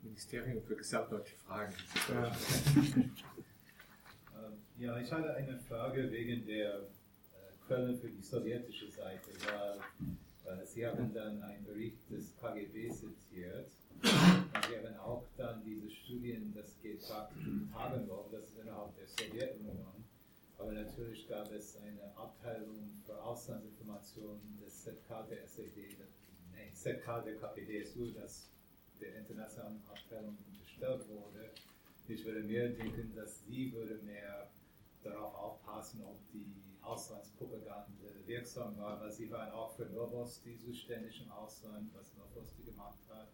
Ministerium 0.03 0.62
für 0.62 0.77
gesamtdeutsche 0.77 1.37
Fragen. 1.37 1.75
Ja. 2.09 2.33
Ja, 4.83 4.99
ich 4.99 5.12
hatte 5.12 5.33
eine 5.35 5.57
Frage 5.61 6.11
wegen 6.11 6.45
der 6.45 6.75
äh, 6.75 6.83
Quelle 7.64 7.95
für 7.95 8.09
die 8.09 8.20
sowjetische 8.20 8.91
Seite, 8.91 9.31
weil 10.45 10.59
äh, 10.59 10.66
Sie 10.66 10.85
haben 10.85 11.14
dann 11.14 11.41
einen 11.41 11.64
Bericht 11.64 12.11
des 12.11 12.35
KGB 12.37 12.91
zitiert 12.91 13.70
und 14.03 14.09
Sie 14.09 14.77
haben 14.77 14.97
auch 14.99 15.25
dann 15.37 15.62
diese 15.62 15.89
Studien, 15.89 16.53
das 16.53 16.77
geht 16.83 17.01
praktisch 17.01 17.47
um 17.47 17.70
Tagebuch, 17.73 18.29
das 18.33 18.47
ist 18.47 18.59
innerhalb 18.59 18.93
der 18.97 19.07
Sowjetunion 19.07 20.01
aber 20.62 20.72
natürlich 20.72 21.28
gab 21.28 21.50
es 21.50 21.76
eine 21.76 22.16
Abteilung 22.16 22.92
für 23.04 23.20
Auslandsinformationen 23.20 24.60
des 24.64 24.84
ZK 24.84 25.26
der 25.28 25.42
SED, 25.44 25.98
nee, 26.52 26.72
ZK 26.72 27.24
der 27.24 27.36
KPDSU, 27.36 28.12
das 28.12 28.48
der 29.00 29.16
internationalen 29.16 29.82
Abteilung 29.88 30.38
unterstellt 30.46 31.08
wurde. 31.08 31.50
Ich 32.06 32.24
würde 32.24 32.44
mehr 32.44 32.68
denken, 32.68 33.12
dass 33.16 33.44
sie 33.44 33.72
würde 33.72 33.96
mehr 34.04 34.50
darauf 35.02 35.34
aufpassen, 35.34 36.04
ob 36.04 36.18
die 36.32 36.54
Auslandspropaganda 36.80 38.26
wirksam 38.26 38.78
war, 38.78 39.00
weil 39.00 39.10
sie 39.10 39.28
waren 39.32 39.50
auch 39.50 39.74
für 39.74 39.86
Novosti 39.86 40.56
zuständig 40.58 41.22
im 41.22 41.30
Ausland, 41.32 41.90
was 41.94 42.14
Novosti 42.14 42.62
gemacht 42.62 42.98
hat. 43.08 43.28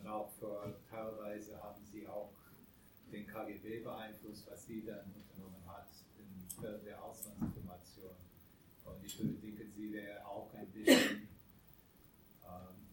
Und 0.00 0.08
auch 0.08 0.28
für 0.40 0.74
teilweise 0.90 1.62
haben 1.62 1.84
sie 1.84 2.06
auch 2.08 2.32
den 3.12 3.26
KGB 3.28 3.80
beeinflusst, 3.80 4.50
was 4.50 4.66
sie 4.66 4.84
dann 4.84 5.14
der 6.62 7.02
Auslandsinformation. 7.02 8.14
Und 8.84 9.04
ich 9.04 9.18
würde 9.18 9.34
denken, 9.34 9.70
sie 9.70 9.92
wäre 9.92 10.24
auch 10.26 10.52
ein 10.54 10.66
bisschen 10.68 11.28
ähm, 12.44 12.86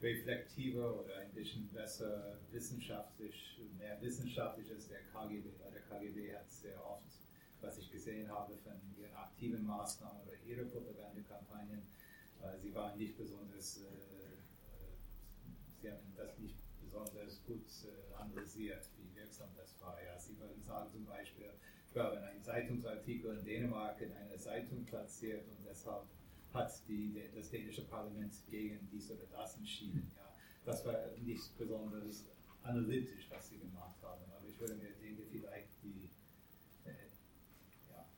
reflektiver 0.00 1.00
oder 1.00 1.16
ein 1.18 1.32
bisschen 1.32 1.68
besser 1.68 2.38
wissenschaftlich, 2.50 3.60
mehr 3.78 4.00
wissenschaftlich 4.00 4.70
als 4.70 4.88
der 4.88 5.00
KGB, 5.12 5.48
der 5.72 5.82
KGB 5.82 6.34
hat 6.36 6.50
sehr 6.50 6.84
oft, 6.84 7.18
was 7.60 7.78
ich 7.78 7.90
gesehen 7.90 8.30
habe 8.30 8.56
von 8.58 8.74
ihren 8.96 9.14
aktiven 9.14 9.64
Maßnahmen 9.64 10.22
oder 10.22 10.34
ihre 10.46 10.64
Propagandakampagnen, 10.66 11.82
äh, 12.42 12.58
sie 12.58 12.74
waren 12.74 12.98
nicht 12.98 13.16
besonders, 13.16 13.78
äh, 13.78 13.82
äh, 13.82 14.38
sie 15.80 15.90
haben 15.90 16.14
das 16.16 16.38
nicht 16.38 16.56
besonders 16.80 17.42
gut 17.44 17.66
äh, 17.84 18.14
analysiert, 18.14 18.88
wie 18.96 19.14
wirksam 19.16 19.48
das 19.56 19.80
war. 19.80 19.96
Ja, 20.02 20.18
sie 20.18 20.38
würden 20.38 20.62
sagen 20.62 20.90
zum 20.90 21.04
Beispiel, 21.04 21.50
glaube, 21.92 22.20
einen 22.22 22.42
Zeitungsartikel 22.42 23.38
in 23.38 23.44
Dänemark 23.44 24.00
in 24.00 24.12
einer 24.12 24.36
Zeitung 24.36 24.84
platziert 24.84 25.46
und 25.48 25.64
deshalb 25.66 26.04
hat 26.52 26.72
die, 26.88 27.22
das 27.34 27.50
dänische 27.50 27.82
Parlament 27.82 28.32
gegen 28.50 28.88
dies 28.90 29.10
oder 29.10 29.26
das 29.30 29.56
entschieden. 29.56 30.10
Ja. 30.16 30.32
Das 30.64 30.84
war 30.84 30.94
nicht 31.18 31.56
besonders 31.58 32.24
analytisch, 32.62 33.28
was 33.30 33.48
sie 33.48 33.58
gemacht 33.58 33.96
haben, 34.02 34.22
aber 34.30 34.46
ich 34.46 34.58
würde 34.60 34.74
mir 34.74 34.90
denken, 34.92 35.22
vielleicht 35.30 35.82
die 35.82 36.10
äh, 36.84 36.90
ja, 37.90 38.08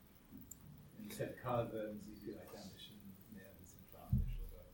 im 0.98 1.10
ZK 1.10 1.72
würden 1.72 2.00
sie 2.00 2.14
vielleicht 2.14 2.54
ein 2.56 2.70
bisschen 2.70 2.96
mehr 3.32 3.50
wissenschaftlich 3.60 4.38
oder. 4.40 4.64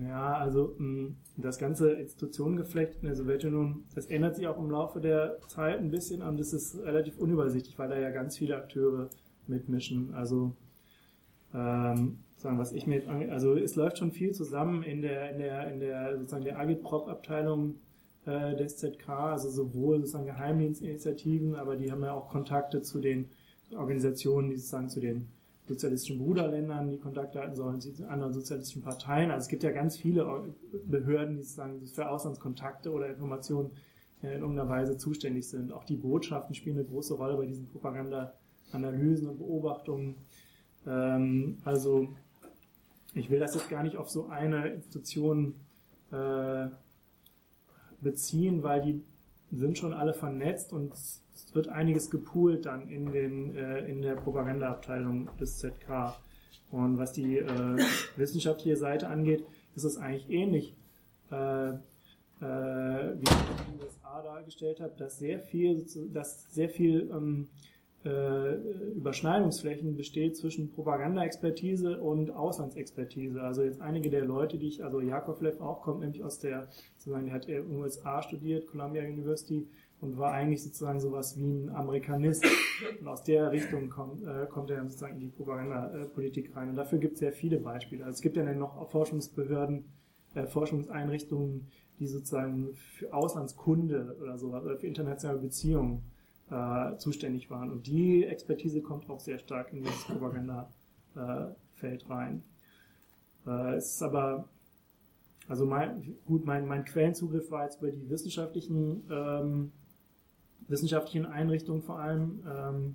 Ja, 0.00 0.34
also 0.34 0.74
mm, 0.78 1.16
das 1.36 1.58
ganze 1.58 1.92
Institutionengeflecht 1.92 2.96
in 3.02 3.06
der 3.06 3.14
Sowjetunion, 3.14 3.84
das 3.94 4.06
ändert 4.06 4.36
sich 4.36 4.46
auch 4.46 4.58
im 4.58 4.70
Laufe 4.70 5.00
der 5.00 5.38
Zeit 5.48 5.78
ein 5.78 5.90
bisschen 5.90 6.22
und 6.22 6.40
es 6.40 6.52
ist 6.52 6.78
relativ 6.78 7.18
unübersichtlich, 7.18 7.78
weil 7.78 7.90
da 7.90 7.98
ja 7.98 8.10
ganz 8.10 8.38
viele 8.38 8.56
Akteure 8.56 9.10
mitmischen. 9.46 10.14
Also 10.14 10.56
ähm, 11.52 12.20
sagen, 12.36 12.58
was 12.58 12.72
ich 12.72 12.86
mir 12.86 13.02
also 13.30 13.54
es 13.54 13.76
läuft 13.76 13.98
schon 13.98 14.12
viel 14.12 14.32
zusammen 14.32 14.82
in 14.82 15.02
der 15.02 15.30
in 15.32 15.38
der 15.38 15.72
in 15.72 15.80
der 15.80 16.18
sozusagen 16.18 16.44
der 16.44 16.58
Agitprop-Abteilung 16.58 17.74
äh, 18.24 18.56
des 18.56 18.78
ZK, 18.78 19.08
also 19.08 19.50
sowohl 19.50 19.98
sozusagen 19.98 20.26
Geheimdienstinitiativen, 20.26 21.54
aber 21.54 21.76
die 21.76 21.92
haben 21.92 22.02
ja 22.02 22.12
auch 22.12 22.28
Kontakte 22.28 22.80
zu 22.80 23.00
den 23.00 23.28
Organisationen, 23.76 24.50
die 24.50 24.56
sozusagen 24.56 24.88
zu 24.88 25.00
den 25.00 25.28
sozialistischen 25.66 26.18
Bruderländern, 26.18 26.90
die 26.90 26.98
Kontakte 26.98 27.40
halten 27.40 27.54
sollen, 27.54 27.80
zu 27.80 28.08
anderen 28.08 28.32
sozialistischen 28.32 28.82
Parteien. 28.82 29.30
Also 29.30 29.44
es 29.44 29.48
gibt 29.48 29.62
ja 29.62 29.70
ganz 29.70 29.96
viele 29.96 30.26
Behörden, 30.86 31.36
die 31.36 31.42
sozusagen 31.42 31.86
für 31.86 32.08
Auslandskontakte 32.08 32.90
oder 32.90 33.08
Informationen 33.08 33.70
in 34.22 34.30
irgendeiner 34.30 34.68
Weise 34.68 34.96
zuständig 34.96 35.48
sind. 35.48 35.72
Auch 35.72 35.84
die 35.84 35.96
Botschaften 35.96 36.54
spielen 36.54 36.76
eine 36.78 36.86
große 36.86 37.14
Rolle 37.14 37.36
bei 37.36 37.46
diesen 37.46 37.66
Propaganda-Analysen 37.68 39.28
und 39.28 39.38
Beobachtungen. 39.38 40.16
Ähm, 40.86 41.58
also 41.64 42.08
ich 43.14 43.30
will 43.30 43.40
das 43.40 43.54
jetzt 43.54 43.68
gar 43.68 43.82
nicht 43.82 43.96
auf 43.96 44.08
so 44.08 44.28
eine 44.28 44.68
Institution 44.68 45.54
äh, 46.10 46.66
beziehen, 48.00 48.62
weil 48.62 48.82
die 48.82 49.02
sind 49.52 49.78
schon 49.78 49.92
alle 49.92 50.14
vernetzt 50.14 50.72
und 50.72 50.92
es 50.94 51.22
wird 51.52 51.68
einiges 51.68 52.10
gepoolt 52.10 52.66
dann 52.66 52.88
in, 52.88 53.12
den, 53.12 53.54
äh, 53.54 53.86
in 53.86 54.02
der 54.02 54.16
Propagandaabteilung 54.16 55.28
des 55.38 55.58
ZK. 55.58 56.14
Und 56.70 56.96
was 56.96 57.12
die 57.12 57.38
äh, 57.38 57.78
wissenschaftliche 58.16 58.76
Seite 58.76 59.08
angeht, 59.08 59.44
ist 59.74 59.84
es 59.84 59.98
eigentlich 59.98 60.30
ähnlich, 60.30 60.74
äh, 61.30 61.68
äh, 61.68 61.74
wie 62.40 63.24
ich 63.24 63.68
in 63.68 63.78
den 63.78 63.84
USA 63.84 64.22
dargestellt 64.22 64.80
habe, 64.80 64.94
dass 64.96 65.18
sehr 65.18 65.38
viel, 65.38 65.86
dass 66.12 66.52
sehr 66.52 66.70
viel 66.70 67.10
ähm, 67.12 67.48
äh, 68.04 68.54
Überschneidungsflächen 68.96 69.96
besteht 69.96 70.36
zwischen 70.36 70.72
Propagandaexpertise 70.72 72.00
und 72.00 72.30
Auslandsexpertise. 72.30 73.40
Also 73.40 73.62
jetzt 73.62 73.80
einige 73.80 74.10
der 74.10 74.24
Leute, 74.24 74.58
die 74.58 74.68
ich, 74.68 74.84
also 74.84 75.00
Jakovlev 75.00 75.60
auch 75.60 75.82
kommt 75.82 76.00
nämlich 76.00 76.24
aus 76.24 76.38
der, 76.38 76.68
sozusagen, 76.96 77.26
der 77.26 77.34
hat 77.34 77.48
in 77.48 77.76
USA 77.76 78.22
studiert, 78.22 78.66
Columbia 78.66 79.02
University, 79.02 79.68
und 80.00 80.18
war 80.18 80.32
eigentlich 80.32 80.64
sozusagen 80.64 80.98
sowas 80.98 81.38
wie 81.38 81.46
ein 81.46 81.70
Amerikanist. 81.70 82.44
Und 83.00 83.06
aus 83.06 83.22
der 83.22 83.52
Richtung 83.52 83.88
kommt, 83.88 84.24
äh, 84.24 84.46
kommt 84.46 84.70
er 84.70 84.82
sozusagen 84.82 85.14
in 85.14 85.20
die 85.20 85.28
Propagandapolitik 85.28 86.56
rein. 86.56 86.70
Und 86.70 86.74
dafür 86.74 86.98
gibt 86.98 87.14
es 87.14 87.20
sehr 87.20 87.32
viele 87.32 87.60
Beispiele. 87.60 88.04
Also 88.04 88.16
es 88.16 88.20
gibt 88.20 88.36
ja 88.36 88.44
dann 88.44 88.58
noch 88.58 88.90
Forschungsbehörden, 88.90 89.84
äh, 90.34 90.46
Forschungseinrichtungen, 90.46 91.68
die 92.00 92.08
sozusagen 92.08 92.74
für 92.74 93.14
Auslandskunde 93.14 94.16
oder 94.20 94.36
sowas, 94.38 94.64
oder 94.64 94.76
für 94.76 94.88
internationale 94.88 95.38
Beziehungen 95.38 96.02
äh, 96.50 96.96
zuständig 96.96 97.50
waren. 97.50 97.70
Und 97.70 97.86
die 97.86 98.24
Expertise 98.24 98.82
kommt 98.82 99.08
auch 99.08 99.20
sehr 99.20 99.38
stark 99.38 99.72
in 99.72 99.84
das 99.84 100.04
Propagandafeld 100.04 102.08
rein. 102.08 102.42
Äh, 103.46 103.76
es 103.76 103.94
ist 103.94 104.02
aber 104.02 104.48
also 105.48 105.66
mein, 105.66 106.16
gut, 106.24 106.44
mein, 106.44 106.66
mein 106.66 106.84
Quellenzugriff 106.84 107.50
war 107.50 107.64
jetzt 107.64 107.82
über 107.82 107.90
die 107.90 108.08
wissenschaftlichen, 108.08 109.02
ähm, 109.10 109.72
wissenschaftlichen 110.68 111.26
Einrichtungen 111.26 111.82
vor 111.82 111.98
allem, 111.98 112.44
ähm, 112.46 112.94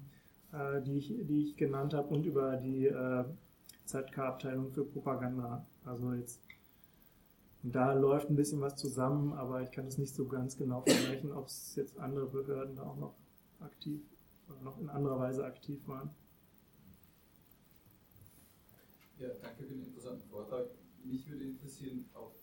äh, 0.53 0.81
die, 0.81 0.97
ich, 0.97 1.07
die 1.07 1.43
ich 1.43 1.57
genannt 1.57 1.93
habe 1.93 2.13
und 2.13 2.25
über 2.25 2.55
die 2.55 2.87
äh, 2.87 3.25
ZK-Abteilung 3.85 4.71
für 4.71 4.85
Propaganda. 4.85 5.65
Also 5.85 6.13
jetzt 6.13 6.41
da 7.63 7.93
läuft 7.93 8.29
ein 8.29 8.35
bisschen 8.35 8.61
was 8.61 8.75
zusammen, 8.75 9.33
aber 9.33 9.61
ich 9.61 9.71
kann 9.71 9.87
es 9.87 9.97
nicht 9.97 10.15
so 10.15 10.25
ganz 10.25 10.57
genau 10.57 10.81
vergleichen, 10.81 11.33
ob 11.33 11.47
es 11.47 11.75
jetzt 11.75 11.99
andere 11.99 12.27
Behörden 12.27 12.75
da 12.75 12.83
auch 12.83 12.97
noch 12.97 13.15
aktiv 13.59 14.01
oder 14.49 14.61
noch 14.61 14.79
in 14.79 14.89
anderer 14.89 15.19
Weise 15.19 15.45
aktiv 15.45 15.79
waren. 15.87 16.09
Ja, 19.19 19.29
danke 19.41 19.63
für 19.63 19.73
den 19.73 19.83
interessanten 19.83 20.29
Vortrag. 20.29 20.67
Mich 21.03 21.27
würde 21.29 21.45
interessieren, 21.45 22.05
auf 22.13 22.33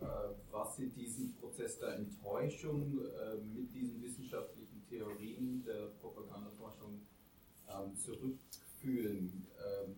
äh, 0.00 0.04
was 0.52 0.76
Sie 0.76 0.90
diesen 0.90 1.34
Prozess 1.34 1.78
der 1.78 1.96
Enttäuschung 1.96 3.00
äh, 3.00 3.36
mit 3.36 3.74
diesen 3.74 4.00
wissenschaftlichen 4.02 4.86
Theorien 4.88 5.64
der 5.64 5.88
Propagandaforschung 6.00 7.00
ähm, 7.68 7.96
zurückführen. 7.96 9.46
Ähm, 9.58 9.96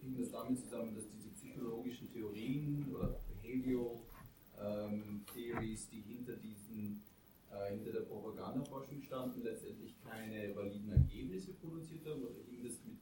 hing 0.00 0.16
das 0.18 0.30
damit 0.30 0.58
zusammen, 0.58 0.94
dass 0.94 1.04
diese 1.10 1.28
psychologischen 1.30 2.10
Theorien 2.12 2.86
oder 2.94 3.20
Behavioral 3.28 4.00
ähm, 4.58 5.24
Theories, 5.32 5.88
die 5.88 6.00
hinter 6.00 6.36
diesen 6.36 7.02
äh, 7.50 7.74
hinter 7.74 7.92
der 7.92 8.00
Propagandaforschung 8.00 9.02
standen, 9.02 9.42
letztendlich 9.42 9.89
keine 10.10 10.54
validen 10.54 10.92
Ergebnisse 10.92 11.52
produziert 11.54 12.06
haben 12.06 12.22
oder 12.22 12.42
hing 12.48 12.62
das 12.64 12.82
mit 12.84 12.98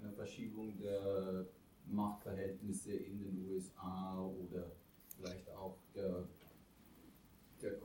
einer 0.00 0.12
Verschiebung 0.12 0.78
der 0.78 1.46
Machtverhältnisse 1.86 2.92
in 2.92 3.18
den 3.18 3.48
USA 3.48 4.20
oder 4.20 4.72
vielleicht 5.16 5.50
auch 5.50 5.78
der, 5.94 6.28
der 7.62 7.78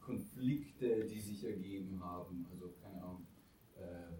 Konflikte, 0.00 1.06
die 1.06 1.20
sich 1.20 1.44
ergeben 1.44 2.02
haben. 2.02 2.46
Also 2.50 2.72
keine 2.82 3.02
Ahnung, 3.02 3.26
äh, 3.76 4.16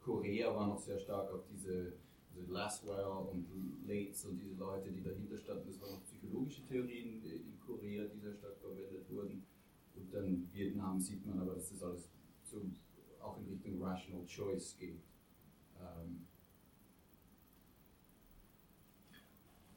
Korea 0.00 0.54
war 0.54 0.66
noch 0.66 0.78
sehr 0.78 0.98
stark 0.98 1.32
auf 1.32 1.46
diese 1.46 1.94
also 2.36 2.52
Laswell 2.52 3.04
und 3.30 3.46
Lates 3.86 4.24
und 4.24 4.38
diese 4.38 4.56
Leute, 4.56 4.90
die 4.90 5.02
dahinter 5.02 5.38
standen, 5.38 5.68
das 5.68 5.80
waren 5.80 5.92
noch 5.92 6.04
psychologische 6.04 6.66
Theorien 6.66 7.22
in 7.22 7.60
Korea, 7.64 8.04
die 8.06 8.18
sehr 8.18 8.34
stark 8.34 8.58
verwendet 8.58 9.08
wurden. 9.08 9.44
Und 9.94 10.12
dann 10.12 10.48
Vietnam 10.52 10.98
sieht 10.98 11.24
man 11.24 11.38
aber, 11.38 11.54
dass 11.54 11.70
das 11.70 11.82
alles 11.82 12.10
so 12.42 12.60
auch 13.24 13.38
in 13.38 13.46
Richtung 13.46 13.82
Rational 13.82 14.24
Choice 14.26 14.76
geht. 14.78 15.02
Ähm, 15.80 16.26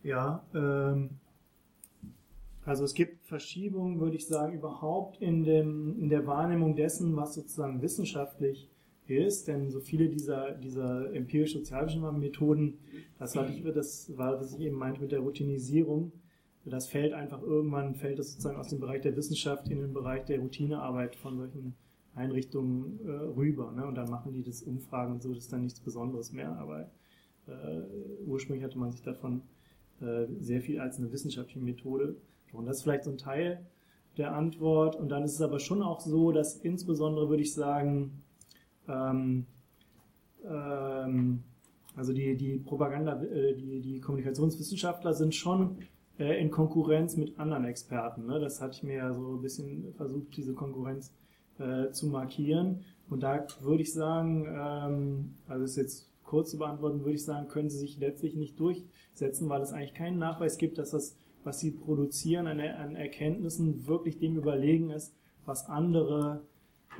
Ja, 0.07 0.45
ähm, 0.55 1.09
also 2.63 2.85
es 2.85 2.93
gibt 2.93 3.25
Verschiebungen, 3.25 3.99
würde 3.99 4.15
ich 4.15 4.25
sagen, 4.25 4.53
überhaupt 4.53 5.21
in, 5.21 5.43
dem, 5.43 5.99
in 5.99 6.07
der 6.07 6.25
Wahrnehmung 6.25 6.77
dessen, 6.77 7.17
was 7.17 7.33
sozusagen 7.33 7.81
wissenschaftlich 7.81 8.69
ist, 9.07 9.49
denn 9.49 9.69
so 9.69 9.81
viele 9.81 10.07
dieser, 10.07 10.51
dieser 10.51 11.13
empirisch-sozialischen 11.13 12.01
Methoden, 12.19 12.77
das, 13.19 13.35
hatte 13.35 13.51
ich, 13.51 13.63
das 13.73 14.17
war, 14.17 14.39
was 14.39 14.53
ich 14.53 14.61
eben 14.61 14.77
meinte 14.77 15.01
mit 15.01 15.11
der 15.11 15.19
Routinisierung, 15.19 16.13
das 16.63 16.87
fällt 16.87 17.11
einfach 17.11 17.41
irgendwann, 17.41 17.95
fällt 17.95 18.17
das 18.17 18.31
sozusagen 18.31 18.57
aus 18.57 18.69
dem 18.69 18.79
Bereich 18.79 19.01
der 19.01 19.15
Wissenschaft 19.17 19.67
in 19.67 19.79
den 19.79 19.93
Bereich 19.93 20.23
der 20.23 20.39
Routinearbeit 20.39 21.17
von 21.17 21.37
solchen 21.37 21.75
Einrichtungen 22.17 22.99
äh, 23.05 23.11
rüber. 23.11 23.71
Ne? 23.71 23.85
Und 23.85 23.95
dann 23.95 24.09
machen 24.09 24.33
die 24.33 24.43
das 24.43 24.63
Umfragen 24.63 25.13
und 25.13 25.21
so, 25.21 25.33
das 25.33 25.45
ist 25.45 25.53
dann 25.53 25.61
nichts 25.61 25.79
Besonderes 25.79 26.31
mehr. 26.33 26.57
Aber 26.57 26.89
äh, 27.47 27.81
ursprünglich 28.25 28.63
hatte 28.63 28.77
man 28.77 28.91
sich 28.91 29.01
davon 29.01 29.41
äh, 30.01 30.25
sehr 30.39 30.61
viel 30.61 30.79
als 30.79 30.97
eine 30.97 31.11
wissenschaftliche 31.11 31.59
Methode. 31.59 32.15
Und 32.53 32.65
das 32.65 32.77
ist 32.77 32.83
vielleicht 32.83 33.03
so 33.03 33.11
ein 33.11 33.17
Teil 33.17 33.65
der 34.17 34.33
Antwort. 34.33 34.95
Und 34.95 35.09
dann 35.09 35.23
ist 35.23 35.33
es 35.33 35.41
aber 35.41 35.59
schon 35.59 35.81
auch 35.81 36.01
so, 36.01 36.31
dass 36.31 36.57
insbesondere 36.57 37.29
würde 37.29 37.43
ich 37.43 37.53
sagen, 37.53 38.23
ähm, 38.87 39.45
ähm, 40.45 41.43
also 41.95 42.13
die, 42.13 42.35
die 42.35 42.57
Propaganda, 42.57 43.21
äh, 43.23 43.55
die, 43.55 43.81
die 43.81 43.99
Kommunikationswissenschaftler 43.99 45.13
sind 45.13 45.33
schon 45.33 45.77
äh, 46.19 46.39
in 46.39 46.51
Konkurrenz 46.51 47.17
mit 47.17 47.39
anderen 47.39 47.65
Experten. 47.65 48.25
Ne? 48.25 48.39
Das 48.39 48.61
hatte 48.61 48.73
ich 48.75 48.83
mir 48.83 48.97
ja 48.97 49.13
so 49.13 49.35
ein 49.35 49.41
bisschen 49.41 49.93
versucht, 49.95 50.35
diese 50.35 50.53
Konkurrenz 50.53 51.11
äh, 51.59 51.91
zu 51.91 52.07
markieren. 52.07 52.83
Und 53.09 53.23
da 53.23 53.45
würde 53.61 53.83
ich 53.83 53.93
sagen, 53.93 54.47
ähm, 54.47 55.35
also 55.47 55.63
ist 55.63 55.77
jetzt 55.77 56.09
kurz 56.23 56.51
zu 56.51 56.57
beantworten, 56.57 57.01
würde 57.01 57.15
ich 57.15 57.23
sagen, 57.23 57.47
können 57.47 57.69
sie 57.69 57.79
sich 57.79 57.97
letztlich 57.99 58.35
nicht 58.35 58.59
durchsetzen, 58.59 59.49
weil 59.49 59.61
es 59.61 59.71
eigentlich 59.71 59.93
keinen 59.93 60.19
Nachweis 60.19 60.57
gibt, 60.57 60.77
dass 60.77 60.91
das, 60.91 61.15
was 61.43 61.59
sie 61.59 61.71
produzieren 61.71 62.47
an, 62.47 62.59
an 62.59 62.95
Erkenntnissen, 62.95 63.87
wirklich 63.87 64.19
dem 64.19 64.35
überlegen 64.35 64.89
ist, 64.89 65.15
was 65.45 65.67
andere 65.67 66.41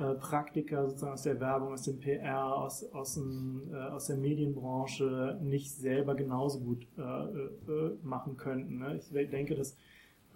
äh, 0.00 0.14
Praktiker 0.14 0.86
sozusagen 0.88 1.12
aus 1.12 1.22
der 1.22 1.40
Werbung, 1.40 1.72
aus 1.72 1.82
dem 1.82 1.98
PR, 1.98 2.56
aus, 2.56 2.84
aus, 2.92 3.14
dem, 3.14 3.62
äh, 3.72 3.76
aus 3.76 4.06
der 4.06 4.16
Medienbranche 4.16 5.38
nicht 5.42 5.72
selber 5.72 6.14
genauso 6.14 6.60
gut 6.60 6.86
äh, 6.96 7.02
äh, 7.02 7.96
machen 8.02 8.36
könnten. 8.36 8.78
Ne? 8.78 8.96
Ich 8.98 9.08
denke, 9.30 9.54
dass 9.54 9.76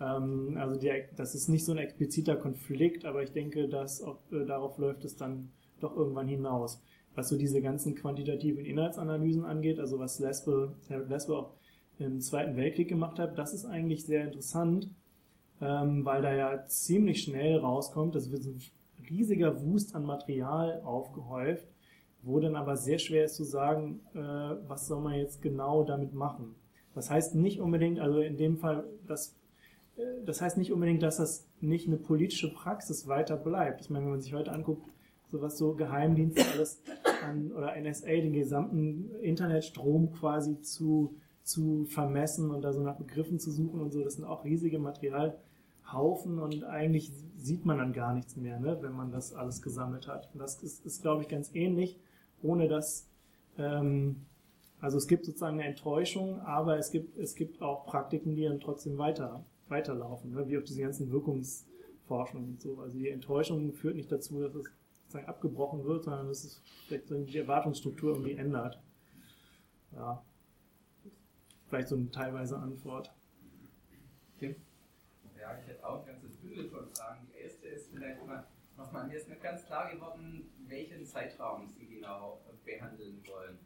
also 0.05 0.78
die, 0.78 0.90
das 1.16 1.34
ist 1.34 1.48
nicht 1.48 1.64
so 1.64 1.72
ein 1.72 1.78
expliziter 1.78 2.36
Konflikt, 2.36 3.05
aber 3.05 3.22
ich 3.22 3.32
denke, 3.32 3.68
dass 3.68 4.03
auch, 4.03 4.18
äh, 4.32 4.44
darauf 4.44 4.78
läuft 4.78 5.05
es 5.05 5.16
dann 5.16 5.50
doch 5.80 5.96
irgendwann 5.96 6.28
hinaus 6.28 6.82
was 7.14 7.28
so 7.28 7.36
diese 7.36 7.61
ganzen 7.61 7.94
quantitativen 7.94 8.64
Inhaltsanalysen 8.64 9.44
angeht, 9.44 9.78
also 9.78 9.98
was 9.98 10.18
Lesbe, 10.18 10.74
Herr 10.88 11.05
Lesbe 11.05 11.36
auch 11.36 11.53
im 11.98 12.20
Zweiten 12.20 12.57
Weltkrieg 12.57 12.88
gemacht 12.88 13.18
hat, 13.18 13.38
das 13.38 13.53
ist 13.53 13.64
eigentlich 13.64 14.07
sehr 14.07 14.24
interessant, 14.24 14.90
ähm, 15.61 16.05
weil 16.05 16.22
da 16.22 16.34
ja 16.34 16.64
ziemlich 16.64 17.22
schnell 17.22 17.59
rauskommt, 17.59 18.14
das 18.14 18.30
wird 18.32 18.44
ein 18.44 18.61
riesiger 19.09 19.62
Wust 19.62 19.94
an 19.94 20.05
Material 20.05 20.80
aufgehäuft, 20.82 21.68
wo 22.22 22.40
dann 22.40 22.57
aber 22.57 22.76
sehr 22.76 22.98
schwer 22.98 23.24
ist 23.24 23.36
zu 23.36 23.44
sagen, 23.44 24.00
äh, 24.14 24.18
was 24.18 24.86
soll 24.86 25.03
man 25.03 25.14
jetzt 25.14 25.42
genau 25.42 25.84
damit 25.84 26.14
machen. 26.14 26.55
Das 26.94 27.11
heißt 27.11 27.34
nicht 27.34 27.61
unbedingt, 27.61 28.00
also 28.00 28.20
in 28.20 28.36
dem 28.36 28.57
Fall, 28.57 28.84
das, 29.07 29.28
äh, 29.30 29.41
das 30.24 30.40
heißt 30.40 30.57
nicht 30.57 30.72
unbedingt, 30.72 31.03
dass 31.03 31.18
das 31.18 31.47
nicht 31.61 31.86
eine 31.86 31.97
politische 31.97 32.53
Praxis 32.53 33.07
weiter 33.09 33.36
bleibt. 33.36 33.82
Ich 33.82 33.90
meine, 33.90 34.05
wenn 34.05 34.12
man 34.12 34.20
sich 34.20 34.34
heute 34.34 34.53
anguckt, 34.53 34.88
so 35.28 35.40
was 35.40 35.59
so 35.59 35.74
Geheimdienste 35.74 36.45
alles 36.55 36.82
an, 37.24 37.53
oder 37.53 37.74
NSA 37.80 38.07
den 38.07 38.32
gesamten 38.32 39.11
Internetstrom 39.22 40.12
quasi 40.12 40.61
zu, 40.61 41.14
zu 41.43 41.84
vermessen 41.86 42.51
und 42.51 42.62
da 42.62 42.72
so 42.72 42.82
nach 42.82 42.97
Begriffen 42.97 43.38
zu 43.38 43.51
suchen 43.51 43.80
und 43.80 43.93
so. 43.93 44.03
Das 44.05 44.14
sind 44.14 44.24
auch 44.24 44.45
riesige 44.45 44.78
Materialhaufen 44.78 46.38
und 46.38 46.64
eigentlich 46.64 47.11
sieht 47.36 47.64
man 47.64 47.78
dann 47.78 47.93
gar 47.93 48.12
nichts 48.12 48.36
mehr, 48.36 48.61
ne, 48.61 48.78
wenn 48.82 48.93
man 48.93 49.11
das 49.11 49.32
alles 49.34 49.62
gesammelt 49.62 50.07
hat. 50.07 50.30
Und 50.32 50.40
das 50.40 50.62
ist, 50.62 50.84
ist 50.84 51.03
glaube 51.03 51.22
ich, 51.22 51.28
ganz 51.28 51.51
ähnlich, 51.55 51.99
ohne 52.43 52.68
dass, 52.68 53.09
ähm, 53.59 54.27
also 54.81 54.98
es 54.98 55.06
gibt 55.06 55.24
sozusagen 55.24 55.60
eine 55.60 55.69
Enttäuschung, 55.69 56.40
aber 56.40 56.78
es 56.78 56.90
gibt, 56.90 57.16
es 57.19 57.35
gibt 57.35 57.62
auch 57.62 57.86
Praktiken, 57.86 58.35
die 58.35 58.44
dann 58.44 58.60
trotzdem 58.60 58.98
weiter, 58.98 59.44
weiterlaufen, 59.73 60.32
ne, 60.32 60.47
wie 60.47 60.59
auch 60.59 60.62
diese 60.62 60.82
ganzen 60.82 61.11
Wirkungsforschungen 61.11 62.51
und 62.51 62.61
so. 62.61 62.78
Also 62.78 62.99
die 62.99 63.09
Enttäuschung 63.09 63.73
führt 63.73 63.97
nicht 63.97 64.12
dazu, 64.12 64.40
dass 64.40 64.55
es 64.55 64.73
sozusagen 65.03 65.27
abgebrochen 65.27 65.85
wird, 65.85 66.05
sondern 66.05 66.28
dass 66.28 66.44
es 66.44 66.62
vielleicht 66.86 67.11
die 67.11 67.39
Erwartungsstruktur 67.39 68.12
irgendwie 68.12 68.35
ändert. 68.35 68.78
Ja. 69.93 70.23
Vielleicht 71.69 71.89
so 71.89 71.97
eine 71.97 72.11
teilweise 72.11 72.59
Antwort. 72.59 73.12
Tim? 74.39 74.55
Ja, 75.40 75.59
ich 75.59 75.66
hätte 75.66 75.86
auch 75.86 76.01
ein 76.01 76.07
ganzes 76.07 76.36
Bündel 76.36 76.69
von 76.69 76.86
Fragen. 76.94 77.27
Die 77.32 77.40
erste 77.40 77.66
ist 77.66 77.90
vielleicht 77.90 78.27
mal 78.27 78.47
nochmal, 78.77 79.07
mir 79.07 79.16
ist 79.16 79.28
nicht 79.28 79.43
ganz 79.43 79.65
klar 79.65 79.90
geworden, 79.90 80.51
welchen 80.66 81.05
Zeitraum 81.05 81.66
Sie 81.69 81.86
genau 81.86 82.40
behandeln 82.65 83.23
wollen. 83.27 83.59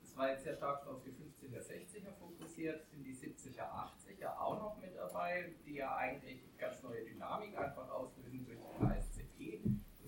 Das 0.00 0.16
war 0.16 0.30
jetzt 0.30 0.44
sehr 0.44 0.56
stark 0.56 0.86
auf 0.86 1.02
die 1.02 1.10
50er, 1.10 1.60
60er 1.60 2.12
fokussiert, 2.18 2.86
sind 2.90 3.04
die 3.04 3.14
70er, 3.14 3.62
80er 4.20 4.38
auch 4.38 4.58
noch 4.58 4.76
mit 4.80 4.96
dabei, 4.96 5.52
die 5.66 5.74
ja 5.74 5.96
eigentlich 5.96 6.40
ganz 6.58 6.82
neue 6.82 7.04
Dynamik 7.04 7.56
einfach 7.56 7.88
auslösen 7.90 8.44
durch 8.46 8.58
die 8.58 8.84
KSZG 8.84 9.60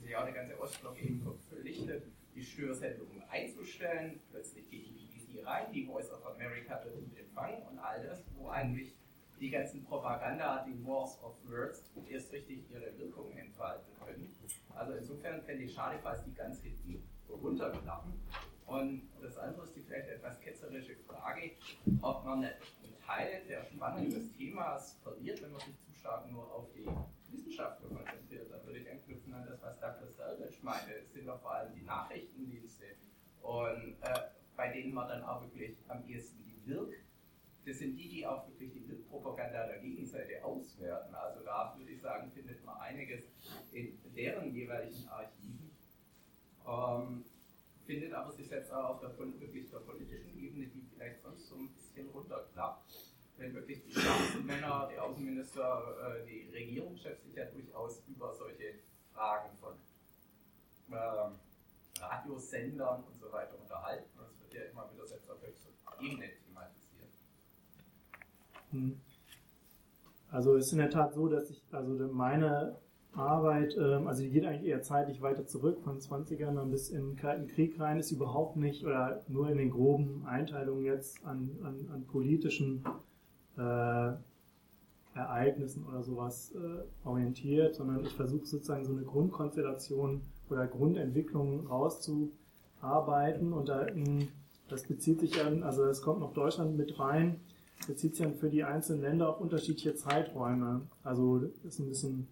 sich 0.03 0.17
auch 0.17 0.25
der 0.25 0.35
ganze 0.35 0.61
Ostblock 0.61 1.01
eben 1.01 1.23
verpflichtet, 1.23 2.05
die 2.35 2.43
Störsendungen 2.43 3.23
einzustellen. 3.31 4.21
Plötzlich 4.31 4.69
geht 4.69 4.87
die 4.87 4.91
BBC 4.91 5.47
rein, 5.47 5.73
die 5.73 5.87
Voice 5.87 6.11
of 6.11 6.27
America 6.27 6.83
wird 6.85 6.97
empfangen 7.17 7.63
und 7.71 7.79
all 7.79 8.05
das, 8.05 8.23
wo 8.37 8.49
eigentlich 8.49 8.95
die 9.41 9.51
ganzen 9.51 9.85
Propaganda, 9.85 10.65
die 10.67 10.87
Wars 10.87 11.23
of 11.23 11.37
Words 11.49 11.85
erst 12.09 12.33
richtig 12.33 12.71
ihre 12.71 12.97
Wirkungen 12.99 13.39
entfalten 13.39 13.93
können. 14.05 14.29
Also 14.75 14.93
insofern 14.95 15.43
fände 15.43 15.65
ich 15.65 15.73
schade, 15.73 15.99
falls 16.03 16.25
die 16.25 16.35
ganz 16.35 16.61
hinten 16.61 17.03
runterklappen. 17.29 18.13
Und 18.67 19.09
das 19.21 19.37
andere 19.39 19.65
ist 19.65 19.77
die 19.77 19.81
vielleicht 19.81 20.09
etwas 20.09 20.41
ketzerische 20.41 20.97
Frage, 20.97 21.53
ob 22.01 22.25
man 22.25 22.45
einen 22.45 22.55
Teil 23.13 23.43
der 23.47 23.65
Spannung 23.65 24.11
des 24.11 24.33
Themas 24.37 24.97
verliert, 25.03 25.43
wenn 25.43 25.53
man 25.53 25.61
sich 25.61 25.79
zu 25.85 25.93
stark 25.93 26.31
nur 26.31 26.51
auf 26.51 26.69
die 26.73 26.87
Wissenschaftler 27.31 27.89
konzentriert. 27.89 28.51
Da 28.51 28.65
würde 28.65 28.79
ich 28.79 28.91
anknüpfen 28.91 29.35
an 29.35 29.47
das, 29.47 29.61
was 29.61 29.79
Douglas 29.81 30.17
Selvidge 30.17 30.57
meinte. 30.63 30.95
Es 30.95 31.13
sind 31.13 31.27
doch 31.27 31.41
vor 31.41 31.53
allem 31.53 31.75
die 31.75 31.83
Nachrichtendienste 31.83 32.85
und 33.43 33.97
äh, 34.01 34.21
bei 34.57 34.73
denen 34.73 34.95
man 34.95 35.09
dann 35.09 35.23
auch 35.25 35.43
wirklich 35.43 35.77
am 35.89 36.07
ehesten 36.09 36.39
die 36.39 36.53
das 37.65 37.79
sind 37.79 37.97
die, 37.97 38.09
die 38.09 38.27
auch 38.27 38.49
wirklich 38.49 38.73
die 38.73 38.81
Bildpropaganda 38.81 39.67
der 39.67 39.79
Gegenseite 39.79 40.45
auswerten. 40.45 41.15
Also 41.15 41.45
da 41.45 41.75
würde 41.77 41.93
ich 41.93 42.01
sagen, 42.01 42.31
findet 42.33 42.65
man 42.65 42.77
einiges 42.81 43.25
in 43.73 43.99
deren 44.17 44.53
jeweiligen 44.53 45.09
Archiven. 45.09 45.71
Ähm, 46.67 47.25
findet 47.87 48.13
aber 48.15 48.33
sich 48.33 48.49
selbst 48.49 48.73
auch 48.73 48.91
auf 48.91 49.01
der, 49.01 49.17
wirklich 49.17 49.71
der 49.71 49.79
politischen 49.79 50.37
Ebene, 50.37 50.67
die 50.67 50.85
vielleicht 50.93 51.23
sonst 51.23 51.49
so 51.49 51.55
ein 51.55 51.69
bisschen 51.69 52.09
runterklappt. 52.09 52.82
Die 54.89 54.95
die 54.95 54.99
Außenminister, 54.99 56.23
äh, 56.23 56.27
die 56.27 56.51
Regierungschefs 56.53 57.25
sich 57.25 57.35
ja 57.35 57.45
durchaus 57.47 58.03
über 58.09 58.33
solche 58.33 58.75
Fragen 59.13 59.51
von 59.61 59.75
ähm, 60.91 61.33
Radiosendern 62.01 63.05
und 63.05 63.19
so 63.19 63.33
weiter 63.33 63.59
unterhalten. 63.61 64.09
Es 64.31 64.41
wird 64.41 64.55
ja 64.55 64.71
immer 64.71 64.91
wieder 64.93 65.07
selbst 65.07 65.31
auf 65.31 65.41
höchster 65.43 65.71
Ebene 66.01 66.29
thematisiert. 66.45 67.11
Hm. 68.71 69.01
Also 70.31 70.57
es 70.57 70.67
ist 70.67 70.73
in 70.73 70.79
der 70.79 70.91
Tat 70.91 71.13
so, 71.13 71.29
dass 71.29 71.51
ich, 71.51 71.63
also 71.71 71.93
meine 72.13 72.79
Arbeit, 73.15 73.77
ähm, 73.77 74.09
also 74.09 74.23
die 74.23 74.31
geht 74.31 74.47
eigentlich 74.47 74.65
eher 74.65 74.83
zeitlich 74.83 75.21
weiter 75.21 75.47
zurück, 75.47 75.83
von 75.83 76.01
20ern 76.01 76.55
dann 76.55 76.71
bis 76.71 76.89
in 76.89 77.11
den 77.11 77.17
Kalten 77.17 77.49
Krieg 77.49 77.79
rein, 77.79 77.99
ist 77.99 78.11
überhaupt 78.11 78.57
nicht 78.57 78.85
oder 78.85 79.23
nur 79.29 79.51
in 79.51 79.59
den 79.59 79.71
groben 79.71 80.27
Einteilungen 80.27 80.85
jetzt 80.85 81.23
an, 81.25 81.51
an, 81.63 81.89
an 81.93 82.07
politischen 82.07 82.83
äh, 83.59 84.13
Ereignissen 85.15 85.87
oder 85.87 86.03
sowas 86.03 86.53
äh, 86.55 87.07
orientiert, 87.07 87.75
sondern 87.75 88.03
ich 88.03 88.13
versuche 88.13 88.47
sozusagen 88.47 88.85
so 88.85 88.93
eine 88.93 89.03
Grundkonstellation 89.03 90.23
oder 90.49 90.67
Grundentwicklung 90.67 91.67
rauszuarbeiten 91.67 93.53
und 93.53 93.69
da 93.69 93.83
in, 93.83 94.29
das 94.69 94.85
bezieht 94.85 95.21
sich 95.21 95.33
dann, 95.33 95.63
also 95.63 95.85
es 95.85 96.03
kommt 96.03 96.21
noch 96.21 96.33
Deutschland 96.33 96.77
mit 96.77 96.99
rein, 96.99 97.41
bezieht 97.87 98.17
sich 98.17 98.25
dann 98.25 98.35
für 98.35 98.49
die 98.49 98.65
einzelnen 98.65 99.03
Länder 99.03 99.29
auf 99.29 99.41
unterschiedliche 99.41 99.95
Zeiträume. 99.95 100.83
Also 101.03 101.41
ist 101.65 101.79
ein 101.79 101.89
bisschen 101.89 102.29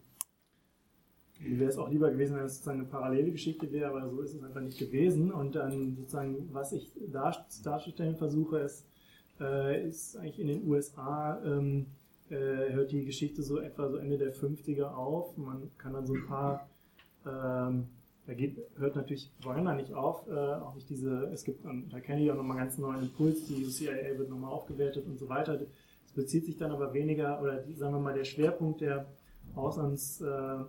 wäre 1.41 1.71
es 1.71 1.79
auch 1.79 1.89
lieber 1.89 2.11
gewesen, 2.11 2.37
wenn 2.37 2.45
es 2.45 2.57
sozusagen 2.57 2.81
eine 2.81 2.89
parallele 2.89 3.31
Geschichte 3.31 3.71
wäre, 3.73 3.91
aber 3.91 4.09
so 4.09 4.21
ist 4.21 4.35
es 4.35 4.43
einfach 4.43 4.61
nicht 4.61 4.79
gewesen. 4.79 5.33
Und 5.33 5.55
dann 5.55 5.97
sozusagen, 5.97 6.49
was 6.53 6.73
ich 6.73 6.93
darzustellen 7.11 8.17
versuche, 8.17 8.59
ist, 8.59 8.87
äh, 9.41 9.87
ist 9.89 10.17
eigentlich 10.17 10.39
in 10.39 10.49
den 10.49 10.69
USA, 10.69 11.43
ähm, 11.45 11.87
äh, 12.31 12.73
hört 12.73 12.93
die 12.93 13.05
Geschichte 13.05 13.43
so 13.43 13.59
etwa 13.59 13.89
so 13.89 13.97
Ende 13.97 14.17
der 14.19 14.33
50er 14.33 14.95
auf. 14.95 15.37
Man 15.37 15.71
kann 15.79 15.93
dann 15.93 16.07
so 16.07 16.15
ein 16.15 16.27
paar, 16.27 16.69
ähm, 17.27 17.89
da 18.27 18.35
geht, 18.35 18.59
hört 18.77 18.97
natürlich 18.97 19.33
Wagner 19.43 19.75
nicht 19.75 19.93
auf, 19.93 20.29
äh, 20.29 20.33
auch 20.33 20.75
nicht 20.75 20.89
diese, 20.89 21.25
es 21.33 21.45
gibt, 21.45 21.65
da 21.65 22.01
kenne 22.01 22.23
ich 22.23 22.31
auch 22.31 22.37
nochmal 22.37 22.57
ganz 22.57 22.79
neuen 22.79 23.03
Impuls, 23.03 23.47
die 23.47 23.65
CIA 23.65 24.19
wird 24.19 24.31
nochmal 24.31 24.53
aufgewertet 24.53 25.07
und 25.07 25.19
so 25.19 25.29
weiter. 25.29 25.61
Es 26.07 26.13
bezieht 26.13 26.47
sich 26.47 26.57
dann 26.57 26.71
aber 26.71 26.95
weniger, 26.95 27.41
oder 27.43 27.57
die, 27.57 27.75
sagen 27.75 27.95
wir 27.95 28.01
mal, 28.01 28.15
der 28.15 28.25
Schwerpunkt 28.25 28.81
der 28.81 29.07
Auslands, 29.55 30.21
äh, 30.21 30.65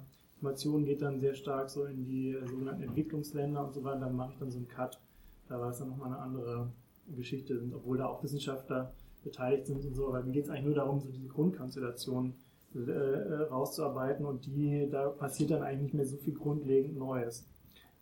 geht 0.84 1.02
dann 1.04 1.20
sehr 1.20 1.36
stark 1.36 1.70
so 1.70 1.86
in 1.86 2.06
die 2.06 2.32
äh, 2.32 2.48
sogenannten 2.48 2.82
Entwicklungsländer 2.82 3.64
und 3.64 3.74
so 3.74 3.84
weiter. 3.84 4.00
Dann 4.00 4.16
mache 4.16 4.32
ich 4.34 4.40
dann 4.40 4.50
so 4.50 4.58
einen 4.58 4.68
Cut. 4.68 5.00
Da 5.48 5.60
war 5.60 5.70
es 5.70 5.78
dann 5.78 5.90
nochmal 5.90 6.08
eine 6.08 6.18
andere 6.18 6.72
Geschichte, 7.16 7.62
obwohl 7.76 7.98
da 7.98 8.08
auch 8.08 8.24
Wissenschaftler 8.24 8.94
beteiligt 9.24 9.68
sind 9.68 9.86
und 9.86 9.96
so. 9.96 10.08
Aber 10.08 10.24
mir 10.24 10.32
geht 10.32 10.46
es 10.46 10.50
eigentlich 10.50 10.66
nur 10.66 10.76
darum, 10.76 11.00
so 11.00 11.10
diese 11.10 11.28
Grundkonstellation 11.28 12.34
äh, 12.74 12.80
äh, 12.80 13.42
rauszuarbeiten 13.44 14.26
und 14.26 14.46
die, 14.46 14.88
da 14.90 15.10
passiert 15.10 15.52
dann 15.52 15.62
eigentlich 15.62 15.82
nicht 15.82 15.94
mehr 15.94 16.06
so 16.06 16.18
viel 16.18 16.34
grundlegend 16.34 16.98
Neues, 16.98 17.46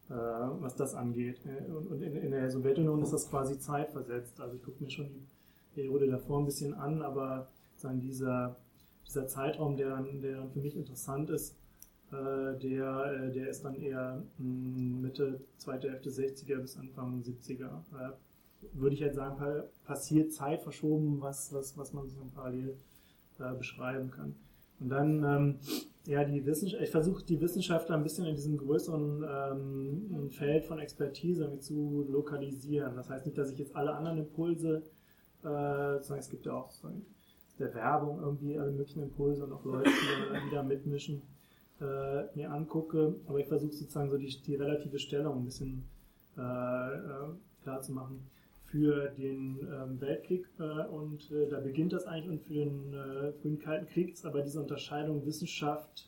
äh, 0.10 0.14
was 0.14 0.76
das 0.76 0.94
angeht. 0.94 1.40
Äh, 1.46 1.72
und, 1.72 1.88
und 1.88 2.02
in, 2.02 2.16
in, 2.16 2.32
der 2.32 2.52
Sowjetunion 2.52 3.02
ist 3.02 3.12
das 3.12 3.30
quasi 3.30 3.58
zeitversetzt. 3.58 4.40
Also 4.40 4.56
ich 4.56 4.64
gucke 4.64 4.84
mir 4.84 4.90
schon 4.92 5.08
die 5.08 5.28
Periode 5.74 6.08
davor 6.08 6.40
ein 6.40 6.46
bisschen 6.46 6.76
an, 6.76 7.02
aber 7.02 7.48
sagen 7.78 8.00
dieser, 8.00 8.58
dieser 9.08 9.28
Zeitraum, 9.28 9.76
der, 9.76 10.06
der 10.22 10.48
für 10.50 10.60
mich 10.60 10.76
interessant 10.76 11.32
ist, 11.32 11.56
äh, 12.12 12.60
der, 12.60 13.28
äh, 13.28 13.32
der 13.32 13.50
ist 13.50 13.64
dann 13.66 13.76
eher 13.76 14.24
hm, 14.38 15.02
Mitte, 15.02 15.42
zweite 15.58 15.90
Hälfte 15.90 16.10
60er 16.10 16.60
bis 16.60 16.78
Anfang 16.78 17.22
70er. 17.22 17.70
Äh, 18.62 18.80
würde 18.80 18.94
ich 18.94 19.02
jetzt 19.02 19.16
sagen, 19.16 19.64
passiert 19.86 20.34
Zeit 20.34 20.62
verschoben, 20.62 21.22
was, 21.22 21.54
was, 21.54 21.78
was 21.78 21.94
man 21.94 22.08
so 22.10 22.18
parallel 22.34 22.78
beschreiben 23.58 24.12
kann. 24.12 24.36
Und 24.80 24.90
dann, 24.90 25.24
ähm, 25.24 25.56
ja, 26.06 26.24
die 26.24 26.46
Wissenschaft, 26.46 26.84
ich 26.84 26.90
versuche 26.90 27.24
die 27.24 27.40
Wissenschaftler 27.40 27.96
ein 27.96 28.04
bisschen 28.04 28.26
in 28.26 28.36
diesem 28.36 28.58
größeren 28.58 29.26
ähm, 29.30 30.30
Feld 30.32 30.66
von 30.66 30.80
Expertise 30.80 31.60
zu 31.60 32.06
lokalisieren. 32.10 32.96
Das 32.96 33.10
heißt 33.10 33.26
nicht, 33.26 33.38
dass 33.38 33.52
ich 33.52 33.60
jetzt 33.60 33.76
alle 33.76 33.94
anderen 33.94 34.20
Impulse, 34.20 34.84
äh, 35.44 35.96
es 35.98 36.30
gibt 36.30 36.46
ja 36.46 36.54
auch 36.54 36.72
der 37.60 37.74
Werbung 37.74 38.20
irgendwie 38.20 38.58
alle 38.58 38.72
möglichen 38.72 39.04
Impulse 39.04 39.44
und 39.44 39.54
auch 39.54 39.66
Leute, 39.66 39.90
die, 39.90 40.50
die 40.50 40.56
da 40.56 40.64
mitmischen 40.64 41.22
äh, 41.82 42.36
mir 42.36 42.52
angucke, 42.52 43.16
aber 43.28 43.40
ich 43.40 43.48
versuche 43.48 43.74
sozusagen 43.74 44.10
so 44.10 44.18
die, 44.18 44.42
die 44.42 44.56
relative 44.56 44.98
Stellung 45.00 45.40
ein 45.40 45.46
bisschen 45.46 45.84
äh, 46.38 46.42
äh, 46.42 47.30
klar 47.64 47.82
zu 47.82 47.92
machen 47.92 48.30
für 48.72 49.10
den 49.10 49.60
ähm, 49.72 50.00
Weltkrieg 50.00 50.48
äh, 50.60 50.86
und 50.88 51.32
äh, 51.32 51.48
da 51.50 51.60
beginnt 51.60 51.94
das 51.94 52.06
eigentlich 52.06 52.30
und 52.30 52.44
für 52.44 52.54
den 52.54 52.94
äh, 52.94 53.32
frühen 53.34 53.60
Kalten 53.60 53.88
Krieg 53.88 54.14
ist 54.14 54.26
aber 54.26 54.42
diese 54.42 54.62
Unterscheidung 54.62 55.26
Wissenschaft, 55.26 56.06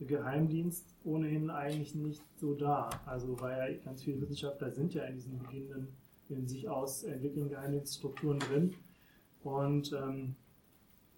Geheimdienst 0.00 0.96
ohnehin 1.04 1.50
eigentlich 1.50 1.94
nicht 1.94 2.22
so 2.38 2.54
da. 2.54 2.88
Also 3.04 3.38
weil 3.40 3.74
ja 3.74 3.78
ganz 3.84 4.02
viele 4.02 4.18
Wissenschaftler 4.22 4.70
sind 4.70 4.94
ja 4.94 5.04
in 5.04 5.16
diesen 5.16 5.38
beginnenden, 5.38 5.88
in 6.30 6.48
sich 6.48 6.68
aus 6.68 7.02
entwickelnden 7.02 7.50
Geheimdienststrukturen 7.50 8.38
drin 8.38 8.74
und 9.42 9.92
ähm, 9.92 10.36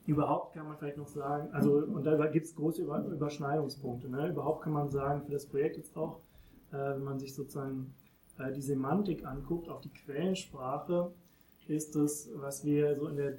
Überhaupt 0.04 0.54
kann 0.54 0.66
man 0.66 0.76
vielleicht 0.76 0.96
noch 0.96 1.06
sagen, 1.06 1.48
also 1.52 1.74
und 1.74 2.04
da 2.04 2.26
gibt 2.26 2.44
es 2.44 2.56
große 2.56 2.82
Überschneidungspunkte. 2.82 4.08
Ne? 4.08 4.30
Überhaupt 4.30 4.62
kann 4.64 4.72
man 4.72 4.90
sagen, 4.90 5.22
für 5.22 5.30
das 5.30 5.46
Projekt 5.46 5.76
jetzt 5.76 5.96
auch, 5.96 6.18
äh, 6.72 6.76
wenn 6.76 7.04
man 7.04 7.20
sich 7.20 7.34
sozusagen 7.34 7.94
äh, 8.42 8.52
die 8.52 8.62
Semantik 8.62 9.24
anguckt, 9.24 9.68
auch 9.68 9.80
die 9.80 9.92
Quellensprache, 9.92 11.12
ist 11.68 11.94
es, 11.96 12.28
was 12.34 12.64
wir 12.64 12.96
so 12.96 13.06
in 13.08 13.16
der 13.16 13.38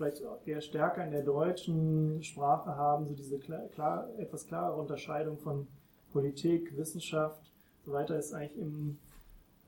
vielleicht 0.00 0.22
eher 0.46 0.62
stärker 0.62 1.04
in 1.04 1.10
der 1.10 1.22
deutschen 1.22 2.22
Sprache 2.22 2.74
haben, 2.74 3.06
so 3.06 3.14
diese 3.14 3.38
klar, 3.38 3.68
klar, 3.68 4.08
etwas 4.18 4.46
klarere 4.46 4.80
Unterscheidung 4.80 5.36
von 5.38 5.66
Politik, 6.10 6.74
Wissenschaft, 6.76 7.52
so 7.84 7.92
weiter 7.92 8.18
ist 8.18 8.32
eigentlich 8.32 8.56
im, 8.56 8.98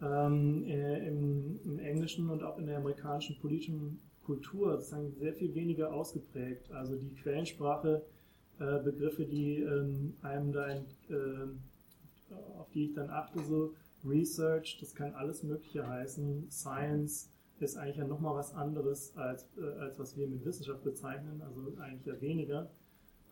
ähm, 0.01 0.65
äh, 0.65 1.07
im, 1.07 1.61
im 1.65 1.79
Englischen 1.79 2.31
und 2.31 2.43
auch 2.43 2.59
in 2.59 2.67
der 2.67 2.79
amerikanischen 2.79 3.39
politischen 3.41 4.01
Kultur 4.25 4.79
sozusagen 4.79 5.13
sehr 5.19 5.35
viel 5.35 5.55
weniger 5.55 5.93
ausgeprägt. 5.93 6.71
Also 6.73 6.97
die 6.97 7.15
Quellensprache, 7.23 8.03
äh, 8.59 8.79
Begriffe, 8.83 9.25
die 9.25 9.57
ähm, 9.63 10.15
einem 10.23 10.53
da, 10.53 10.69
äh, 10.69 10.81
auf 12.59 12.71
die 12.73 12.87
ich 12.87 12.95
dann 12.95 13.11
achte, 13.11 13.41
so 13.41 13.75
Research, 14.05 14.79
das 14.81 14.95
kann 14.95 15.15
alles 15.15 15.43
Mögliche 15.43 15.87
heißen. 15.87 16.51
Science 16.51 17.31
ist 17.61 17.77
eigentlich 17.77 17.97
ja 17.97 18.07
nochmal 18.07 18.35
was 18.35 18.55
anderes, 18.55 19.16
als, 19.16 19.47
äh, 19.57 19.81
als 19.81 19.99
was 19.99 20.16
wir 20.16 20.27
mit 20.27 20.45
Wissenschaft 20.45 20.83
bezeichnen, 20.83 21.43
also 21.43 21.73
eigentlich 21.81 22.07
ja 22.07 22.20
weniger 22.20 22.70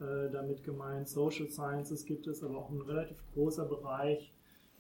äh, 0.01 0.31
damit 0.31 0.63
gemeint. 0.63 1.09
Social 1.09 1.49
Sciences 1.49 2.05
gibt 2.05 2.27
es, 2.27 2.43
aber 2.43 2.59
auch 2.59 2.71
ein 2.71 2.81
relativ 2.81 3.19
großer 3.35 3.67
Bereich, 3.67 4.33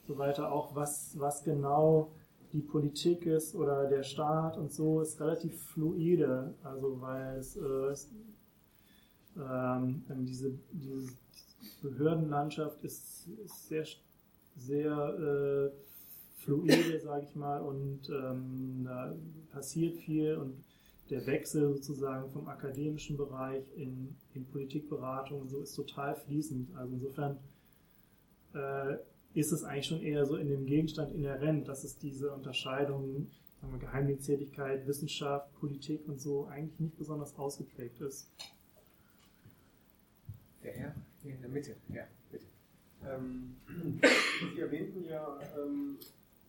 so 0.07 0.19
weiter, 0.19 0.53
auch 0.53 0.75
was, 0.75 1.19
was 1.19 1.45
genau 1.45 2.12
die 2.53 2.62
Politik 2.62 3.27
ist 3.27 3.55
oder 3.55 3.87
der 3.87 4.03
Staat 4.03 4.57
und 4.57 4.73
so 4.73 5.01
ist 5.01 5.21
relativ 5.21 5.62
fluide, 5.62 6.55
also 6.62 7.01
weil 7.01 7.39
es, 7.39 7.57
äh, 7.57 7.95
ähm, 9.39 10.05
diese, 10.27 10.59
diese 10.73 11.12
Behördenlandschaft 11.83 12.83
ist, 12.83 13.29
ist 13.45 13.69
sehr, 13.69 13.85
sehr 14.56 15.72
äh, 15.72 16.40
fluide, 16.40 17.01
sage 17.01 17.27
ich 17.28 17.36
mal, 17.36 17.60
und 17.60 18.09
ähm, 18.09 18.82
da 18.85 19.14
passiert 19.52 19.97
viel 19.98 20.36
und 20.36 20.64
der 21.10 21.27
Wechsel 21.27 21.74
sozusagen 21.74 22.31
vom 22.31 22.48
akademischen 22.48 23.16
Bereich 23.16 23.64
in, 23.77 24.14
in 24.35 24.47
Politikberatung 24.47 25.40
und 25.40 25.48
so 25.48 25.60
ist 25.60 25.74
total 25.74 26.14
fließend. 26.14 26.77
Also 26.77 26.94
insofern 26.94 27.39
äh, 28.55 28.97
ist 29.35 29.52
es 29.52 29.64
eigentlich 29.64 29.86
schon 29.86 30.02
eher 30.02 30.24
so 30.27 30.36
in 30.36 30.48
dem 30.48 30.66
Gegenstand 30.66 31.12
inhärent, 31.12 31.68
dass 31.68 31.85
es 31.85 31.98
diese 31.98 32.32
Unterscheidung, 32.32 33.28
sagen 33.60 33.72
wir, 33.72 33.81
Geheimdiensttätigkeit, 33.81 34.86
Wissenschaft, 34.86 35.52
Politik 35.55 36.09
und 36.09 36.20
so 36.20 36.47
eigentlich 36.47 36.78
nicht 36.78 36.97
besonders 36.97 37.36
ausgeprägt 37.36 38.01
ist. 38.01 38.28
Der 40.62 40.72
Herr 40.72 40.94
in 41.24 41.40
der 41.40 41.51
Mitte, 41.51 41.77
ja. 41.89 42.05
Ähm, 43.09 43.56
Sie 44.55 44.60
erwähnten 44.60 45.05
ja 45.05 45.39
ähm, 45.56 45.98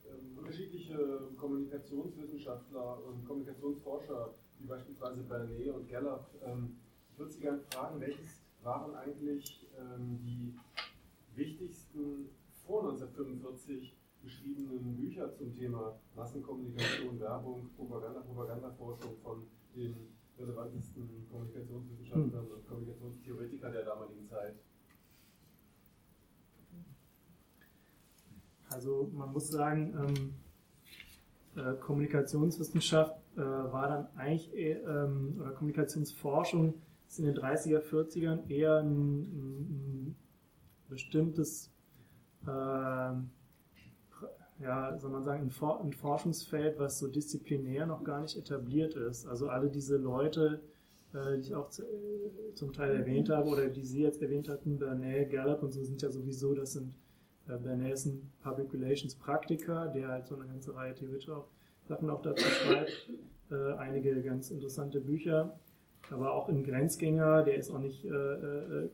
ähm, 0.05 0.37
unterschiedliche 0.37 0.97
Kommunikationswissenschaftler 1.37 3.05
und 3.05 3.25
Kommunikationsforscher, 3.25 4.33
wie 4.59 4.67
beispielsweise 4.67 5.23
Bernet 5.23 5.75
und 5.75 5.89
Gallup. 5.89 6.27
Ähm, 6.45 6.77
ich 7.11 7.19
würde 7.19 7.31
Sie 7.31 7.39
gerne 7.39 7.59
fragen, 7.71 7.99
welches 7.99 8.41
waren 8.63 8.95
eigentlich 8.95 9.67
ähm, 9.79 10.19
die 10.23 10.53
wichtigsten 11.35 12.29
vor 12.65 12.83
1945 12.83 13.95
geschriebenen 14.21 14.95
Bücher 14.95 15.33
zum 15.33 15.53
Thema 15.53 15.99
Massenkommunikation, 16.15 17.19
Werbung, 17.19 17.69
Propaganda, 17.75 18.19
Propagandaforschung 18.21 19.17
von 19.23 19.47
den 19.75 19.95
relevantesten 20.37 21.27
Kommunikationswissenschaftlern 21.29 22.45
hm. 22.45 22.51
und 22.51 22.67
Kommunikationstheoretikern 22.67 23.71
der 23.71 23.85
damaligen 23.85 24.27
Zeit. 24.27 24.55
Also 28.71 29.09
man 29.13 29.31
muss 29.31 29.49
sagen, 29.49 29.93
ähm, 29.97 30.33
äh, 31.55 31.73
Kommunikationswissenschaft 31.75 33.15
äh, 33.35 33.41
war 33.41 33.87
dann 33.89 34.07
eigentlich, 34.17 34.51
ähm, 34.55 35.37
oder 35.39 35.51
Kommunikationsforschung 35.51 36.75
ist 37.07 37.19
in 37.19 37.25
den 37.25 37.35
30er, 37.35 37.81
40ern 37.81 38.49
eher 38.49 38.79
ein, 38.79 39.21
ein 39.21 40.15
bestimmtes, 40.89 41.69
äh, 42.45 42.49
ja, 44.63 44.97
soll 44.97 45.11
man 45.11 45.23
sagen, 45.23 45.43
ein, 45.43 45.49
For 45.49 45.81
ein, 45.81 45.91
Forschungsfeld, 45.91 46.79
was 46.79 46.99
so 46.99 47.07
disziplinär 47.07 47.85
noch 47.85 48.03
gar 48.03 48.21
nicht 48.21 48.37
etabliert 48.37 48.93
ist. 48.95 49.25
Also 49.27 49.49
alle 49.49 49.69
diese 49.69 49.97
Leute, 49.97 50.61
äh, 51.13 51.35
die 51.37 51.41
ich 51.41 51.55
auch 51.55 51.69
zu, 51.69 51.83
äh, 51.83 52.53
zum 52.53 52.71
Teil 52.71 52.95
erwähnt 52.95 53.29
habe 53.29 53.49
oder 53.49 53.67
die 53.67 53.83
Sie 53.83 54.03
jetzt 54.03 54.21
erwähnt 54.21 54.47
hatten, 54.47 54.77
Bernay, 54.77 55.25
Gallup 55.25 55.63
und 55.63 55.71
so 55.71 55.83
sind 55.83 56.01
ja 56.01 56.09
sowieso, 56.09 56.53
das 56.53 56.73
sind 56.73 56.93
äh, 57.51 57.91
ist 57.91 58.05
ein 58.05 58.31
Public 58.43 58.73
Relations 58.73 59.15
Praktiker, 59.15 59.87
der 59.87 60.07
halt 60.07 60.27
so 60.27 60.35
eine 60.35 60.45
ganze 60.45 60.75
Reihe 60.75 60.93
theoretischer 60.93 61.45
Sachen 61.87 62.09
auch 62.09 62.21
dazu 62.21 62.43
schreibt, 62.45 63.09
äh, 63.51 63.73
einige 63.73 64.21
ganz 64.21 64.51
interessante 64.51 64.99
Bücher, 64.99 65.59
aber 66.09 66.33
auch 66.33 66.49
ein 66.49 66.63
Grenzgänger, 66.63 67.43
der 67.43 67.55
ist 67.55 67.71
auch 67.71 67.79
nicht, 67.79 68.05
äh, 68.05 68.09
äh, 68.09 68.89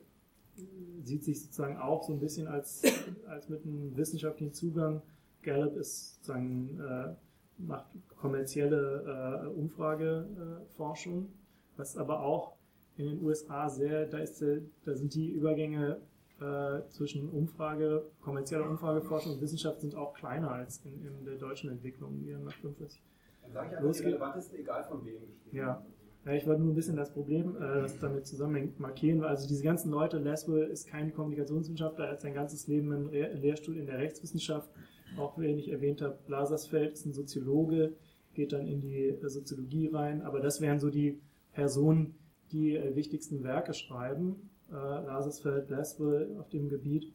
sieht 1.03 1.23
sich 1.23 1.41
sozusagen 1.41 1.77
auch 1.77 2.03
so 2.03 2.13
ein 2.13 2.19
bisschen 2.19 2.47
als, 2.47 2.83
als 3.27 3.49
mit 3.49 3.63
einem 3.65 3.95
wissenschaftlichen 3.95 4.53
Zugang. 4.53 5.01
Gallup 5.43 5.77
ist 5.77 6.15
sozusagen, 6.15 6.79
äh, 6.79 7.13
macht 7.59 7.87
kommerzielle 8.17 9.45
äh, 9.45 9.47
Umfrageforschung, 9.47 11.29
was 11.75 11.97
aber 11.97 12.21
auch 12.21 12.55
in 12.97 13.05
den 13.05 13.23
USA 13.23 13.69
sehr, 13.69 14.07
da, 14.07 14.17
ist, 14.17 14.43
da 14.85 14.95
sind 14.95 15.13
die 15.13 15.29
Übergänge 15.29 16.01
äh, 16.39 16.87
zwischen 16.89 17.29
Umfrage, 17.29 18.05
kommerzieller 18.21 18.69
Umfrageforschung 18.69 19.33
und 19.33 19.41
Wissenschaft 19.41 19.81
sind 19.81 19.95
auch 19.95 20.13
kleiner 20.13 20.51
als 20.51 20.81
in, 20.85 21.03
in 21.03 21.25
der 21.25 21.35
deutschen 21.35 21.71
Entwicklung, 21.71 22.19
die 22.19 22.31
nach 22.31 22.53
45 22.53 23.01
Dann 23.41 23.51
sage 23.51 23.69
ich 23.71 23.77
einfach 23.77 23.91
die 23.91 24.03
relevantesten, 24.03 24.59
egal 24.59 24.83
von 24.83 25.05
wem 25.05 25.19
geschrieben. 25.19 25.57
Ja. 25.57 25.83
ja. 26.25 26.33
ich 26.33 26.45
wollte 26.45 26.61
nur 26.61 26.71
ein 26.71 26.75
bisschen 26.75 26.95
das 26.95 27.11
Problem, 27.11 27.55
äh, 27.55 27.81
das 27.81 27.97
damit 27.99 28.27
zusammenhängt, 28.27 28.79
markieren, 28.79 29.23
also 29.23 29.47
diese 29.47 29.63
ganzen 29.63 29.89
Leute, 29.89 30.19
Laswell 30.19 30.67
ist 30.67 30.87
kein 30.87 31.13
Kommunikationswissenschaftler, 31.13 32.05
er 32.05 32.11
hat 32.11 32.21
sein 32.21 32.33
ganzes 32.33 32.67
Leben 32.67 32.91
im 32.91 33.07
Re 33.07 33.33
Lehrstuhl 33.33 33.75
in 33.75 33.87
der 33.87 33.97
Rechtswissenschaft, 33.97 34.69
auch 35.17 35.37
wenn 35.37 35.57
ich 35.57 35.69
erwähnt 35.69 36.01
habe, 36.01 36.17
Blasersfeld 36.27 36.93
ist 36.93 37.05
ein 37.05 37.13
Soziologe, 37.13 37.93
geht 38.35 38.53
dann 38.53 38.67
in 38.67 38.79
die 38.81 39.07
äh, 39.07 39.27
Soziologie 39.27 39.87
rein, 39.87 40.21
aber 40.21 40.39
das 40.39 40.61
wären 40.61 40.79
so 40.79 40.91
die 40.91 41.19
Personen, 41.53 42.13
die 42.51 42.75
äh, 42.75 42.95
wichtigsten 42.95 43.43
Werke 43.43 43.73
schreiben 43.73 44.49
äh, 44.71 44.73
Lasersfeld, 44.73 45.69
Laswell 45.69 46.35
auf 46.39 46.49
dem 46.49 46.69
Gebiet, 46.69 47.13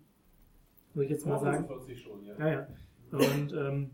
würde 0.94 1.04
ich 1.04 1.10
jetzt 1.10 1.26
mal 1.26 1.38
sagen. 1.38 1.68
Schon, 1.96 2.24
ja. 2.24 2.38
ja, 2.38 2.50
ja. 2.50 2.66
Und, 3.12 3.52
ähm, 3.52 3.90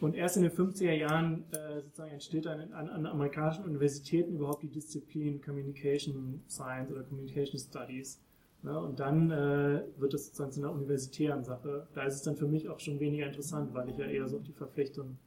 und 0.00 0.14
erst 0.14 0.36
in 0.36 0.42
den 0.42 0.52
50er 0.52 0.92
Jahren 0.92 1.44
äh, 1.52 1.80
sozusagen 1.80 2.12
entsteht 2.12 2.46
dann 2.46 2.72
an, 2.72 2.88
an 2.88 3.06
amerikanischen 3.06 3.64
Universitäten 3.64 4.34
überhaupt 4.34 4.62
die 4.62 4.68
Disziplin 4.68 5.40
Communication 5.40 6.42
Science 6.48 6.92
oder 6.92 7.02
Communication 7.02 7.58
Studies. 7.58 8.20
Ne? 8.62 8.78
Und 8.78 9.00
dann 9.00 9.30
äh, 9.30 9.82
wird 9.96 10.14
es 10.14 10.26
sozusagen 10.26 10.52
zu 10.52 10.60
einer 10.60 10.72
universitären 10.72 11.44
Sache. 11.44 11.86
Da 11.94 12.04
ist 12.04 12.14
es 12.14 12.22
dann 12.22 12.36
für 12.36 12.46
mich 12.46 12.68
auch 12.68 12.80
schon 12.80 13.00
weniger 13.00 13.26
interessant, 13.26 13.72
weil 13.74 13.88
ich 13.88 13.96
ja 13.96 14.06
eher 14.06 14.28
so 14.28 14.38
auf 14.38 14.42
die 14.44 14.52
Verflechtung 14.52 15.18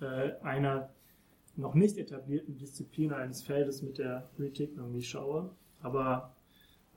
äh, 0.00 0.32
einer 0.42 0.90
noch 1.56 1.74
nicht 1.74 1.98
etablierten 1.98 2.56
Disziplin 2.56 3.12
eines 3.12 3.42
Feldes 3.42 3.82
mit 3.82 3.98
der 3.98 4.28
Politik 4.36 4.72
irgendwie 4.76 5.02
schaue. 5.02 5.50
Aber 5.82 6.34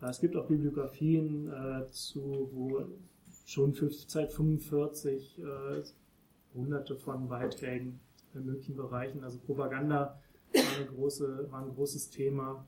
äh, 0.01 0.07
es 0.07 0.19
gibt 0.19 0.35
auch 0.35 0.47
Bibliografien 0.47 1.51
äh, 1.51 1.87
zu, 1.91 2.49
wo 2.51 2.85
schon 3.45 3.73
für 3.73 3.89
seit 3.91 4.31
45 4.33 5.39
äh, 5.39 5.83
hunderte 6.53 6.95
von 6.95 7.27
Beiträgen 7.27 7.99
in 8.33 8.45
möglichen 8.45 8.75
Bereichen. 8.75 9.23
Also 9.23 9.39
Propaganda 9.39 10.19
war, 10.53 10.85
große, 10.95 11.47
war 11.51 11.63
ein 11.63 11.73
großes 11.73 12.09
Thema. 12.09 12.65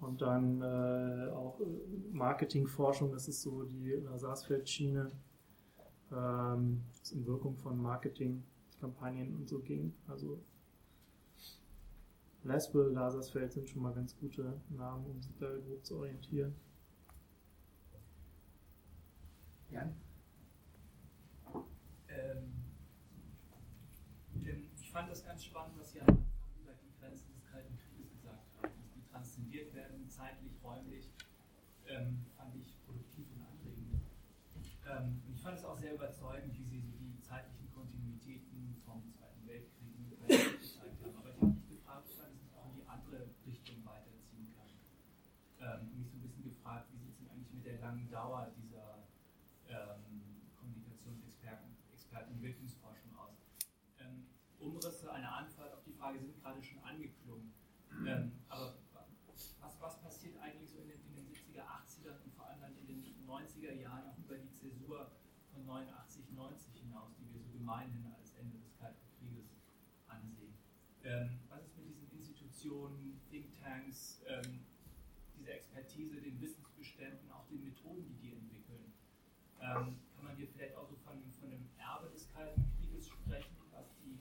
Und 0.00 0.20
dann 0.20 0.60
äh, 0.60 1.30
auch 1.30 1.60
Marketingforschung, 2.12 3.12
das 3.12 3.28
ist 3.28 3.42
so 3.42 3.62
die 3.64 4.02
Sarsfeld-Schiene, 4.16 5.10
ähm, 6.12 6.82
das 6.98 7.12
in 7.12 7.26
Wirkung 7.26 7.56
von 7.56 7.80
Marketingkampagnen 7.80 9.34
und 9.34 9.48
so 9.48 9.60
ging. 9.60 9.94
Also 10.08 10.40
Laswell, 12.44 12.92
Lasersfeld 12.92 13.52
sind 13.52 13.70
schon 13.70 13.82
mal 13.82 13.94
ganz 13.94 14.14
gute 14.18 14.60
Namen, 14.68 15.06
um 15.06 15.20
sich 15.22 15.34
da 15.38 15.48
grob 15.48 15.82
zu 15.82 15.96
orientieren. 15.96 16.54
Ja. 19.70 19.90
Ähm, 22.08 22.52
ich 24.76 24.90
fand 24.90 25.10
das 25.10 25.24
ganz 25.24 25.42
spannend, 25.42 25.78
was 25.78 25.92
Sie 25.92 25.98
über 26.00 26.74
die 26.74 26.92
Grenzen 27.00 27.32
des 27.32 27.44
Kalten 27.50 27.78
Krieges 27.78 28.12
gesagt 28.12 28.46
haben, 28.60 28.74
dass 28.78 28.92
die 28.92 29.10
transzendiert 29.10 29.74
werden, 29.74 30.06
zeitlich, 30.10 30.52
räumlich. 30.62 31.10
Ähm, 31.86 32.26
fand 32.36 32.54
ich 32.56 32.76
produktiv 32.84 33.26
und 33.34 33.40
anregend. 33.40 34.02
Ähm, 34.86 35.22
ich 35.32 35.40
fand 35.40 35.56
es 35.56 35.64
auch 35.64 35.78
sehr 35.78 35.94
überzeugend, 35.94 36.54
wie 36.58 36.64
Sie 36.64 36.80
so 36.82 36.92
die 36.98 37.18
zeitlichen 37.22 37.72
Kontinuitäten 37.72 38.76
vom 38.84 39.02
Zweiten 39.12 39.46
Weltkrieg 39.46 39.98
mit 39.98 40.20
langen 47.84 48.10
Dauer 48.10 48.50
dieser 48.56 49.04
ähm, 49.68 50.48
Kommunikationsexperten, 50.56 51.76
Experten 51.92 52.40
Wirkungsforschung 52.40 53.14
aus. 53.18 53.36
Ähm, 54.00 54.24
Umrisse 54.58 55.12
einer 55.12 55.36
Antwort 55.36 55.70
auf 55.74 55.84
die 55.84 55.92
Frage 55.92 56.18
sind 56.18 56.34
gerade 56.42 56.62
schon 56.62 56.82
angeklungen. 56.82 57.52
Ähm, 58.06 58.32
aber 58.48 58.78
was, 59.60 59.76
was 59.80 60.00
passiert 60.00 60.40
eigentlich 60.40 60.70
so 60.70 60.78
in 60.80 60.88
den, 60.88 61.00
in 61.06 61.14
den 61.14 61.26
70er, 61.28 61.60
80er 61.60 62.24
und 62.24 62.32
vor 62.34 62.46
allem 62.46 62.74
in 62.78 62.86
den 62.86 63.26
90er 63.28 63.74
Jahren 63.74 64.08
auch 64.08 64.18
über 64.18 64.38
die 64.38 64.52
Zäsur 64.54 65.12
von 65.52 65.66
89, 65.66 66.32
90 66.32 66.74
hinaus, 66.80 67.12
die 67.64 67.70
wir 67.70 67.72
so 67.72 68.04
gemeinhin 68.04 68.12
als 68.18 68.34
Ende 68.36 68.58
des 68.58 68.76
Kalten 68.78 69.00
Krieges 69.18 69.48
ansehen? 70.08 70.54
Ähm, 71.04 71.40
was 71.48 71.64
ist 71.64 71.76
mit 71.76 71.88
diesen 71.88 72.10
Institutionen, 72.12 73.20
Thinktanks, 73.30 74.20
ähm, 74.26 74.60
diese 75.38 75.52
Expertise, 75.52 76.20
den 76.20 76.40
Wissensbeständen, 76.40 77.30
auch 77.30 77.46
den 77.48 77.64
Methoden, 77.64 78.04
die 78.06 78.28
die 78.28 78.34
entwickeln. 78.34 78.92
Ähm, 79.60 79.96
kann 80.14 80.24
man 80.24 80.36
hier 80.36 80.48
vielleicht 80.48 80.74
auch 80.76 80.88
so 80.88 80.96
von, 80.96 81.22
von 81.40 81.50
dem 81.50 81.68
Erbe 81.78 82.10
des 82.10 82.28
Kalten 82.32 82.64
Krieges 82.76 83.08
sprechen, 83.08 83.56
was 83.72 83.86
die 84.04 84.18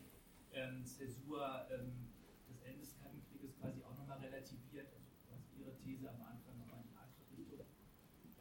ähm, 0.53 0.85
Zäsur 0.85 1.67
ähm, 1.71 2.07
des 2.47 2.61
Endes 2.61 2.89
des 2.89 2.99
Kalten 2.99 3.21
Krieges 3.29 3.57
quasi 3.59 3.83
auch 3.83 3.97
nochmal 3.97 4.19
relativiert, 4.19 4.87
also 4.93 5.05
was 5.29 5.51
Ihre 5.57 5.75
These 5.83 6.09
am 6.09 6.21
Anfang 6.21 6.57
nochmal 6.57 6.79
in 6.79 6.89
die 6.91 6.97
andere 6.97 7.37
Richtung 7.37 7.67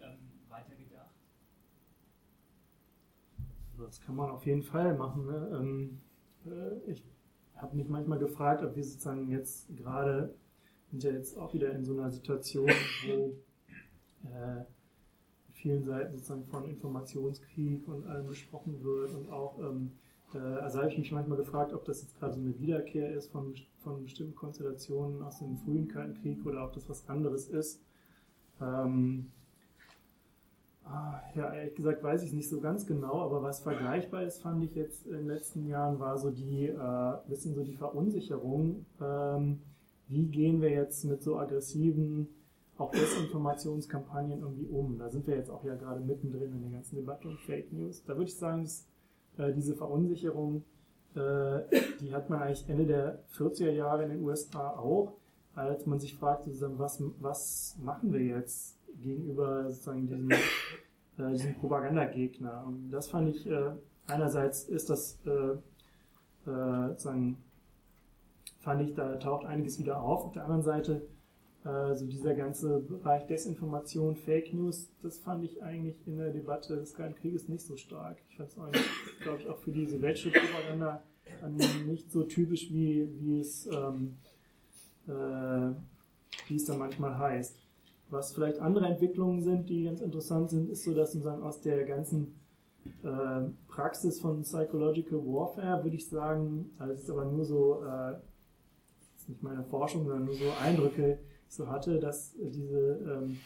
ähm, 0.00 0.30
weitergedacht? 0.48 1.14
Das 3.92 4.00
kann 4.00 4.16
man 4.16 4.30
auf 4.30 4.46
jeden 4.46 4.62
Fall 4.62 4.96
machen. 4.96 5.26
Ne? 5.26 5.50
Ähm, 5.52 6.00
äh, 6.46 6.90
ich 6.90 7.04
habe 7.56 7.76
mich 7.76 7.90
manchmal 7.90 8.18
gefragt, 8.18 8.62
ob 8.64 8.74
wir 8.74 8.82
sozusagen 8.82 9.28
jetzt 9.28 9.68
gerade 9.76 10.34
sind 10.90 11.04
ja 11.04 11.10
jetzt 11.10 11.36
auch 11.36 11.52
wieder 11.52 11.72
in 11.72 11.84
so 11.84 11.92
einer 11.92 12.10
Situation, 12.10 12.70
wo 13.06 13.36
äh, 14.30 14.64
vielen 15.50 15.84
Seiten 15.84 16.14
sozusagen 16.16 16.46
von 16.46 16.64
Informationskrieg 16.70 17.86
und 17.86 18.06
allem 18.06 18.28
gesprochen 18.28 18.82
wird 18.82 19.12
und 19.12 19.28
auch, 19.28 19.58
ähm, 19.58 19.92
äh, 20.32 20.38
also 20.38 20.78
habe 20.78 20.88
ich 20.88 20.96
mich 20.96 21.12
manchmal 21.12 21.36
gefragt, 21.36 21.74
ob 21.74 21.84
das 21.84 22.00
jetzt 22.00 22.18
gerade 22.18 22.32
so 22.32 22.40
eine 22.40 22.58
Wiederkehr 22.58 23.12
ist 23.12 23.30
von, 23.30 23.54
von 23.80 24.04
bestimmten 24.04 24.34
Konstellationen 24.34 25.20
aus 25.22 25.38
dem 25.38 25.58
frühen 25.58 25.88
Kalten 25.88 26.14
Krieg 26.22 26.46
oder 26.46 26.64
ob 26.64 26.72
das 26.72 26.88
was 26.88 27.06
anderes 27.10 27.46
ist. 27.46 27.82
Ähm, 28.58 29.32
ja, 31.34 31.54
ehrlich 31.54 31.74
gesagt 31.74 32.02
weiß 32.02 32.22
ich 32.22 32.32
nicht 32.32 32.48
so 32.48 32.60
ganz 32.60 32.86
genau, 32.86 33.20
aber 33.20 33.42
was 33.42 33.60
vergleichbar 33.60 34.22
ist, 34.22 34.42
fand 34.42 34.62
ich 34.64 34.74
jetzt 34.74 35.06
in 35.06 35.12
den 35.12 35.26
letzten 35.26 35.66
Jahren, 35.66 35.98
war 35.98 36.18
so 36.18 36.30
die, 36.30 36.68
äh, 36.68 37.12
bisschen 37.28 37.54
so 37.54 37.62
die 37.62 37.74
Verunsicherung, 37.74 38.84
ähm, 39.00 39.60
wie 40.08 40.26
gehen 40.26 40.60
wir 40.60 40.70
jetzt 40.70 41.04
mit 41.04 41.22
so 41.22 41.38
aggressiven 41.38 42.28
auch 42.78 42.90
Desinformationskampagnen 42.90 44.40
irgendwie 44.40 44.66
um. 44.66 44.98
Da 44.98 45.08
sind 45.08 45.26
wir 45.26 45.36
jetzt 45.36 45.50
auch 45.50 45.64
ja 45.64 45.74
gerade 45.74 46.00
mittendrin 46.00 46.52
in 46.52 46.62
der 46.62 46.70
ganzen 46.70 46.96
Debatte 46.96 47.28
um 47.28 47.38
Fake 47.38 47.72
News. 47.72 48.02
Da 48.04 48.14
würde 48.14 48.24
ich 48.24 48.36
sagen, 48.36 48.62
dass, 48.62 48.86
äh, 49.38 49.52
diese 49.52 49.74
Verunsicherung, 49.74 50.64
äh, 51.14 51.60
die 52.00 52.12
hat 52.12 52.30
man 52.30 52.42
eigentlich 52.42 52.68
Ende 52.68 52.86
der 52.86 53.24
40er 53.36 53.70
Jahre 53.70 54.04
in 54.04 54.10
den 54.10 54.22
USA 54.22 54.70
auch, 54.70 55.12
als 55.54 55.86
man 55.86 56.00
sich 56.00 56.18
sozusagen, 56.18 56.78
was, 56.78 57.02
was 57.20 57.78
machen 57.82 58.12
wir 58.12 58.22
jetzt 58.22 58.78
gegenüber 59.00 59.70
sozusagen 59.70 60.02
diesem, 60.02 60.30
äh, 60.30 61.32
diesem 61.32 61.54
Propagandagegner. 61.54 62.64
Und 62.66 62.90
das 62.90 63.08
fand 63.08 63.34
ich, 63.34 63.46
äh, 63.46 63.70
einerseits 64.06 64.64
ist 64.64 64.90
das 64.90 65.20
äh, 65.26 65.56
äh, 66.46 66.88
sozusagen 66.88 67.36
fand 68.60 68.82
ich, 68.82 68.94
da 68.94 69.16
taucht 69.16 69.46
einiges 69.46 69.78
wieder 69.78 70.00
auf. 70.00 70.24
Auf 70.24 70.32
der 70.32 70.44
anderen 70.44 70.62
Seite, 70.62 71.08
äh, 71.64 71.94
so 71.94 72.06
dieser 72.06 72.34
ganze 72.34 72.80
Bereich 72.80 73.26
Desinformation, 73.26 74.16
Fake 74.16 74.52
News, 74.54 74.90
das 75.02 75.18
fand 75.18 75.44
ich 75.44 75.62
eigentlich 75.62 75.96
in 76.06 76.18
der 76.18 76.30
Debatte 76.30 76.76
des 76.76 76.94
Kalten 76.94 77.16
Krieges 77.16 77.48
nicht 77.48 77.64
so 77.64 77.76
stark. 77.76 78.18
Ich 78.30 78.36
fand 78.36 78.48
es 78.50 78.58
eigentlich, 78.58 78.86
glaube 79.22 79.40
ich, 79.40 79.48
auch 79.48 79.58
für 79.58 79.72
die 79.72 79.86
sowjetische 79.86 80.30
Propaganda 80.30 81.02
nicht 81.86 82.10
so 82.10 82.24
typisch, 82.24 82.70
wie, 82.70 83.08
wie 83.20 83.40
es, 83.40 83.66
ähm, 83.66 84.16
äh, 85.08 85.74
wie 86.48 86.56
es 86.56 86.64
dann 86.64 86.78
manchmal 86.78 87.18
heißt. 87.18 87.56
Was 88.12 88.34
vielleicht 88.34 88.60
andere 88.60 88.86
Entwicklungen 88.86 89.40
sind, 89.40 89.70
die 89.70 89.84
ganz 89.84 90.02
interessant 90.02 90.50
sind, 90.50 90.68
ist 90.68 90.84
so, 90.84 90.92
dass 90.92 91.12
sozusagen 91.12 91.42
aus 91.42 91.62
der 91.62 91.84
ganzen 91.86 92.38
äh, 93.02 93.48
Praxis 93.68 94.20
von 94.20 94.42
Psychological 94.42 95.18
Warfare, 95.20 95.82
würde 95.82 95.96
ich 95.96 96.10
sagen, 96.10 96.70
also 96.78 96.92
es 96.92 97.04
ist 97.04 97.10
aber 97.10 97.24
nur 97.24 97.46
so, 97.46 97.82
äh, 97.82 98.16
ist 99.16 99.30
nicht 99.30 99.42
meine 99.42 99.64
Forschung, 99.64 100.04
sondern 100.04 100.26
nur 100.26 100.34
so 100.34 100.44
Eindrücke, 100.62 101.20
ich 101.48 101.54
so 101.54 101.68
hatte, 101.68 101.98
dass 102.00 102.34
diese, 102.38 102.98
ähm, 103.00 103.38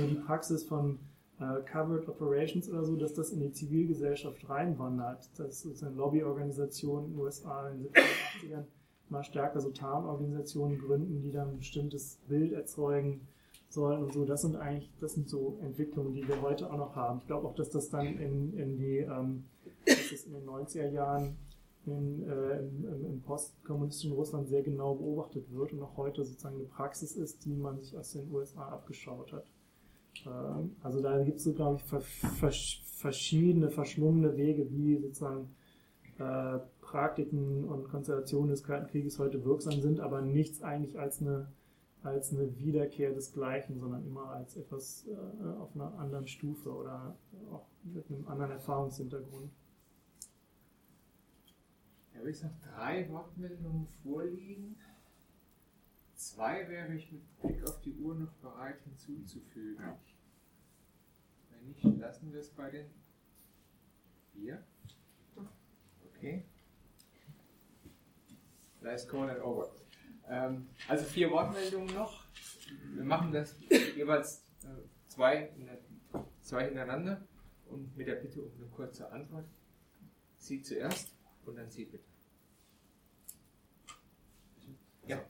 so 0.00 0.06
die 0.08 0.16
Praxis 0.16 0.64
von 0.64 0.98
äh, 1.38 1.60
Covered 1.62 2.08
Operations 2.08 2.68
oder 2.68 2.82
so, 2.84 2.96
dass 2.96 3.14
das 3.14 3.30
in 3.30 3.38
die 3.38 3.52
Zivilgesellschaft 3.52 4.48
reinwandert, 4.48 5.30
dass 5.38 5.62
sozusagen 5.62 5.94
Lobbyorganisationen 5.94 7.06
in 7.06 7.12
den 7.12 7.20
USA 7.20 7.68
in 7.68 7.84
den 7.84 7.92
70er, 7.92 8.56
80ern 8.56 8.64
mal 9.10 9.22
stärker 9.22 9.60
so 9.60 9.70
Tarnorganisationen 9.70 10.76
gründen, 10.80 11.22
die 11.22 11.30
dann 11.30 11.50
ein 11.50 11.58
bestimmtes 11.58 12.18
Bild 12.26 12.52
erzeugen, 12.52 13.20
sollen 13.68 14.02
und 14.04 14.12
so. 14.12 14.24
Das 14.24 14.42
sind 14.42 14.56
eigentlich, 14.56 14.90
das 15.00 15.14
sind 15.14 15.28
so 15.28 15.58
Entwicklungen, 15.62 16.14
die 16.14 16.26
wir 16.26 16.40
heute 16.42 16.70
auch 16.70 16.78
noch 16.78 16.96
haben. 16.96 17.20
Ich 17.20 17.26
glaube 17.26 17.48
auch, 17.48 17.54
dass 17.54 17.70
das 17.70 17.88
dann 17.90 18.06
in, 18.06 18.52
in 18.54 18.76
die, 18.76 18.98
ähm, 18.98 19.44
dass 19.86 20.10
das 20.10 20.24
in 20.24 20.32
den 20.32 20.46
90er 20.46 20.88
Jahren 20.88 21.36
in, 21.86 22.22
äh, 22.28 22.58
im, 22.58 23.04
im 23.04 23.22
postkommunistischen 23.22 24.12
Russland 24.12 24.48
sehr 24.48 24.62
genau 24.62 24.94
beobachtet 24.94 25.50
wird 25.52 25.72
und 25.72 25.82
auch 25.82 25.96
heute 25.96 26.24
sozusagen 26.24 26.56
eine 26.56 26.64
Praxis 26.64 27.16
ist, 27.16 27.44
die 27.44 27.54
man 27.54 27.78
sich 27.78 27.96
aus 27.96 28.12
den 28.12 28.30
USA 28.32 28.68
abgeschaut 28.68 29.32
hat. 29.32 29.46
Ähm, 30.26 30.76
also 30.82 31.00
da 31.00 31.22
gibt 31.22 31.38
es 31.38 31.44
so, 31.44 31.52
glaube 31.52 31.76
ich, 31.76 31.84
ver, 31.84 32.00
ver, 32.00 32.50
verschiedene 32.50 33.70
verschlungene 33.70 34.36
Wege, 34.36 34.70
wie 34.70 34.98
sozusagen 34.98 35.54
äh, 36.18 36.58
Praktiken 36.80 37.64
und 37.64 37.88
Konstellationen 37.88 38.50
des 38.50 38.64
Kalten 38.64 38.88
Krieges 38.88 39.18
heute 39.18 39.44
wirksam 39.44 39.80
sind, 39.80 40.00
aber 40.00 40.20
nichts 40.20 40.62
eigentlich 40.62 40.98
als 40.98 41.20
eine 41.20 41.52
als 42.08 42.32
eine 42.32 42.58
Wiederkehr 42.58 43.12
des 43.12 43.32
Gleichen, 43.32 43.78
sondern 43.78 44.06
immer 44.06 44.30
als 44.30 44.56
etwas 44.56 45.06
äh, 45.06 45.44
auf 45.58 45.74
einer 45.74 45.98
anderen 45.98 46.26
Stufe 46.26 46.70
oder 46.74 47.16
auch 47.50 47.66
mit 47.84 48.10
einem 48.10 48.26
anderen 48.26 48.52
Erfahrungshintergrund. 48.52 49.50
Ja, 52.12 52.20
habe 52.20 52.30
ich 52.30 52.42
noch 52.42 52.58
drei 52.60 53.08
Wortmeldungen 53.08 53.86
vorliegen. 54.02 54.76
Zwei 56.14 56.68
wäre 56.68 56.94
ich 56.94 57.12
mit 57.12 57.40
Blick 57.40 57.62
auf 57.68 57.80
die 57.82 57.94
Uhr 57.94 58.14
noch 58.14 58.32
bereit 58.34 58.80
hinzuzufügen. 58.82 59.84
Wenn 61.50 61.68
nicht, 61.68 61.84
lassen 62.00 62.32
wir 62.32 62.40
es 62.40 62.50
bei 62.50 62.70
den 62.70 62.86
vier. 64.32 64.64
Okay. 66.10 66.44
Let's 68.80 69.06
call 69.06 69.28
it 69.28 69.40
over. 69.42 69.70
Ähm, 70.28 70.68
also 70.88 71.04
vier 71.04 71.30
Wortmeldungen 71.30 71.94
noch. 71.94 72.24
Wir 72.94 73.04
machen 73.04 73.32
das 73.32 73.56
jeweils 73.96 74.44
äh, 74.62 75.08
zwei, 75.08 75.52
zwei 76.42 76.66
hintereinander 76.66 77.26
und 77.66 77.96
mit 77.96 78.06
der 78.06 78.16
Bitte 78.16 78.42
um 78.42 78.52
eine 78.56 78.66
kurze 78.66 79.10
Antwort. 79.10 79.46
Sie 80.36 80.62
zuerst 80.62 81.14
und 81.44 81.56
dann 81.56 81.70
Sie 81.70 81.86
bitte. 81.86 82.04
Ja. 85.06 85.24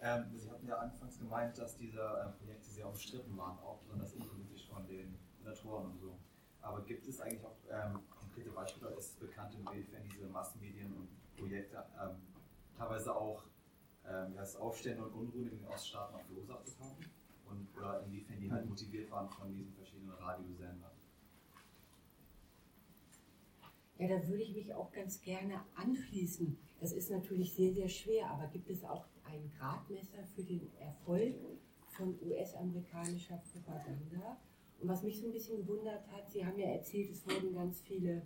Ähm, 0.00 0.24
Sie 0.36 0.50
hatten 0.50 0.66
ja 0.66 0.76
anfangs 0.78 1.18
gemeint, 1.18 1.56
dass 1.56 1.76
diese 1.76 2.00
äh, 2.00 2.38
Projekte 2.38 2.68
sehr 2.68 2.88
umstritten 2.88 3.36
waren, 3.36 3.56
auch 3.60 3.78
besonders 3.82 4.12
innenpolitisch 4.14 4.66
von 4.68 4.84
den 4.88 5.16
Senatoren 5.38 5.92
und 5.92 5.98
so. 6.00 6.18
Aber 6.60 6.82
gibt 6.84 7.06
es 7.06 7.20
eigentlich 7.20 7.44
auch 7.44 7.56
ähm, 7.70 8.00
konkrete 8.10 8.50
Beispiele, 8.50 8.90
ist 8.94 9.10
es 9.10 9.16
bekannt, 9.16 9.54
inwiefern 9.54 10.02
diese 10.12 10.26
Massenmedien 10.26 10.92
und 10.92 11.36
Projekte 11.36 11.84
ähm, 12.00 12.16
teilweise 12.76 13.14
auch 13.14 13.44
ähm, 14.08 14.34
das 14.34 14.56
Aufstände 14.56 15.04
und 15.04 15.12
Unruhen 15.12 15.48
in 15.48 15.58
den 15.58 15.66
Oststaaten 15.66 16.14
auch 16.14 16.22
verursacht 16.22 16.78
haben 16.80 16.96
und 17.46 17.68
oder 17.76 18.02
inwiefern 18.04 18.40
die 18.40 18.50
halt 18.50 18.68
motiviert 18.68 19.10
waren 19.10 19.28
von 19.28 19.52
diesen 19.54 19.72
verschiedenen 19.74 20.12
Radiosendern. 20.12 20.90
Ja, 23.98 24.08
da 24.08 24.26
würde 24.26 24.42
ich 24.42 24.54
mich 24.54 24.74
auch 24.74 24.90
ganz 24.90 25.20
gerne 25.20 25.60
anschließen. 25.76 26.58
Das 26.80 26.92
ist 26.92 27.10
natürlich 27.10 27.54
sehr, 27.54 27.72
sehr 27.72 27.88
schwer, 27.88 28.30
aber 28.30 28.48
gibt 28.48 28.68
es 28.68 28.82
auch 28.84 29.06
ein 29.24 29.52
Gradmesser 29.56 30.24
für 30.34 30.42
den 30.42 30.68
Erfolg 30.80 31.36
von 31.86 32.18
US-amerikanischer 32.22 33.40
Propaganda? 33.52 34.38
Und 34.80 34.88
was 34.88 35.04
mich 35.04 35.20
so 35.20 35.26
ein 35.26 35.32
bisschen 35.32 35.58
gewundert 35.58 36.04
hat, 36.08 36.28
Sie 36.30 36.44
haben 36.44 36.58
ja 36.58 36.66
erzählt, 36.70 37.10
es 37.10 37.24
wurden 37.24 37.54
ganz 37.54 37.80
viele 37.82 38.22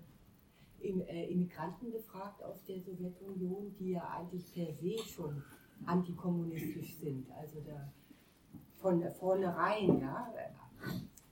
äh, 0.81 1.31
Immigranten 1.31 1.91
befragt 1.91 2.43
aus 2.43 2.63
der 2.65 2.81
Sowjetunion, 2.81 3.75
die 3.79 3.91
ja 3.91 4.09
eigentlich 4.09 4.51
per 4.53 4.73
se 4.73 4.97
schon 4.99 5.43
antikommunistisch 5.85 6.97
sind. 6.97 7.31
Also 7.33 7.61
da 7.61 7.93
von 8.81 9.03
vornherein, 9.15 10.01
ja, 10.01 10.33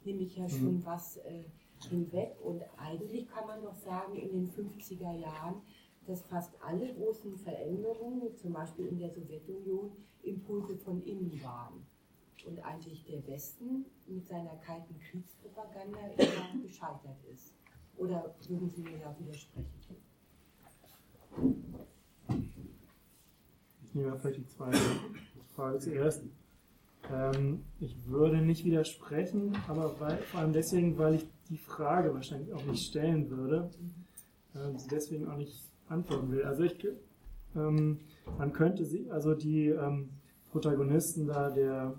nehme 0.04 0.22
ich 0.22 0.36
ja 0.36 0.48
schon 0.48 0.76
mhm. 0.76 0.84
was 0.84 1.18
äh, 1.18 1.44
hinweg. 1.88 2.36
Und 2.42 2.62
eigentlich 2.76 3.28
kann 3.28 3.46
man 3.46 3.62
doch 3.62 3.74
sagen, 3.74 4.16
in 4.16 4.32
den 4.32 4.50
50er 4.50 5.12
Jahren, 5.12 5.62
dass 6.06 6.22
fast 6.22 6.52
alle 6.62 6.92
großen 6.94 7.36
Veränderungen, 7.38 8.36
zum 8.36 8.52
Beispiel 8.52 8.86
in 8.86 8.98
der 8.98 9.10
Sowjetunion, 9.10 9.92
Impulse 10.22 10.76
von 10.76 11.02
innen 11.04 11.40
waren. 11.42 11.86
Und 12.46 12.58
eigentlich 12.62 13.04
der 13.06 13.26
Westen 13.26 13.86
mit 14.06 14.26
seiner 14.26 14.56
kalten 14.56 14.98
Kriegspropaganda 14.98 15.98
immer 16.18 16.62
gescheitert 16.62 17.16
ist. 17.32 17.54
Oder 17.96 18.34
würden 18.48 18.68
Sie 18.68 18.82
mir 18.82 18.98
da 18.98 19.16
widersprechen? 19.18 19.70
Ich 23.94 24.00
nehme 24.00 24.18
vielleicht 24.18 24.38
die 24.38 24.46
zweite 24.48 24.78
Frage 25.54 25.78
zuerst. 25.78 26.24
Ähm, 27.12 27.62
ich 27.78 27.94
würde 28.08 28.38
nicht 28.38 28.64
widersprechen, 28.64 29.56
aber 29.68 29.94
weil, 30.00 30.16
vor 30.16 30.40
allem 30.40 30.52
deswegen, 30.52 30.98
weil 30.98 31.14
ich 31.14 31.28
die 31.48 31.58
Frage 31.58 32.12
wahrscheinlich 32.12 32.52
auch 32.52 32.64
nicht 32.64 32.88
stellen 32.88 33.30
würde, 33.30 33.70
äh, 34.52 34.76
sie 34.76 34.88
deswegen 34.88 35.28
auch 35.28 35.36
nicht 35.36 35.62
antworten 35.88 36.32
will. 36.32 36.42
Also 36.42 36.64
ich, 36.64 36.84
ähm, 37.54 38.00
man 38.36 38.52
könnte 38.52 38.84
sie, 38.84 39.08
also 39.12 39.32
die 39.32 39.68
ähm, 39.68 40.08
Protagonisten 40.50 41.28
da 41.28 41.50
der, 41.50 41.94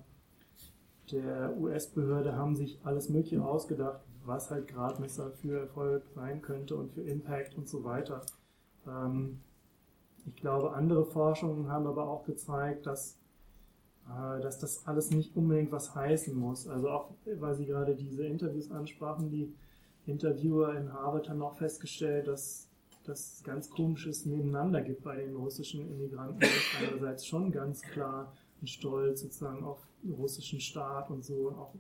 der 1.14 1.56
US-Behörde 1.58 2.36
haben 2.36 2.58
sich 2.58 2.78
alles 2.84 3.08
Mögliche 3.08 3.42
ausgedacht, 3.42 4.02
was 4.26 4.52
halt 4.52 4.68
Gradmesser 4.68 5.32
für 5.32 5.62
Erfolg 5.62 6.04
sein 6.14 6.42
könnte 6.42 6.76
und 6.76 6.92
für 6.92 7.04
Impact 7.04 7.56
und 7.56 7.70
so 7.70 7.86
weiter. 7.86 8.22
Ähm, 8.86 9.40
ich 10.28 10.36
glaube, 10.36 10.74
andere 10.74 11.06
Forschungen 11.06 11.70
haben 11.70 11.88
aber 11.88 12.08
auch 12.08 12.26
gezeigt, 12.26 12.86
dass, 12.86 13.18
äh, 14.08 14.42
dass 14.42 14.60
das 14.60 14.86
alles 14.88 15.12
nicht 15.12 15.36
unbedingt 15.36 15.72
was 15.72 15.94
heißen 15.94 16.36
muss. 16.36 16.68
Also 16.68 16.90
auch, 16.90 17.12
weil 17.26 17.56
Sie 17.56 17.66
gerade 17.66 17.96
diese 17.96 18.26
Interviews 18.26 18.72
ansprachen, 18.72 19.30
die 19.30 19.54
Interviewer 20.06 20.76
in 20.76 20.92
Harvard 20.94 21.30
haben 21.30 21.42
auch 21.42 21.56
festgestellt, 21.56 22.28
dass 22.28 22.70
es 23.08 23.44
ganz 23.44 23.70
komisches 23.70 24.26
Nebeneinander 24.26 24.82
gibt 24.82 25.04
bei 25.04 25.16
den 25.16 25.36
russischen 25.36 25.88
Immigranten. 25.88 26.42
Einerseits 26.80 27.26
schon 27.28 27.52
ganz 27.52 27.82
klar 27.82 28.34
ein 28.62 28.68
Stolz 28.68 29.22
sozusagen 29.22 29.64
auf 29.64 29.80
den 30.02 30.14
russischen 30.14 30.60
Staat 30.60 31.10
und 31.10 31.24
so, 31.24 31.50
und 31.50 31.56
auch 31.56 31.74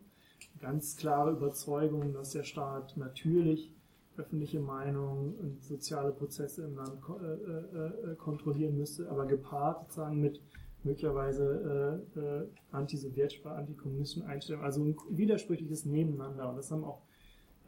ganz 0.60 0.96
klare 0.98 1.32
Überzeugung, 1.32 2.14
dass 2.14 2.32
der 2.32 2.44
Staat 2.44 2.96
natürlich 2.98 3.75
öffentliche 4.18 4.60
Meinung 4.60 5.36
und 5.36 5.64
soziale 5.64 6.12
Prozesse 6.12 6.66
im 6.66 6.76
Land 6.76 7.00
äh, 7.22 7.26
äh, 7.26 8.12
äh, 8.12 8.16
kontrollieren 8.16 8.78
müsste, 8.78 9.10
aber 9.10 9.26
gepaart 9.26 9.82
sozusagen 9.84 10.20
mit 10.20 10.42
möglicherweise 10.84 12.02
äh, 12.16 12.20
äh, 12.20 12.48
antisowjetischen, 12.72 13.48
antikommunistischen 13.48 14.24
Einstellungen, 14.28 14.66
also 14.66 14.84
ein 14.84 14.96
widersprüchliches 15.10 15.86
Nebeneinander. 15.86 16.50
Und 16.50 16.58
das 16.58 16.72
haben 16.72 16.84
auch 16.84 17.02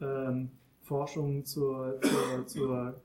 ähm, 0.00 0.50
Forschungen 0.82 1.44
zur, 1.44 2.00
zur, 2.00 2.46
zur, 2.46 3.02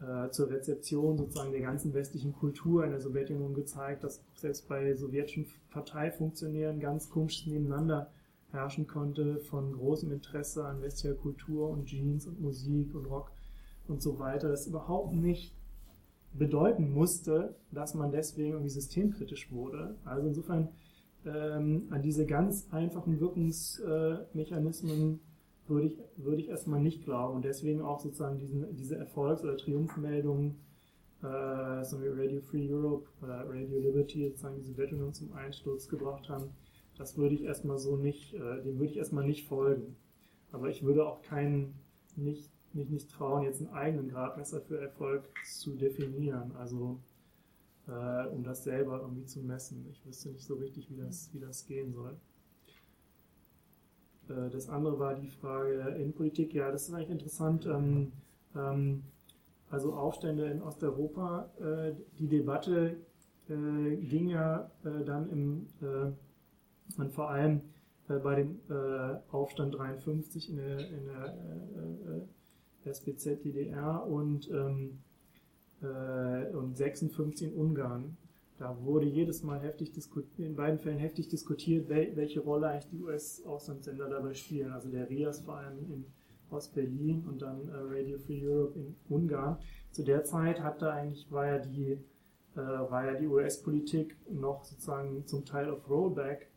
äh, 0.00 0.30
zur 0.30 0.50
Rezeption 0.50 1.18
sozusagen 1.18 1.52
der 1.52 1.62
ganzen 1.62 1.92
westlichen 1.92 2.32
Kultur 2.32 2.84
in 2.84 2.92
der 2.92 3.00
Sowjetunion 3.00 3.54
gezeigt, 3.54 4.04
dass 4.04 4.22
selbst 4.36 4.68
bei 4.68 4.94
sowjetischen 4.94 5.46
Parteifunktionären 5.70 6.78
ganz 6.80 7.10
komisches 7.10 7.46
Nebeneinander 7.46 8.10
herrschen 8.52 8.86
konnte 8.86 9.38
von 9.38 9.72
großem 9.72 10.12
Interesse 10.12 10.64
an 10.64 10.82
westlicher 10.82 11.14
Kultur 11.14 11.70
und 11.70 11.86
Jeans 11.86 12.26
und 12.26 12.40
Musik 12.40 12.94
und 12.94 13.06
Rock 13.06 13.32
und 13.88 14.02
so 14.02 14.18
weiter, 14.18 14.48
das 14.48 14.66
überhaupt 14.66 15.12
nicht 15.14 15.54
bedeuten 16.32 16.92
musste, 16.92 17.56
dass 17.72 17.94
man 17.94 18.12
deswegen 18.12 18.52
irgendwie 18.52 18.70
systemkritisch 18.70 19.50
wurde. 19.50 19.96
Also 20.04 20.28
insofern 20.28 20.68
ähm, 21.24 21.88
an 21.90 22.02
diese 22.02 22.24
ganz 22.26 22.68
einfachen 22.70 23.20
Wirkungsmechanismen 23.20 25.14
äh, 25.14 25.18
würde 25.68 25.86
ich, 25.88 25.98
würde 26.16 26.40
ich 26.40 26.48
erstmal 26.48 26.80
nicht 26.80 27.04
glauben 27.04 27.36
und 27.36 27.44
deswegen 27.44 27.82
auch 27.82 28.00
sozusagen 28.00 28.38
diesen, 28.38 28.76
diese 28.76 28.96
Erfolgs- 28.96 29.42
oder 29.42 29.56
Triumphmeldungen 29.56 30.56
äh, 31.22 31.84
so 31.84 32.00
wie 32.02 32.08
Radio 32.08 32.40
Free 32.40 32.72
Europe 32.72 33.06
oder 33.22 33.44
Radio 33.48 33.78
Liberty 33.78 34.28
sozusagen 34.28 34.56
diese 34.56 34.72
Betonung 34.72 35.12
zum 35.12 35.32
Einsturz 35.34 35.88
gebracht 35.88 36.28
haben, 36.28 36.50
das 37.00 37.16
würde 37.16 37.34
ich 37.34 37.44
erstmal 37.44 37.78
so 37.78 37.96
nicht, 37.96 38.34
äh, 38.34 38.62
dem 38.62 38.78
würde 38.78 38.90
ich 38.90 38.98
erstmal 38.98 39.24
nicht 39.26 39.48
folgen. 39.48 39.96
Aber 40.52 40.68
ich 40.68 40.82
würde 40.82 41.06
auch 41.06 41.22
keinen, 41.22 41.72
nicht, 42.14 42.50
mich 42.74 42.90
nicht 42.90 43.10
trauen, 43.10 43.42
jetzt 43.42 43.62
einen 43.62 43.70
eigenen 43.70 44.08
Gradmesser 44.08 44.60
für 44.60 44.78
Erfolg 44.78 45.24
zu 45.46 45.76
definieren. 45.76 46.52
Also 46.58 47.00
äh, 47.88 48.26
um 48.26 48.44
das 48.44 48.64
selber 48.64 49.00
irgendwie 49.00 49.24
zu 49.24 49.40
messen. 49.40 49.86
Ich 49.90 50.04
wüsste 50.04 50.28
nicht 50.28 50.44
so 50.44 50.56
richtig, 50.56 50.90
wie 50.90 50.96
das, 50.96 51.30
wie 51.32 51.40
das 51.40 51.66
gehen 51.66 51.94
soll. 51.94 52.20
Äh, 54.28 54.50
das 54.50 54.68
andere 54.68 54.98
war 54.98 55.14
die 55.14 55.28
Frage 55.28 55.94
Innenpolitik. 55.96 56.52
Ja, 56.52 56.70
das 56.70 56.88
ist 56.88 56.94
eigentlich 56.94 57.10
interessant. 57.10 57.64
Ähm, 57.64 58.12
ähm, 58.54 59.04
also 59.70 59.94
Aufstände 59.94 60.50
in 60.50 60.60
Osteuropa, 60.60 61.48
äh, 61.60 61.94
die 62.18 62.28
Debatte 62.28 62.98
äh, 63.48 63.96
ging 63.96 64.28
ja 64.28 64.70
dann 64.82 65.30
im, 65.30 65.66
und 66.98 67.12
vor 67.12 67.30
allem 67.30 67.62
äh, 68.08 68.18
bei 68.18 68.36
dem 68.36 68.60
Aufstand 69.30 69.74
53 69.74 70.50
in 70.50 70.56
der, 70.56 70.78
in 70.78 71.06
der 72.84 72.92
SPZ 72.92 73.44
DDR 73.44 74.06
und 74.06 74.50
ähm, 74.50 74.98
äh, 75.82 76.54
und 76.54 76.76
56 76.76 77.48
in 77.48 77.54
Ungarn. 77.54 78.16
Da 78.58 78.76
wurde 78.82 79.06
jedes 79.06 79.42
Mal 79.42 79.60
heftig 79.60 79.92
diskutiert, 79.92 80.48
in 80.48 80.54
beiden 80.54 80.78
Fällen 80.78 80.98
heftig 80.98 81.28
diskutiert, 81.28 81.88
wel 81.88 82.14
welche 82.16 82.40
Rolle 82.40 82.68
eigentlich 82.68 82.90
die 82.90 83.00
US-Auslandssender 83.00 84.08
dabei 84.08 84.34
spielen. 84.34 84.72
Also 84.72 84.90
der 84.90 85.08
RIAS 85.08 85.40
vor 85.40 85.56
allem 85.56 85.78
in 85.90 86.04
Ostberlin 86.50 87.24
und 87.26 87.40
dann 87.40 87.68
äh, 87.68 87.72
Radio 87.74 88.18
Free 88.18 88.46
Europe 88.46 88.78
in 88.78 88.96
Ungarn. 89.08 89.58
Zu 89.92 90.02
der 90.02 90.24
Zeit 90.24 90.60
hatte 90.60 90.92
eigentlich, 90.92 91.30
war 91.30 91.46
ja 91.46 91.58
die, 91.58 91.92
äh, 92.54 92.56
war 92.56 93.06
ja 93.06 93.14
die 93.14 93.26
US-Politik 93.26 94.16
noch 94.30 94.64
sozusagen 94.64 95.26
zum 95.26 95.46
Teil 95.46 95.70
auf 95.70 95.88
Rollback 95.88 96.49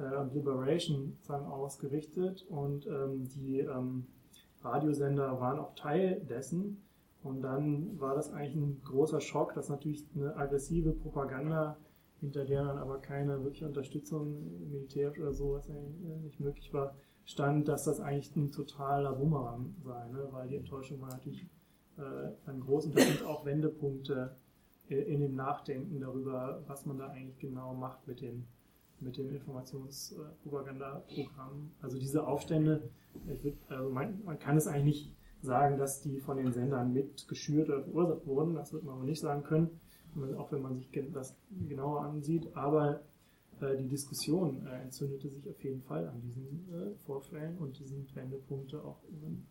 äh, 0.00 0.16
und 0.16 0.34
Liberation 0.34 1.12
sozusagen 1.12 1.46
ausgerichtet 1.46 2.46
und 2.48 2.86
ähm, 2.86 3.28
die 3.28 3.60
ähm, 3.60 4.06
Radiosender 4.62 5.40
waren 5.40 5.58
auch 5.58 5.74
Teil 5.74 6.20
dessen. 6.28 6.82
Und 7.22 7.42
dann 7.42 8.00
war 8.00 8.14
das 8.14 8.32
eigentlich 8.32 8.56
ein 8.56 8.80
großer 8.82 9.20
Schock, 9.20 9.54
dass 9.54 9.68
natürlich 9.68 10.06
eine 10.14 10.34
aggressive 10.36 10.92
Propaganda, 10.92 11.76
hinter 12.20 12.44
der 12.44 12.64
dann 12.64 12.78
aber 12.78 12.98
keine 12.98 13.42
wirkliche 13.44 13.66
Unterstützung 13.66 14.70
militärisch 14.70 15.18
oder 15.18 15.32
so, 15.32 15.52
was 15.52 15.68
nicht 16.22 16.40
möglich 16.40 16.72
war, 16.72 16.94
stand, 17.24 17.68
dass 17.68 17.84
das 17.84 18.00
eigentlich 18.00 18.34
ein 18.36 18.52
totaler 18.52 19.12
Bumerang 19.14 19.74
sei, 19.82 20.08
ne? 20.08 20.28
weil 20.30 20.48
die 20.48 20.56
Enttäuschung 20.56 21.00
war 21.00 21.10
natürlich 21.10 21.46
äh, 21.96 22.50
ein 22.50 22.60
groß 22.60 22.86
und 22.86 22.98
das 22.98 23.06
sind 23.06 23.24
auch 23.24 23.44
Wendepunkte 23.44 24.36
in 24.88 25.20
dem 25.20 25.36
Nachdenken 25.36 26.00
darüber, 26.00 26.62
was 26.66 26.84
man 26.84 26.98
da 26.98 27.08
eigentlich 27.08 27.38
genau 27.38 27.74
macht 27.74 28.06
mit 28.08 28.20
den, 28.20 28.46
mit 29.00 29.16
den 29.16 29.30
Informationspropagandaprogrammen. 29.30 31.70
Also 31.80 31.98
diese 31.98 32.26
Aufstände, 32.26 32.90
würd, 33.24 33.56
also 33.68 33.90
man, 33.90 34.22
man 34.24 34.38
kann 34.38 34.56
es 34.56 34.66
eigentlich 34.66 34.84
nicht 34.84 35.16
sagen, 35.42 35.78
dass 35.78 36.00
die 36.00 36.20
von 36.20 36.36
den 36.36 36.52
Sendern 36.52 36.92
mitgeschürt 36.92 37.68
oder 37.68 37.82
verursacht 37.82 38.26
wurden. 38.26 38.54
Das 38.54 38.72
wird 38.72 38.84
man 38.84 38.98
wohl 38.98 39.06
nicht 39.06 39.20
sagen 39.20 39.42
können, 39.42 39.80
auch 40.36 40.52
wenn 40.52 40.62
man 40.62 40.76
sich 40.76 40.88
das 41.12 41.36
genauer 41.68 42.02
ansieht. 42.02 42.54
Aber 42.54 43.00
äh, 43.60 43.76
die 43.76 43.88
Diskussion 43.88 44.66
äh, 44.66 44.82
entzündete 44.82 45.28
sich 45.28 45.48
auf 45.48 45.62
jeden 45.62 45.82
Fall 45.82 46.08
an 46.08 46.20
diesen 46.20 46.68
äh, 46.72 46.94
Vorfällen 47.06 47.58
und 47.58 47.78
die 47.78 47.86
sind 47.86 48.14
Wendepunkte 48.14 48.82
auch 48.82 49.02
in, 49.08 49.46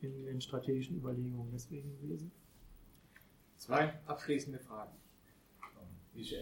in 0.00 0.24
den 0.24 0.40
strategischen 0.40 0.96
Überlegungen 0.96 1.50
deswegen 1.52 1.98
gewesen. 2.00 2.30
Zwei 3.56 4.00
abschließende 4.06 4.58
Fragen. 4.58 4.96
Ich, 6.14 6.34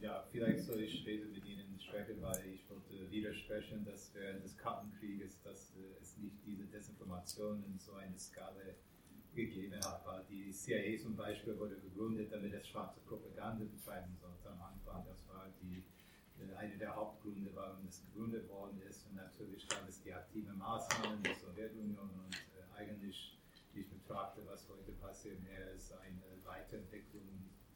ja, 0.00 0.24
vielleicht 0.30 0.64
soll 0.64 0.80
ich 0.80 1.00
später 1.00 1.26
mit 1.26 1.44
Ihnen 1.92 2.04
sprechen, 2.04 2.22
weil 2.22 2.46
ich 2.46 2.68
wollte 2.70 3.10
widersprechen, 3.10 3.84
dass 3.84 4.14
während 4.14 4.44
des 4.44 4.56
Kalten 4.56 4.90
Krieges, 4.98 5.40
dass 5.42 5.74
es 6.00 6.16
nicht 6.18 6.36
diese 6.46 6.64
Desinformation 6.64 7.62
in 7.64 7.78
so 7.78 7.94
einer 7.94 8.18
Skala 8.18 8.74
gegeben 9.34 9.80
hat. 9.84 10.04
Weil 10.06 10.24
die 10.28 10.52
CIA 10.52 10.98
zum 11.00 11.16
Beispiel 11.16 11.58
wurde 11.58 11.76
gegründet, 11.76 12.32
damit 12.32 12.54
es 12.54 12.66
schwarze 12.68 13.00
Propaganda 13.00 13.64
betreiben 13.64 14.16
sollte 14.20 14.50
am 14.50 14.62
Anfang. 14.62 15.04
Das 15.06 15.26
war 15.28 15.48
die, 15.60 15.84
eine 16.56 16.76
der 16.76 16.94
Hauptgründe, 16.94 17.50
warum 17.54 17.86
es 17.86 18.02
gegründet 18.06 18.48
worden 18.48 18.80
ist. 18.88 19.06
Und 19.06 19.16
natürlich 19.16 19.68
gab 19.68 19.86
es 19.88 20.02
die 20.02 20.12
aktiven 20.12 20.56
Maßnahmen 20.58 21.22
der 21.22 21.34
Sowjetunion 21.36 22.10
und 22.10 22.34
äh, 22.34 22.78
eigentlich, 22.78 23.38
wie 23.74 23.80
ich 23.80 23.90
betrachte, 23.90 24.40
was 24.46 24.68
heute 24.68 24.92
passiert, 24.92 25.42
mehr 25.44 25.72
ist 25.72 25.92
eine 25.92 26.22
Weiterentwicklung 26.44 27.28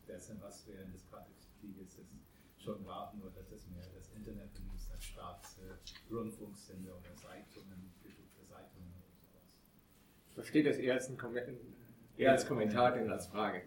dessen, 0.09 0.41
was 0.41 0.67
während 0.67 0.95
des 0.95 1.09
Kalten 1.11 1.33
Krieges 1.61 1.99
ist 1.99 2.36
schon 2.67 2.85
war, 2.85 3.15
nur 3.17 3.31
dass 3.31 3.49
es 3.53 3.65
mehr 3.69 3.87
das 3.95 4.09
Internet 4.11 4.53
benutzt 4.55 4.91
als 4.93 5.05
Staats 5.05 5.59
äh, 5.59 6.13
Rundfunksender 6.13 6.97
oder 6.99 7.15
Zeitungen, 7.15 7.93
gedruckte 8.03 8.45
Zeitungen 8.45 8.91
oder 8.91 9.13
sowas. 9.15 9.45
Ich 10.29 10.35
verstehe 10.35 10.65
das 10.65 10.79
eher 10.79 10.95
als, 10.95 11.09
eher 12.17 12.33
als 12.33 12.47
Kommentar, 12.47 12.93
denn 12.93 13.09
als 13.11 13.29
Frage. 13.29 13.63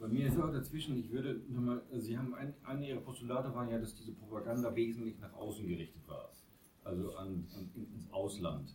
Bei 0.00 0.08
mir 0.08 0.26
ist 0.26 0.36
auch 0.40 0.50
dazwischen, 0.50 0.98
ich 0.98 1.12
würde 1.12 1.40
nochmal, 1.48 1.80
also 1.92 2.04
Sie 2.04 2.18
haben, 2.18 2.34
ein, 2.34 2.52
eine 2.64 2.88
Ihrer 2.88 3.00
Postulate 3.00 3.54
waren 3.54 3.70
ja, 3.70 3.78
dass 3.78 3.94
diese 3.94 4.12
Propaganda 4.12 4.74
wesentlich 4.74 5.20
nach 5.20 5.32
außen 5.34 5.64
gerichtet 5.68 6.02
war. 6.08 6.32
Also 6.82 7.14
an, 7.14 7.46
an 7.54 7.70
ins 7.94 8.10
Ausland. 8.10 8.74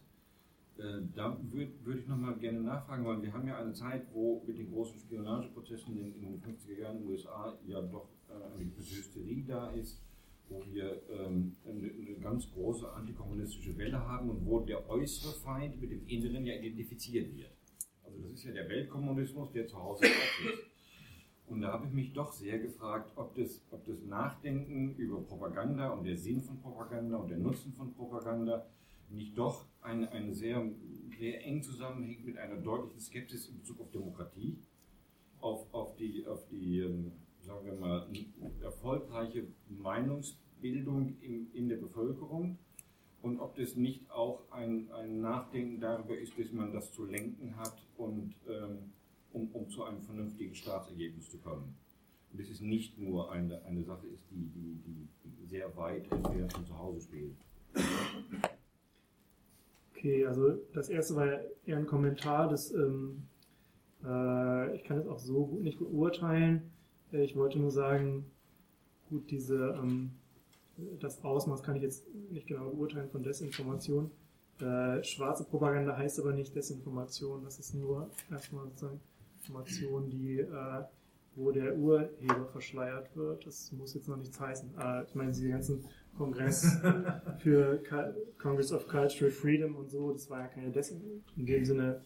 Äh, 0.78 1.02
da 1.14 1.38
würde 1.52 1.74
würd 1.84 2.00
ich 2.00 2.08
nochmal 2.08 2.38
gerne 2.38 2.62
nachfragen, 2.62 3.04
weil 3.04 3.22
wir 3.22 3.34
haben 3.34 3.46
ja 3.46 3.58
eine 3.58 3.74
Zeit, 3.74 4.08
wo 4.14 4.42
mit 4.48 4.58
den 4.58 4.72
großen 4.72 4.98
Spionageprozessen 4.98 5.98
in, 5.98 6.16
in 6.16 6.22
den 6.22 6.42
50er 6.42 6.80
Jahren 6.80 6.98
in 6.98 7.04
den 7.04 7.12
USA 7.12 7.58
ja 7.66 7.82
doch 7.82 8.08
äh, 8.30 8.56
eine 8.56 8.66
gewisse 8.66 8.98
Hysterie 8.98 9.44
da 9.48 9.72
ist, 9.72 10.02
wo 10.50 10.64
wir 10.72 11.02
ähm, 11.10 11.56
eine, 11.66 11.90
ganz 12.22 12.52
große 12.52 12.92
antikommunistische 12.92 13.78
Welle 13.78 14.00
haben 14.00 14.30
und 14.30 14.46
wo 14.46 14.60
der 14.60 14.88
äußere 14.90 15.34
Feind 15.40 15.80
mit 15.80 15.92
dem 15.92 16.08
Inneren 16.08 16.46
ja 16.46 16.56
identifiziert 16.56 17.36
wird. 17.36 17.52
Also 18.04 18.20
das 18.20 18.32
ist 18.34 18.44
ja 18.46 18.52
der 18.52 18.70
Weltkommunismus, 18.70 19.52
der 19.52 19.68
zu 19.68 19.78
Hause 19.78 20.06
ist. 20.06 20.14
Und 21.48 21.62
da 21.62 21.74
habe 21.74 21.86
ich 21.86 21.94
mich 21.94 22.14
doch 22.14 22.32
sehr 22.32 22.58
gefragt, 22.60 23.12
ob 23.16 23.36
das, 23.36 23.62
ob 23.70 23.86
das 23.86 24.02
Nachdenken 24.04 24.96
über 24.96 25.22
Propaganda 25.22 25.90
und 25.90 26.04
der 26.04 26.18
Sinn 26.18 26.42
von 26.42 26.60
Propaganda 26.60 27.18
und 27.18 27.30
der 27.30 27.38
Nutzen 27.38 27.72
von 27.74 27.94
Propaganda 27.94 28.66
nicht 29.10 29.38
doch 29.38 29.66
eine, 29.82 30.12
eine 30.12 30.34
sehr, 30.34 30.68
sehr 31.20 31.46
eng 31.46 31.62
zusammenhängt 31.62 32.26
mit 32.26 32.38
einer 32.38 32.58
deutlichen 32.58 33.00
Skepsis 33.00 33.48
in 33.50 33.60
Bezug 33.60 33.80
auf 33.82 33.92
Demokratie, 33.92 34.58
auf, 35.40 35.72
auf 35.72 35.96
die, 35.98 36.26
auf 36.26 36.48
die 36.48 36.80
ähm, 36.80 37.12
sagen 37.46 37.66
wir 37.66 37.76
mal, 37.76 38.08
erfolgreiche 38.62 39.46
Meinungsbildung 39.70 41.16
in, 41.22 41.52
in 41.54 41.70
der 41.70 41.78
Bevölkerung 41.78 42.58
und 43.22 43.40
ob 43.40 43.56
das 43.56 43.76
nicht 43.76 44.10
auch 44.12 44.44
ein, 44.52 44.92
ein 44.92 45.22
Nachdenken 45.22 45.80
darüber 45.80 46.18
ist, 46.18 46.38
dass 46.38 46.52
man 46.52 46.72
das 46.74 46.92
zu 46.92 47.06
lenken 47.06 47.56
hat 47.58 47.76
und 47.98 48.36
ähm, 48.48 48.92
um, 49.34 49.50
um 49.52 49.70
zu 49.70 49.84
einem 49.84 50.02
vernünftigen 50.02 50.56
Staatsergebnis 50.56 51.30
zu 51.30 51.38
kommen. 51.40 51.76
Und 52.32 52.40
das 52.40 52.50
ist 52.50 52.62
nicht 52.62 52.98
nur 52.98 53.32
eine, 53.32 53.64
eine 53.66 53.84
Sache 53.84 54.08
ist, 54.08 54.24
die, 54.32 54.50
die, 54.54 54.80
die 54.86 55.46
sehr 55.48 55.76
weit 55.76 56.12
entfernt 56.12 56.54
von 56.54 56.66
zu 56.66 56.78
Hause 56.78 57.02
spielt. 57.02 57.36
Okay, 59.96 60.26
also 60.26 60.56
das 60.74 60.90
erste 60.90 61.16
war 61.16 61.26
ja 61.26 61.40
eher 61.66 61.78
ein 61.78 61.88
Kommentar, 61.88 62.50
das 62.50 62.72
ähm, 62.74 63.24
äh, 64.04 64.76
ich 64.76 64.84
kann 64.84 65.00
es 65.00 65.08
auch 65.08 65.20
so 65.20 65.48
gut 65.48 65.62
nicht 65.64 65.80
beurteilen. 65.80 66.72
Äh, 67.16 67.24
ich 67.24 67.36
wollte 67.36 67.60
nur 67.60 67.72
sagen, 67.72 68.26
gut, 69.10 69.30
diese, 69.32 69.78
ähm, 69.82 70.12
das 71.00 71.24
Ausmaß 71.24 71.64
kann 71.64 71.76
ich 71.76 71.84
jetzt 71.84 72.06
nicht 72.30 72.48
genau 72.48 72.70
beurteilen 72.70 73.10
von 73.10 73.24
Desinformation. 73.24 74.12
Äh, 74.60 75.04
schwarze 75.04 75.44
Propaganda 75.46 75.98
heißt 75.98 76.20
aber 76.20 76.34
nicht 76.34 76.56
Desinformation. 76.56 77.44
Das 77.44 77.60
ist 77.60 77.74
nur 77.74 78.10
erstmal 78.30 78.66
sozusagen 78.68 79.00
Information, 79.40 80.10
die, 80.10 80.40
äh, 80.40 80.84
wo 81.36 81.52
der 81.52 81.76
Urheber 81.76 82.46
verschleiert 82.52 83.16
wird. 83.16 83.46
Das 83.46 83.72
muss 83.74 83.94
jetzt 83.94 84.08
noch 84.08 84.18
nichts 84.18 84.40
heißen. 84.40 84.74
Äh, 84.80 85.04
ich 85.04 85.16
meine, 85.16 85.32
diese 85.32 85.50
ganzen 85.50 85.86
Kongress 86.18 86.80
für 87.40 87.82
Congress 88.38 88.72
of 88.72 88.88
Cultural 88.88 89.32
Freedom 89.32 89.76
und 89.76 89.90
so, 89.90 90.14
das 90.14 90.30
war 90.30 90.42
ja 90.42 90.48
keine 90.48 90.72
Desinformation. 90.72 91.24
In 91.36 91.46
dem 91.46 91.66
Sinne. 91.66 92.02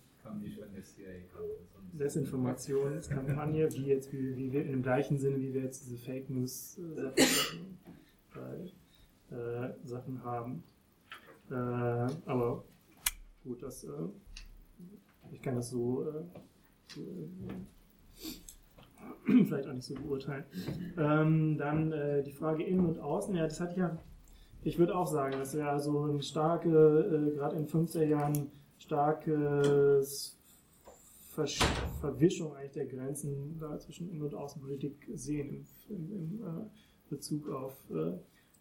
Desinformationskampagne, 1.94 3.72
wie 3.74 3.86
jetzt, 3.88 4.12
wie, 4.14 4.38
wie 4.38 4.52
wir 4.52 4.62
in 4.64 4.72
dem 4.72 4.84
gleichen 4.84 5.18
Sinne, 5.18 5.38
wie 5.38 5.54
wir 5.54 5.62
jetzt 5.62 5.86
diese 5.86 5.98
Fake 5.98 6.30
News 6.30 6.78
äh, 6.78 7.12
äh, 9.32 9.74
Sachen 9.84 10.24
haben. 10.24 10.64
Äh, 11.52 11.54
aber 12.26 12.64
gut, 13.44 13.62
das, 13.64 13.84
äh, 13.84 13.90
ich 15.32 15.42
kann 15.42 15.56
das 15.56 15.70
so, 15.70 16.04
äh, 16.04 17.00
äh, 17.00 17.30
vielleicht 19.46 19.68
auch 19.68 19.74
nicht 19.74 19.86
so 19.86 19.96
beurteilen. 19.96 20.46
Ähm, 20.98 21.58
dann 21.58 21.92
die 22.24 22.32
Frage 22.32 22.64
innen 22.64 22.86
und 22.86 23.00
außen, 23.00 23.36
ja, 23.36 23.44
das 23.44 23.60
hat 23.60 23.76
ja, 23.78 23.98
ich 24.64 24.78
würde 24.78 24.96
auch 24.96 25.08
sagen, 25.08 25.34
das 25.40 25.56
wäre 25.56 25.80
so 25.80 26.06
ein 26.06 26.22
starke, 26.22 27.34
gerade 27.36 27.56
in 27.56 27.68
50er 27.68 28.06
Jahren, 28.06 28.52
starkes 28.90 30.36
Versch 31.36 31.60
Verwischung 32.02 32.56
eigentlich 32.56 32.72
der 32.72 32.88
Grenzen 32.88 33.62
zwischen 33.78 34.10
Innen- 34.10 34.24
und 34.24 34.34
Außenpolitik 34.34 34.96
sehen 35.14 35.50
im, 35.50 35.96
im, 35.96 36.12
im 36.12 36.40
äh, 36.40 36.66
Bezug 37.10 37.50
auf 37.50 37.76
äh, 37.92 38.14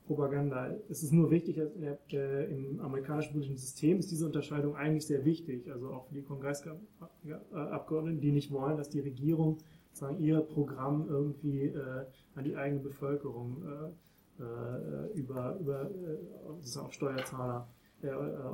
Propaganda. 0.07 0.75
Es 0.91 1.03
ist 1.03 1.13
nur 1.13 1.31
wichtig, 1.31 1.57
äh, 1.59 2.45
im 2.45 2.79
amerikanischen 2.81 3.33
politischen 3.33 3.57
System 3.57 3.99
ist 3.99 4.11
diese 4.11 4.27
Unterscheidung 4.27 4.77
eigentlich 4.77 5.07
sehr 5.07 5.25
wichtig, 5.25 5.71
also 5.71 5.89
auch 5.89 6.07
für 6.09 6.15
die 6.15 6.23
Kongressabgeordneten, 6.23 8.21
die 8.21 8.33
nicht 8.33 8.51
wollen, 8.51 8.77
dass 8.77 8.91
die 8.91 9.01
Regierung 9.01 9.59
sagen, 9.93 10.19
ihr 10.21 10.41
Programm 10.41 11.07
irgendwie 11.09 11.67
äh, 11.67 12.05
an 12.35 12.45
die 12.45 12.55
eigene 12.55 12.81
Bevölkerung 12.81 13.63
äh, 13.65 14.43
äh 14.43 15.19
über, 15.19 15.57
über 15.59 15.91
äh, 15.91 16.79
auf 16.79 16.93
Steuerzahler 16.93 17.67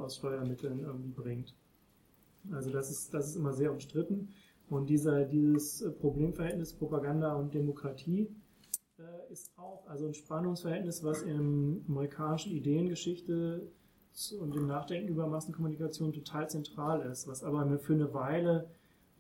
aus 0.01 0.17
Steuermitteln 0.17 0.81
irgendwie 0.81 1.11
bringt. 1.11 1.55
Also 2.53 2.71
das 2.71 2.91
ist, 2.91 3.15
das 3.15 3.29
ist 3.29 3.37
immer 3.37 3.53
sehr 3.53 3.73
umstritten. 3.73 4.29
Und 4.69 4.89
dieser, 4.89 5.25
dieses 5.25 5.85
Problemverhältnis 6.01 6.73
Propaganda 6.73 7.35
und 7.35 7.55
Demokratie 7.55 8.29
äh, 8.99 9.33
ist 9.33 9.53
auch 9.57 9.87
also 9.87 10.07
ein 10.07 10.15
Spannungsverhältnis, 10.15 11.03
was 11.03 11.23
in 11.23 11.85
amerikanischen 11.89 12.53
Ideengeschichte 12.53 13.71
und 14.41 14.55
im 14.57 14.67
Nachdenken 14.67 15.09
über 15.09 15.27
Massenkommunikation 15.27 16.13
total 16.13 16.49
zentral 16.49 17.03
ist, 17.03 17.27
was 17.27 17.43
aber 17.43 17.79
für 17.79 17.95
eine 17.95 18.15
Weile 18.15 18.71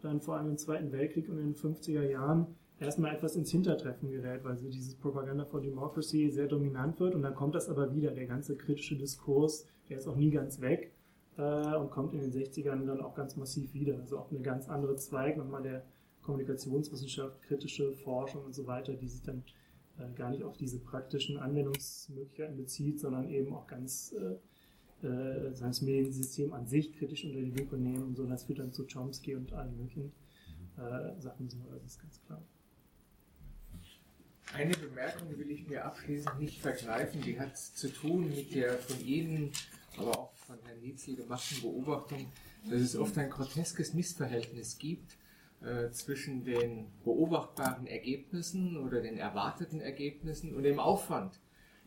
dann 0.01 0.21
vor 0.21 0.37
allem 0.37 0.51
im 0.51 0.59
Zweiten 0.59 0.93
Weltkrieg 0.93 1.29
und 1.29 1.39
in 1.39 1.53
den 1.53 1.57
50er 1.57 2.03
Jahren 2.03 2.47
erstmal 2.79 3.15
etwas 3.15 3.37
ins 3.37 3.51
Hintertreffen 3.51 4.11
gerät, 4.11 4.45
weil 4.45 4.57
so 4.57 4.69
dieses 4.69 4.95
Propaganda 4.95 5.45
for 5.45 5.61
Democracy 5.61 6.31
sehr 6.31 6.47
dominant 6.47 7.01
wird 7.01 7.15
und 7.15 7.23
dann 7.23 7.35
kommt 7.35 7.55
das 7.55 7.69
aber 7.69 7.95
wieder, 7.95 8.11
der 8.11 8.27
ganze 8.27 8.57
kritische 8.57 8.97
Diskurs, 8.97 9.67
der 9.89 9.99
ist 9.99 10.07
auch 10.07 10.17
nie 10.17 10.31
ganz 10.31 10.61
weg 10.61 10.94
äh, 11.37 11.77
und 11.77 11.91
kommt 11.91 12.15
in 12.15 12.21
den 12.21 12.33
60ern 12.33 12.87
dann 12.87 13.01
auch 13.01 13.15
ganz 13.15 13.37
massiv 13.37 13.73
wieder. 13.75 13.99
Also 13.99 14.19
auch 14.19 14.31
eine 14.31 14.41
ganz 14.41 14.69
andere 14.69 14.97
Zweig 14.97 15.37
nochmal 15.37 15.63
der 15.63 15.85
Kommunikationswissenschaft, 16.23 17.43
kritische 17.43 17.93
Forschung 17.93 18.45
und 18.45 18.55
so 18.55 18.67
weiter, 18.67 18.95
die 18.95 19.09
sich 19.09 19.23
dann 19.23 19.45
äh, 19.99 20.13
gar 20.15 20.31
nicht 20.31 20.43
auf 20.43 20.57
diese 20.57 20.79
praktischen 20.79 21.39
Anwendungsmöglichkeiten 21.39 22.57
bezieht, 22.57 23.01
sondern 23.01 23.29
eben 23.29 23.55
auch 23.55 23.67
ganz 23.67 24.15
äh, 24.19 25.07
äh, 25.07 25.53
das 25.59 25.83
Mediensystem 25.83 26.53
an 26.53 26.67
sich 26.67 26.97
kritisch 26.97 27.25
unter 27.25 27.41
die 27.41 27.51
Lupe 27.51 27.77
nehmen 27.77 28.03
und 28.03 28.17
so. 28.17 28.27
Das 28.27 28.45
führt 28.45 28.59
dann 28.59 28.73
zu 28.73 28.87
Chomsky 28.87 29.35
und 29.35 29.53
allen 29.53 29.77
möglichen 29.77 30.13
äh, 30.77 31.21
Sachen 31.21 31.49
so, 31.49 31.59
das 31.73 31.85
ist 31.85 32.01
ganz 32.01 32.21
klar. 32.27 32.43
Eine 34.53 34.75
Bemerkung 34.77 35.37
will 35.37 35.51
ich 35.51 35.67
mir 35.67 35.85
abschließend 35.85 36.39
nicht 36.39 36.61
vergreifen, 36.61 37.21
die 37.23 37.39
hat 37.41 37.57
zu 37.57 37.89
tun 37.89 38.31
mit 38.31 38.55
der 38.55 38.79
von 38.79 39.05
Ihnen, 39.05 39.51
aber 39.97 40.19
auch 40.19 40.34
von 40.47 40.59
Herrn 40.65 40.81
Nietzel 40.81 41.17
gemachten 41.17 41.63
Beobachtung, 41.63 42.31
dass 42.69 42.81
es 42.81 42.97
oft 42.97 43.17
ein 43.17 43.31
groteskes 43.31 43.95
Missverhältnis 43.95 44.79
gibt 44.79 45.17
äh, 45.63 45.91
zwischen 45.91 46.45
den 46.45 46.87
beobachtbaren 47.03 47.87
Ergebnissen 47.87 48.77
oder 48.77 49.01
den 49.01 49.17
erwarteten 49.17 49.81
Ergebnissen 49.81 50.55
und 50.55 50.65
dem 50.65 50.79
Aufwand, 50.79 51.41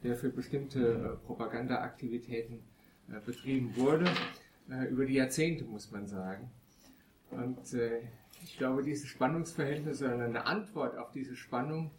der 0.04 0.16
für 0.16 0.30
bestimmte 0.30 0.80
äh, 0.80 1.26
Propagandaaktivitäten 1.26 2.60
äh, 3.10 3.20
betrieben 3.26 3.76
wurde, 3.76 4.10
über 4.90 5.06
die 5.06 5.14
Jahrzehnte 5.14 5.64
muss 5.64 5.92
man 5.92 6.08
sagen. 6.08 6.52
Und 7.32 7.74
ich 8.44 8.58
glaube, 8.58 8.84
dieses 8.84 9.08
Spannungsverhältnis 9.08 10.02
oder 10.02 10.20
eine 10.20 10.46
Antwort 10.46 10.98
auf 10.98 11.10
diese 11.14 11.38
Spannung 11.38 11.92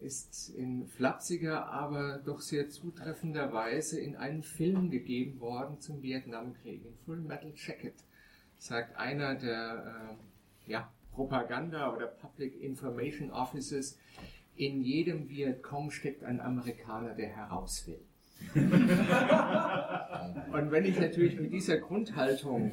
ist 0.00 0.50
in 0.50 0.86
flapsiger, 0.86 1.66
aber 1.66 2.20
doch 2.24 2.40
sehr 2.40 2.68
zutreffender 2.68 3.52
Weise 3.52 4.00
in 4.00 4.16
einen 4.16 4.42
Film 4.42 4.90
gegeben 4.90 5.40
worden 5.40 5.80
zum 5.80 6.02
Vietnamkrieg. 6.02 6.84
In 6.84 6.96
Full 7.04 7.20
Metal 7.20 7.52
Jacket 7.54 7.94
sagt 8.58 8.96
einer 8.96 9.34
der 9.34 10.16
äh, 10.66 10.70
ja, 10.70 10.92
Propaganda 11.12 11.94
oder 11.94 12.06
Public 12.06 12.60
Information 12.60 13.30
Offices, 13.30 13.98
in 14.54 14.82
jedem 14.82 15.28
Vietcong 15.28 15.90
steckt 15.90 16.24
ein 16.24 16.40
Amerikaner, 16.40 17.14
der 17.14 17.28
heraus 17.28 17.86
will. 17.86 18.00
Und 20.52 20.70
wenn 20.70 20.84
ich 20.84 20.98
natürlich 20.98 21.40
mit 21.40 21.52
dieser 21.52 21.78
Grundhaltung 21.78 22.72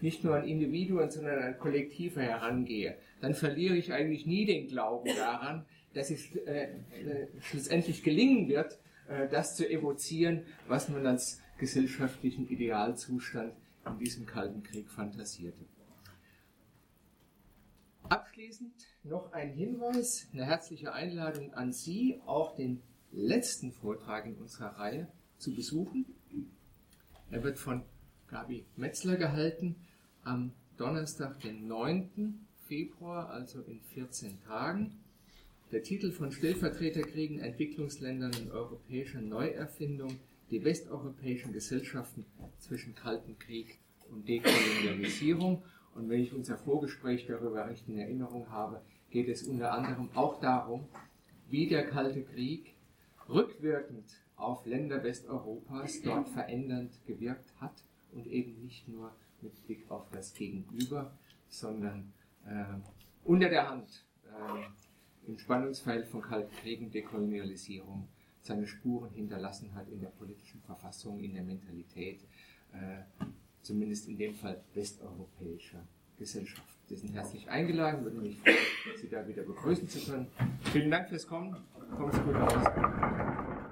nicht 0.00 0.24
nur 0.24 0.36
an 0.36 0.44
Individuen, 0.44 1.10
sondern 1.10 1.42
an 1.42 1.58
Kollektive 1.58 2.20
herangehe, 2.20 2.96
dann 3.20 3.34
verliere 3.34 3.76
ich 3.76 3.92
eigentlich 3.92 4.26
nie 4.26 4.46
den 4.46 4.68
Glauben 4.68 5.10
daran, 5.16 5.66
dass 5.94 6.10
es 6.10 6.34
äh, 6.36 6.64
äh, 6.64 7.28
schlussendlich 7.40 8.02
gelingen 8.02 8.48
wird, 8.48 8.78
äh, 9.08 9.28
das 9.28 9.56
zu 9.56 9.68
evozieren, 9.68 10.44
was 10.68 10.88
man 10.88 11.06
als 11.06 11.40
gesellschaftlichen 11.58 12.48
Idealzustand 12.48 13.52
in 13.86 13.98
diesem 13.98 14.26
Kalten 14.26 14.62
Krieg 14.62 14.88
fantasierte. 14.90 15.64
Abschließend 18.08 18.72
noch 19.04 19.32
ein 19.32 19.52
Hinweis, 19.52 20.28
eine 20.32 20.44
herzliche 20.44 20.92
Einladung 20.92 21.54
an 21.54 21.72
Sie, 21.72 22.20
auch 22.26 22.54
den 22.54 22.82
letzten 23.12 23.72
Vortrag 23.72 24.26
in 24.26 24.36
unserer 24.36 24.78
Reihe 24.78 25.08
zu 25.38 25.54
besuchen. 25.54 26.06
Er 27.30 27.42
wird 27.42 27.58
von 27.58 27.84
Gabi 28.28 28.66
Metzler 28.76 29.16
gehalten 29.16 29.76
am 30.24 30.52
Donnerstag, 30.76 31.40
den 31.40 31.66
9. 31.66 32.46
Februar, 32.66 33.30
also 33.30 33.62
in 33.62 33.80
14 33.80 34.40
Tagen. 34.40 35.01
Der 35.72 35.82
Titel 35.82 36.12
von 36.12 36.30
Stellvertreterkriegen, 36.30 37.38
Entwicklungsländern 37.38 38.32
und 38.42 38.50
europäischer 38.50 39.22
Neuerfindung, 39.22 40.18
die 40.50 40.62
westeuropäischen 40.62 41.54
Gesellschaften 41.54 42.26
zwischen 42.58 42.94
Kalten 42.94 43.38
Krieg 43.38 43.78
und 44.10 44.28
Dekolonialisierung. 44.28 45.62
Und 45.94 46.10
wenn 46.10 46.20
ich 46.20 46.34
unser 46.34 46.58
Vorgespräch 46.58 47.24
darüber 47.26 47.66
recht 47.66 47.88
in 47.88 47.98
Erinnerung 47.98 48.50
habe, 48.50 48.82
geht 49.08 49.30
es 49.30 49.44
unter 49.44 49.72
anderem 49.72 50.10
auch 50.12 50.40
darum, 50.40 50.88
wie 51.48 51.66
der 51.66 51.86
Kalte 51.86 52.22
Krieg 52.22 52.74
rückwirkend 53.30 54.04
auf 54.36 54.66
Länder 54.66 55.02
Westeuropas 55.02 56.02
dort 56.02 56.28
verändernd 56.28 56.92
gewirkt 57.06 57.50
hat 57.62 57.82
und 58.12 58.26
eben 58.26 58.62
nicht 58.62 58.88
nur 58.88 59.10
mit 59.40 59.66
Blick 59.66 59.90
auf 59.90 60.10
das 60.10 60.34
Gegenüber, 60.34 61.16
sondern 61.48 62.12
äh, 62.46 62.64
unter 63.24 63.48
der 63.48 63.70
Hand 63.70 64.04
äh, 64.26 64.81
im 65.26 65.38
Spannungsfeld 65.38 66.06
von 66.06 66.22
Kalten 66.22 66.54
Kriegen, 66.56 66.90
Dekolonialisierung 66.90 68.08
seine 68.40 68.66
Spuren 68.66 69.10
hinterlassen 69.12 69.74
hat 69.74 69.88
in 69.88 70.00
der 70.00 70.08
politischen 70.08 70.60
Verfassung, 70.62 71.20
in 71.20 71.34
der 71.34 71.44
Mentalität, 71.44 72.20
äh, 72.72 73.26
zumindest 73.62 74.08
in 74.08 74.18
dem 74.18 74.34
Fall 74.34 74.60
westeuropäischer 74.74 75.86
Gesellschaft. 76.18 76.76
Sie 76.86 76.96
sind 76.96 77.14
herzlich 77.14 77.48
eingeladen, 77.48 78.04
würde 78.04 78.18
mich 78.18 78.38
freuen, 78.40 78.56
Sie 79.00 79.08
da 79.08 79.26
wieder 79.26 79.44
begrüßen 79.44 79.88
zu 79.88 80.00
können. 80.00 80.26
Vielen 80.72 80.90
Dank 80.90 81.08
fürs 81.08 81.26
Kommen. 81.26 81.56
Kommen 81.96 82.12
Sie 82.12 82.20
gut 82.20 82.34
raus. 82.34 83.71